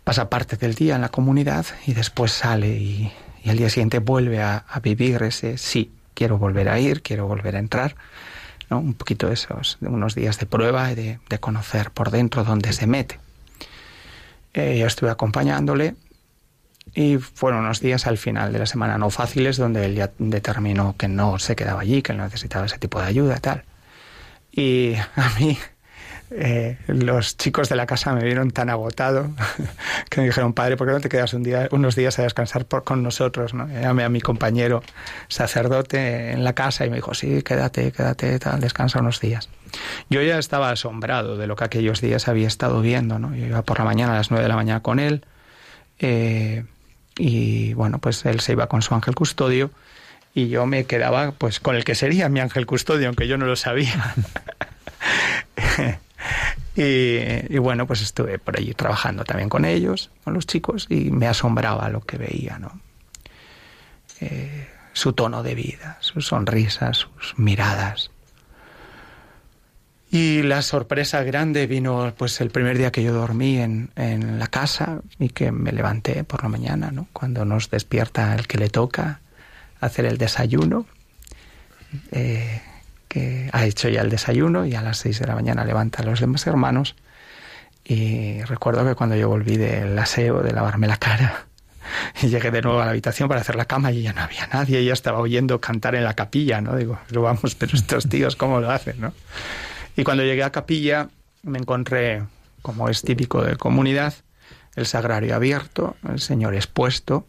pasa 0.06 0.30
parte 0.30 0.56
del 0.56 0.76
día 0.76 0.94
en 0.94 1.00
la 1.00 1.08
comunidad 1.08 1.66
y 1.84 1.92
después 1.92 2.30
sale 2.30 2.68
y, 2.68 3.12
al 3.44 3.56
día 3.56 3.68
siguiente 3.68 3.98
vuelve 3.98 4.40
a, 4.40 4.64
vivir 4.80 5.20
ese 5.24 5.58
sí, 5.58 5.90
quiero 6.14 6.38
volver 6.38 6.68
a 6.68 6.78
ir, 6.78 7.02
quiero 7.02 7.26
volver 7.26 7.56
a 7.56 7.58
entrar. 7.58 7.96
¿no? 8.70 8.78
Un 8.78 8.94
poquito 8.94 9.32
esos, 9.32 9.78
unos 9.80 10.14
días 10.14 10.38
de 10.38 10.46
prueba 10.46 10.92
y 10.92 10.94
de, 10.94 11.38
conocer 11.40 11.90
por 11.90 12.12
dentro 12.12 12.44
dónde 12.44 12.72
se 12.72 12.86
mete. 12.86 13.18
Eh, 14.54 14.78
yo 14.78 14.86
estuve 14.86 15.10
acompañándole 15.10 15.96
y 16.94 17.16
fueron 17.18 17.64
unos 17.64 17.80
días 17.80 18.06
al 18.06 18.16
final 18.16 18.52
de 18.52 18.60
la 18.60 18.66
semana 18.66 18.98
no 18.98 19.10
fáciles 19.10 19.56
donde 19.56 19.86
él 19.86 19.96
ya 19.96 20.12
determinó 20.20 20.94
que 20.96 21.08
no 21.08 21.40
se 21.40 21.56
quedaba 21.56 21.80
allí, 21.80 22.02
que 22.02 22.12
él 22.12 22.18
necesitaba 22.18 22.66
ese 22.66 22.78
tipo 22.78 23.00
de 23.00 23.06
ayuda 23.06 23.38
y 23.38 23.40
tal. 23.40 23.64
Y 24.52 24.94
a 25.16 25.30
mí 25.40 25.58
eh, 26.30 26.78
los 26.88 27.36
chicos 27.36 27.68
de 27.68 27.76
la 27.76 27.86
casa 27.86 28.12
me 28.12 28.24
vieron 28.24 28.50
tan 28.50 28.68
agotado 28.68 29.30
que 30.10 30.20
me 30.20 30.26
dijeron, 30.26 30.52
padre, 30.52 30.76
¿por 30.76 30.86
qué 30.86 30.92
no 30.92 31.00
te 31.00 31.08
quedas 31.08 31.32
un 31.34 31.42
día, 31.42 31.68
unos 31.70 31.94
días 31.94 32.18
a 32.18 32.22
descansar 32.22 32.66
con 32.66 33.02
nosotros? 33.02 33.54
¿no? 33.54 33.68
Llamé 33.68 34.04
a 34.04 34.08
mi 34.08 34.20
compañero 34.20 34.82
sacerdote 35.28 36.32
en 36.32 36.42
la 36.42 36.54
casa 36.54 36.84
y 36.84 36.90
me 36.90 36.96
dijo, 36.96 37.14
sí, 37.14 37.42
quédate, 37.42 37.92
quédate, 37.92 38.38
tal, 38.38 38.60
descansa 38.60 39.00
unos 39.00 39.20
días. 39.20 39.48
Yo 40.10 40.22
ya 40.22 40.38
estaba 40.38 40.70
asombrado 40.70 41.36
de 41.36 41.46
lo 41.46 41.56
que 41.56 41.64
aquellos 41.64 42.00
días 42.00 42.28
había 42.28 42.48
estado 42.48 42.80
viendo. 42.80 43.18
¿no? 43.18 43.34
Yo 43.34 43.46
iba 43.46 43.62
por 43.62 43.78
la 43.78 43.84
mañana 43.84 44.12
a 44.12 44.16
las 44.16 44.30
nueve 44.30 44.42
de 44.42 44.48
la 44.48 44.56
mañana 44.56 44.80
con 44.80 44.98
él. 44.98 45.24
Eh, 45.98 46.64
y 47.18 47.72
bueno, 47.74 47.98
pues 47.98 48.24
él 48.26 48.40
se 48.40 48.52
iba 48.52 48.66
con 48.66 48.82
su 48.82 48.94
ángel 48.94 49.14
custodio 49.14 49.70
y 50.34 50.48
yo 50.48 50.66
me 50.66 50.84
quedaba 50.84 51.32
pues 51.32 51.60
con 51.60 51.76
el 51.76 51.84
que 51.84 51.94
sería 51.94 52.28
mi 52.28 52.40
ángel 52.40 52.66
custodio, 52.66 53.06
aunque 53.06 53.26
yo 53.26 53.38
no 53.38 53.46
lo 53.46 53.56
sabía. 53.56 54.14
y, 56.76 57.58
bueno, 57.58 57.86
pues 57.86 58.02
estuve 58.02 58.38
por 58.38 58.58
allí 58.58 58.74
trabajando 58.74 59.24
también 59.24 59.48
con 59.48 59.64
ellos, 59.64 60.10
con 60.24 60.34
los 60.34 60.46
chicos, 60.46 60.86
y 60.88 61.10
me 61.10 61.26
asombraba 61.26 61.88
lo 61.88 62.00
que 62.00 62.18
veía, 62.18 62.58
¿no? 62.58 62.80
Eh, 64.20 64.68
su 64.92 65.12
tono 65.12 65.42
de 65.42 65.54
vida, 65.54 65.98
sus 66.00 66.28
sonrisas, 66.28 66.96
sus 66.96 67.38
miradas. 67.38 68.10
Y 70.10 70.42
la 70.42 70.62
sorpresa 70.62 71.22
grande 71.22 71.66
vino 71.66 72.14
pues 72.16 72.40
el 72.40 72.50
primer 72.50 72.78
día 72.78 72.92
que 72.92 73.02
yo 73.02 73.12
dormí 73.12 73.58
en, 73.58 73.90
en, 73.96 74.38
la 74.38 74.46
casa 74.46 75.00
y 75.18 75.28
que 75.28 75.50
me 75.52 75.72
levanté 75.72 76.24
por 76.24 76.42
la 76.42 76.48
mañana, 76.48 76.92
¿no? 76.92 77.08
Cuando 77.12 77.44
nos 77.44 77.68
despierta 77.70 78.34
el 78.34 78.46
que 78.46 78.56
le 78.56 78.70
toca 78.70 79.20
hacer 79.80 80.06
el 80.06 80.16
desayuno, 80.16 80.86
eh, 82.12 82.62
ha 83.52 83.64
hecho 83.64 83.88
ya 83.88 84.02
el 84.02 84.10
desayuno 84.10 84.66
y 84.66 84.74
a 84.74 84.82
las 84.82 84.98
seis 84.98 85.18
de 85.20 85.26
la 85.26 85.34
mañana 85.34 85.64
levanta 85.64 86.02
a 86.02 86.04
los 86.04 86.20
demás 86.20 86.46
hermanos. 86.46 86.96
Y 87.84 88.42
recuerdo 88.42 88.84
que 88.84 88.94
cuando 88.94 89.16
yo 89.16 89.28
volví 89.28 89.56
del 89.56 89.98
aseo, 89.98 90.42
de 90.42 90.52
lavarme 90.52 90.88
la 90.88 90.96
cara, 90.96 91.46
y 92.22 92.28
llegué 92.28 92.50
de 92.50 92.62
nuevo 92.62 92.80
a 92.80 92.84
la 92.84 92.90
habitación 92.90 93.28
para 93.28 93.40
hacer 93.40 93.56
la 93.56 93.66
cama 93.66 93.92
y 93.92 94.02
ya 94.02 94.12
no 94.12 94.22
había 94.22 94.46
nadie, 94.48 94.84
ya 94.84 94.92
estaba 94.92 95.18
oyendo 95.20 95.60
cantar 95.60 95.94
en 95.94 96.04
la 96.04 96.14
capilla, 96.14 96.60
¿no? 96.60 96.76
Digo, 96.76 96.98
pero 97.08 97.22
vamos, 97.22 97.54
pero 97.54 97.76
estos 97.76 98.08
tíos, 98.08 98.36
¿cómo 98.36 98.60
lo 98.60 98.70
hacen, 98.70 99.00
no? 99.00 99.12
Y 99.96 100.04
cuando 100.04 100.24
llegué 100.24 100.42
a 100.42 100.50
capilla 100.50 101.08
me 101.42 101.58
encontré, 101.58 102.24
como 102.62 102.88
es 102.88 103.02
típico 103.02 103.42
de 103.42 103.56
comunidad, 103.56 104.14
el 104.74 104.86
sagrario 104.86 105.34
abierto, 105.34 105.96
el 106.08 106.20
Señor 106.20 106.54
expuesto 106.54 107.26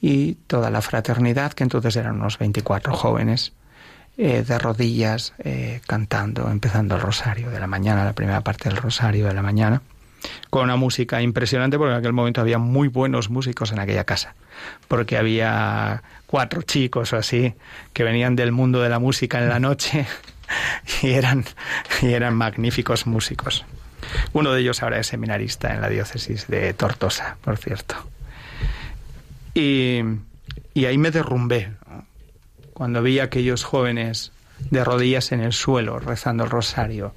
y 0.00 0.34
toda 0.46 0.70
la 0.70 0.80
fraternidad, 0.80 1.52
que 1.52 1.64
entonces 1.64 1.96
eran 1.96 2.16
unos 2.16 2.38
24 2.38 2.94
jóvenes, 2.94 3.52
eh, 4.16 4.44
de 4.46 4.58
rodillas 4.58 5.32
eh, 5.38 5.80
cantando, 5.86 6.50
empezando 6.50 6.96
el 6.96 7.00
rosario 7.00 7.50
de 7.50 7.60
la 7.60 7.66
mañana, 7.66 8.04
la 8.04 8.12
primera 8.12 8.42
parte 8.42 8.68
del 8.68 8.76
rosario 8.76 9.26
de 9.26 9.34
la 9.34 9.42
mañana, 9.42 9.82
con 10.50 10.64
una 10.64 10.76
música 10.76 11.22
impresionante 11.22 11.78
porque 11.78 11.92
en 11.92 11.98
aquel 11.98 12.12
momento 12.12 12.40
había 12.40 12.58
muy 12.58 12.88
buenos 12.88 13.30
músicos 13.30 13.72
en 13.72 13.78
aquella 13.78 14.04
casa, 14.04 14.34
porque 14.88 15.16
había 15.16 16.02
cuatro 16.26 16.62
chicos 16.62 17.12
o 17.12 17.16
así 17.16 17.54
que 17.92 18.04
venían 18.04 18.36
del 18.36 18.52
mundo 18.52 18.80
de 18.82 18.88
la 18.88 18.98
música 18.98 19.38
en 19.38 19.48
la 19.48 19.58
noche 19.58 20.06
y 21.02 21.10
eran, 21.10 21.44
y 22.02 22.12
eran 22.12 22.34
magníficos 22.34 23.06
músicos. 23.06 23.64
Uno 24.32 24.52
de 24.52 24.60
ellos 24.60 24.82
ahora 24.82 24.98
es 24.98 25.06
seminarista 25.06 25.72
en 25.72 25.80
la 25.80 25.88
diócesis 25.88 26.46
de 26.48 26.72
Tortosa, 26.74 27.36
por 27.42 27.58
cierto. 27.58 27.94
Y, 29.54 30.00
y 30.74 30.84
ahí 30.84 30.98
me 30.98 31.10
derrumbé 31.10 31.70
cuando 32.80 33.02
vi 33.02 33.18
a 33.18 33.24
aquellos 33.24 33.62
jóvenes 33.62 34.32
de 34.70 34.82
rodillas 34.82 35.32
en 35.32 35.42
el 35.42 35.52
suelo 35.52 35.98
rezando 35.98 36.44
el 36.44 36.50
rosario, 36.50 37.12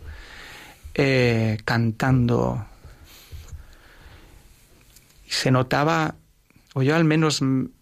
eh, 0.94 1.58
cantando. 1.64 2.66
Se 5.26 5.52
notaba, 5.52 6.16
o 6.74 6.84
yo 6.84 6.98
al 6.98 7.06
menos, 7.06 7.42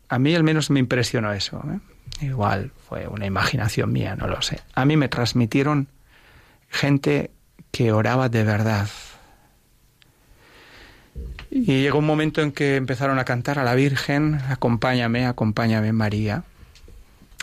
a 0.09 0.19
mí 0.19 0.35
al 0.35 0.43
menos 0.43 0.69
me 0.69 0.79
impresionó 0.79 1.33
eso. 1.33 1.59
¿eh? 1.73 2.27
igual 2.27 2.71
fue 2.87 3.07
una 3.07 3.25
imaginación 3.25 3.91
mía, 3.91 4.15
no 4.15 4.27
lo 4.27 4.43
sé. 4.43 4.59
A 4.75 4.85
mí 4.85 4.95
me 4.95 5.09
transmitieron 5.09 5.87
gente 6.69 7.31
que 7.71 7.91
oraba 7.91 8.29
de 8.29 8.43
verdad. 8.43 8.89
Y 11.49 11.81
llegó 11.81 11.97
un 11.97 12.05
momento 12.05 12.41
en 12.41 12.51
que 12.51 12.75
empezaron 12.75 13.17
a 13.17 13.25
cantar 13.25 13.57
a 13.57 13.63
la 13.63 13.73
Virgen, 13.73 14.35
acompáñame, 14.49 15.25
acompáñame 15.25 15.91
María, 15.93 16.43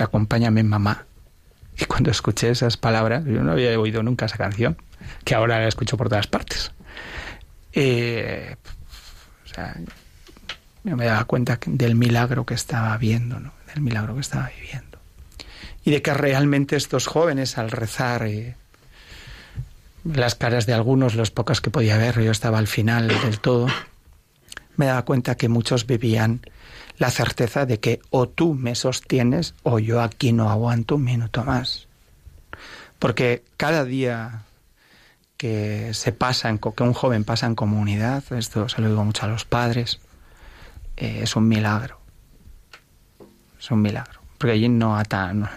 acompáñame 0.02 0.62
mamá. 0.62 1.06
Y 1.78 1.84
cuando 1.84 2.10
escuché 2.10 2.50
esas 2.50 2.76
palabras, 2.76 3.24
yo 3.24 3.42
no 3.42 3.52
había 3.52 3.78
oído 3.78 4.02
nunca 4.02 4.26
esa 4.26 4.36
canción, 4.36 4.76
que 5.24 5.34
ahora 5.34 5.60
la 5.60 5.68
escucho 5.68 5.96
por 5.96 6.08
todas 6.08 6.26
partes. 6.26 6.72
Eh, 7.72 8.56
o 9.44 9.48
sea, 9.48 9.76
yo 10.82 10.96
me 10.96 11.06
daba 11.06 11.24
cuenta 11.24 11.58
del 11.66 11.94
milagro 11.94 12.44
que 12.44 12.54
estaba 12.54 12.96
viendo, 12.96 13.38
¿no? 13.38 13.52
del 13.72 13.82
milagro 13.82 14.14
que 14.14 14.20
estaba 14.20 14.50
viviendo. 14.60 14.98
Y 15.84 15.90
de 15.90 16.02
que 16.02 16.12
realmente 16.14 16.76
estos 16.76 17.06
jóvenes 17.06 17.58
al 17.58 17.70
rezar, 17.70 18.26
eh, 18.26 18.56
las 20.04 20.34
caras 20.34 20.66
de 20.66 20.74
algunos, 20.74 21.14
los 21.14 21.30
pocos 21.30 21.60
que 21.60 21.70
podía 21.70 21.96
ver, 21.96 22.20
yo 22.20 22.30
estaba 22.30 22.58
al 22.58 22.66
final 22.66 23.08
del 23.08 23.38
todo, 23.40 23.68
me 24.76 24.86
daba 24.86 25.04
cuenta 25.04 25.36
que 25.36 25.48
muchos 25.48 25.86
vivían 25.86 26.40
la 26.98 27.10
certeza 27.10 27.66
de 27.66 27.80
que 27.80 28.00
o 28.10 28.28
tú 28.28 28.54
me 28.54 28.74
sostienes 28.74 29.54
o 29.62 29.78
yo 29.78 30.00
aquí 30.02 30.32
no 30.32 30.50
aguanto 30.50 30.96
un 30.96 31.04
minuto 31.04 31.44
más. 31.44 31.86
Porque 32.98 33.44
cada 33.56 33.84
día 33.84 34.42
que 35.36 35.94
se 35.94 36.12
pasa, 36.12 36.48
en, 36.48 36.58
que 36.58 36.82
un 36.82 36.94
joven 36.94 37.24
pasa 37.24 37.46
en 37.46 37.54
comunidad, 37.54 38.24
esto 38.32 38.68
se 38.68 38.80
lo 38.82 38.88
digo 38.88 39.04
mucho 39.04 39.24
a 39.24 39.28
los 39.28 39.44
padres, 39.44 40.00
eh, 40.96 41.20
es 41.22 41.36
un 41.36 41.46
milagro. 41.46 42.00
Es 43.58 43.70
un 43.70 43.82
milagro 43.82 44.17
porque 44.38 44.52
allí 44.52 44.68
no, 44.68 44.96
ata, 44.96 45.32
no, 45.34 45.48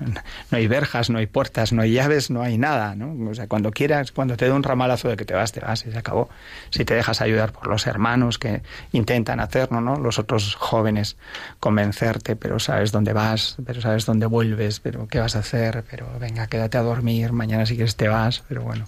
hay 0.52 0.68
verjas, 0.68 1.10
no 1.10 1.20
hay 1.20 1.28
puertas, 1.28 1.72
no 1.72 1.84
hay 1.84 1.94
llaves, 1.94 2.30
no 2.32 2.42
hay 2.42 2.58
nada, 2.58 2.96
¿no? 2.96 3.30
O 3.30 3.34
sea, 3.34 3.48
cuando 3.48 3.72
quieras, 3.72 4.12
cuando 4.12 4.36
te 4.36 4.46
dé 4.46 4.52
un 4.52 4.64
ramalazo 4.64 5.08
de 5.08 5.16
que 5.16 5.26
te 5.26 5.34
vas, 5.34 5.52
te 5.52 5.60
vas 5.60 5.86
y 5.86 5.92
se 5.92 5.98
acabó. 5.98 6.30
Si 6.72 6.84
te 6.84 6.96
dejas 6.96 7.22
ayudar 7.22 7.52
por 7.54 7.68
los 7.68 7.88
hermanos 7.88 8.40
que 8.40 8.64
intentan 8.92 9.40
hacerlo, 9.40 9.82
¿no? 9.82 9.98
Los 9.98 10.20
otros 10.20 10.56
jóvenes 10.56 11.16
convencerte, 11.60 12.36
pero 12.36 12.60
sabes 12.60 12.92
dónde 12.92 13.14
vas, 13.14 13.58
pero 13.66 13.82
sabes 13.82 14.06
dónde 14.06 14.26
vuelves, 14.26 14.80
pero 14.80 15.08
qué 15.08 15.20
vas 15.20 15.36
a 15.36 15.40
hacer, 15.40 15.84
pero 15.90 16.08
venga, 16.20 16.48
quédate 16.48 16.78
a 16.78 16.82
dormir, 16.82 17.32
mañana 17.34 17.66
si 17.66 17.76
quieres 17.76 17.96
te 17.96 18.08
vas, 18.08 18.44
pero 18.48 18.64
bueno, 18.64 18.86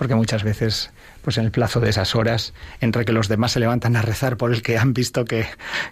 porque 0.00 0.14
muchas 0.14 0.44
veces 0.44 0.88
pues 1.20 1.36
en 1.36 1.44
el 1.44 1.50
plazo 1.50 1.78
de 1.78 1.90
esas 1.90 2.14
horas, 2.14 2.54
entre 2.80 3.04
que 3.04 3.12
los 3.12 3.28
demás 3.28 3.52
se 3.52 3.60
levantan 3.60 3.96
a 3.96 4.00
rezar 4.00 4.38
por 4.38 4.50
el 4.50 4.62
que 4.62 4.78
han 4.78 4.94
visto 4.94 5.26
que, 5.26 5.44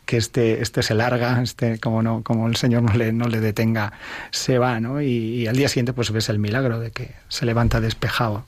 que 0.06 0.16
este, 0.16 0.62
este 0.62 0.82
se 0.82 0.94
larga, 0.94 1.43
este, 1.43 1.78
como 1.78 2.02
no, 2.02 2.22
como 2.22 2.48
el 2.48 2.56
Señor 2.56 2.85
no 2.85 2.94
le, 2.94 3.12
no 3.12 3.28
le 3.28 3.40
detenga, 3.40 3.93
se 4.30 4.56
va, 4.56 4.80
¿no? 4.80 5.02
Y, 5.02 5.47
al 5.47 5.56
día 5.56 5.68
siguiente, 5.68 5.93
pues 5.93 6.10
ves 6.10 6.30
el 6.30 6.39
milagro 6.39 6.80
de 6.80 6.90
que 6.90 7.16
se 7.28 7.44
levanta 7.44 7.82
despejado 7.82 8.47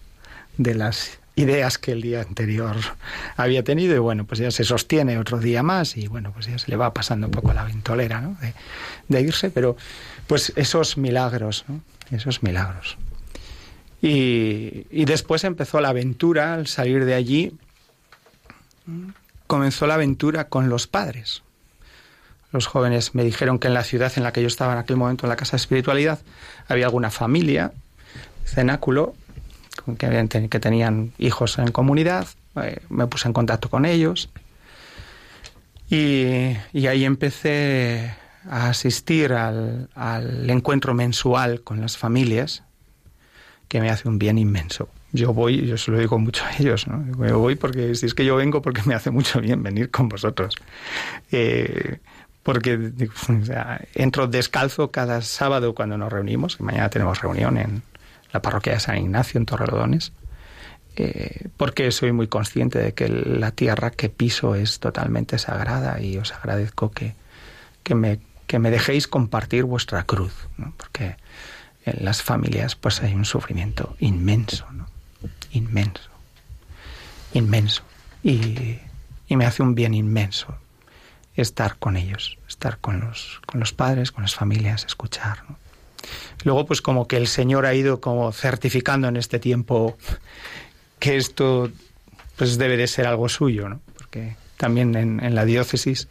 de 0.56 0.74
las 0.74 1.18
ideas 1.36 1.76
que 1.76 1.92
el 1.92 2.00
día 2.00 2.22
anterior 2.22 2.76
había 3.36 3.62
tenido 3.62 3.94
y 3.94 3.98
bueno, 3.98 4.24
pues 4.24 4.40
ya 4.40 4.50
se 4.50 4.64
sostiene 4.64 5.18
otro 5.18 5.40
día 5.40 5.62
más 5.62 5.98
y 5.98 6.06
bueno, 6.06 6.32
pues 6.32 6.46
ya 6.46 6.58
se 6.58 6.70
le 6.70 6.76
va 6.78 6.94
pasando 6.94 7.26
un 7.26 7.32
poco 7.32 7.52
la 7.52 7.64
ventolera, 7.64 8.22
¿no? 8.22 8.34
De, 8.40 8.54
de 9.08 9.20
irse, 9.20 9.50
pero 9.50 9.76
pues 10.26 10.54
esos 10.56 10.96
milagros, 10.96 11.66
¿no? 11.68 11.82
Esos 12.10 12.42
milagros. 12.42 12.96
Y, 14.02 15.04
después 15.04 15.44
empezó 15.44 15.80
la 15.80 15.90
aventura, 15.90 16.54
al 16.54 16.66
salir 16.66 17.04
de 17.04 17.14
allí, 17.14 17.52
comenzó 19.46 19.86
la 19.86 19.94
aventura 19.94 20.48
con 20.48 20.68
los 20.68 20.86
padres. 20.86 21.42
Los 22.52 22.66
jóvenes 22.66 23.14
me 23.14 23.24
dijeron 23.24 23.58
que 23.58 23.68
en 23.68 23.74
la 23.74 23.84
ciudad 23.84 24.12
en 24.16 24.24
la 24.24 24.32
que 24.32 24.40
yo 24.40 24.48
estaba 24.48 24.72
en 24.72 24.78
aquel 24.78 24.96
momento, 24.96 25.26
en 25.26 25.28
la 25.30 25.36
Casa 25.36 25.52
de 25.52 25.58
Espiritualidad, 25.58 26.18
había 26.66 26.86
alguna 26.86 27.10
familia, 27.10 27.72
cenáculo, 28.44 29.14
que, 29.98 30.48
que 30.50 30.60
tenían 30.60 31.12
hijos 31.18 31.58
en 31.58 31.70
comunidad. 31.70 32.26
Eh, 32.56 32.80
me 32.88 33.06
puse 33.06 33.28
en 33.28 33.34
contacto 33.34 33.68
con 33.68 33.84
ellos. 33.84 34.30
Y, 35.90 36.56
ahí 36.86 37.04
empecé 37.04 38.14
a 38.48 38.70
asistir 38.70 39.34
al, 39.34 39.90
al 39.94 40.48
encuentro 40.48 40.94
mensual 40.94 41.62
con 41.62 41.80
las 41.80 41.98
familias 41.98 42.62
que 43.70 43.80
me 43.80 43.88
hace 43.88 44.08
un 44.08 44.18
bien 44.18 44.36
inmenso. 44.36 44.88
Yo 45.12 45.32
voy, 45.32 45.64
yo 45.64 45.78
se 45.78 45.92
lo 45.92 45.98
digo 45.98 46.18
mucho 46.18 46.44
a 46.44 46.56
ellos, 46.58 46.88
¿no? 46.88 47.06
Yo 47.24 47.38
voy 47.38 47.54
porque, 47.54 47.94
si 47.94 48.06
es 48.06 48.14
que 48.14 48.24
yo 48.24 48.34
vengo 48.34 48.60
porque 48.62 48.82
me 48.84 48.94
hace 48.94 49.12
mucho 49.12 49.40
bien 49.40 49.62
venir 49.62 49.92
con 49.92 50.08
vosotros. 50.08 50.56
Eh, 51.30 51.98
porque 52.42 52.92
entro 53.94 54.26
descalzo 54.26 54.90
cada 54.90 55.22
sábado 55.22 55.72
cuando 55.72 55.96
nos 55.96 56.12
reunimos, 56.12 56.56
que 56.56 56.64
mañana 56.64 56.90
tenemos 56.90 57.20
reunión 57.20 57.58
en 57.58 57.82
la 58.32 58.42
parroquia 58.42 58.72
de 58.72 58.80
San 58.80 58.98
Ignacio, 58.98 59.38
en 59.38 59.46
Torrelodones, 59.46 60.12
eh, 60.96 61.46
porque 61.56 61.92
soy 61.92 62.10
muy 62.10 62.26
consciente 62.26 62.80
de 62.80 62.92
que 62.92 63.08
la 63.08 63.52
tierra 63.52 63.92
que 63.92 64.08
piso 64.08 64.56
es 64.56 64.80
totalmente 64.80 65.38
sagrada 65.38 66.00
y 66.00 66.18
os 66.18 66.32
agradezco 66.32 66.90
que, 66.90 67.14
que, 67.84 67.94
me, 67.94 68.18
que 68.48 68.58
me 68.58 68.72
dejéis 68.72 69.06
compartir 69.06 69.62
vuestra 69.62 70.02
cruz, 70.02 70.48
¿no? 70.56 70.74
porque 70.76 71.14
en 71.84 72.04
las 72.04 72.22
familias 72.22 72.76
pues 72.76 73.02
hay 73.02 73.14
un 73.14 73.24
sufrimiento 73.24 73.96
inmenso, 74.00 74.66
¿no? 74.72 74.86
Inmenso. 75.52 76.10
Inmenso. 77.34 77.82
Y, 78.22 78.78
me 79.28 79.46
hace 79.46 79.62
un 79.62 79.74
bien 79.76 79.94
inmenso 79.94 80.56
estar 81.36 81.78
con 81.78 81.96
ellos, 81.96 82.36
estar 82.48 82.78
con 82.78 83.00
los, 83.00 83.40
con 83.46 83.60
los 83.60 83.72
padres, 83.72 84.10
con 84.10 84.22
las 84.22 84.34
familias, 84.34 84.84
escuchar. 84.84 85.44
Luego, 86.44 86.66
pues 86.66 86.82
como 86.82 87.06
que 87.06 87.16
el 87.16 87.28
Señor 87.28 87.64
ha 87.64 87.74
ido 87.74 88.00
como 88.00 88.32
certificando 88.32 89.06
en 89.06 89.16
este 89.16 89.38
tiempo 89.38 89.96
que 90.98 91.16
esto 91.16 91.70
pues 92.36 92.58
debe 92.58 92.76
de 92.76 92.88
ser 92.88 93.06
algo 93.06 93.28
suyo, 93.28 93.68
¿no? 93.68 93.80
Porque 93.96 94.34
también 94.56 94.96
en 94.96 95.34
la 95.34 95.44
diócesis, 95.44 96.08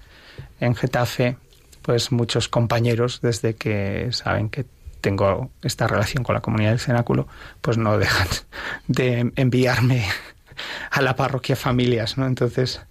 en 0.59 0.75
Getafe, 0.75 1.37
pues 1.81 2.11
muchos 2.11 2.47
compañeros, 2.47 3.19
desde 3.21 3.55
que 3.55 4.09
saben 4.11 4.49
que 4.49 4.65
tengo 5.01 5.49
esta 5.61 5.88
relación 5.88 6.23
con 6.23 6.35
la 6.35 6.41
comunidad 6.41 6.71
del 6.71 6.80
cenáculo, 6.80 7.27
pues 7.61 7.77
no 7.77 7.97
dejan 7.97 8.27
de 8.88 9.31
enviarme 9.35 10.05
a 10.91 11.01
la 11.01 11.15
parroquia 11.15 11.55
familias, 11.55 12.17
¿no? 12.17 12.26
Entonces 12.26 12.81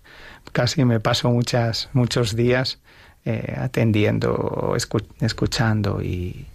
casi 0.52 0.84
me 0.84 1.00
paso 1.00 1.30
muchas, 1.30 1.90
muchos 1.92 2.34
días 2.34 2.78
eh, 3.24 3.54
atendiendo, 3.58 4.74
escuchando 5.20 6.00
y, 6.02 6.46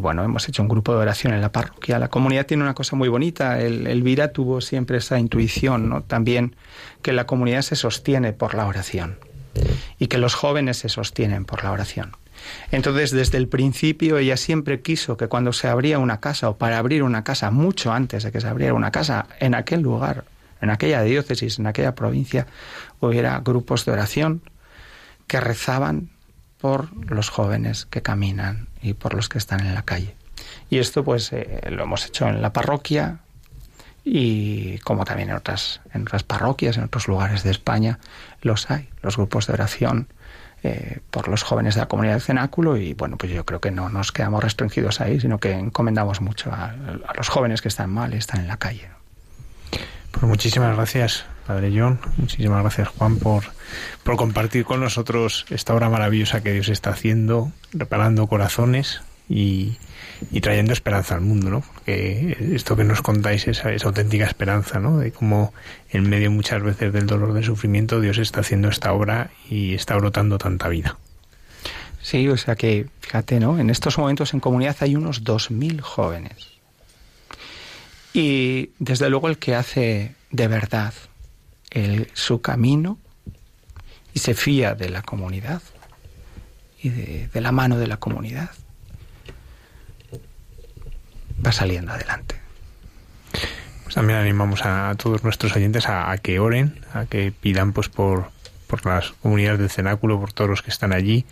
bueno, 0.00 0.24
hemos 0.24 0.48
hecho 0.48 0.62
un 0.62 0.68
grupo 0.68 0.92
de 0.92 0.98
oración 0.98 1.34
en 1.34 1.40
la 1.40 1.52
parroquia. 1.52 1.98
La 1.98 2.08
comunidad 2.08 2.46
tiene 2.46 2.62
una 2.62 2.74
cosa 2.74 2.96
muy 2.96 3.08
bonita. 3.08 3.60
El, 3.60 3.86
Elvira 3.86 4.32
tuvo 4.32 4.60
siempre 4.60 4.98
esa 4.98 5.18
intuición. 5.18 6.04
También 6.06 6.56
que 7.02 7.12
la 7.12 7.26
comunidad 7.26 7.62
se 7.62 7.76
sostiene 7.76 8.32
por 8.32 8.54
la 8.54 8.66
oración 8.66 9.18
y 9.98 10.06
que 10.06 10.18
los 10.18 10.34
jóvenes 10.34 10.78
se 10.78 10.88
sostienen 10.88 11.44
por 11.44 11.64
la 11.64 11.72
oración. 11.72 12.12
Entonces, 12.70 13.10
desde 13.10 13.38
el 13.38 13.48
principio, 13.48 14.18
ella 14.18 14.36
siempre 14.36 14.80
quiso 14.80 15.16
que 15.16 15.28
cuando 15.28 15.52
se 15.52 15.68
abría 15.68 15.98
una 15.98 16.20
casa, 16.20 16.48
o 16.48 16.56
para 16.56 16.78
abrir 16.78 17.02
una 17.02 17.24
casa, 17.24 17.50
mucho 17.50 17.92
antes 17.92 18.22
de 18.22 18.32
que 18.32 18.40
se 18.40 18.48
abriera 18.48 18.74
una 18.74 18.90
casa 18.90 19.26
en 19.38 19.54
aquel 19.54 19.80
lugar, 19.80 20.24
en 20.60 20.70
aquella 20.70 21.02
diócesis, 21.02 21.58
en 21.58 21.66
aquella 21.66 21.94
provincia, 21.94 22.46
hubiera 23.00 23.40
grupos 23.40 23.84
de 23.84 23.92
oración 23.92 24.42
que 25.26 25.40
rezaban 25.40 26.10
por 26.60 26.92
los 27.10 27.30
jóvenes 27.30 27.86
que 27.86 28.02
caminan 28.02 28.68
y 28.82 28.94
por 28.94 29.14
los 29.14 29.28
que 29.28 29.38
están 29.38 29.60
en 29.60 29.74
la 29.74 29.82
calle. 29.82 30.14
Y 30.68 30.78
esto 30.78 31.04
pues 31.04 31.32
eh, 31.32 31.60
lo 31.70 31.84
hemos 31.84 32.06
hecho 32.06 32.28
en 32.28 32.42
la 32.42 32.52
parroquia 32.52 33.20
y 34.04 34.78
como 34.78 35.04
también 35.04 35.30
en 35.30 35.36
otras, 35.36 35.80
en 35.92 36.02
otras 36.02 36.22
parroquias, 36.22 36.76
en 36.76 36.84
otros 36.84 37.08
lugares 37.08 37.42
de 37.42 37.50
España, 37.50 37.98
los 38.42 38.70
hay, 38.70 38.88
los 39.02 39.16
grupos 39.16 39.46
de 39.46 39.54
oración 39.54 40.08
eh, 40.62 40.98
por 41.10 41.28
los 41.28 41.42
jóvenes 41.42 41.74
de 41.74 41.80
la 41.80 41.88
comunidad 41.88 42.14
del 42.14 42.22
cenáculo 42.22 42.76
y 42.76 42.94
bueno, 42.94 43.16
pues 43.16 43.32
yo 43.32 43.44
creo 43.44 43.60
que 43.60 43.70
no 43.70 43.88
nos 43.88 44.12
quedamos 44.12 44.42
restringidos 44.42 45.00
ahí, 45.00 45.20
sino 45.20 45.38
que 45.38 45.52
encomendamos 45.52 46.20
mucho 46.20 46.50
a, 46.52 46.74
los 47.16 47.28
jóvenes 47.28 47.62
que 47.62 47.68
están 47.68 47.90
mal 47.90 48.12
están 48.12 48.40
en 48.40 48.48
la 48.48 48.56
calle. 48.56 48.88
Pues 50.10 50.24
muchísimas 50.24 50.76
gracias, 50.76 51.24
Padre 51.46 51.72
John. 51.74 52.00
Muchísimas 52.16 52.62
gracias, 52.62 52.88
Juan, 52.88 53.16
por, 53.16 53.44
por 54.02 54.16
compartir 54.16 54.64
con 54.64 54.80
nosotros 54.80 55.46
esta 55.50 55.74
obra 55.74 55.88
maravillosa 55.88 56.42
que 56.42 56.52
Dios 56.52 56.68
está 56.68 56.90
haciendo, 56.90 57.52
reparando 57.72 58.26
corazones 58.26 59.02
y, 59.30 59.76
trayendo 60.40 60.72
esperanza 60.72 61.14
al 61.14 61.20
mundo, 61.20 61.50
¿no? 61.50 61.60
Porque 61.60 62.36
esto 62.52 62.76
que 62.76 62.82
nos 62.82 63.00
contáis 63.00 63.46
es, 63.46 63.64
esa 63.64 63.86
auténtica 63.86 64.26
esperanza, 64.26 64.80
¿no? 64.80 64.98
De 64.98 65.12
cómo 65.12 65.54
en 65.90 66.10
medio 66.10 66.30
muchas 66.32 66.62
veces 66.62 66.92
del 66.92 67.06
dolor, 67.06 67.32
del 67.32 67.44
sufrimiento, 67.44 68.00
Dios 68.00 68.18
está 68.18 68.40
haciendo 68.40 68.68
esta 68.68 68.92
obra 68.92 69.30
y 69.48 69.74
está 69.74 69.94
brotando 69.96 70.36
tanta 70.36 70.68
vida. 70.68 70.98
Sí, 72.02 72.28
o 72.28 72.36
sea 72.36 72.56
que, 72.56 72.88
fíjate, 73.00 73.38
¿no? 73.38 73.58
En 73.60 73.70
estos 73.70 73.96
momentos 73.98 74.34
en 74.34 74.40
comunidad 74.40 74.76
hay 74.80 74.96
unos 74.96 75.22
2.000 75.22 75.80
jóvenes. 75.80 76.48
Y 78.12 78.70
desde 78.80 79.08
luego 79.10 79.28
el 79.28 79.38
que 79.38 79.54
hace 79.54 80.16
de 80.32 80.48
verdad 80.48 80.92
su 82.14 82.40
camino 82.40 82.98
y 84.12 84.18
se 84.18 84.34
fía 84.34 84.74
de 84.74 84.88
la 84.88 85.02
comunidad 85.02 85.62
y 86.82 86.88
de 86.88 87.40
la 87.40 87.52
mano 87.52 87.78
de 87.78 87.86
la 87.86 87.98
comunidad 87.98 88.50
va 91.44 91.52
saliendo 91.52 91.92
adelante. 91.92 92.36
Pues 93.82 93.94
también 93.94 94.18
animamos 94.18 94.64
a 94.64 94.94
todos 94.96 95.24
nuestros 95.24 95.54
oyentes 95.56 95.88
a, 95.88 96.16
que 96.18 96.38
oren, 96.38 96.84
a 96.94 97.06
que 97.06 97.32
pidan 97.32 97.72
pues 97.72 97.88
por, 97.88 98.30
por 98.66 98.86
las 98.86 99.10
comunidades 99.22 99.58
del 99.58 99.70
cenáculo, 99.70 100.20
por 100.20 100.32
todos 100.32 100.48
los 100.48 100.62
que 100.62 100.70
están 100.70 100.92
allí 100.92 101.26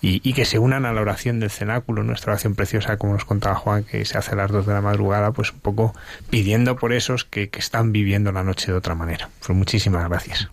y, 0.00 0.34
que 0.34 0.44
se 0.44 0.58
unan 0.58 0.84
a 0.84 0.92
la 0.92 1.00
oración 1.00 1.40
del 1.40 1.50
cenáculo, 1.50 2.04
nuestra 2.04 2.32
oración 2.32 2.54
preciosa, 2.54 2.96
como 2.96 3.14
nos 3.14 3.24
contaba 3.24 3.56
Juan, 3.56 3.82
que 3.82 4.04
se 4.04 4.16
hace 4.16 4.32
a 4.32 4.36
las 4.36 4.50
dos 4.50 4.66
de 4.66 4.72
la 4.72 4.80
madrugada, 4.80 5.32
pues 5.32 5.52
un 5.52 5.58
poco 5.58 5.94
pidiendo 6.30 6.76
por 6.76 6.92
esos 6.92 7.24
que, 7.24 7.48
que 7.48 7.58
están 7.58 7.90
viviendo 7.92 8.30
la 8.30 8.44
noche 8.44 8.70
de 8.70 8.78
otra 8.78 8.94
manera. 8.94 9.28
Pues 9.40 9.56
muchísimas 9.56 10.08
gracias. 10.08 10.48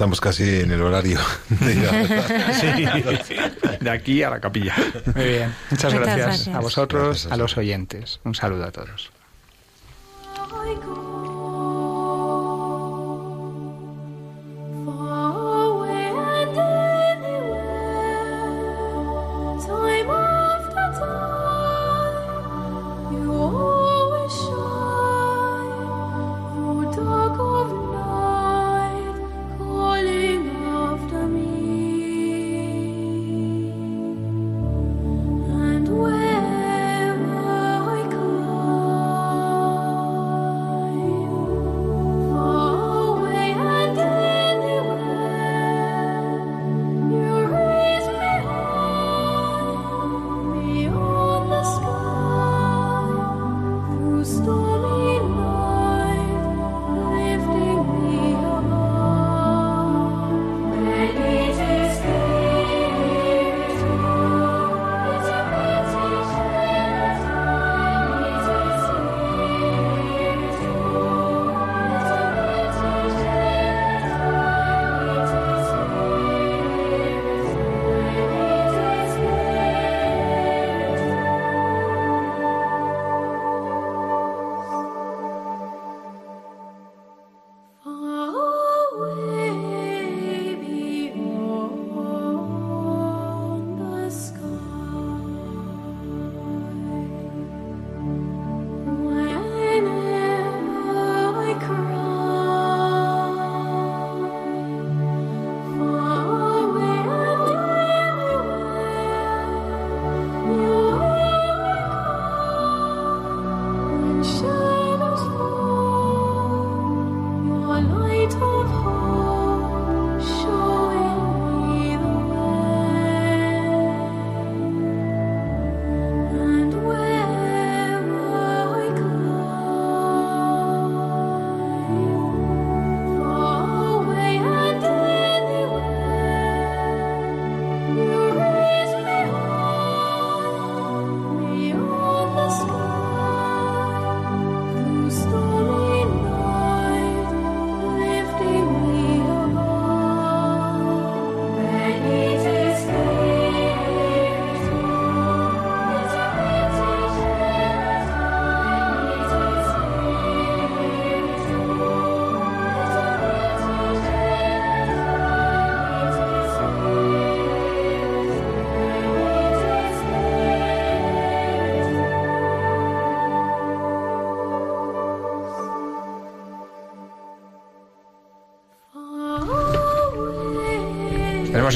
Estamos 0.00 0.18
casi 0.18 0.60
en 0.60 0.70
el 0.70 0.80
horario. 0.80 1.20
De, 3.80 3.90
aquí 3.90 4.22
a 4.22 4.30
la 4.30 4.40
capilla. 4.40 4.74
Muy 5.14 5.24
bien. 5.26 5.54
Muchas, 5.70 5.92
gracias, 5.92 6.48
a 6.48 6.60
vosotros, 6.60 7.28
a 7.30 7.36
los 7.36 7.58
oyentes. 7.58 8.18
Un 8.24 8.34
saludo 8.34 8.64
a 8.64 8.72
todos. 8.72 9.12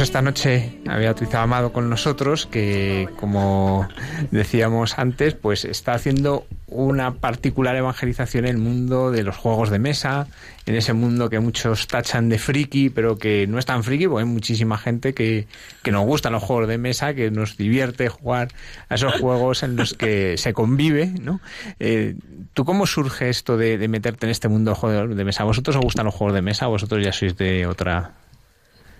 Esta 0.00 0.22
noche 0.22 0.80
a 0.88 0.96
Beatriz 0.96 1.34
Amado 1.34 1.72
con 1.72 1.88
nosotros, 1.88 2.46
que 2.46 3.08
como 3.16 3.88
decíamos 4.32 4.98
antes, 4.98 5.34
pues 5.34 5.64
está 5.64 5.94
haciendo 5.94 6.46
una 6.66 7.14
particular 7.14 7.76
evangelización 7.76 8.44
en 8.44 8.50
el 8.50 8.58
mundo 8.58 9.10
de 9.10 9.22
los 9.22 9.36
juegos 9.36 9.70
de 9.70 9.78
mesa, 9.78 10.26
en 10.66 10.74
ese 10.74 10.92
mundo 10.92 11.30
que 11.30 11.38
muchos 11.38 11.86
tachan 11.86 12.28
de 12.28 12.38
friki, 12.38 12.90
pero 12.90 13.18
que 13.18 13.46
no 13.46 13.58
es 13.58 13.66
tan 13.66 13.84
friki, 13.84 14.06
porque 14.08 14.24
hay 14.24 14.28
muchísima 14.28 14.78
gente 14.78 15.14
que, 15.14 15.46
que 15.82 15.92
nos 15.92 16.04
gustan 16.04 16.32
los 16.32 16.42
juegos 16.42 16.68
de 16.68 16.78
mesa, 16.78 17.14
que 17.14 17.30
nos 17.30 17.56
divierte 17.56 18.08
jugar 18.08 18.48
a 18.88 18.96
esos 18.96 19.14
juegos 19.20 19.62
en 19.62 19.76
los 19.76 19.94
que 19.94 20.36
se 20.38 20.52
convive, 20.52 21.06
¿no? 21.06 21.40
Eh, 21.78 22.16
¿Tú 22.52 22.64
cómo 22.64 22.86
surge 22.86 23.30
esto 23.30 23.56
de, 23.56 23.88
meterte 23.88 24.26
en 24.26 24.30
este 24.30 24.48
mundo 24.48 24.72
de 24.72 24.76
juegos 24.76 25.16
de 25.16 25.24
mesa? 25.24 25.44
¿A 25.44 25.46
vosotros 25.46 25.76
os 25.76 25.82
gustan 25.82 26.04
los 26.04 26.14
juegos 26.14 26.34
de 26.34 26.42
mesa? 26.42 26.68
¿O 26.68 26.70
vosotros 26.70 27.04
ya 27.04 27.12
sois 27.12 27.36
de 27.36 27.66
otra 27.66 28.12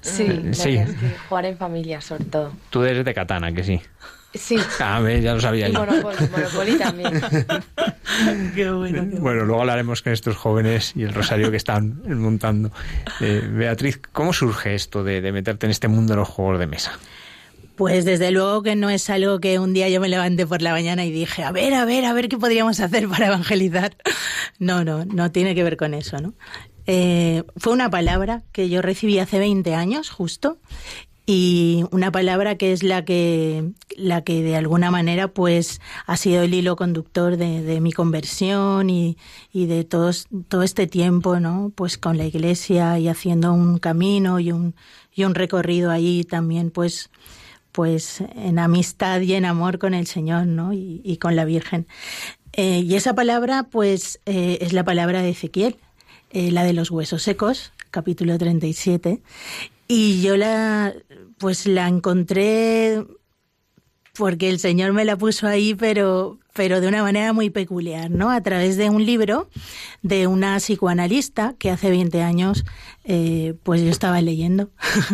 Sí, 0.05 0.22
Eh, 0.24 0.51
sí. 0.52 0.76
verdad 0.76 0.94
es 0.94 1.01
que 1.01 1.18
jugar 1.28 1.44
en 1.47 1.56
familia, 1.56 2.01
sobre 2.01 2.24
todo. 2.24 2.52
Tú 2.70 2.85
eres 2.85 3.05
de 3.05 3.14
Katana, 3.14 3.52
que 3.52 3.64
sí. 3.64 3.81
Sí, 4.35 4.56
Ah, 4.81 5.01
ya 5.10 5.35
lo 5.35 5.40
sabía 5.40 5.68
y 5.68 5.72
yo. 5.72 5.78
Monopoly, 5.86 6.16
Monopoly 6.31 6.78
también. 6.78 7.12
Qué 8.55 8.70
bueno, 8.70 9.06
qué 9.10 9.18
Bueno, 9.18 9.44
luego 9.44 9.60
hablaremos 9.60 10.02
con 10.02 10.12
estos 10.12 10.36
jóvenes 10.36 10.93
y 10.94 11.02
el 11.05 11.14
rosario 11.14 11.51
que 11.51 11.56
están 11.56 12.02
montando. 12.20 12.70
Eh, 13.20 13.43
Beatriz, 13.51 14.01
¿cómo 14.12 14.32
surge 14.32 14.74
esto 14.74 15.02
de, 15.05 15.20
de 15.20 15.32
meterte 15.32 15.66
en 15.66 15.70
este 15.70 15.89
mundo 15.89 16.12
de 16.14 16.18
los 16.18 16.28
juegos 16.28 16.59
de 16.59 16.66
mesa? 16.66 16.93
Pues 17.76 18.05
desde 18.05 18.31
luego 18.31 18.62
que 18.62 18.76
no 18.76 18.89
es 18.90 19.09
algo 19.10 19.40
que 19.40 19.59
un 19.59 19.72
día 19.72 19.89
yo 19.89 20.01
me 20.01 20.09
levanté 20.09 20.47
por 20.47 20.62
la 20.62 20.70
mañana 20.72 21.05
y 21.05 21.10
dije, 21.10 21.43
a 21.43 21.51
ver, 21.51 21.74
a 21.74 21.85
ver, 21.85 22.05
a 22.05 22.12
ver 22.12 22.28
qué 22.28 22.39
podríamos 22.39 22.78
hacer 22.81 23.09
para 23.09 23.26
evangelizar. 23.28 23.97
No, 24.60 24.85
no, 24.85 25.05
no 25.05 25.32
tiene 25.32 25.55
que 25.56 25.64
ver 25.64 25.76
con 25.76 25.94
eso, 25.94 26.18
¿no? 26.18 26.35
Eh, 26.86 27.44
fue 27.56 27.73
una 27.73 27.90
palabra 27.90 28.43
que 28.52 28.69
yo 28.69 28.82
recibí 28.82 29.19
hace 29.19 29.39
20 29.39 29.74
años, 29.74 30.11
justo, 30.11 30.59
y 31.27 31.85
una 31.90 32.12
palabra 32.12 32.56
que 32.56 32.73
es 32.73 32.82
la 32.82 33.05
que, 33.05 33.70
la 33.97 34.23
que 34.23 34.43
de 34.43 34.56
alguna 34.56 34.90
manera 34.90 35.28
pues 35.28 35.81
ha 36.06 36.19
sido 36.19 36.43
el 36.43 36.52
hilo 36.52 36.77
conductor 36.77 37.39
de, 37.39 37.81
mi 37.81 37.93
conversión 37.93 38.90
y, 38.90 39.16
de 39.55 39.85
todo 39.85 40.11
este 40.62 40.86
tiempo, 40.86 41.40
¿no? 41.40 41.73
Pues 41.74 41.97
con 41.97 42.19
la 42.19 42.27
iglesia 42.27 42.98
y 42.98 43.09
haciendo 43.09 43.55
un 43.55 43.78
camino 43.78 44.39
y 44.39 44.52
un, 44.52 44.74
y 45.15 45.24
un 45.24 45.35
recorrido 45.35 45.90
ahí 45.90 46.24
también, 46.24 46.70
pues, 46.70 47.11
pues 47.73 48.23
en 48.36 48.59
amistad 48.59 49.20
y 49.23 49.32
en 49.32 49.47
amor 49.47 49.78
con 49.78 49.94
el 49.94 50.06
Señor, 50.06 50.47
¿no? 50.47 50.74
Y, 50.74 51.01
y 51.05 51.16
con 51.16 51.36
la 51.36 51.47
Virgen. 51.47 51.86
Eh, 52.56 52.81
y 52.81 52.94
esa 52.94 53.15
palabra, 53.15 53.65
pues, 53.65 54.20
eh, 54.27 54.59
es 54.61 54.73
la 54.73 54.85
palabra 54.85 55.23
de 55.23 55.31
Ezequiel, 55.31 55.77
eh, 56.35 56.51
la 56.51 56.65
de 56.65 56.73
los 56.73 56.90
huesos 56.90 57.23
secos, 57.23 57.73
capítulo 57.90 58.36
37. 58.36 59.23
Y 59.86 60.20
yo 60.20 60.36
la, 60.36 60.93
pues 61.39 61.66
la 61.66 61.86
encontré 61.86 63.05
porque 64.15 64.48
el 64.48 64.59
Señor 64.59 64.93
me 64.93 65.05
la 65.05 65.16
puso 65.16 65.47
ahí, 65.47 65.74
pero, 65.74 66.40
pero 66.55 66.81
de 66.81 66.86
una 66.86 67.02
manera 67.02 67.32
muy 67.32 67.51
peculiar, 67.51 68.10
¿no? 68.12 68.31
A 68.31 68.40
través 68.40 68.76
de 68.76 68.89
un 68.89 69.05
libro 69.05 69.48
de 70.02 70.28
una 70.28 70.56
psicoanalista 70.59 71.56
que 71.59 71.68
hace 71.68 71.90
20 71.90 72.22
años, 72.22 72.64
eh, 73.02 73.55
pues 73.64 73.82
yo 73.82 73.90
estaba 73.90 74.22
leyendo. 74.22 74.70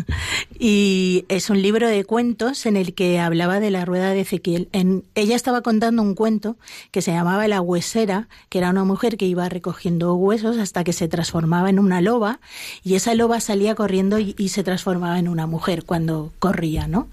y 0.59 1.25
es 1.29 1.49
un 1.49 1.63
libro 1.63 1.89
de 1.89 2.05
cuentos 2.05 2.67
en 2.67 2.77
el 2.77 2.95
que 2.95 3.19
hablaba 3.19 3.59
de 3.59 3.71
la 3.71 3.87
rueda 3.87 4.11
de 4.11 4.21
Ezequiel. 4.21 4.69
En, 4.73 5.03
ella 5.15 5.35
estaba 5.35 5.63
contando 5.63 6.03
un 6.03 6.15
cuento 6.15 6.59
que 6.91 7.01
se 7.01 7.11
llamaba 7.11 7.49
La 7.49 7.63
huesera, 7.63 8.29
que 8.51 8.59
era 8.59 8.69
una 8.69 8.85
mujer 8.85 9.17
que 9.17 9.25
iba 9.25 9.49
recogiendo 9.49 10.15
huesos 10.17 10.59
hasta 10.59 10.85
que 10.85 10.93
se 10.93 11.09
transformaba 11.09 11.71
en 11.71 11.79
una 11.79 12.03
loba 12.03 12.41
y 12.85 12.97
esa 12.97 13.15
loba 13.15 13.41
salía 13.41 13.75
corriendo 13.75 14.19
y, 14.19 14.35
y 14.37 14.51
se 14.51 14.63
transformaba 14.63 15.19
en 15.19 15.27
una 15.27 15.47
mujer 15.47 15.85
cuando 15.85 16.33
corría, 16.39 16.87
¿no? 16.87 17.09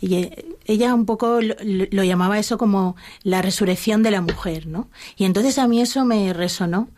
Y 0.00 0.14
eh, 0.16 0.46
ella 0.64 0.94
un 0.94 1.06
poco 1.06 1.40
lo, 1.40 1.54
lo 1.62 2.02
llamaba 2.02 2.40
eso 2.40 2.58
como 2.58 2.96
la 3.22 3.40
resurrección 3.40 3.67
de 3.68 4.10
la 4.10 4.20
mujer, 4.20 4.66
¿no? 4.66 4.88
Y 5.16 5.24
entonces 5.24 5.58
a 5.58 5.68
mí 5.68 5.80
eso 5.80 6.04
me 6.04 6.32
resonó 6.32 6.88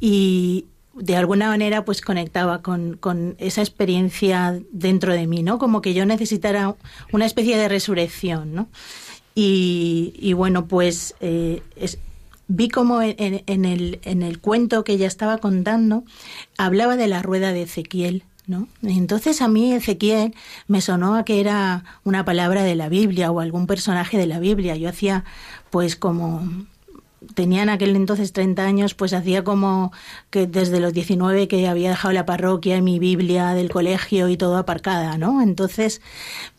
y 0.00 0.66
de 0.94 1.16
alguna 1.16 1.48
manera 1.48 1.84
pues 1.84 2.00
conectaba 2.00 2.62
con, 2.62 2.96
con 2.96 3.36
esa 3.38 3.62
experiencia 3.62 4.60
dentro 4.72 5.12
de 5.12 5.26
mí, 5.26 5.42
¿no? 5.42 5.58
Como 5.58 5.80
que 5.80 5.94
yo 5.94 6.04
necesitara 6.04 6.74
una 7.12 7.26
especie 7.26 7.56
de 7.56 7.68
resurrección, 7.68 8.54
¿no? 8.54 8.68
Y, 9.34 10.34
bueno, 10.34 10.66
pues 10.66 11.14
eh, 11.20 11.62
vi 12.48 12.68
como 12.68 13.00
en, 13.00 13.64
el, 13.64 14.00
en 14.02 14.22
el 14.22 14.38
cuento 14.40 14.84
que 14.84 14.92
ella 14.92 15.06
estaba 15.06 15.38
contando 15.38 16.04
hablaba 16.58 16.96
de 16.96 17.06
la 17.06 17.22
rueda 17.22 17.52
de 17.52 17.62
Ezequiel, 17.62 18.24
¿no? 18.46 18.66
Entonces 18.82 19.40
a 19.40 19.48
mí 19.48 19.72
Ezequiel 19.72 20.34
me 20.66 20.80
sonó 20.80 21.14
a 21.14 21.24
que 21.24 21.40
era 21.40 21.84
una 22.04 22.24
palabra 22.24 22.64
de 22.64 22.74
la 22.74 22.88
Biblia 22.88 23.30
o 23.30 23.40
algún 23.40 23.66
personaje 23.66 24.18
de 24.18 24.26
la 24.26 24.40
Biblia. 24.40 24.76
Yo 24.76 24.88
hacía 24.88 25.24
pues 25.70 25.96
como 25.96 26.42
tenía 27.34 27.62
en 27.62 27.68
aquel 27.68 27.96
entonces 27.96 28.32
30 28.32 28.64
años, 28.64 28.94
pues 28.94 29.12
hacía 29.12 29.44
como 29.44 29.92
que 30.30 30.46
desde 30.46 30.80
los 30.80 30.92
19 30.94 31.48
que 31.48 31.68
había 31.68 31.90
dejado 31.90 32.12
la 32.12 32.24
parroquia 32.26 32.76
y 32.78 32.82
mi 32.82 32.98
Biblia 32.98 33.50
del 33.50 33.70
colegio 33.70 34.28
y 34.28 34.36
todo 34.36 34.56
aparcada, 34.56 35.18
¿no? 35.18 35.42
Entonces 35.42 36.00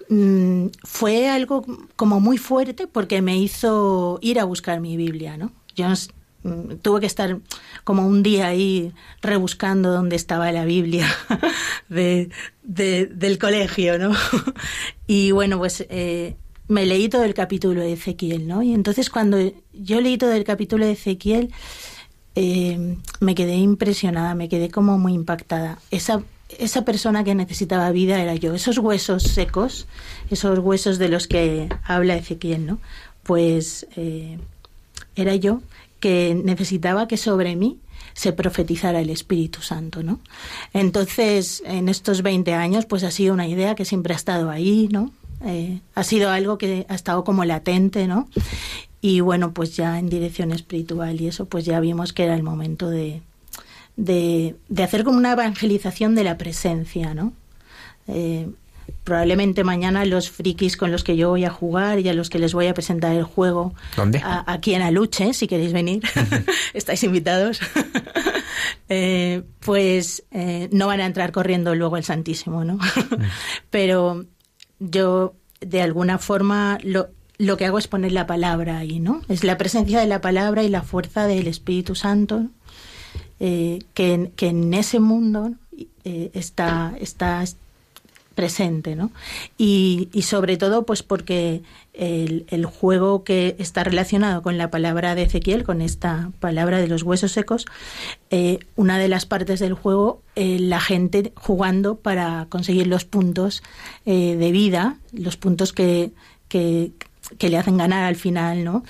mm, 0.10 0.68
fue 0.84 1.30
algo 1.30 1.66
como 1.96 2.20
muy 2.20 2.38
fuerte 2.38 2.88
porque 2.88 3.22
me 3.22 3.38
hizo 3.38 4.20
ir 4.22 4.40
a 4.40 4.44
buscar 4.46 4.80
mi 4.82 4.98
Biblia, 4.98 5.36
¿no? 5.38 5.52
Yo 5.76 5.88
mm, 6.44 6.76
tuve 6.82 7.00
que 7.00 7.06
estar 7.08 7.40
como 7.84 8.06
un 8.06 8.22
día 8.22 8.48
ahí 8.48 8.94
rebuscando 9.22 9.92
dónde 9.92 10.16
estaba 10.16 10.52
la 10.52 10.66
Biblia 10.66 11.08
de- 11.90 12.30
del 13.08 13.40
colegio, 13.40 13.98
¿no? 13.98 14.12
y 15.08 15.32
bueno, 15.32 15.58
pues 15.58 15.86
eh, 15.90 16.36
me 16.72 16.86
leí 16.86 17.10
todo 17.10 17.26
el 17.26 17.34
capítulo 17.34 17.82
de 17.82 17.94
Ezequiel, 17.94 18.48
¿no? 18.48 18.64
Y 18.64 18.74
entonces 18.74 19.10
cuando 19.10 19.38
yo 19.74 20.00
leí 20.00 20.18
todo 20.18 20.32
el 20.32 20.46
capítulo 20.46 20.86
de 20.86 20.94
Ezequiel, 20.94 21.52
eh, 22.36 22.96
me 23.20 23.36
quedé 23.36 23.56
impresionada, 23.56 24.36
me 24.36 24.48
quedé 24.48 24.72
como 24.72 24.98
muy 24.98 25.14
impactada. 25.14 25.80
Esa, 25.92 26.24
esa 26.58 26.86
persona 26.86 27.26
que 27.26 27.36
necesitaba 27.36 27.92
vida 27.92 28.22
era 28.22 28.36
yo. 28.36 28.56
Esos 28.56 28.78
huesos 28.78 29.24
secos, 29.24 29.86
esos 30.30 30.60
huesos 30.60 30.98
de 30.98 31.10
los 31.10 31.28
que 31.28 31.68
habla 31.84 32.16
Ezequiel, 32.16 32.66
¿no? 32.66 32.80
Pues 33.24 33.86
eh, 33.98 34.40
era 35.18 35.36
yo 35.36 35.62
que 36.00 36.40
necesitaba 36.42 37.06
que 37.10 37.18
sobre 37.18 37.58
mí 37.58 37.80
se 38.14 38.32
profetizara 38.32 39.02
el 39.02 39.10
Espíritu 39.10 39.62
Santo, 39.62 40.04
¿no? 40.04 40.22
Entonces, 40.72 41.64
en 41.66 41.90
estos 41.90 42.22
20 42.22 42.54
años, 42.54 42.86
pues 42.86 43.04
ha 43.04 43.12
sido 43.12 43.34
una 43.34 43.50
idea 43.50 43.76
que 43.76 43.84
siempre 43.84 44.14
ha 44.14 44.18
estado 44.18 44.50
ahí, 44.50 44.88
¿no? 44.90 45.12
Eh, 45.46 45.80
ha 45.96 46.04
sido 46.04 46.30
algo 46.30 46.58
que 46.58 46.86
ha 46.90 46.96
estado 46.96 47.24
como 47.24 47.46
latente, 47.46 48.08
¿no? 48.08 48.28
Y 49.02 49.20
bueno, 49.22 49.52
pues 49.54 49.76
ya 49.76 49.98
en 49.98 50.10
dirección 50.10 50.52
espiritual 50.52 51.20
y 51.20 51.28
eso, 51.28 51.46
pues 51.46 51.66
ya 51.66 51.80
vimos 51.80 52.14
que 52.14 52.24
era 52.26 52.36
el 52.36 52.44
momento 52.44 52.90
de, 52.90 53.22
de, 53.96 54.56
de 54.70 54.84
hacer 54.84 55.04
como 55.04 55.18
una 55.18 55.32
evangelización 55.34 56.14
de 56.16 56.24
la 56.24 56.38
presencia, 56.38 57.14
¿no? 57.16 57.34
Eh, 58.08 58.50
probablemente 59.04 59.64
mañana 59.64 60.06
los 60.06 60.30
frikis 60.30 60.78
con 60.78 60.92
los 60.92 61.04
que 61.04 61.16
yo 61.16 61.30
voy 61.30 61.46
a 61.46 61.50
jugar 61.50 61.98
y 62.00 62.10
a 62.10 62.14
los 62.14 62.30
que 62.30 62.38
les 62.40 62.54
voy 62.54 62.68
a 62.68 62.74
presentar 62.74 63.16
el 63.16 63.24
juego 63.24 63.74
¿Dónde? 63.96 64.20
a- 64.24 64.44
aquí 64.52 64.76
en 64.76 64.82
Aluche, 64.84 65.34
si 65.34 65.48
queréis 65.48 65.74
venir, 65.74 66.04
estáis 66.74 67.04
invitados. 67.04 67.60
Eh, 68.94 69.44
pues 69.62 70.24
eh, 70.32 70.68
no 70.74 70.88
van 70.88 71.00
a 71.00 71.06
entrar 71.06 71.32
corriendo 71.32 71.74
luego 71.76 71.96
al 71.96 72.04
Santísimo, 72.04 72.66
¿no? 72.66 72.78
Pero 73.70 74.26
yo 74.82 75.36
de 75.62 75.82
alguna 75.82 76.18
forma 76.18 76.80
lo, 76.84 77.10
lo 77.38 77.56
que 77.56 77.66
hago 77.66 77.78
es 77.78 77.88
poner 77.88 78.12
la 78.12 78.28
palabra 78.28 78.80
ahí, 78.80 79.00
¿no? 79.00 79.22
Es 79.30 79.44
la 79.44 79.58
presencia 79.58 80.00
de 80.00 80.08
la 80.08 80.20
palabra 80.20 80.64
y 80.64 80.70
la 80.70 80.82
fuerza 80.82 81.28
del 81.28 81.48
Espíritu 81.48 81.96
Santo 81.96 82.48
eh, 83.40 83.80
que, 83.94 84.32
que 84.36 84.48
en 84.48 84.74
ese 84.74 85.00
mundo 85.00 85.54
eh, 86.04 86.32
está, 86.34 86.94
está 87.00 87.44
presente, 88.42 88.96
¿no? 88.96 89.12
Y, 89.56 90.10
sobre 90.24 90.58
todo, 90.58 90.84
pues 90.84 91.04
porque 91.04 91.62
el, 91.94 92.66
juego 92.66 93.24
que 93.24 93.56
está 93.60 93.84
relacionado 93.84 94.42
con 94.42 94.58
la 94.58 94.72
palabra 94.72 95.14
de 95.14 95.22
Ezequiel, 95.22 95.64
con 95.64 95.80
esta 95.80 96.32
palabra 96.40 96.80
de 96.80 96.88
los 96.88 97.04
huesos 97.04 97.34
secos, 97.34 97.68
eh, 98.32 98.58
una 98.76 98.98
de 98.98 99.10
las 99.10 99.28
partes 99.28 99.60
del 99.60 99.76
juego, 99.76 100.24
eh, 100.36 100.58
la 100.58 100.80
gente 100.80 101.34
jugando 101.36 101.98
para 101.98 102.48
conseguir 102.50 102.88
los 102.88 103.06
puntos 103.06 103.62
eh, 104.08 104.36
de 104.38 104.52
vida, 104.52 104.98
los 105.14 105.38
puntos 105.38 105.72
que, 105.72 106.10
que, 106.50 106.92
le 107.48 107.58
hacen 107.60 107.78
ganar 107.78 108.06
al 108.06 108.16
final, 108.16 108.64
¿no? 108.64 108.84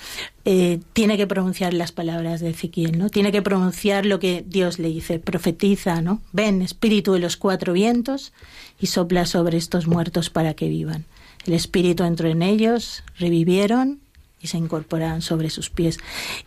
Tiene 0.94 1.16
que 1.16 1.26
pronunciar 1.26 1.74
las 1.74 1.92
palabras 1.92 2.40
de 2.40 2.50
Ezequiel, 2.50 2.98
¿no? 2.98 3.10
Tiene 3.10 3.32
que 3.32 3.42
pronunciar 3.42 4.06
lo 4.06 4.18
que 4.18 4.44
Dios 4.46 4.78
le 4.78 4.88
dice, 4.88 5.18
profetiza, 5.18 6.00
¿no? 6.00 6.22
Ven, 6.32 6.62
espíritu 6.62 7.12
de 7.12 7.20
los 7.20 7.36
cuatro 7.36 7.72
vientos, 7.74 8.32
y 8.82 8.88
sopla 8.88 9.24
sobre 9.24 9.56
estos 9.56 9.86
muertos 9.86 10.28
para 10.28 10.54
que 10.54 10.68
vivan. 10.68 11.06
El 11.46 11.54
espíritu 11.54 12.02
entró 12.02 12.28
en 12.28 12.42
ellos, 12.42 13.04
revivieron 13.16 14.00
y 14.40 14.48
se 14.48 14.58
incorporaron 14.58 15.22
sobre 15.22 15.50
sus 15.50 15.70
pies. 15.70 15.98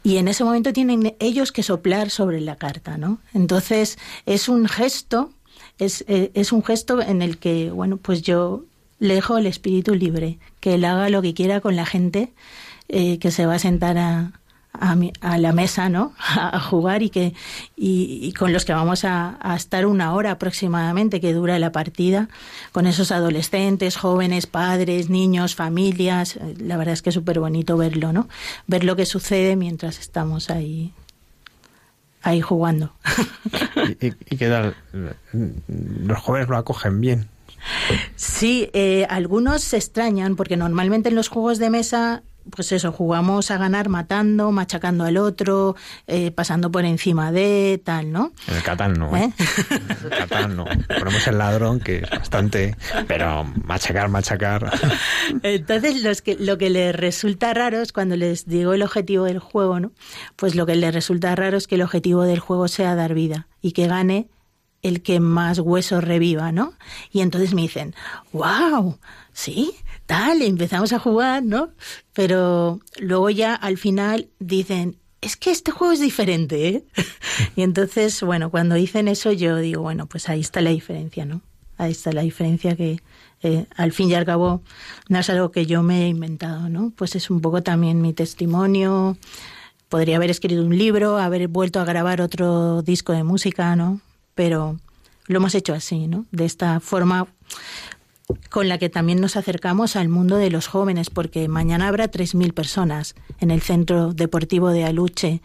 Y 0.03 0.18
en 0.18 0.28
ese 0.28 0.44
momento 0.44 0.74
tienen 0.74 1.16
ellos 1.20 1.53
que 1.53 1.64
soplar 1.64 2.10
sobre 2.10 2.41
la 2.41 2.57
carta, 2.57 2.98
¿no? 2.98 3.20
Entonces 3.34 3.98
es 4.26 4.49
un 4.49 4.68
gesto 4.68 5.32
Es, 5.78 6.06
eh, 6.07 6.32
es 6.36 6.52
un 6.52 6.64
gesto 6.64 7.02
en 7.02 7.22
el 7.22 7.38
que, 7.38 7.72
bueno, 7.72 7.98
pues 7.98 8.22
yo 8.22 8.64
le 8.99 9.16
dejo 9.16 9.38
el 9.38 9.45
espíritu 9.45 9.94
libre, 9.95 10.38
que 10.60 10.76
él 10.76 10.86
haga 10.86 11.10
lo 11.10 11.22
que 11.22 11.34
quiera 11.34 11.60
con 11.60 11.76
la 11.76 11.86
gente 11.86 12.32
eh, 12.88 13.18
que 13.20 13.32
se 13.32 13.45
va 13.45 13.56
a 13.56 13.60
sentar 13.60 13.98
a, 13.98 14.32
a, 14.80 14.95
mi- 14.95 15.14
a 15.22 15.38
la 15.38 15.52
mesa, 15.53 15.89
¿no? 15.89 16.14
A, 16.19 16.56
a 16.57 16.60
jugar 16.60 17.02
y 17.03 17.10
que 17.10 17.34
y, 17.76 18.19
y 18.22 18.34
con 18.34 18.53
los 18.53 18.65
que 18.65 18.73
vamos 18.73 19.03
a, 19.06 19.38
a 19.41 19.56
estar 19.56 19.85
una 19.85 20.14
hora 20.14 20.31
aproximadamente 20.31 21.19
que 21.22 21.34
dura 21.34 21.57
la 21.60 21.72
partida, 21.72 22.30
con 22.72 22.88
esos 22.88 23.11
adolescentes, 23.11 23.97
jóvenes, 23.97 24.47
padres, 24.47 25.10
niños, 25.10 25.56
familias. 25.56 26.35
Eh, 26.38 26.56
La 26.60 26.77
verdad 26.77 26.93
es 26.93 27.02
que 27.02 27.10
es 27.10 27.15
súper 27.15 27.39
bonito 27.39 27.77
verlo, 27.77 28.14
¿no? 28.14 28.27
Ver 28.68 28.84
lo 28.84 28.95
que 28.95 29.06
sucede 29.06 29.56
mientras 29.56 29.99
estamos 29.99 30.49
ahí 30.49 30.93
ahí 32.22 32.41
jugando. 32.41 32.91
¿Y, 34.02 34.07
y- 34.07 34.14
y 34.31 34.38
qué 34.38 34.49
tal? 34.49 34.76
Los 36.06 36.19
jóvenes 36.19 36.49
lo 36.49 36.57
acogen 36.57 36.99
bien. 36.99 37.27
Sí, 38.15 38.69
eh, 38.73 39.06
algunos 39.10 39.64
se 39.64 39.77
extrañan 39.77 40.35
porque 40.35 40.57
normalmente 40.57 41.10
en 41.10 41.15
los 41.15 41.30
juegos 41.30 41.57
de 41.60 41.69
mesa, 41.69 42.23
pues 42.49 42.72
eso, 42.72 42.91
jugamos 42.91 43.51
a 43.51 43.57
ganar 43.57 43.89
matando, 43.89 44.51
machacando 44.51 45.03
al 45.03 45.17
otro, 45.17 45.76
eh, 46.07 46.31
pasando 46.31 46.72
por 46.72 46.85
encima 46.85 47.31
de 47.31 47.81
tal, 47.84 48.11
¿no? 48.11 48.34
En 48.47 48.55
el 48.55 48.63
Catán 48.63 48.93
no. 48.93 49.15
¿eh? 49.15 49.31
¿Eh? 49.38 49.80
El 50.03 50.09
Catán 50.09 50.55
no. 50.55 50.65
Ponemos 50.88 51.27
el 51.27 51.38
ladrón, 51.38 51.80
que 51.80 51.97
es 51.97 52.09
bastante... 52.09 52.76
Pero 53.07 53.43
machacar, 53.63 54.09
machacar... 54.09 54.72
Entonces, 55.43 56.03
los 56.03 56.22
que, 56.22 56.35
lo 56.35 56.57
que 56.57 56.69
les 56.69 56.95
resulta 56.95 57.53
raro 57.53 57.81
es 57.81 57.91
cuando 57.91 58.15
les 58.15 58.45
digo 58.45 58.73
el 58.73 58.84
objetivo 58.84 59.26
del 59.26 59.39
juego, 59.39 59.80
¿no? 59.80 59.91
Pues 60.35 60.55
lo 60.55 60.65
que 60.65 60.76
les 60.76 60.93
resulta 60.93 61.35
raro 61.35 61.57
es 61.57 61.67
que 61.67 61.76
el 61.76 61.81
objetivo 61.81 62.23
del 62.23 62.39
juego 62.39 62.67
sea 62.67 62.95
dar 62.95 63.13
vida 63.13 63.47
y 63.61 63.72
que 63.72 63.88
gane 63.88 64.27
el 64.85 65.01
que 65.01 65.19
más 65.19 65.57
huesos 65.57 66.03
reviva, 66.03 66.51
¿no? 66.51 66.73
Y 67.11 67.22
entonces 67.22 67.55
me 67.55 67.63
dicen, 67.63 67.95
wow, 68.31 68.99
sí, 69.34 69.73
tal, 70.06 70.41
empezamos 70.41 70.94
a 70.94 70.99
jugar, 70.99 71.44
¿no? 71.44 71.69
Pero 72.14 72.80
luego 72.99 73.30
ya 73.30 73.56
al 73.56 73.77
final 73.77 74.30
dicen, 74.40 74.98
es 75.22 75.36
que 75.36 75.52
este 75.52 75.72
juego 75.72 75.94
es 75.94 75.99
diferente, 75.99 76.68
¿eh? 76.68 76.86
y 77.56 77.64
entonces, 77.64 78.22
bueno, 78.22 78.52
cuando 78.52 78.76
dicen 78.76 79.07
eso 79.07 79.32
yo 79.32 79.57
digo, 79.57 79.82
bueno, 79.82 80.06
pues 80.07 80.30
ahí 80.30 80.41
está 80.41 80.61
la 80.61 80.69
diferencia, 80.69 81.26
¿no? 81.26 81.41
Ahí 81.77 81.91
está 81.91 82.11
la 82.11 82.22
diferencia 82.22 82.76
que 82.76 83.02
eh, 83.41 83.65
al 83.76 83.91
fin 83.91 84.10
y 84.10 84.14
al 84.14 84.26
cabo 84.26 84.61
no 85.10 85.19
es 85.19 85.30
algo 85.30 85.52
que 85.52 85.65
yo 85.65 85.84
me 85.84 86.06
he 86.06 86.07
inventado, 86.07 86.69
¿no? 86.69 86.94
Pues 86.95 87.15
es 87.15 87.30
un 87.30 87.41
poco 87.41 87.64
también 87.64 88.02
mi 88.02 88.14
testimonio. 88.14 89.18
Podría 89.90 90.15
haber 90.15 90.30
escrito 90.30 90.61
un 90.61 90.77
libro, 90.77 91.18
haber 91.18 91.48
vuelto 91.48 91.80
a 91.80 91.86
grabar 91.86 92.22
otro 92.22 92.82
disco 92.82 93.14
de 93.14 93.23
música, 93.23 93.76
¿no? 93.76 93.99
Pero 94.36 94.80
lo 95.27 95.38
hemos 95.38 95.56
hecho 95.56 95.73
así, 95.73 96.07
¿no? 96.07 96.26
De 96.32 96.45
esta 96.45 96.80
forma 96.80 97.27
con 98.49 98.69
la 98.69 98.77
que 98.77 98.89
también 98.89 99.22
nos 99.22 99.35
acercamos 99.35 99.95
al 99.95 100.10
mundo 100.10 100.38
de 100.38 100.49
los 100.49 100.68
jóvenes, 100.68 101.10
porque 101.10 101.47
mañana 101.47 101.88
habrá 101.88 102.10
3.000 102.10 102.53
personas 102.53 103.15
en 103.39 103.52
el 103.52 103.61
Centro 103.61 104.14
Deportivo 104.14 104.69
de 104.69 104.85
Aluche 104.85 105.41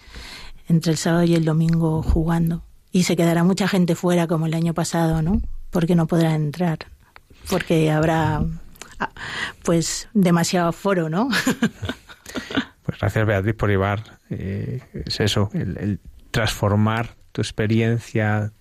entre 0.69 0.93
el 0.93 0.99
sábado 0.99 1.25
y 1.25 1.35
el 1.35 1.45
domingo 1.45 2.03
jugando. 2.03 2.63
Y 2.93 3.05
se 3.05 3.17
quedará 3.17 3.45
mucha 3.45 3.69
gente 3.69 3.95
fuera 3.95 4.27
como 4.27 4.47
el 4.47 4.55
año 4.55 4.75
pasado, 4.75 5.23
¿no? 5.23 5.41
Porque 5.71 5.95
no 5.95 6.07
podrán 6.07 6.43
entrar, 6.43 6.79
porque 7.49 7.91
habrá 7.91 8.43
ah, 8.99 9.11
pues 9.63 10.09
demasiado 10.15 10.73
foro, 10.73 11.09
¿no? 11.09 11.29
Pues 12.83 12.99
gracias 12.99 13.27
Beatriz 13.27 13.55
por 13.55 13.69
llevar, 13.69 14.19
eh, 14.31 14.81
es 15.07 15.21
eso, 15.21 15.51
el, 15.53 15.77
el 15.77 16.01
transformar 16.33 17.15
tu 17.31 17.41
experiencia, 17.41 18.53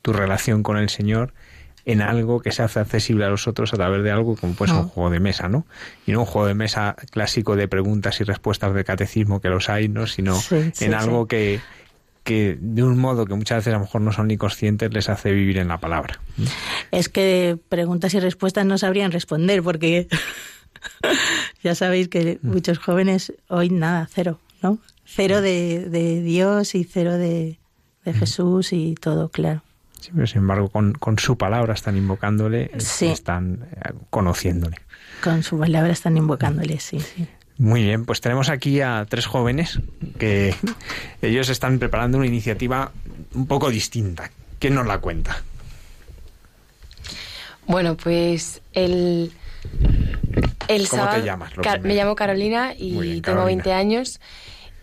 tu 0.00 0.12
relación 0.12 0.62
con 0.62 0.78
el 0.78 0.88
Señor 0.88 1.32
en 1.84 2.00
algo 2.00 2.40
que 2.40 2.52
se 2.52 2.62
hace 2.62 2.78
accesible 2.80 3.24
a 3.24 3.28
los 3.28 3.48
otros 3.48 3.72
a 3.74 3.76
través 3.76 4.02
de 4.04 4.10
algo 4.10 4.36
como 4.36 4.54
pues 4.54 4.70
un 4.70 4.78
Ah. 4.78 4.82
juego 4.84 5.10
de 5.10 5.18
mesa, 5.20 5.48
¿no? 5.48 5.66
Y 6.06 6.12
no 6.12 6.20
un 6.20 6.26
juego 6.26 6.46
de 6.46 6.54
mesa 6.54 6.94
clásico 7.10 7.56
de 7.56 7.66
preguntas 7.68 8.20
y 8.20 8.24
respuestas 8.24 8.72
de 8.74 8.84
catecismo 8.84 9.40
que 9.40 9.48
los 9.48 9.68
hay, 9.68 9.88
¿no? 9.88 10.06
Sino 10.06 10.36
Sí, 10.36 10.70
sí, 10.74 10.84
en 10.84 10.94
algo 10.94 11.22
sí. 11.24 11.28
que, 11.28 11.60
que 12.22 12.56
de 12.60 12.84
un 12.84 12.98
modo 12.98 13.26
que 13.26 13.34
muchas 13.34 13.58
veces 13.58 13.72
a 13.74 13.78
lo 13.78 13.80
mejor 13.84 14.00
no 14.00 14.12
son 14.12 14.28
ni 14.28 14.36
conscientes 14.36 14.92
les 14.94 15.08
hace 15.08 15.32
vivir 15.32 15.58
en 15.58 15.66
la 15.68 15.78
palabra. 15.78 16.20
Es 16.92 17.08
que 17.08 17.58
preguntas 17.68 18.14
y 18.14 18.20
respuestas 18.20 18.64
no 18.64 18.78
sabrían 18.78 19.10
responder 19.10 19.60
porque 19.62 20.06
ya 21.62 21.74
sabéis 21.74 22.08
que 22.08 22.38
muchos 22.42 22.78
jóvenes 22.78 23.32
hoy 23.48 23.70
nada, 23.70 24.08
cero, 24.10 24.38
¿no? 24.62 24.78
Cero 25.04 25.40
de, 25.40 25.86
de 25.88 26.22
Dios 26.22 26.74
y 26.74 26.84
cero 26.84 27.18
de, 27.18 27.58
de 28.04 28.12
Jesús 28.12 28.72
y 28.72 28.94
todo, 28.94 29.28
claro. 29.28 29.62
Sí, 30.02 30.10
pero 30.14 30.26
sin 30.26 30.38
embargo 30.38 30.68
con, 30.68 30.92
con 30.94 31.18
su 31.18 31.38
palabra 31.38 31.74
están 31.74 31.96
invocándole, 31.96 32.70
eh, 32.74 32.80
Sí. 32.80 33.06
están 33.06 33.68
eh, 33.72 33.92
conociéndole. 34.10 34.76
Con 35.22 35.42
su 35.44 35.58
palabra 35.58 35.92
están 35.92 36.16
invocándole, 36.16 36.80
sí, 36.80 36.98
sí. 36.98 37.26
Muy 37.58 37.84
bien, 37.84 38.04
pues 38.04 38.20
tenemos 38.20 38.48
aquí 38.48 38.80
a 38.80 39.06
tres 39.08 39.26
jóvenes 39.26 39.78
que 40.18 40.54
ellos 41.22 41.48
están 41.48 41.78
preparando 41.78 42.18
una 42.18 42.26
iniciativa 42.26 42.90
un 43.34 43.46
poco 43.46 43.70
distinta. 43.70 44.30
¿Quién 44.58 44.74
nos 44.74 44.86
la 44.88 44.98
cuenta? 44.98 45.40
Bueno, 47.66 47.96
pues 47.96 48.60
el, 48.72 49.32
el 50.68 50.88
¿Cómo 50.88 51.02
te 51.04 51.06
sábado... 51.10 51.24
llamas, 51.24 51.56
lo 51.56 51.62
Car- 51.62 51.80
primero? 51.80 51.88
me 51.94 51.94
llamo 52.02 52.16
Carolina 52.16 52.74
y 52.76 52.90
bien, 52.98 53.22
tengo 53.22 53.38
Carolina. 53.38 53.62
20 53.62 53.72
años. 53.72 54.20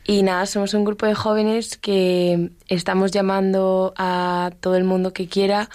Y 0.09 0.23
nada, 0.23 0.47
somos 0.47 0.73
un 0.73 0.85
grupo 0.85 1.05
de 1.05 1.13
jóvenes 1.13 1.77
que 1.77 2.49
estamos 2.67 3.11
llamando 3.11 3.93
a 3.95 4.49
todo 4.59 4.75
el 4.75 4.83
mundo 4.83 5.13
que 5.13 5.27
quiera 5.27 5.69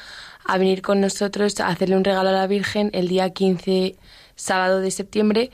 a 0.45 0.59
venir 0.59 0.83
con 0.83 1.01
nosotros 1.01 1.61
a 1.61 1.69
hacerle 1.69 1.97
un 1.97 2.03
regalo 2.03 2.31
a 2.31 2.33
la 2.33 2.49
Virgen 2.49 2.91
el 2.95 3.07
día 3.07 3.31
15, 3.31 3.95
sábado 4.35 4.81
de 4.81 4.91
septiembre, 4.91 5.53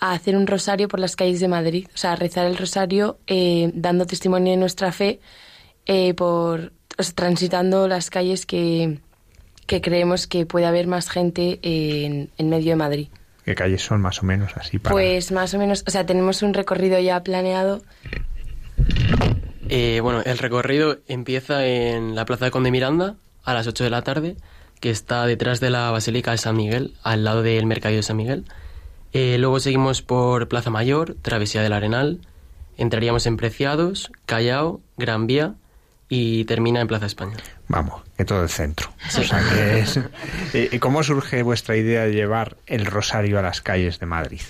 a 0.00 0.12
hacer 0.12 0.38
un 0.38 0.46
rosario 0.46 0.88
por 0.88 1.00
las 1.00 1.16
calles 1.16 1.38
de 1.38 1.48
Madrid. 1.48 1.86
O 1.92 1.98
sea, 1.98 2.12
a 2.12 2.16
rezar 2.16 2.46
el 2.46 2.56
rosario 2.56 3.18
eh, 3.26 3.70
dando 3.74 4.06
testimonio 4.06 4.52
de 4.52 4.56
nuestra 4.56 4.90
fe, 4.90 5.20
eh, 5.84 6.14
por, 6.14 6.72
transitando 7.14 7.88
las 7.88 8.08
calles 8.08 8.46
que, 8.46 9.00
que 9.66 9.82
creemos 9.82 10.26
que 10.26 10.46
puede 10.46 10.64
haber 10.64 10.86
más 10.86 11.10
gente 11.10 11.58
en, 11.60 12.30
en 12.38 12.48
medio 12.48 12.70
de 12.70 12.76
Madrid. 12.76 13.08
¿Qué 13.44 13.54
calles 13.54 13.82
son 13.82 14.00
más 14.00 14.22
o 14.22 14.26
menos 14.26 14.52
así 14.56 14.78
para... 14.78 14.92
Pues 14.92 15.30
más 15.32 15.52
o 15.54 15.58
menos, 15.58 15.84
o 15.86 15.90
sea, 15.90 16.06
tenemos 16.06 16.42
un 16.42 16.54
recorrido 16.54 16.98
ya 16.98 17.22
planeado. 17.22 17.82
Eh, 19.68 20.00
bueno, 20.02 20.22
el 20.24 20.38
recorrido 20.38 20.98
empieza 21.08 21.66
en 21.66 22.14
la 22.14 22.24
Plaza 22.24 22.46
de 22.46 22.50
Conde 22.50 22.70
Miranda 22.70 23.16
a 23.44 23.54
las 23.54 23.66
8 23.66 23.84
de 23.84 23.90
la 23.90 24.02
tarde, 24.02 24.36
que 24.80 24.90
está 24.90 25.26
detrás 25.26 25.60
de 25.60 25.70
la 25.70 25.90
Basílica 25.90 26.30
de 26.30 26.38
San 26.38 26.56
Miguel, 26.56 26.94
al 27.02 27.24
lado 27.24 27.42
del 27.42 27.66
Mercadillo 27.66 27.98
de 27.98 28.02
San 28.02 28.16
Miguel. 28.16 28.44
Eh, 29.12 29.36
luego 29.38 29.60
seguimos 29.60 30.02
por 30.02 30.48
Plaza 30.48 30.70
Mayor, 30.70 31.16
Travesía 31.22 31.62
del 31.62 31.72
Arenal, 31.72 32.20
entraríamos 32.76 33.26
en 33.26 33.36
Preciados, 33.36 34.10
Callao, 34.26 34.80
Gran 34.96 35.26
Vía 35.26 35.54
y 36.08 36.44
termina 36.46 36.80
en 36.80 36.88
Plaza 36.88 37.06
España. 37.06 37.36
Vamos, 37.68 38.02
que 38.16 38.24
todo 38.24 38.42
el 38.42 38.48
centro. 38.48 38.92
O 39.06 39.22
sea 39.22 39.42
que 39.50 39.78
es... 39.80 40.00
¿y 40.72 40.78
¿Cómo 40.78 41.02
surge 41.02 41.42
vuestra 41.42 41.76
idea 41.76 42.04
de 42.04 42.12
llevar 42.12 42.56
el 42.66 42.86
rosario 42.86 43.38
a 43.38 43.42
las 43.42 43.60
calles 43.60 43.98
de 44.00 44.06
Madrid? 44.06 44.42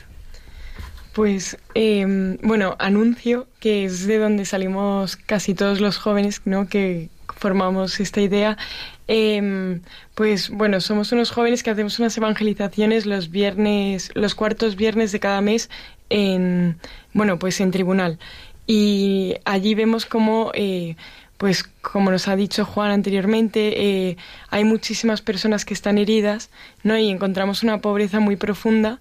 Pues, 1.12 1.57
eh, 1.77 2.36
bueno, 2.43 2.74
anuncio 2.81 3.47
que 3.61 3.85
es 3.85 4.07
de 4.07 4.19
donde 4.19 4.45
salimos 4.45 5.16
casi 5.16 5.55
todos 5.55 5.81
los 5.81 5.97
jóvenes, 5.97 6.43
¿no? 6.45 6.66
Que 6.66 7.09
formamos 7.36 8.01
esta 8.01 8.20
idea. 8.20 8.59
Eh, 9.07 9.81
pues, 10.16 10.51
bueno, 10.51 10.81
somos 10.81 11.12
unos 11.12 11.31
jóvenes 11.31 11.62
que 11.62 11.70
hacemos 11.70 12.01
unas 12.01 12.16
evangelizaciones 12.16 13.07
los 13.07 13.31
viernes, 13.31 14.11
los 14.15 14.35
cuartos 14.35 14.74
viernes 14.74 15.12
de 15.12 15.20
cada 15.20 15.41
mes 15.41 15.70
en, 16.11 16.78
bueno, 17.12 17.39
pues 17.39 17.61
en 17.61 17.70
tribunal. 17.70 18.19
Y 18.66 19.36
allí 19.45 19.74
vemos 19.74 20.07
cómo, 20.07 20.51
eh, 20.55 20.97
pues, 21.45 21.62
como 21.83 22.11
nos 22.11 22.27
ha 22.27 22.37
dicho 22.37 22.65
Juan 22.65 22.91
anteriormente, 22.91 23.75
eh, 24.09 24.16
hay 24.49 24.65
muchísimas 24.65 25.21
personas 25.21 25.66
que 25.66 25.75
están 25.75 25.99
heridas, 25.99 26.49
¿no? 26.83 26.97
Y 26.97 27.11
encontramos 27.11 27.62
una 27.62 27.83
pobreza 27.83 28.19
muy 28.19 28.37
profunda 28.37 28.99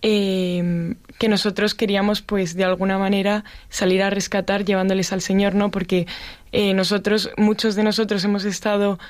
eh, 0.00 0.94
que 1.18 1.28
nosotros 1.28 1.74
queríamos 1.74 2.22
pues 2.22 2.54
de 2.54 2.62
alguna 2.62 2.96
manera 2.96 3.42
salir 3.70 4.04
a 4.04 4.10
rescatar 4.10 4.64
llevándoles 4.64 5.12
al 5.12 5.20
Señor, 5.20 5.56
¿no? 5.56 5.72
Porque 5.72 6.06
eh, 6.52 6.74
nosotros, 6.74 7.32
muchos 7.36 7.74
de 7.74 7.82
nosotros 7.82 8.22
hemos 8.22 8.44
estado 8.44 9.00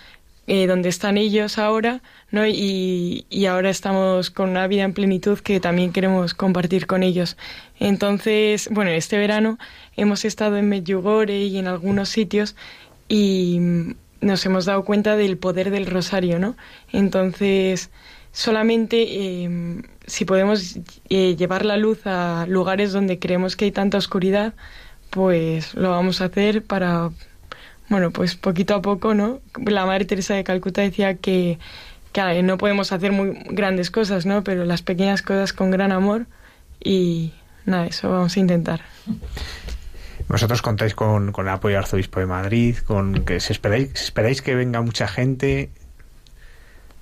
donde 0.47 0.89
están 0.89 1.17
ellos 1.17 1.59
ahora, 1.59 2.03
¿no? 2.33 2.45
Y, 2.45 3.25
y 3.31 3.47
ahora 3.47 3.71
estamos 3.71 4.33
con 4.33 4.51
una 4.51 4.67
vida 4.67 4.83
en 4.83 4.95
plenitud 4.95 5.39
que 5.39 5.61
también 5.61 5.93
queremos 5.93 6.35
compartir 6.35 6.89
con 6.89 7.05
ellos. 7.05 7.37
Entonces, 7.79 8.69
bueno, 8.73 8.91
este 8.91 9.17
verano 9.17 9.59
hemos 10.01 10.25
estado 10.25 10.57
en 10.57 10.69
Medjugorje 10.69 11.45
y 11.45 11.59
en 11.59 11.67
algunos 11.67 12.09
sitios 12.09 12.57
y 13.09 13.61
nos 14.21 14.45
hemos 14.47 14.65
dado 14.65 14.85
cuenta 14.85 15.17
del 15.17 15.39
poder 15.39 15.71
del 15.71 15.87
rosario, 15.87 16.39
¿no? 16.39 16.57
Entonces, 16.93 17.91
solamente 18.33 19.07
eh, 19.09 19.83
si 20.07 20.25
podemos 20.25 20.79
eh, 21.09 21.37
llevar 21.37 21.65
la 21.65 21.77
luz 21.77 22.07
a 22.07 22.47
lugares 22.49 22.93
donde 22.93 23.19
creemos 23.19 23.57
que 23.57 23.67
hay 23.67 23.73
tanta 23.73 23.99
oscuridad, 23.99 24.55
pues 25.11 25.75
lo 25.75 25.91
vamos 25.91 26.21
a 26.21 26.27
hacer 26.27 26.63
para, 26.63 27.11
bueno, 27.89 28.11
pues 28.11 28.37
poquito 28.37 28.75
a 28.75 28.83
poco, 28.83 29.15
¿no? 29.15 29.41
La 29.67 29.87
Madre 29.87 30.05
Teresa 30.05 30.35
de 30.35 30.45
Calcuta 30.45 30.83
decía 30.83 31.15
que, 31.15 31.59
que 32.13 32.43
no 32.43 32.59
podemos 32.59 32.93
hacer 32.93 33.13
muy 33.13 33.39
grandes 33.51 33.91
cosas, 33.91 34.27
¿no? 34.27 34.45
Pero 34.45 34.65
las 34.65 34.83
pequeñas 34.83 35.23
cosas 35.23 35.53
con 35.53 35.71
gran 35.71 35.93
amor 35.93 36.27
y 36.83 37.33
nada, 37.67 37.87
eso 37.87 38.11
vamos 38.11 38.37
a 38.37 38.41
intentar. 38.41 38.83
Vosotros 40.31 40.63
contáis 40.63 40.95
con, 40.95 41.33
con 41.33 41.49
el 41.49 41.53
apoyo 41.53 41.75
del 41.75 41.83
Arzobispo 41.83 42.21
de 42.21 42.27
Madrid, 42.27 42.77
con 42.87 43.25
que 43.25 43.35
esperáis, 43.35 43.91
esperáis 43.95 44.43
que 44.43 44.55
venga 44.55 44.81
mucha 44.81 45.09
gente. 45.09 45.71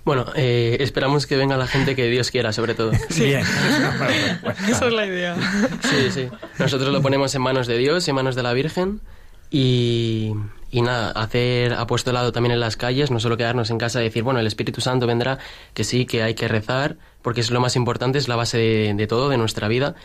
Bueno, 0.02 0.24
eh, 0.34 0.78
esperamos 0.80 1.26
que 1.26 1.36
venga 1.36 1.58
la 1.58 1.66
gente 1.66 1.94
que 1.94 2.08
Dios 2.08 2.30
quiera, 2.30 2.54
sobre 2.54 2.74
todo. 2.74 2.90
Bien. 3.18 3.44
Esa 4.70 4.86
es 4.86 4.92
la 4.94 5.04
idea. 5.04 5.36
Sí, 5.82 6.10
sí. 6.10 6.28
Nosotros 6.58 6.90
lo 6.90 7.02
ponemos 7.02 7.34
en 7.34 7.42
manos 7.42 7.66
de 7.66 7.76
Dios, 7.76 8.08
en 8.08 8.14
manos 8.14 8.34
de 8.34 8.42
la 8.42 8.54
Virgen. 8.54 9.02
Y, 9.50 10.32
y 10.70 10.80
nada, 10.80 11.10
hacer 11.10 11.74
apostolado 11.74 12.32
también 12.32 12.52
en 12.52 12.60
las 12.60 12.78
calles, 12.78 13.10
no 13.10 13.20
solo 13.20 13.36
quedarnos 13.36 13.68
en 13.68 13.76
casa 13.76 14.00
y 14.00 14.04
decir, 14.04 14.22
bueno, 14.22 14.40
el 14.40 14.46
Espíritu 14.46 14.80
Santo 14.80 15.06
vendrá, 15.06 15.38
que 15.74 15.84
sí, 15.84 16.06
que 16.06 16.22
hay 16.22 16.32
que 16.32 16.48
rezar, 16.48 16.96
porque 17.20 17.42
es 17.42 17.50
lo 17.50 17.60
más 17.60 17.76
importante, 17.76 18.16
es 18.16 18.26
la 18.26 18.36
base 18.36 18.56
de, 18.96 19.06
todo, 19.06 19.28
de 19.28 19.36
nuestra 19.36 19.68
vida, 19.68 19.96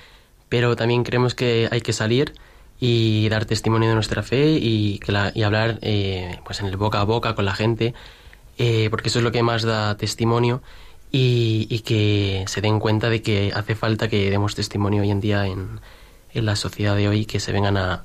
pero 0.50 0.76
también 0.76 1.04
creemos 1.04 1.36
que 1.36 1.70
hay 1.72 1.80
que 1.80 1.94
salir 1.94 2.34
y 2.85 3.30
dar 3.30 3.45
testimonio 3.45 3.88
de 3.88 3.95
nuestra 3.95 4.23
fe 4.23 4.60
y, 4.60 4.99
que 4.99 5.14
la, 5.14 5.31
y 5.34 5.43
hablar 5.43 5.80
eh, 5.84 6.39
pues 6.43 6.60
en 6.60 6.65
el 6.65 6.76
boca 6.76 6.99
a 6.99 7.05
boca 7.05 7.34
con 7.34 7.45
la 7.45 7.55
gente, 7.55 7.93
eh, 8.57 8.89
porque 8.89 9.07
eso 9.07 9.19
es 9.19 9.23
lo 9.23 9.31
que 9.31 9.41
más 9.41 9.64
da 9.64 9.95
testimonio 9.95 10.61
y, 11.10 11.80
que 11.85 12.43
se 12.45 12.60
den 12.60 12.81
cuenta 12.81 13.10
de 13.10 13.22
que 13.22 13.53
hace 13.55 13.76
falta 13.76 14.10
que 14.10 14.30
demos 14.30 14.53
testimonio 14.53 15.03
hoy 15.03 15.11
en 15.11 15.22
día 15.22 15.47
en, 15.47 15.80
en 16.34 16.45
la 16.45 16.57
sociedad 16.57 16.97
de 16.97 17.07
hoy, 17.07 17.26
que 17.26 17.39
se 17.39 17.53
vengan 17.53 17.77
a, 17.77 18.03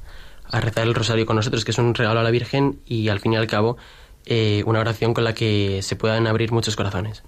a 0.48 0.60
rezar 0.60 0.86
el 0.86 0.94
rosario 0.94 1.26
con 1.26 1.34
nosotros, 1.34 1.64
que 1.64 1.72
es 1.72 1.78
un 1.78 1.92
regalo 1.92 2.20
a 2.20 2.22
la 2.22 2.30
Virgen 2.30 2.78
y 2.86 3.08
al 3.08 3.18
fin 3.18 3.32
y 3.32 3.36
al 3.36 3.48
cabo 3.48 3.78
eh, 4.26 4.62
una 4.64 4.78
oración 4.78 5.12
con 5.12 5.24
la 5.24 5.34
que 5.34 5.80
se 5.82 5.96
puedan 5.96 6.28
abrir 6.28 6.52
muchos 6.52 6.76
corazones. 6.76 7.24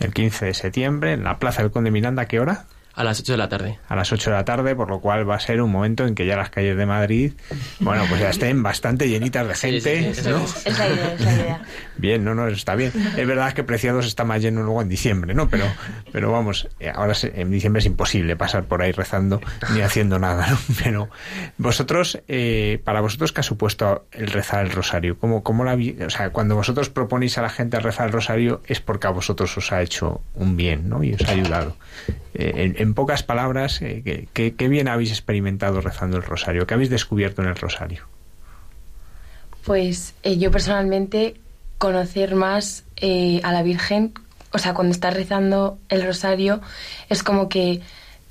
El 0.00 0.12
15 0.12 0.46
de 0.46 0.54
septiembre, 0.54 1.12
en 1.12 1.22
la 1.22 1.38
Plaza 1.38 1.62
del 1.62 1.70
Conde 1.70 1.92
Miranda, 1.92 2.26
qué 2.26 2.40
hora? 2.40 2.66
A 2.94 3.04
las 3.04 3.20
8 3.20 3.32
de 3.32 3.38
la 3.38 3.48
tarde. 3.48 3.78
A 3.88 3.96
las 3.96 4.12
8 4.12 4.30
de 4.30 4.36
la 4.36 4.44
tarde, 4.44 4.74
por 4.74 4.90
lo 4.90 5.00
cual 5.00 5.28
va 5.28 5.36
a 5.36 5.40
ser 5.40 5.62
un 5.62 5.70
momento 5.70 6.06
en 6.06 6.14
que 6.14 6.26
ya 6.26 6.36
las 6.36 6.50
calles 6.50 6.76
de 6.76 6.84
Madrid, 6.84 7.32
bueno, 7.80 8.04
pues 8.08 8.20
ya 8.20 8.30
estén 8.30 8.62
bastante 8.62 9.08
llenitas 9.08 9.48
de 9.48 9.54
gente. 9.54 10.10
es, 10.10 10.24
la 10.24 10.32
idea, 10.88 11.14
es 11.14 11.20
la 11.20 11.32
idea. 11.32 11.62
Bien, 11.96 12.24
no, 12.24 12.34
no, 12.34 12.48
está 12.48 12.74
bien. 12.74 12.92
Es 13.16 13.26
verdad 13.26 13.52
que 13.52 13.62
Preciados 13.62 14.06
está 14.06 14.24
más 14.24 14.42
lleno 14.42 14.62
luego 14.62 14.82
en 14.82 14.88
diciembre, 14.88 15.34
¿no? 15.34 15.48
Pero, 15.48 15.64
pero 16.10 16.32
vamos, 16.32 16.68
eh, 16.80 16.90
ahora 16.92 17.14
en 17.22 17.50
diciembre 17.50 17.80
es 17.80 17.86
imposible 17.86 18.34
pasar 18.36 18.64
por 18.64 18.82
ahí 18.82 18.92
rezando 18.92 19.40
ni 19.72 19.80
haciendo 19.80 20.18
nada, 20.18 20.48
¿no? 20.50 20.58
Pero 20.82 21.08
vosotros, 21.58 22.20
eh, 22.28 22.80
para 22.84 23.00
vosotros, 23.00 23.32
¿qué 23.32 23.40
ha 23.40 23.44
supuesto 23.44 24.06
el 24.12 24.26
rezar 24.26 24.64
el 24.64 24.72
rosario? 24.72 25.16
¿Cómo, 25.18 25.42
cómo 25.42 25.64
la, 25.64 25.74
o 25.74 26.10
sea, 26.10 26.30
cuando 26.30 26.56
vosotros 26.56 26.90
proponéis 26.90 27.38
a 27.38 27.42
la 27.42 27.50
gente 27.50 27.78
rezar 27.78 28.06
el 28.06 28.12
rosario 28.12 28.62
es 28.66 28.80
porque 28.80 29.06
a 29.06 29.10
vosotros 29.10 29.56
os 29.56 29.72
ha 29.72 29.80
hecho 29.80 30.22
un 30.34 30.56
bien, 30.56 30.88
¿no? 30.88 31.04
Y 31.04 31.14
os 31.14 31.22
ha 31.28 31.32
ayudado. 31.32 31.76
Eh, 32.34 32.74
en, 32.76 32.94
pocas 32.94 33.22
palabras, 33.22 33.82
eh, 33.82 34.26
¿qué, 34.32 34.68
bien 34.68 34.88
habéis 34.88 35.10
experimentado 35.10 35.80
rezando 35.80 36.16
el 36.16 36.22
rosario? 36.22 36.66
¿Qué 36.66 36.74
habéis 36.74 36.90
descubierto 36.90 37.42
en 37.42 37.48
el 37.48 37.56
rosario? 37.56 38.06
Pues 39.64 40.14
eh, 40.22 40.38
yo 40.38 40.50
personalmente 40.50 41.34
conocer 41.78 42.34
más 42.34 42.84
a 43.42 43.52
la 43.52 43.62
Virgen, 43.62 44.14
o 44.52 44.58
sea, 44.58 44.74
cuando 44.74 44.92
estás 44.92 45.14
rezando 45.14 45.78
el 45.88 46.04
rosario, 46.04 46.60
es 47.08 47.22
como 47.22 47.48
que 47.48 47.80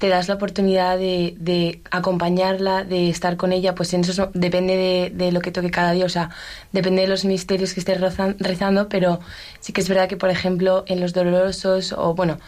te 0.02 0.07
das 0.07 0.28
la 0.28 0.34
oportunidad 0.34 0.98
de, 0.98 1.80
acompañarla, 1.91 2.84
de 2.84 3.10
estar 3.10 3.38
con 3.38 3.53
ella, 3.53 3.76
pues 3.76 3.94
eso 3.94 4.32
depende 4.34 4.76
de, 4.76 5.11
de, 5.14 5.32
lo 5.32 5.41
que 5.41 5.52
toque 5.52 5.69
cada 5.69 5.91
día, 5.91 6.06
o 6.06 6.10
sea, 6.10 6.32
depende 6.72 7.03
de 7.03 7.07
los 7.07 7.23
misterios 7.23 7.76
que 7.76 7.82
estés 7.82 8.02
rezando, 8.02 8.90
pero 8.90 9.19
sí 9.60 9.73
que 9.73 9.82
es 9.82 9.88
verdad 9.88 10.10
que, 10.10 10.18
por 10.18 10.32
ejemplo, 10.32 10.86
en 10.88 11.02
los 11.02 11.14
dolorosos 11.14 11.94
o, 11.94 12.15
bueno, 12.15 12.40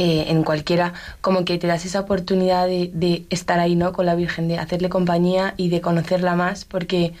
eh, 0.00 0.26
en 0.28 0.44
cualquiera, 0.44 0.92
como 1.20 1.44
que 1.44 1.58
te 1.58 1.66
das 1.66 1.84
esa 1.84 1.98
oportunidad 1.98 2.68
de, 2.68 3.24
estar 3.30 3.58
ahí, 3.58 3.74
¿no? 3.74 3.92
Con 3.92 4.06
la 4.06 4.14
Virgen, 4.14 4.46
de 4.46 4.56
hacerle 4.56 4.88
compañía 4.88 5.54
y 5.56 5.70
de 5.70 5.80
conocerla 5.80 6.36
más, 6.36 6.64
porque 6.64 7.14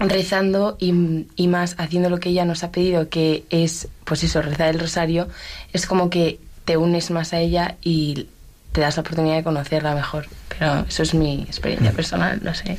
rezando 0.00 0.76
y, 0.80 1.46
más 1.46 1.76
haciendo 1.78 2.10
lo 2.10 2.18
que 2.18 2.30
ella 2.30 2.44
nos 2.44 2.64
ha 2.64 2.72
pedido, 2.72 3.08
que 3.08 3.44
es, 3.50 3.86
pues 4.04 4.24
eso, 4.24 4.42
rezar 4.42 4.70
el 4.70 4.80
rosario, 4.80 5.28
es 5.72 5.86
como 5.86 6.10
que 6.10 6.40
te 6.64 6.76
unes 6.76 7.12
más 7.12 7.32
a 7.32 7.38
ella 7.38 7.76
y 7.80 8.26
te 8.72 8.80
das 8.80 8.96
la 8.96 9.02
oportunidad 9.02 9.36
de 9.36 9.44
conocerla 9.44 9.94
mejor. 9.94 10.26
Pero 10.48 10.84
eso 10.88 11.04
es 11.04 11.14
mi 11.14 11.42
experiencia 11.42 11.92
personal, 11.92 12.40
no 12.42 12.54
sé. 12.54 12.76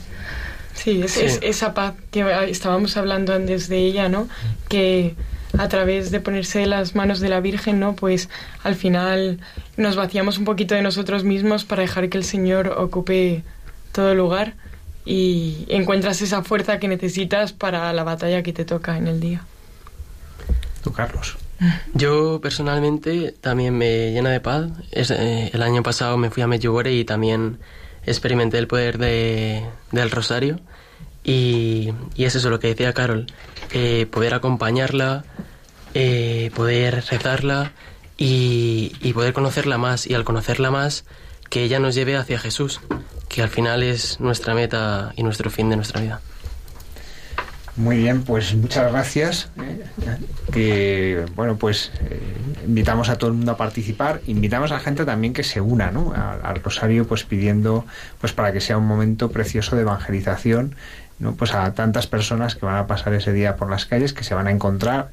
Sí, 0.74 1.04
es, 1.04 1.16
es 1.16 1.40
esa 1.42 1.74
paz 1.74 1.94
que 2.12 2.26
estábamos 2.50 2.98
hablando 2.98 3.34
antes 3.34 3.70
de 3.70 3.78
ella, 3.78 4.10
¿no? 4.10 4.28
Que 4.68 5.16
a 5.58 5.68
través 5.68 6.12
de 6.12 6.20
ponerse 6.20 6.66
las 6.66 6.96
manos 6.96 7.20
de 7.20 7.30
la 7.30 7.40
Virgen, 7.40 7.80
¿no? 7.80 7.96
Pues 7.96 8.30
al 8.64 8.76
final 8.76 9.40
nos 9.78 9.96
vaciamos 9.96 10.38
un 10.38 10.46
poquito 10.46 10.76
de 10.76 10.82
nosotros 10.82 11.24
mismos 11.24 11.66
para 11.66 11.82
dejar 11.82 12.10
que 12.10 12.18
el 12.18 12.24
Señor 12.24 12.68
ocupe 12.68 13.44
todo 13.92 14.12
el 14.12 14.18
lugar 14.18 14.54
y 15.06 15.66
encuentras 15.70 16.22
esa 16.22 16.44
fuerza 16.44 16.80
que 16.80 16.88
necesitas 16.88 17.54
para 17.54 17.92
la 17.94 18.04
batalla 18.04 18.44
que 18.44 18.54
te 18.54 18.66
toca 18.66 18.98
en 18.98 19.08
el 19.08 19.20
día. 19.20 19.42
Tú, 20.84 20.92
Carlos. 20.92 21.38
Yo 21.94 22.40
personalmente 22.42 23.34
también 23.42 23.78
me 23.78 24.12
llena 24.12 24.30
de 24.30 24.40
paz. 24.40 24.70
Eh, 24.92 25.50
el 25.54 25.62
año 25.62 25.84
pasado 25.84 26.18
me 26.18 26.30
fui 26.30 26.44
a 26.44 26.48
Medjugorje 26.48 26.94
y 26.94 27.06
también 27.06 27.60
experimenté 28.06 28.58
el 28.58 28.68
poder 28.68 28.98
de, 28.98 29.64
del 29.92 30.12
rosario. 30.12 30.60
Y, 31.30 31.94
y, 32.16 32.26
es 32.26 32.34
eso 32.34 32.50
lo 32.50 32.60
que 32.60 32.70
decía 32.70 32.92
Carol, 32.94 33.28
eh, 33.72 34.08
poder 34.10 34.34
acompañarla, 34.34 35.26
eh, 35.94 36.50
poder 36.56 37.04
rezarla 37.08 37.72
y, 38.18 39.14
poder 39.14 39.34
conocerla 39.34 39.78
más. 39.78 40.08
Y 40.08 40.16
al 40.16 40.24
conocerla 40.24 40.72
más, 40.72 41.06
que 41.52 41.62
ella 41.62 41.80
nos 41.80 41.94
lleve 41.94 42.18
hacia 42.18 42.40
Jesús, 42.40 42.82
que 43.28 43.44
al 43.44 43.50
final 43.50 43.84
es 43.84 44.20
nuestra 44.20 44.56
meta 44.56 45.14
y 45.18 45.22
nuestro 45.22 45.52
fin 45.52 45.70
de 45.70 45.76
nuestra 45.76 46.02
vida. 46.02 46.20
Muy 47.76 47.98
bien, 47.98 48.24
pues 48.24 48.56
muchas 48.56 48.92
gracias. 48.92 49.52
Que 50.52 51.26
bueno, 51.36 51.58
pues 51.58 51.92
eh, 52.10 52.20
invitamos 52.66 53.08
a 53.10 53.20
todo 53.20 53.30
el 53.30 53.38
mundo 53.38 53.52
a 53.52 53.58
participar, 53.58 54.20
invitamos 54.26 54.72
a 54.72 54.76
la 54.76 54.80
gente 54.80 55.06
también 55.06 55.32
que 55.32 55.44
se 55.44 55.62
una, 55.62 55.92
¿no? 55.92 56.12
Al, 56.12 56.62
rosario, 56.64 57.08
pues 57.08 57.24
pidiendo, 57.24 57.86
pues 58.20 58.34
para 58.34 58.52
que 58.52 58.62
sea 58.62 58.80
un 58.80 58.88
momento 58.88 59.30
precioso 59.30 59.76
de 59.76 59.84
evangelización 59.84 60.76
¿no? 61.20 61.34
pues 61.36 61.54
a 61.54 61.74
tantas 61.74 62.08
personas 62.08 62.56
que 62.56 62.66
van 62.66 62.78
a 62.78 62.88
pasar 62.88 63.14
ese 63.14 63.34
día 63.34 63.56
por 63.56 63.70
las 63.70 63.86
calles, 63.86 64.14
que 64.14 64.24
se 64.24 64.34
van 64.34 64.48
a 64.48 64.52
encontrar. 64.52 65.10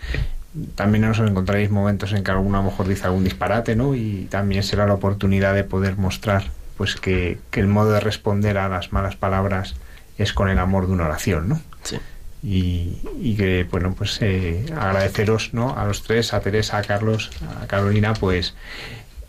También 0.75 1.05
os 1.05 1.19
encontraréis 1.19 1.71
momentos 1.71 2.13
en 2.13 2.25
que 2.25 2.31
alguno 2.31 2.59
a 2.59 2.63
lo 2.63 2.71
mejor 2.71 2.89
dice 2.89 3.05
algún 3.05 3.25
disparate, 3.25 3.77
¿no? 3.77 3.95
Y 3.95 4.27
también 4.31 4.63
será 4.63 4.87
la 4.87 4.95
oportunidad 4.95 5.55
de 5.55 5.65
poder 5.65 5.97
mostrar 5.97 6.45
pues 6.77 6.97
que, 6.97 7.39
el 7.53 7.67
modo 7.67 7.93
de 7.93 8.01
responder 8.01 8.59
a 8.59 8.69
las 8.69 8.93
malas 8.93 9.17
palabras 9.17 9.75
es 10.19 10.33
con 10.33 10.49
el 10.49 10.59
amor 10.59 10.87
de 10.87 10.93
una 10.93 11.05
oración, 11.05 11.49
¿no? 11.49 11.61
Sí. 11.83 11.99
Y, 12.43 12.99
y, 13.21 13.35
que 13.37 13.67
bueno 13.69 13.95
pues 13.97 14.19
eh, 14.21 14.67
agradeceros 14.77 15.53
no 15.53 15.77
a 15.77 15.85
los 15.87 16.03
tres 16.03 16.33
a 16.33 16.41
Teresa 16.41 16.77
a 16.77 16.83
Carlos 16.83 17.31
a 17.61 17.67
Carolina 17.67 18.13
pues 18.13 18.55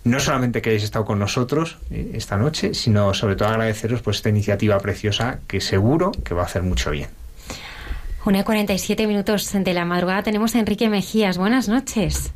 no 0.10 0.20
solamente 0.20 0.62
que 0.62 0.70
hayáis 0.70 0.84
estado 0.84 1.06
con 1.06 1.20
nosotros 1.20 1.78
eh, 1.92 2.12
esta 2.14 2.38
noche, 2.38 2.74
sino 2.74 3.14
sobre 3.14 3.36
todo 3.36 3.50
agradeceros 3.50 4.02
pues 4.02 4.18
esta 4.18 4.30
iniciativa 4.30 4.78
preciosa 4.80 5.40
que 5.48 5.62
seguro 5.62 6.12
que 6.12 6.34
va 6.34 6.44
a 6.44 6.46
hacer 6.46 6.64
mucho 6.64 6.92
bien. 6.92 7.10
Una 8.26 8.40
y 8.40 8.44
47 8.44 9.08
minutos 9.08 9.52
de 9.54 9.74
la 9.74 9.86
madrugada 9.86 10.24
tenemos 10.24 10.56
a 10.56 10.60
Enrique 10.60 10.90
Mejías. 10.90 11.38
Buenas 11.38 11.70
noches. 11.70 12.34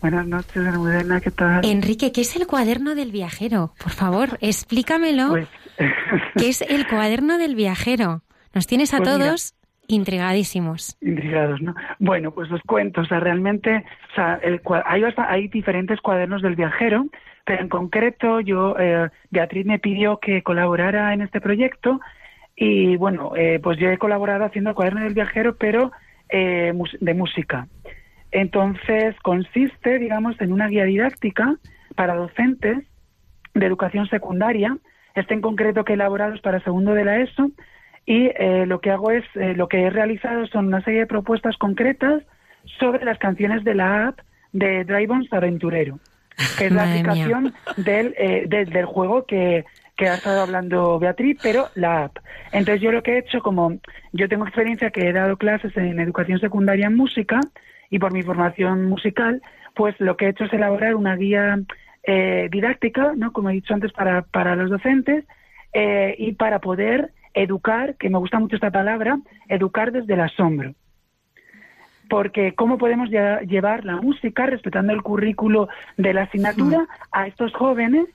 Buenas 0.00 0.26
noches, 0.26 0.56
Almudena, 0.56 1.20
¿qué 1.20 1.30
tal? 1.30 1.64
Enrique, 1.64 2.12
¿qué 2.12 2.22
es 2.22 2.36
el 2.36 2.46
cuaderno 2.46 2.94
del 2.94 3.10
viajero? 3.10 3.74
Por 3.78 3.92
favor, 3.92 4.38
explícamelo. 4.40 5.30
Pues... 5.30 5.48
¿Qué 6.36 6.48
es 6.48 6.62
el 6.62 6.86
cuaderno 6.86 7.38
del 7.38 7.54
viajero? 7.54 8.22
Nos 8.54 8.66
tienes 8.66 8.94
a 8.94 8.98
pues 8.98 9.08
todos 9.08 9.54
Intrigadísimos. 9.88 10.96
Intrigados, 11.00 11.60
¿no? 11.60 11.74
Bueno, 11.98 12.30
pues 12.30 12.50
os 12.50 12.60
cuento, 12.62 13.02
o 13.02 13.04
sea, 13.04 13.20
realmente, 13.20 13.84
o 14.12 14.14
sea, 14.14 14.40
el, 14.42 14.60
hay, 14.84 15.02
hay 15.16 15.48
diferentes 15.48 16.00
cuadernos 16.00 16.42
del 16.42 16.56
viajero, 16.56 17.06
pero 17.44 17.60
en 17.62 17.68
concreto 17.68 18.40
yo, 18.40 18.76
eh, 18.78 19.10
Beatriz 19.30 19.66
me 19.66 19.78
pidió 19.78 20.18
que 20.18 20.42
colaborara 20.42 21.12
en 21.12 21.20
este 21.20 21.40
proyecto 21.40 22.00
y 22.56 22.96
bueno, 22.96 23.32
eh, 23.36 23.60
pues 23.62 23.78
yo 23.78 23.90
he 23.90 23.98
colaborado 23.98 24.44
haciendo 24.44 24.70
el 24.70 24.76
cuaderno 24.76 25.02
del 25.02 25.14
viajero, 25.14 25.56
pero 25.56 25.92
eh, 26.30 26.72
de 27.00 27.14
música. 27.14 27.68
Entonces 28.30 29.14
consiste, 29.22 29.98
digamos, 29.98 30.40
en 30.40 30.52
una 30.52 30.68
guía 30.68 30.84
didáctica 30.84 31.56
para 31.94 32.14
docentes 32.14 32.78
de 33.54 33.66
educación 33.66 34.08
secundaria, 34.08 34.76
este 35.14 35.34
en 35.34 35.40
concreto 35.40 35.84
que 35.84 35.92
he 35.92 35.94
elaborado 35.94 36.34
es 36.34 36.40
para 36.40 36.60
segundo 36.60 36.94
de 36.94 37.04
la 37.04 37.18
ESO, 37.18 37.50
y 38.06 38.30
eh, 38.36 38.66
lo 38.66 38.80
que 38.80 38.90
hago 38.90 39.10
es, 39.10 39.24
eh, 39.34 39.54
lo 39.54 39.68
que 39.68 39.82
he 39.82 39.90
realizado 39.90 40.46
son 40.46 40.66
una 40.66 40.82
serie 40.82 41.00
de 41.00 41.06
propuestas 41.06 41.56
concretas 41.56 42.22
sobre 42.78 43.04
las 43.04 43.18
canciones 43.18 43.64
de 43.64 43.74
la 43.74 44.08
app 44.08 44.18
de 44.52 44.84
Drivons 44.84 45.32
Aventurero, 45.32 45.98
que 46.58 46.66
es 46.66 46.72
la 46.72 46.84
aplicación 46.84 47.54
del, 47.76 48.14
eh, 48.18 48.46
del 48.48 48.84
juego 48.84 49.24
que, 49.24 49.64
que 49.96 50.08
ha 50.08 50.14
estado 50.14 50.42
hablando 50.42 50.98
Beatriz, 50.98 51.38
pero 51.42 51.68
la 51.74 52.04
app. 52.04 52.18
Entonces 52.52 52.80
yo 52.80 52.92
lo 52.92 53.02
que 53.02 53.12
he 53.12 53.18
hecho, 53.18 53.40
como 53.40 53.78
yo 54.12 54.28
tengo 54.28 54.44
experiencia 54.44 54.90
que 54.90 55.08
he 55.08 55.12
dado 55.12 55.36
clases 55.36 55.76
en 55.76 55.98
educación 56.00 56.40
secundaria 56.40 56.86
en 56.86 56.96
música 56.96 57.40
y 57.90 57.98
por 57.98 58.12
mi 58.12 58.22
formación 58.22 58.84
musical, 58.86 59.40
pues 59.74 59.94
lo 59.98 60.16
que 60.16 60.26
he 60.26 60.30
hecho 60.30 60.44
es 60.44 60.52
elaborar 60.52 60.94
una 60.94 61.16
guía 61.16 61.58
eh, 62.02 62.48
didáctica, 62.50 63.12
¿no? 63.16 63.32
como 63.32 63.50
he 63.50 63.54
dicho 63.54 63.74
antes, 63.74 63.92
para, 63.92 64.22
para 64.22 64.56
los 64.56 64.70
docentes 64.70 65.24
eh, 65.72 66.14
y 66.18 66.32
para 66.32 66.60
poder 66.60 67.12
educar, 67.34 67.96
que 67.96 68.10
me 68.10 68.18
gusta 68.18 68.38
mucho 68.38 68.56
esta 68.56 68.70
palabra, 68.70 69.18
educar 69.48 69.92
desde 69.92 70.14
el 70.14 70.20
asombro 70.20 70.74
porque 72.10 72.54
cómo 72.54 72.76
podemos 72.76 73.08
llevar 73.08 73.84
la 73.86 73.96
música 73.96 74.44
respetando 74.44 74.92
el 74.92 75.02
currículo 75.02 75.68
de 75.96 76.12
la 76.12 76.24
asignatura 76.24 76.86
a 77.10 77.26
estos 77.26 77.52
jóvenes 77.54 78.06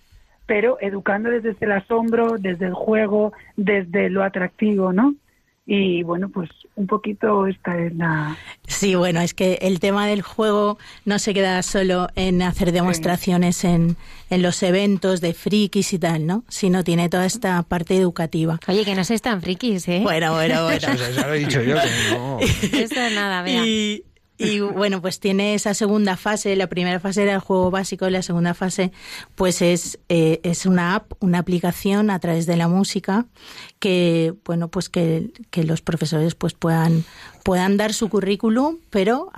pero 0.50 0.80
educando 0.82 1.30
desde 1.30 1.56
el 1.60 1.72
asombro, 1.72 2.40
desde 2.40 2.66
el 2.66 2.74
juego, 2.74 3.34
desde 3.56 4.10
lo 4.10 4.24
atractivo, 4.24 4.91
¿no? 4.91 5.14
Y 5.72 6.02
bueno, 6.02 6.30
pues 6.30 6.50
un 6.78 6.88
poquito 6.88 7.46
esta 7.46 7.78
es 7.78 7.96
la... 7.96 8.36
Sí, 8.66 8.96
bueno, 8.96 9.22
es 9.22 9.36
que 9.36 9.60
el 9.62 9.80
tema 9.80 10.08
del 10.08 10.24
juego 10.24 10.80
no 11.06 11.20
se 11.20 11.32
queda 11.32 11.62
solo 11.62 12.08
en 12.16 12.41
hacer 12.41 12.72
demostraciones 12.72 13.64
en, 13.64 13.96
en, 14.32 14.41
los 14.41 14.64
eventos 14.64 15.22
de 15.22 15.36
frikis 15.36 15.94
y 15.94 16.00
tal, 16.00 16.26
¿no? 16.26 16.44
Sino 16.48 16.84
tiene 16.84 17.08
toda 17.08 17.28
esta 17.28 17.62
parte 17.62 17.96
educativa. 17.96 18.60
Oye, 18.68 18.84
que 18.84 18.96
no 18.96 19.04
sois 19.04 19.22
tan 19.22 19.44
frikis, 19.44 19.88
¿eh? 19.90 20.00
Bueno, 20.02 20.34
bueno, 20.34 20.64
bueno. 20.64 20.88
Eso, 20.88 21.28
lo 21.28 21.34
he 21.36 21.38
dicho 21.38 21.62
yo, 21.62 21.76
que 21.76 22.18
no. 22.18 22.40
Esto 22.40 23.02
es 23.02 23.14
nada, 23.14 23.44
vea. 23.44 23.64
Y, 23.64 24.04
y 24.40 24.61
bueno, 24.61 25.02
pues 25.02 25.20
tiene 25.20 25.53
esa 25.53 25.74
segunda 25.74 26.16
fase. 26.16 26.56
La 26.56 26.68
primera 26.68 26.99
fase 27.02 27.24
era 27.24 27.34
el 27.34 27.40
juego 27.40 27.70
básico, 27.72 28.10
la 28.10 28.22
segunda 28.22 28.53
fase, 28.53 28.94
pues 29.36 29.61
es, 29.61 29.99
eh, 30.07 30.40
es 30.44 30.66
una 30.66 30.95
app, 30.95 31.11
una 31.20 31.40
aplicación 31.40 32.10
a 32.10 32.20
través 32.20 32.45
de 32.45 32.56
la 32.56 32.70
música 32.70 33.26
que, 33.80 34.34
bueno, 34.45 34.70
pues 34.70 34.88
que, 34.88 35.32
que 35.52 35.66
los 35.66 35.82
profesores 35.82 36.36
pues 36.36 36.53
puedan, 36.53 37.03
puedan 37.44 37.76
dar 37.76 37.94
su 37.94 38.07
currículum, 38.07 38.78
pero 38.90 39.30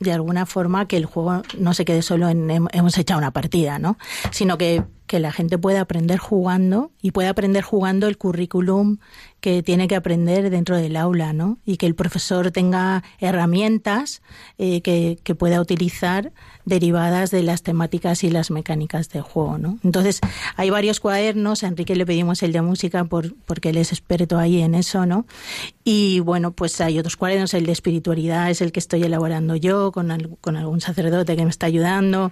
de 0.00 0.12
alguna 0.12 0.46
forma 0.46 0.86
que 0.86 0.96
el 0.96 1.06
juego 1.06 1.42
no 1.58 1.74
se 1.74 1.84
quede 1.84 2.02
solo 2.02 2.28
en 2.28 2.50
hemos 2.72 2.96
echado 2.98 3.18
una 3.18 3.32
partida, 3.32 3.78
¿no? 3.78 3.98
Sino 4.30 4.56
que, 4.56 4.82
que 5.06 5.18
la 5.18 5.32
gente 5.32 5.58
pueda 5.58 5.80
aprender 5.80 6.18
jugando 6.18 6.90
y 7.02 7.10
pueda 7.10 7.30
aprender 7.30 7.64
jugando 7.64 8.06
el 8.06 8.16
currículum 8.16 8.98
que 9.40 9.62
tiene 9.62 9.88
que 9.88 9.96
aprender 9.96 10.50
dentro 10.50 10.76
del 10.76 10.96
aula, 10.96 11.32
¿no? 11.32 11.58
Y 11.64 11.76
que 11.76 11.86
el 11.86 11.94
profesor 11.94 12.50
tenga 12.50 13.04
herramientas 13.18 14.22
eh, 14.58 14.80
que, 14.80 15.18
que, 15.22 15.34
pueda 15.34 15.60
utilizar 15.60 16.32
derivadas 16.68 17.30
de 17.30 17.42
las 17.42 17.62
temáticas 17.62 18.22
y 18.24 18.30
las 18.30 18.50
mecánicas 18.50 19.08
del 19.08 19.22
juego, 19.22 19.58
¿no? 19.58 19.78
Entonces, 19.82 20.20
hay 20.56 20.70
varios 20.70 21.00
cuadernos, 21.00 21.64
a 21.64 21.68
Enrique 21.68 21.96
le 21.96 22.06
pedimos 22.06 22.42
el 22.42 22.52
de 22.52 22.62
música 22.62 23.04
por, 23.04 23.34
porque 23.46 23.70
él 23.70 23.78
es 23.78 23.92
experto 23.92 24.38
ahí 24.38 24.60
en 24.60 24.74
eso, 24.74 25.06
¿no? 25.06 25.26
Y 25.84 26.20
bueno, 26.20 26.52
pues 26.52 26.80
hay 26.80 26.98
otros 26.98 27.16
cuadernos, 27.16 27.54
el 27.54 27.66
de 27.66 27.72
espiritualidad 27.72 28.50
es 28.50 28.60
el 28.60 28.72
que 28.72 28.80
estoy 28.80 29.02
elaborando 29.02 29.56
yo 29.56 29.90
con, 29.92 30.10
algún 30.10 30.80
sacerdote 30.80 31.36
que 31.36 31.44
me 31.44 31.50
está 31.50 31.66
ayudando, 31.66 32.30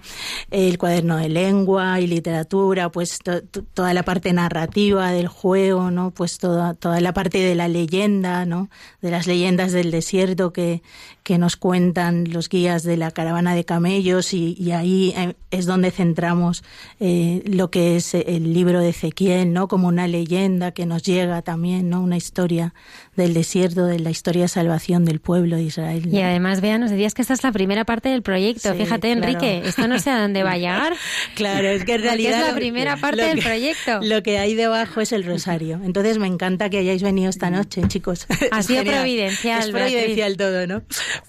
el 0.51 0.77
cuaderno 0.77 1.17
de 1.17 1.29
lengua 1.29 1.99
y 1.99 2.07
literatura, 2.07 2.89
pues 2.89 3.19
toda 3.73 3.93
la 3.93 4.03
parte 4.03 4.31
narrativa 4.33 5.11
del 5.11 5.27
juego, 5.27 5.91
¿no? 5.91 6.11
Pues 6.11 6.37
toda 6.37 7.01
la 7.01 7.13
parte 7.13 7.39
de 7.39 7.55
la 7.55 7.67
leyenda, 7.67 8.45
¿no? 8.45 8.69
De 9.01 9.09
las 9.09 9.25
leyendas 9.25 9.71
del 9.71 9.91
desierto 9.91 10.53
que, 10.53 10.83
que 11.27 11.37
nos 11.37 11.57
cuentan 11.57 12.31
los 12.31 12.47
guías 12.47 12.83
de 12.83 12.95
la 12.95 13.11
caravana 13.11 13.53
de 13.53 13.65
camellos 13.65 14.33
y, 14.33 14.71
ahí 14.71 15.13
eh, 15.17 15.33
es 15.51 15.65
donde 15.65 15.91
centramos 15.91 16.63
eh, 17.01 17.43
lo 17.45 17.69
que 17.69 17.97
es 17.97 18.13
el 18.13 18.53
libro 18.53 18.79
de 18.79 18.89
Ezequiel, 18.91 19.51
¿no? 19.51 19.67
Como 19.67 19.89
una 19.89 20.07
leyenda 20.07 20.71
que 20.71 20.85
nos 20.85 21.03
llega 21.03 21.41
también, 21.41 21.89
¿no? 21.89 22.01
Una 22.01 22.15
historia 22.15 22.73
del 23.17 23.33
desierto, 23.33 23.85
de 23.85 23.99
la 23.99 24.11
historia 24.11 24.43
de 24.43 24.47
salvación 24.47 25.03
del 25.03 25.19
pueblo 25.19 25.57
de 25.57 25.63
Israel. 25.63 26.07
Y 26.09 26.21
además, 26.21 26.61
vean, 26.61 26.81
nos 26.81 26.91
decías 26.91 27.13
que 27.13 27.23
esta 27.23 27.33
es 27.33 27.43
la 27.43 27.51
primera 27.51 27.83
parte 27.83 28.09
del 28.09 28.21
proyecto. 28.21 28.73
Fíjate, 28.75 29.11
Enrique, 29.11 29.63
esto 29.65 29.87
no 29.87 29.99
sé 29.99 30.11
a 30.11 30.21
dónde 30.21 30.43
va 30.43 30.51
a 30.51 30.57
llegar. 30.57 30.93
claro, 31.35 31.67
es 31.67 31.83
que 31.83 31.95
en 31.95 32.03
realidad... 32.03 32.41
es 32.41 32.47
la 32.47 32.55
primera 32.55 32.95
parte 32.97 33.23
del 33.23 33.39
proyecto. 33.39 33.99
Lo 34.03 34.21
que 34.21 34.37
hay 34.37 34.53
debajo 34.53 35.01
es 35.01 35.11
el 35.11 35.25
rosario. 35.25 35.81
Entonces 35.83 36.19
me 36.19 36.27
encanta 36.27 36.69
que 36.69 36.77
hayáis 36.77 37.01
venido 37.01 37.29
esta 37.29 37.49
noche, 37.49 37.81
chicos. 37.87 38.27
Ha 38.51 38.61
sido 38.61 38.83
providencial. 38.85 39.61
Es 39.61 39.69
providencial 39.71 40.37
todo, 40.37 40.67
¿no? 40.67 40.83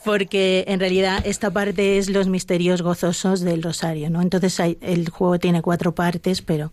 Porque 0.05 0.67
en 0.69 0.81
realidad 0.81 1.23
esta 1.25 1.51
parte 1.51 1.97
es 1.97 2.11
los 2.11 2.29
misterios 2.29 2.83
gozosos 2.83 3.41
del 3.41 3.63
rosario, 3.63 4.11
¿no? 4.11 4.21
Entonces 4.21 4.61
hay, 4.61 4.77
el 4.83 5.09
juego 5.09 5.39
tiene 5.39 5.63
cuatro 5.63 5.95
partes, 5.95 6.43
pero, 6.43 6.71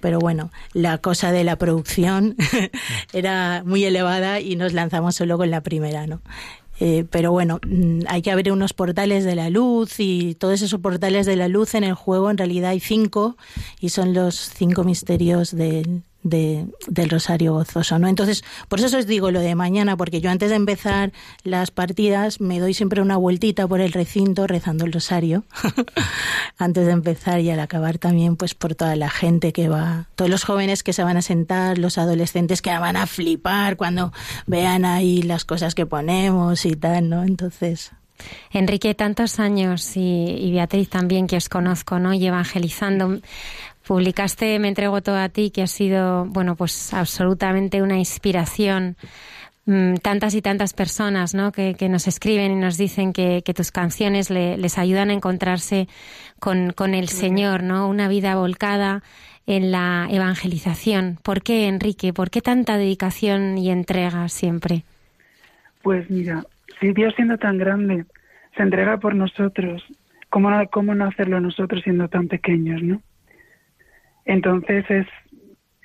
pero 0.00 0.18
bueno, 0.18 0.50
la 0.72 0.98
cosa 0.98 1.30
de 1.30 1.44
la 1.44 1.56
producción 1.56 2.36
era 3.12 3.62
muy 3.64 3.84
elevada 3.84 4.40
y 4.40 4.55
nos 4.56 4.72
lanzamos 4.72 5.14
solo 5.14 5.38
con 5.38 5.50
la 5.50 5.62
primera, 5.62 6.06
¿no? 6.06 6.20
Eh, 6.78 7.06
pero 7.10 7.32
bueno, 7.32 7.58
mm, 7.66 8.00
hay 8.08 8.22
que 8.22 8.30
abrir 8.30 8.52
unos 8.52 8.72
portales 8.74 9.24
de 9.24 9.34
la 9.34 9.48
luz 9.48 9.98
y 9.98 10.34
todos 10.34 10.60
esos 10.60 10.80
portales 10.80 11.24
de 11.24 11.36
la 11.36 11.48
luz 11.48 11.74
en 11.74 11.84
el 11.84 11.94
juego 11.94 12.30
en 12.30 12.36
realidad 12.36 12.70
hay 12.70 12.80
cinco 12.80 13.36
y 13.80 13.88
son 13.88 14.12
los 14.12 14.34
cinco 14.34 14.84
misterios 14.84 15.56
del, 15.56 16.02
del 16.28 17.10
Rosario 17.10 17.54
Gozoso, 17.54 17.98
¿no? 17.98 18.08
Entonces, 18.08 18.44
por 18.68 18.80
eso 18.80 18.98
os 18.98 19.06
digo 19.06 19.30
lo 19.30 19.40
de 19.40 19.54
mañana, 19.54 19.96
porque 19.96 20.20
yo 20.20 20.30
antes 20.30 20.50
de 20.50 20.56
empezar 20.56 21.12
las 21.44 21.70
partidas 21.70 22.40
me 22.40 22.58
doy 22.58 22.74
siempre 22.74 23.00
una 23.00 23.16
vueltita 23.16 23.66
por 23.66 23.80
el 23.80 23.92
recinto 23.92 24.46
rezando 24.46 24.84
el 24.84 24.92
Rosario, 24.92 25.44
antes 26.58 26.86
de 26.86 26.92
empezar 26.92 27.40
y 27.40 27.50
al 27.50 27.60
acabar 27.60 27.98
también, 27.98 28.36
pues 28.36 28.54
por 28.54 28.74
toda 28.74 28.96
la 28.96 29.10
gente 29.10 29.52
que 29.52 29.68
va, 29.68 30.06
todos 30.14 30.30
los 30.30 30.44
jóvenes 30.44 30.82
que 30.82 30.92
se 30.92 31.04
van 31.04 31.16
a 31.16 31.22
sentar, 31.22 31.78
los 31.78 31.98
adolescentes 31.98 32.62
que 32.62 32.76
van 32.76 32.96
a 32.96 33.06
flipar 33.06 33.76
cuando 33.76 34.12
vean 34.46 34.84
ahí 34.84 35.22
las 35.22 35.44
cosas 35.44 35.74
que 35.74 35.86
ponemos 35.86 36.64
y 36.66 36.76
tal, 36.76 37.08
¿no? 37.08 37.22
Entonces, 37.22 37.92
Enrique, 38.50 38.94
tantos 38.94 39.38
años 39.38 39.96
y, 39.96 40.00
y, 40.00 40.50
Beatriz 40.52 40.88
también 40.88 41.26
que 41.26 41.36
os 41.36 41.48
conozco, 41.48 41.98
¿no? 41.98 42.14
Y 42.14 42.26
evangelizando. 42.26 43.20
Publicaste 43.86 44.58
Me 44.58 44.68
entrego 44.68 45.00
todo 45.00 45.16
a 45.16 45.28
ti, 45.28 45.50
que 45.50 45.62
ha 45.62 45.66
sido, 45.66 46.24
bueno, 46.26 46.56
pues 46.56 46.92
absolutamente 46.92 47.82
una 47.82 47.96
inspiración. 47.96 48.96
Mm, 49.66 49.94
tantas 49.96 50.34
y 50.34 50.42
tantas 50.42 50.74
personas 50.74 51.34
¿no? 51.34 51.50
que, 51.50 51.74
nos 51.88 52.06
escriben 52.06 52.52
y 52.52 52.54
nos 52.54 52.78
dicen 52.78 53.12
que, 53.12 53.42
tus 53.54 53.72
canciones 53.72 54.30
les 54.30 54.78
ayudan 54.78 55.10
a 55.10 55.12
encontrarse 55.12 55.88
con, 56.38 56.72
con 56.72 56.94
el 56.94 57.08
Señor, 57.08 57.62
¿no? 57.64 57.88
Una 57.88 58.08
vida 58.08 58.36
volcada 58.36 59.02
en 59.46 59.70
la 59.72 60.08
evangelización. 60.10 61.18
¿Por 61.22 61.42
qué, 61.42 61.66
Enrique? 61.66 62.12
¿Por 62.12 62.30
qué 62.30 62.40
tanta 62.40 62.78
dedicación 62.78 63.58
y 63.58 63.70
entrega 63.70 64.28
siempre? 64.28 64.82
Pues 65.82 66.10
mira, 66.10 66.44
si 66.80 66.92
Dios 66.92 67.14
siendo 67.14 67.38
tan 67.38 67.58
grande 67.58 68.04
se 68.56 68.62
entrega 68.62 68.98
por 68.98 69.14
nosotros, 69.14 69.84
¿cómo 70.28 70.50
no, 70.50 70.66
cómo 70.68 70.94
no 70.94 71.06
hacerlo 71.06 71.40
nosotros 71.40 71.82
siendo 71.82 72.08
tan 72.08 72.28
pequeños, 72.28 72.82
no? 72.82 73.02
Entonces 74.26 74.84
es 74.90 75.06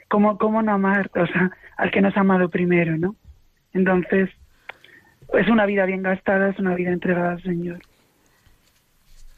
como 0.09 0.37
cómo 0.37 0.61
no 0.61 0.73
amar, 0.73 1.09
o 1.15 1.25
sea, 1.25 1.51
al 1.77 1.89
que 1.91 2.01
nos 2.01 2.15
ha 2.17 2.19
amado 2.19 2.49
primero, 2.49 2.97
¿no? 2.97 3.15
Entonces, 3.73 4.29
es 5.33 5.47
una 5.47 5.65
vida 5.65 5.85
bien 5.85 6.03
gastada, 6.03 6.49
es 6.49 6.59
una 6.59 6.75
vida 6.75 6.91
entregada 6.91 7.31
al 7.31 7.43
Señor. 7.43 7.79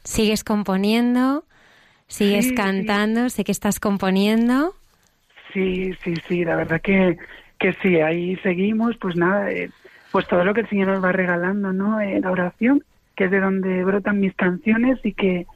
¿Sigues 0.02 0.42
componiendo? 0.42 1.44
¿Sigues 2.08 2.52
cantando? 2.52 3.30
Sé 3.30 3.44
que 3.44 3.52
estás 3.52 3.80
componiendo. 3.80 4.74
Sí, 5.52 5.92
sí, 6.02 6.14
sí, 6.28 6.44
la 6.44 6.56
verdad 6.56 6.80
que, 6.80 7.16
que 7.58 7.72
sí, 7.74 8.00
ahí 8.00 8.36
seguimos, 8.36 8.96
pues 8.98 9.16
nada, 9.16 9.50
eh, 9.52 9.70
pues 10.10 10.26
todo 10.26 10.44
lo 10.44 10.52
que 10.52 10.62
el 10.62 10.68
Señor 10.68 10.88
nos 10.88 11.04
va 11.04 11.12
regalando, 11.12 11.72
¿no? 11.72 12.00
En 12.00 12.22
la 12.22 12.30
oración, 12.30 12.84
que 13.16 13.24
es 13.24 13.30
de 13.30 13.40
donde 13.40 13.84
brotan 13.84 14.20
mis 14.20 14.34
canciones 14.34 14.98
y 15.04 15.12
que, 15.12 15.46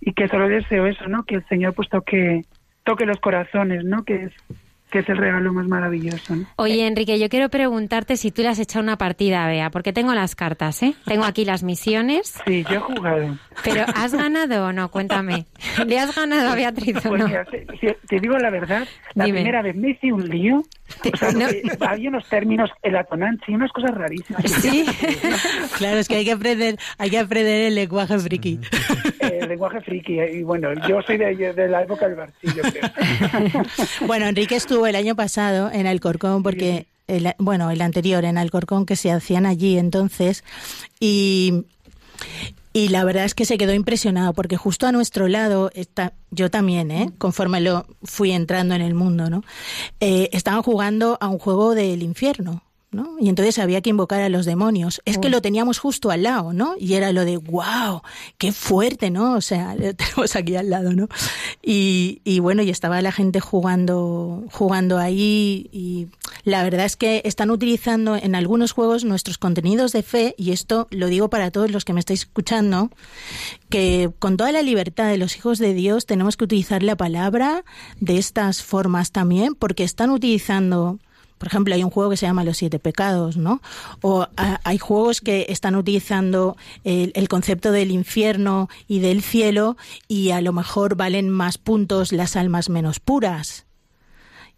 y 0.00 0.12
que 0.12 0.28
solo 0.28 0.48
deseo 0.48 0.86
eso, 0.86 1.08
¿no? 1.08 1.24
Que 1.24 1.36
el 1.36 1.46
Señor 1.48 1.74
pues 1.74 1.88
toque, 1.88 2.44
toque 2.88 3.04
los 3.04 3.20
corazones, 3.20 3.84
¿no? 3.84 4.02
Que 4.02 4.14
es 4.24 4.32
que 4.90 5.00
es 5.00 5.08
el 5.08 5.16
regalo 5.16 5.52
más 5.52 5.66
maravilloso. 5.66 6.36
¿no? 6.36 6.46
Oye, 6.56 6.86
Enrique, 6.86 7.18
yo 7.18 7.28
quiero 7.28 7.48
preguntarte 7.48 8.16
si 8.16 8.30
tú 8.30 8.42
le 8.42 8.48
has 8.48 8.58
echado 8.58 8.82
una 8.82 8.96
partida, 8.96 9.46
Bea, 9.46 9.70
porque 9.70 9.92
tengo 9.92 10.14
las 10.14 10.34
cartas, 10.34 10.82
¿eh? 10.82 10.94
Tengo 11.04 11.24
aquí 11.24 11.44
las 11.44 11.62
misiones. 11.62 12.34
Sí, 12.46 12.64
yo 12.68 12.76
he 12.76 12.80
jugado. 12.80 13.38
Pero 13.64 13.84
¿has 13.94 14.14
ganado 14.14 14.66
o 14.66 14.72
no? 14.72 14.90
Cuéntame. 14.90 15.46
¿Le 15.86 15.98
has 15.98 16.14
ganado 16.14 16.50
a 16.50 16.54
Beatriz 16.54 16.96
o 17.04 17.10
pues 17.10 17.20
no? 17.20 17.28
Mira, 17.28 17.44
te, 17.44 18.20
digo 18.20 18.38
la 18.38 18.50
verdad, 18.50 18.86
la 19.14 19.24
primera 19.24 19.62
vez 19.62 19.76
me 19.76 19.90
hice 19.90 20.12
un 20.12 20.28
lío. 20.28 20.62
O 21.12 21.16
sea, 21.16 21.30
Había 21.80 22.08
unos 22.08 22.26
términos, 22.28 22.70
el 22.82 22.96
atonanchi, 22.96 23.54
unas 23.54 23.70
cosas 23.72 23.90
rarísimas. 23.92 24.42
Sí, 24.50 24.86
claro, 25.78 25.98
es 25.98 26.08
que 26.08 26.16
hay 26.16 26.24
que 26.24 26.32
aprender, 26.32 26.78
hay 26.96 27.10
que 27.10 27.18
aprender 27.18 27.66
el 27.66 27.74
lenguaje 27.74 28.18
friki. 28.18 28.58
El 29.20 29.48
lenguaje 29.48 29.80
friki, 29.80 30.20
y 30.20 30.42
bueno, 30.42 30.70
yo 30.88 31.02
soy 31.02 31.18
de, 31.18 31.34
de 31.52 31.68
la 31.68 31.82
época 31.82 32.08
del 32.08 32.16
barcillo, 32.16 32.62
creo. 32.62 33.62
Bueno, 34.06 34.26
Enrique 34.26 34.56
estuvo 34.78 34.86
el 34.86 34.94
año 34.94 35.16
pasado 35.16 35.72
en 35.72 35.88
Alcorcón 35.88 36.44
porque, 36.44 36.86
el, 37.08 37.34
bueno, 37.38 37.72
el 37.72 37.80
anterior 37.80 38.24
en 38.24 38.38
Alcorcón 38.38 38.86
que 38.86 38.94
se 38.94 39.10
hacían 39.10 39.44
allí 39.44 39.76
entonces 39.76 40.44
y 41.00 41.64
Y 42.72 42.90
la 42.90 43.04
verdad 43.04 43.24
es 43.24 43.34
que 43.34 43.44
se 43.44 43.58
quedó 43.58 43.74
impresionado 43.74 44.34
porque 44.34 44.56
justo 44.56 44.86
a 44.86 44.92
nuestro 44.92 45.26
lado 45.26 45.70
está, 45.74 46.12
yo 46.30 46.48
también, 46.48 46.92
¿eh? 46.92 47.10
conforme 47.18 47.60
lo 47.60 47.86
fui 48.04 48.30
entrando 48.30 48.74
en 48.74 48.82
el 48.82 48.94
mundo, 48.94 49.28
¿no? 49.30 49.42
Eh, 49.98 50.28
estaban 50.32 50.62
jugando 50.62 51.18
a 51.20 51.26
un 51.26 51.38
juego 51.38 51.74
del 51.74 52.02
infierno. 52.04 52.62
¿No? 52.90 53.16
Y 53.20 53.28
entonces 53.28 53.58
había 53.58 53.80
que 53.82 53.90
invocar 53.90 54.22
a 54.22 54.28
los 54.28 54.46
demonios. 54.46 55.02
Es 55.04 55.18
que 55.18 55.28
lo 55.28 55.42
teníamos 55.42 55.78
justo 55.78 56.10
al 56.10 56.22
lado, 56.22 56.52
¿no? 56.52 56.74
Y 56.78 56.94
era 56.94 57.12
lo 57.12 57.24
de, 57.24 57.36
wow, 57.36 58.02
qué 58.38 58.52
fuerte, 58.52 59.10
¿no? 59.10 59.34
O 59.34 59.40
sea, 59.40 59.74
lo 59.78 59.94
tenemos 59.94 60.36
aquí 60.36 60.56
al 60.56 60.70
lado, 60.70 60.92
¿no? 60.92 61.08
Y, 61.62 62.20
y 62.24 62.38
bueno, 62.40 62.62
y 62.62 62.70
estaba 62.70 63.02
la 63.02 63.12
gente 63.12 63.40
jugando, 63.40 64.44
jugando 64.50 64.98
ahí 64.98 65.68
y 65.72 66.08
la 66.44 66.62
verdad 66.62 66.86
es 66.86 66.96
que 66.96 67.20
están 67.24 67.50
utilizando 67.50 68.16
en 68.16 68.34
algunos 68.34 68.72
juegos 68.72 69.04
nuestros 69.04 69.38
contenidos 69.38 69.92
de 69.92 70.02
fe 70.02 70.34
y 70.38 70.52
esto 70.52 70.88
lo 70.90 71.08
digo 71.08 71.28
para 71.28 71.50
todos 71.50 71.70
los 71.70 71.84
que 71.84 71.92
me 71.92 72.00
estáis 72.00 72.20
escuchando, 72.20 72.90
que 73.68 74.10
con 74.18 74.36
toda 74.36 74.52
la 74.52 74.62
libertad 74.62 75.08
de 75.08 75.18
los 75.18 75.36
hijos 75.36 75.58
de 75.58 75.74
Dios 75.74 76.06
tenemos 76.06 76.36
que 76.36 76.44
utilizar 76.44 76.82
la 76.82 76.96
palabra 76.96 77.64
de 78.00 78.18
estas 78.18 78.62
formas 78.62 79.12
también 79.12 79.54
porque 79.54 79.84
están 79.84 80.10
utilizando 80.10 80.98
por 81.38 81.48
ejemplo, 81.48 81.74
hay 81.74 81.84
un 81.84 81.90
juego 81.90 82.10
que 82.10 82.16
se 82.16 82.26
llama 82.26 82.44
Los 82.44 82.58
Siete 82.58 82.78
Pecados, 82.78 83.36
¿no? 83.36 83.62
O 84.02 84.26
hay 84.36 84.78
juegos 84.78 85.20
que 85.20 85.46
están 85.48 85.76
utilizando 85.76 86.56
el, 86.84 87.12
el, 87.14 87.28
concepto 87.28 87.72
del 87.72 87.90
infierno 87.90 88.68
y 88.86 88.98
del 88.98 89.22
cielo 89.22 89.76
y 90.08 90.30
a 90.30 90.40
lo 90.40 90.52
mejor 90.52 90.96
valen 90.96 91.30
más 91.30 91.58
puntos 91.58 92.12
las 92.12 92.36
almas 92.36 92.68
menos 92.68 93.00
puras. 93.00 93.66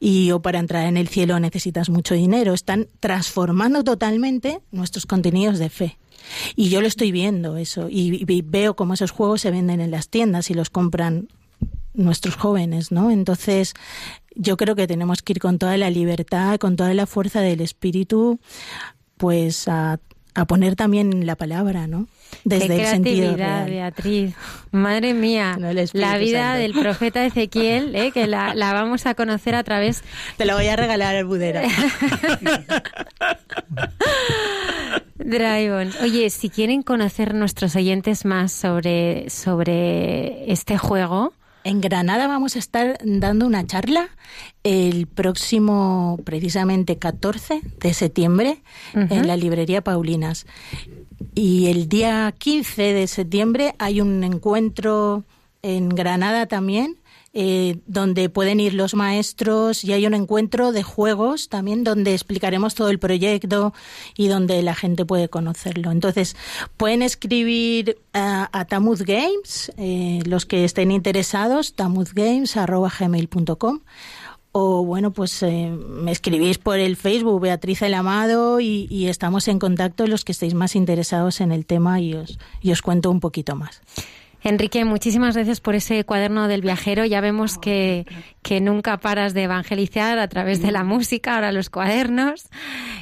Y 0.01 0.31
o 0.31 0.41
para 0.41 0.59
entrar 0.59 0.87
en 0.87 0.97
el 0.97 1.09
cielo 1.09 1.39
necesitas 1.39 1.91
mucho 1.91 2.15
dinero. 2.15 2.55
Están 2.55 2.89
transformando 3.01 3.85
totalmente 3.85 4.61
nuestros 4.73 5.05
contenidos 5.05 5.59
de 5.59 5.69
fe. 5.69 5.99
Y 6.57 6.71
yo 6.71 6.81
lo 6.81 6.87
estoy 6.87 7.13
viendo 7.13 7.59
eso. 7.59 7.89
Y, 7.91 8.25
y 8.27 8.43
veo 8.43 8.75
cómo 8.75 8.95
esos 8.95 9.11
juegos 9.11 9.43
se 9.43 9.51
venden 9.51 9.81
en 9.81 9.91
las 9.91 10.09
tiendas 10.09 10.51
y 10.51 10.55
los 10.55 10.71
compran 10.71 11.29
nuestros 11.93 12.37
jóvenes, 12.37 12.93
¿no? 12.93 13.11
Entonces, 13.11 13.75
yo 14.35 14.57
creo 14.57 14.75
que 14.77 14.87
tenemos 14.87 15.23
que 15.23 15.33
ir 15.35 15.39
con 15.41 15.59
toda 15.59 15.77
la 15.77 15.91
libertad, 15.91 16.59
con 16.59 16.77
toda 16.77 16.95
la 16.95 17.07
fuerza 17.07 17.41
del 17.41 17.61
espíritu, 17.61 18.41
pues 19.17 19.69
a, 19.69 19.99
a 20.35 20.45
poner 20.47 20.77
también 20.77 21.27
la 21.27 21.37
palabra, 21.37 21.87
¿no? 21.87 22.07
Desde 22.45 22.69
Qué 22.69 22.83
el 22.83 22.87
sentido 22.87 23.37
real. 23.37 23.69
Beatriz. 23.69 24.35
Madre 24.71 25.15
mía, 25.15 25.57
no 25.61 25.73
la 25.73 26.17
vida 26.19 26.53
Santo. 26.53 26.61
del 26.61 26.73
profeta 26.73 27.25
Ezequiel, 27.25 27.95
¿eh? 27.97 28.13
que 28.13 28.27
la, 28.27 28.55
la, 28.55 28.73
vamos 28.73 29.07
a 29.07 29.15
conocer 29.15 29.55
a 29.55 29.65
través. 29.65 30.03
Te 30.37 30.45
lo 30.45 30.55
voy 30.55 30.69
a 30.69 30.77
regalar 30.77 31.17
al 31.17 31.25
Budera. 31.25 31.63
Dragon. 35.19 35.91
Oye, 36.03 36.31
si 36.31 36.49
quieren 36.49 36.83
conocer 36.83 37.35
nuestros 37.35 37.77
oyentes 37.77 38.25
más 38.25 38.53
sobre, 38.53 39.29
sobre 39.29 40.51
este 40.51 40.79
juego, 40.79 41.35
en 41.65 41.81
Granada 41.81 42.27
vamos 42.27 42.57
a 42.57 42.59
estar 42.59 42.99
dando 43.05 43.47
una 43.47 43.67
charla 43.67 44.11
el 44.63 45.07
próximo, 45.07 46.19
precisamente 46.25 46.99
14 46.99 47.61
de 47.81 47.95
septiembre, 47.95 48.63
uh 48.95 48.99
-huh. 48.99 49.13
en 49.13 49.27
la 49.27 49.37
librería 49.37 49.83
Paulinas. 49.83 50.47
Y 51.35 51.67
el 51.69 51.89
día 51.89 52.33
15 52.37 52.93
de 52.93 53.07
septiembre 53.07 53.75
hay 53.79 54.01
un 54.01 54.25
encuentro 54.25 55.25
en 55.63 55.89
Granada 55.91 56.47
también, 56.47 56.97
eh, 57.33 57.79
donde 57.87 58.29
pueden 58.29 58.59
ir 58.59 58.75
los 58.75 58.95
maestros 58.95 59.85
y 59.85 59.93
hay 59.93 60.05
un 60.05 60.15
encuentro 60.15 60.73
de 60.73 60.83
juegos 60.83 61.49
también 61.49 61.85
donde 61.85 62.13
explicaremos 62.13 62.75
todo 62.75 62.89
el 62.89 62.99
proyecto 62.99 63.73
y 64.17 64.27
donde 64.27 64.61
la 64.63 64.75
gente 64.75 65.05
puede 65.05 65.29
conocerlo. 65.29 65.93
Entonces, 65.93 66.35
pueden 66.77 67.03
escribir 67.03 67.99
a, 68.13 68.51
a 68.53 68.67
Games, 68.71 69.71
eh, 69.77 70.23
los 70.27 70.45
que 70.45 70.65
estén 70.65 70.91
interesados, 70.91 71.75
tamuzgames.gmail.com 71.75 73.81
o 74.53 74.85
bueno, 74.85 75.13
pues 75.13 75.45
eh, 75.45 75.71
me 75.71 76.11
escribís 76.11 76.59
por 76.59 76.81
el 76.81 76.97
Facebook 76.97 77.41
Beatriz 77.41 77.83
El 77.83 77.95
Amado 77.95 78.59
y, 78.59 78.89
y, 78.91 79.07
estamos 79.07 79.47
en 79.47 79.61
contacto 79.61 80.09
los 80.09 80.25
que 80.25 80.33
estéis 80.33 80.55
más 80.55 80.75
interesados 80.75 81.41
en 81.41 81.53
el 81.53 81.67
tema 81.67 82.01
y 82.01 82.15
os, 82.15 82.41
y 82.61 82.73
os 82.73 82.83
cuento 82.83 83.13
un 83.13 83.21
poquito 83.21 83.55
más. 83.55 83.81
Enrique, 84.43 84.85
muchísimas 84.85 85.35
gracias 85.35 85.61
por 85.61 85.75
ese 85.75 86.05
cuaderno 86.05 86.49
del 86.49 86.63
viajero. 86.63 87.05
Ya 87.05 87.21
vemos 87.21 87.59
que, 87.59 88.07
que 88.43 88.61
nunca 88.61 88.97
paras 88.97 89.35
de 89.35 89.43
evangelizar 89.43 90.19
a 90.19 90.29
través 90.29 90.63
de 90.63 90.73
la 90.73 90.83
música, 90.83 91.35
ahora 91.35 91.53
los 91.53 91.69
cuadernos 91.69 92.49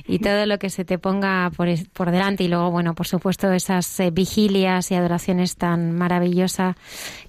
y 0.06 0.18
todo 0.18 0.46
lo 0.46 0.58
que 0.58 0.68
se 0.68 0.84
te 0.84 0.98
ponga 0.98 1.50
por, 1.56 1.68
por 1.92 2.10
delante. 2.10 2.44
Y 2.44 2.48
luego, 2.48 2.70
bueno, 2.70 2.94
por 2.94 3.06
supuesto, 3.06 3.52
esas 3.52 4.00
eh, 4.00 4.10
vigilias 4.10 4.90
y 4.90 4.96
adoraciones 4.96 5.56
tan 5.56 5.92
maravillosas 5.92 6.76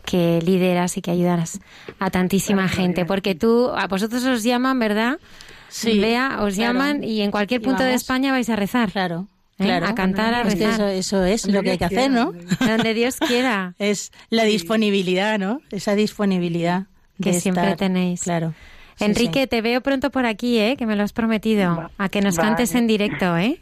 que 0.05 0.41
lideras 0.43 0.97
y 0.97 1.01
que 1.01 1.11
ayudas 1.11 1.59
a 1.99 2.09
tantísima 2.09 2.67
gente. 2.67 3.05
Porque 3.05 3.35
tú, 3.35 3.69
a 3.69 3.87
vosotros 3.87 4.23
os 4.25 4.43
llaman, 4.43 4.79
¿verdad? 4.79 5.19
Sí. 5.67 5.99
Vea, 5.99 6.39
os 6.41 6.55
claro. 6.55 6.73
llaman 6.73 7.03
y 7.03 7.21
en 7.21 7.29
cualquier 7.29 7.61
punto 7.61 7.83
de 7.83 7.93
España 7.93 8.31
vais 8.31 8.49
a 8.49 8.55
rezar. 8.55 8.91
Claro. 8.91 9.27
¿Eh? 9.59 9.65
Claro, 9.65 9.87
a 9.87 9.95
cantar, 9.95 10.33
a 10.33 10.43
rezar. 10.43 10.73
Eso, 10.73 10.87
eso 10.87 11.25
es 11.25 11.47
lo 11.47 11.61
que 11.63 11.71
hay 11.71 11.77
que 11.77 11.85
hacer, 11.85 12.09
¿no? 12.09 12.33
Donde 12.59 12.93
Dios 12.93 13.17
quiera. 13.27 13.75
Es 13.79 14.11
la 14.29 14.43
disponibilidad, 14.45 15.37
¿no? 15.37 15.61
Esa 15.69 15.95
disponibilidad 15.95 16.85
que 17.21 17.33
siempre 17.33 17.63
estar, 17.63 17.77
tenéis. 17.77 18.23
Claro. 18.23 18.53
Sí, 18.95 19.05
Enrique, 19.05 19.41
sí. 19.41 19.47
te 19.47 19.61
veo 19.61 19.81
pronto 19.81 20.11
por 20.11 20.25
aquí, 20.25 20.59
¿eh? 20.59 20.75
Que 20.77 20.85
me 20.85 20.95
lo 20.95 21.03
has 21.03 21.11
prometido. 21.11 21.75
Va, 21.75 21.91
a 21.97 22.09
que 22.09 22.21
nos 22.21 22.37
vale. 22.37 22.49
cantes 22.49 22.73
en 22.75 22.87
directo, 22.87 23.37
¿eh? 23.37 23.59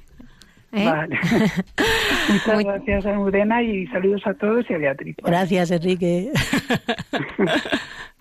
¿Eh? 0.72 0.86
Vale. 0.86 1.20
Muchas 2.30 2.54
Muy... 2.54 2.64
gracias, 2.64 3.06
Almudena, 3.06 3.64
y 3.64 3.88
saludos 3.88 4.22
a 4.26 4.34
todos 4.36 4.66
y 4.70 4.74
a 4.74 4.78
Beatriz. 4.78 5.16
Gracias, 5.24 5.72
Enrique. 5.72 6.32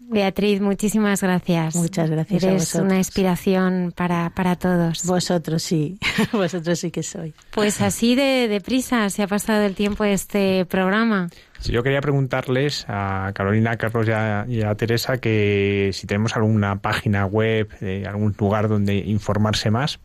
Beatriz, 0.09 0.61
muchísimas 0.61 1.21
gracias. 1.21 1.75
Muchas 1.75 2.09
gracias. 2.09 2.43
Eres 2.43 2.75
una 2.77 2.97
inspiración 2.97 3.93
para, 3.95 4.31
para 4.31 4.55
todos. 4.55 5.05
Vosotros 5.05 5.63
sí, 5.63 5.99
vosotros 6.33 6.79
sí 6.79 6.91
que 6.91 7.03
soy. 7.03 7.35
Pues 7.51 7.81
así 7.81 8.15
de, 8.15 8.47
de 8.49 8.61
prisa 8.61 9.11
se 9.11 9.25
ha 9.25 9.27
pasado 9.27 9.65
el 9.65 9.75
tiempo 9.75 10.05
de 10.05 10.13
este 10.13 10.65
programa. 10.67 11.29
Sí, 11.61 11.73
yo 11.73 11.83
quería 11.83 12.01
preguntarles 12.01 12.85
a 12.89 13.33
Carolina, 13.35 13.73
a 13.73 13.77
Carlos 13.77 14.07
y 14.07 14.13
a, 14.13 14.47
y 14.49 14.63
a, 14.63 14.75
Teresa 14.77 15.19
que 15.19 15.91
si 15.93 16.07
tenemos 16.07 16.37
alguna 16.37 16.81
página 16.81 17.27
web, 17.27 17.69
eh, 17.81 18.05
algún 18.07 18.35
lugar 18.39 18.69
donde 18.69 18.97
informarse 18.97 19.71
más. 19.71 19.99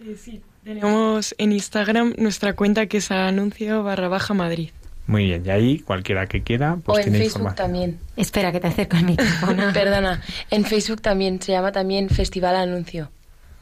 Eh, 0.00 0.16
sí, 0.16 0.42
tenemos 0.64 1.34
en 1.38 1.52
Instagram 1.52 2.14
nuestra 2.18 2.54
cuenta 2.54 2.86
que 2.86 2.98
es 2.98 3.10
anuncio 3.10 3.82
barra 3.82 4.08
baja 4.08 4.34
Madrid. 4.34 4.70
Muy 5.06 5.26
bien, 5.26 5.42
y 5.44 5.50
ahí 5.50 5.78
cualquiera 5.80 6.26
que 6.26 6.42
quiera, 6.42 6.76
pues 6.82 6.96
o 6.96 6.98
en 6.98 7.04
tiene 7.04 7.18
Facebook 7.18 7.40
información. 7.40 7.66
también. 7.66 7.98
Espera, 8.16 8.52
que 8.52 8.60
te 8.60 8.68
acerco 8.68 8.96
al 8.96 9.04
micrófono. 9.04 9.70
Perdona, 9.74 10.22
en 10.50 10.64
Facebook 10.64 11.02
también, 11.02 11.40
se 11.42 11.52
llama 11.52 11.72
también 11.72 12.08
Festival 12.08 12.56
Anuncio. 12.56 13.10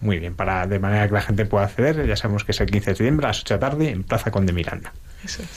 Muy 0.01 0.19
bien, 0.19 0.35
para 0.35 0.67
de 0.67 0.79
manera 0.79 1.07
que 1.09 1.15
la 1.15 1.23
gente 1.23 1.47
pueda 1.47 1.65
acceder, 1.65 2.07
ya 2.07 2.17
sabemos 2.17 2.45
que 2.45 2.53
es 2.53 2.61
el 2.61 2.71
15 2.71 2.91
de 2.91 2.97
septiembre 2.97 3.27
a 3.27 3.31
las 3.31 3.41
8 3.41 3.55
de 3.55 3.61
la 3.61 3.71
tarde 3.71 3.91
en 3.91 4.03
Plaza 4.05 4.31
Conde 4.31 4.53
Miranda. 4.53 4.93
Eso 5.25 5.43
es. 5.43 5.49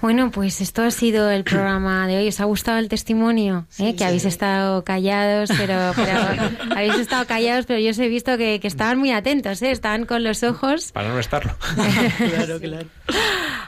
Bueno, 0.00 0.30
pues 0.30 0.60
esto 0.60 0.82
ha 0.82 0.90
sido 0.90 1.30
el 1.30 1.42
programa 1.44 2.06
de 2.06 2.18
hoy. 2.18 2.28
¿Os 2.28 2.40
ha 2.40 2.44
gustado 2.44 2.78
el 2.78 2.88
testimonio? 2.88 3.66
Sí, 3.70 3.86
¿Eh? 3.86 3.92
Que 3.92 3.98
sí. 3.98 4.04
habéis 4.04 4.24
estado 4.24 4.84
callados, 4.84 5.50
pero, 5.56 5.92
pero 5.96 6.18
habéis 6.76 6.96
estado 6.96 7.26
callados, 7.26 7.66
pero 7.66 7.80
yo 7.80 7.90
os 7.90 7.98
he 7.98 8.08
visto 8.08 8.36
que, 8.36 8.60
que 8.60 8.68
estaban 8.68 8.98
muy 8.98 9.10
atentos, 9.10 9.62
¿eh? 9.62 9.70
Estaban 9.70 10.04
con 10.04 10.22
los 10.22 10.42
ojos. 10.42 10.92
Para 10.92 11.08
no 11.08 11.18
estarlo. 11.18 11.56
claro, 12.18 12.60
claro. 12.60 12.86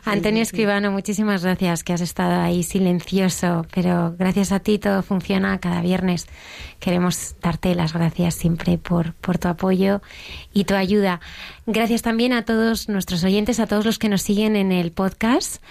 Antonio 0.04 0.42
Escribano, 0.42 0.90
muchísimas 0.90 1.42
gracias 1.42 1.84
que 1.84 1.92
has 1.92 2.00
estado 2.00 2.40
ahí 2.40 2.62
silencioso, 2.62 3.66
pero 3.74 4.14
gracias 4.18 4.52
a 4.52 4.60
ti 4.60 4.78
todo 4.78 5.02
funciona 5.02 5.58
cada 5.58 5.80
viernes. 5.80 6.26
Queremos 6.78 7.34
darte 7.42 7.74
las 7.74 7.92
gracias 7.92 8.34
siempre 8.34 8.78
por, 8.78 9.14
por 9.14 9.38
tu 9.38 9.48
apoyo 9.48 10.00
y 10.52 10.64
tu 10.64 10.74
ayuda. 10.74 11.20
Gracias 11.70 12.00
también 12.00 12.32
a 12.32 12.46
todos 12.46 12.88
nuestros 12.88 13.22
oyentes, 13.24 13.60
a 13.60 13.66
todos 13.66 13.84
los 13.84 13.98
que 13.98 14.08
nos 14.08 14.22
siguen 14.22 14.56
en 14.56 14.72
el 14.72 14.90
podcast 14.90 15.62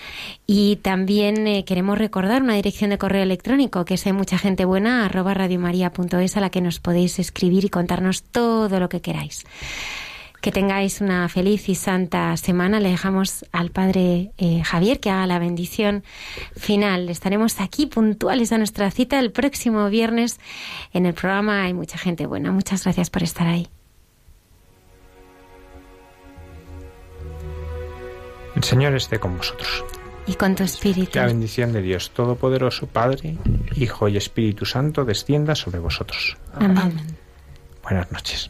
y 0.45 0.75
también 0.75 1.47
eh, 1.47 1.65
queremos 1.65 1.97
recordar 1.97 2.43
una 2.43 2.53
dirección 2.53 2.91
de 2.91 2.99
correo 2.99 3.23
electrónico 3.23 3.83
que 3.83 3.95
es 3.95 4.13
mucha 4.13 4.37
gente 4.37 4.63
buena 4.63 5.07
arroba 5.07 5.33
radiomaria.es 5.33 6.37
a 6.37 6.39
la 6.39 6.51
que 6.51 6.61
nos 6.61 6.79
podéis 6.79 7.17
escribir 7.17 7.65
y 7.65 7.69
contarnos 7.69 8.21
todo 8.21 8.79
lo 8.79 8.89
que 8.89 9.01
queráis. 9.01 9.43
Que 10.39 10.51
tengáis 10.51 11.01
una 11.01 11.27
feliz 11.29 11.67
y 11.67 11.73
santa 11.73 12.37
semana. 12.37 12.79
Le 12.79 12.89
dejamos 12.89 13.43
al 13.51 13.71
Padre 13.71 14.33
eh, 14.37 14.61
Javier 14.63 14.99
que 14.99 15.09
haga 15.09 15.25
la 15.25 15.39
bendición 15.39 16.03
final. 16.55 17.09
Estaremos 17.09 17.59
aquí 17.59 17.87
puntuales 17.87 18.51
a 18.51 18.59
nuestra 18.59 18.91
cita 18.91 19.17
el 19.17 19.31
próximo 19.31 19.89
viernes 19.89 20.39
en 20.93 21.07
el 21.07 21.15
programa. 21.15 21.63
Hay 21.63 21.73
mucha 21.73 21.97
gente 21.97 22.27
buena. 22.27 22.51
Muchas 22.51 22.83
gracias 22.83 23.09
por 23.09 23.23
estar 23.23 23.47
ahí. 23.47 23.67
El 28.57 28.63
Señor 28.63 28.95
esté 28.95 29.19
con 29.19 29.37
vosotros. 29.37 29.85
Y 30.25 30.33
con 30.33 30.55
tu 30.55 30.63
espíritu. 30.63 31.11
Que 31.11 31.19
la 31.19 31.27
bendición 31.27 31.73
de 31.73 31.81
Dios 31.83 32.09
Todopoderoso, 32.09 32.87
Padre, 32.87 33.37
Hijo 33.75 34.07
y 34.07 34.17
Espíritu 34.17 34.65
Santo 34.65 35.05
descienda 35.05 35.53
sobre 35.53 35.77
vosotros. 35.77 36.35
Amén. 36.55 36.97
Buenas 37.83 38.11
noches. 38.11 38.49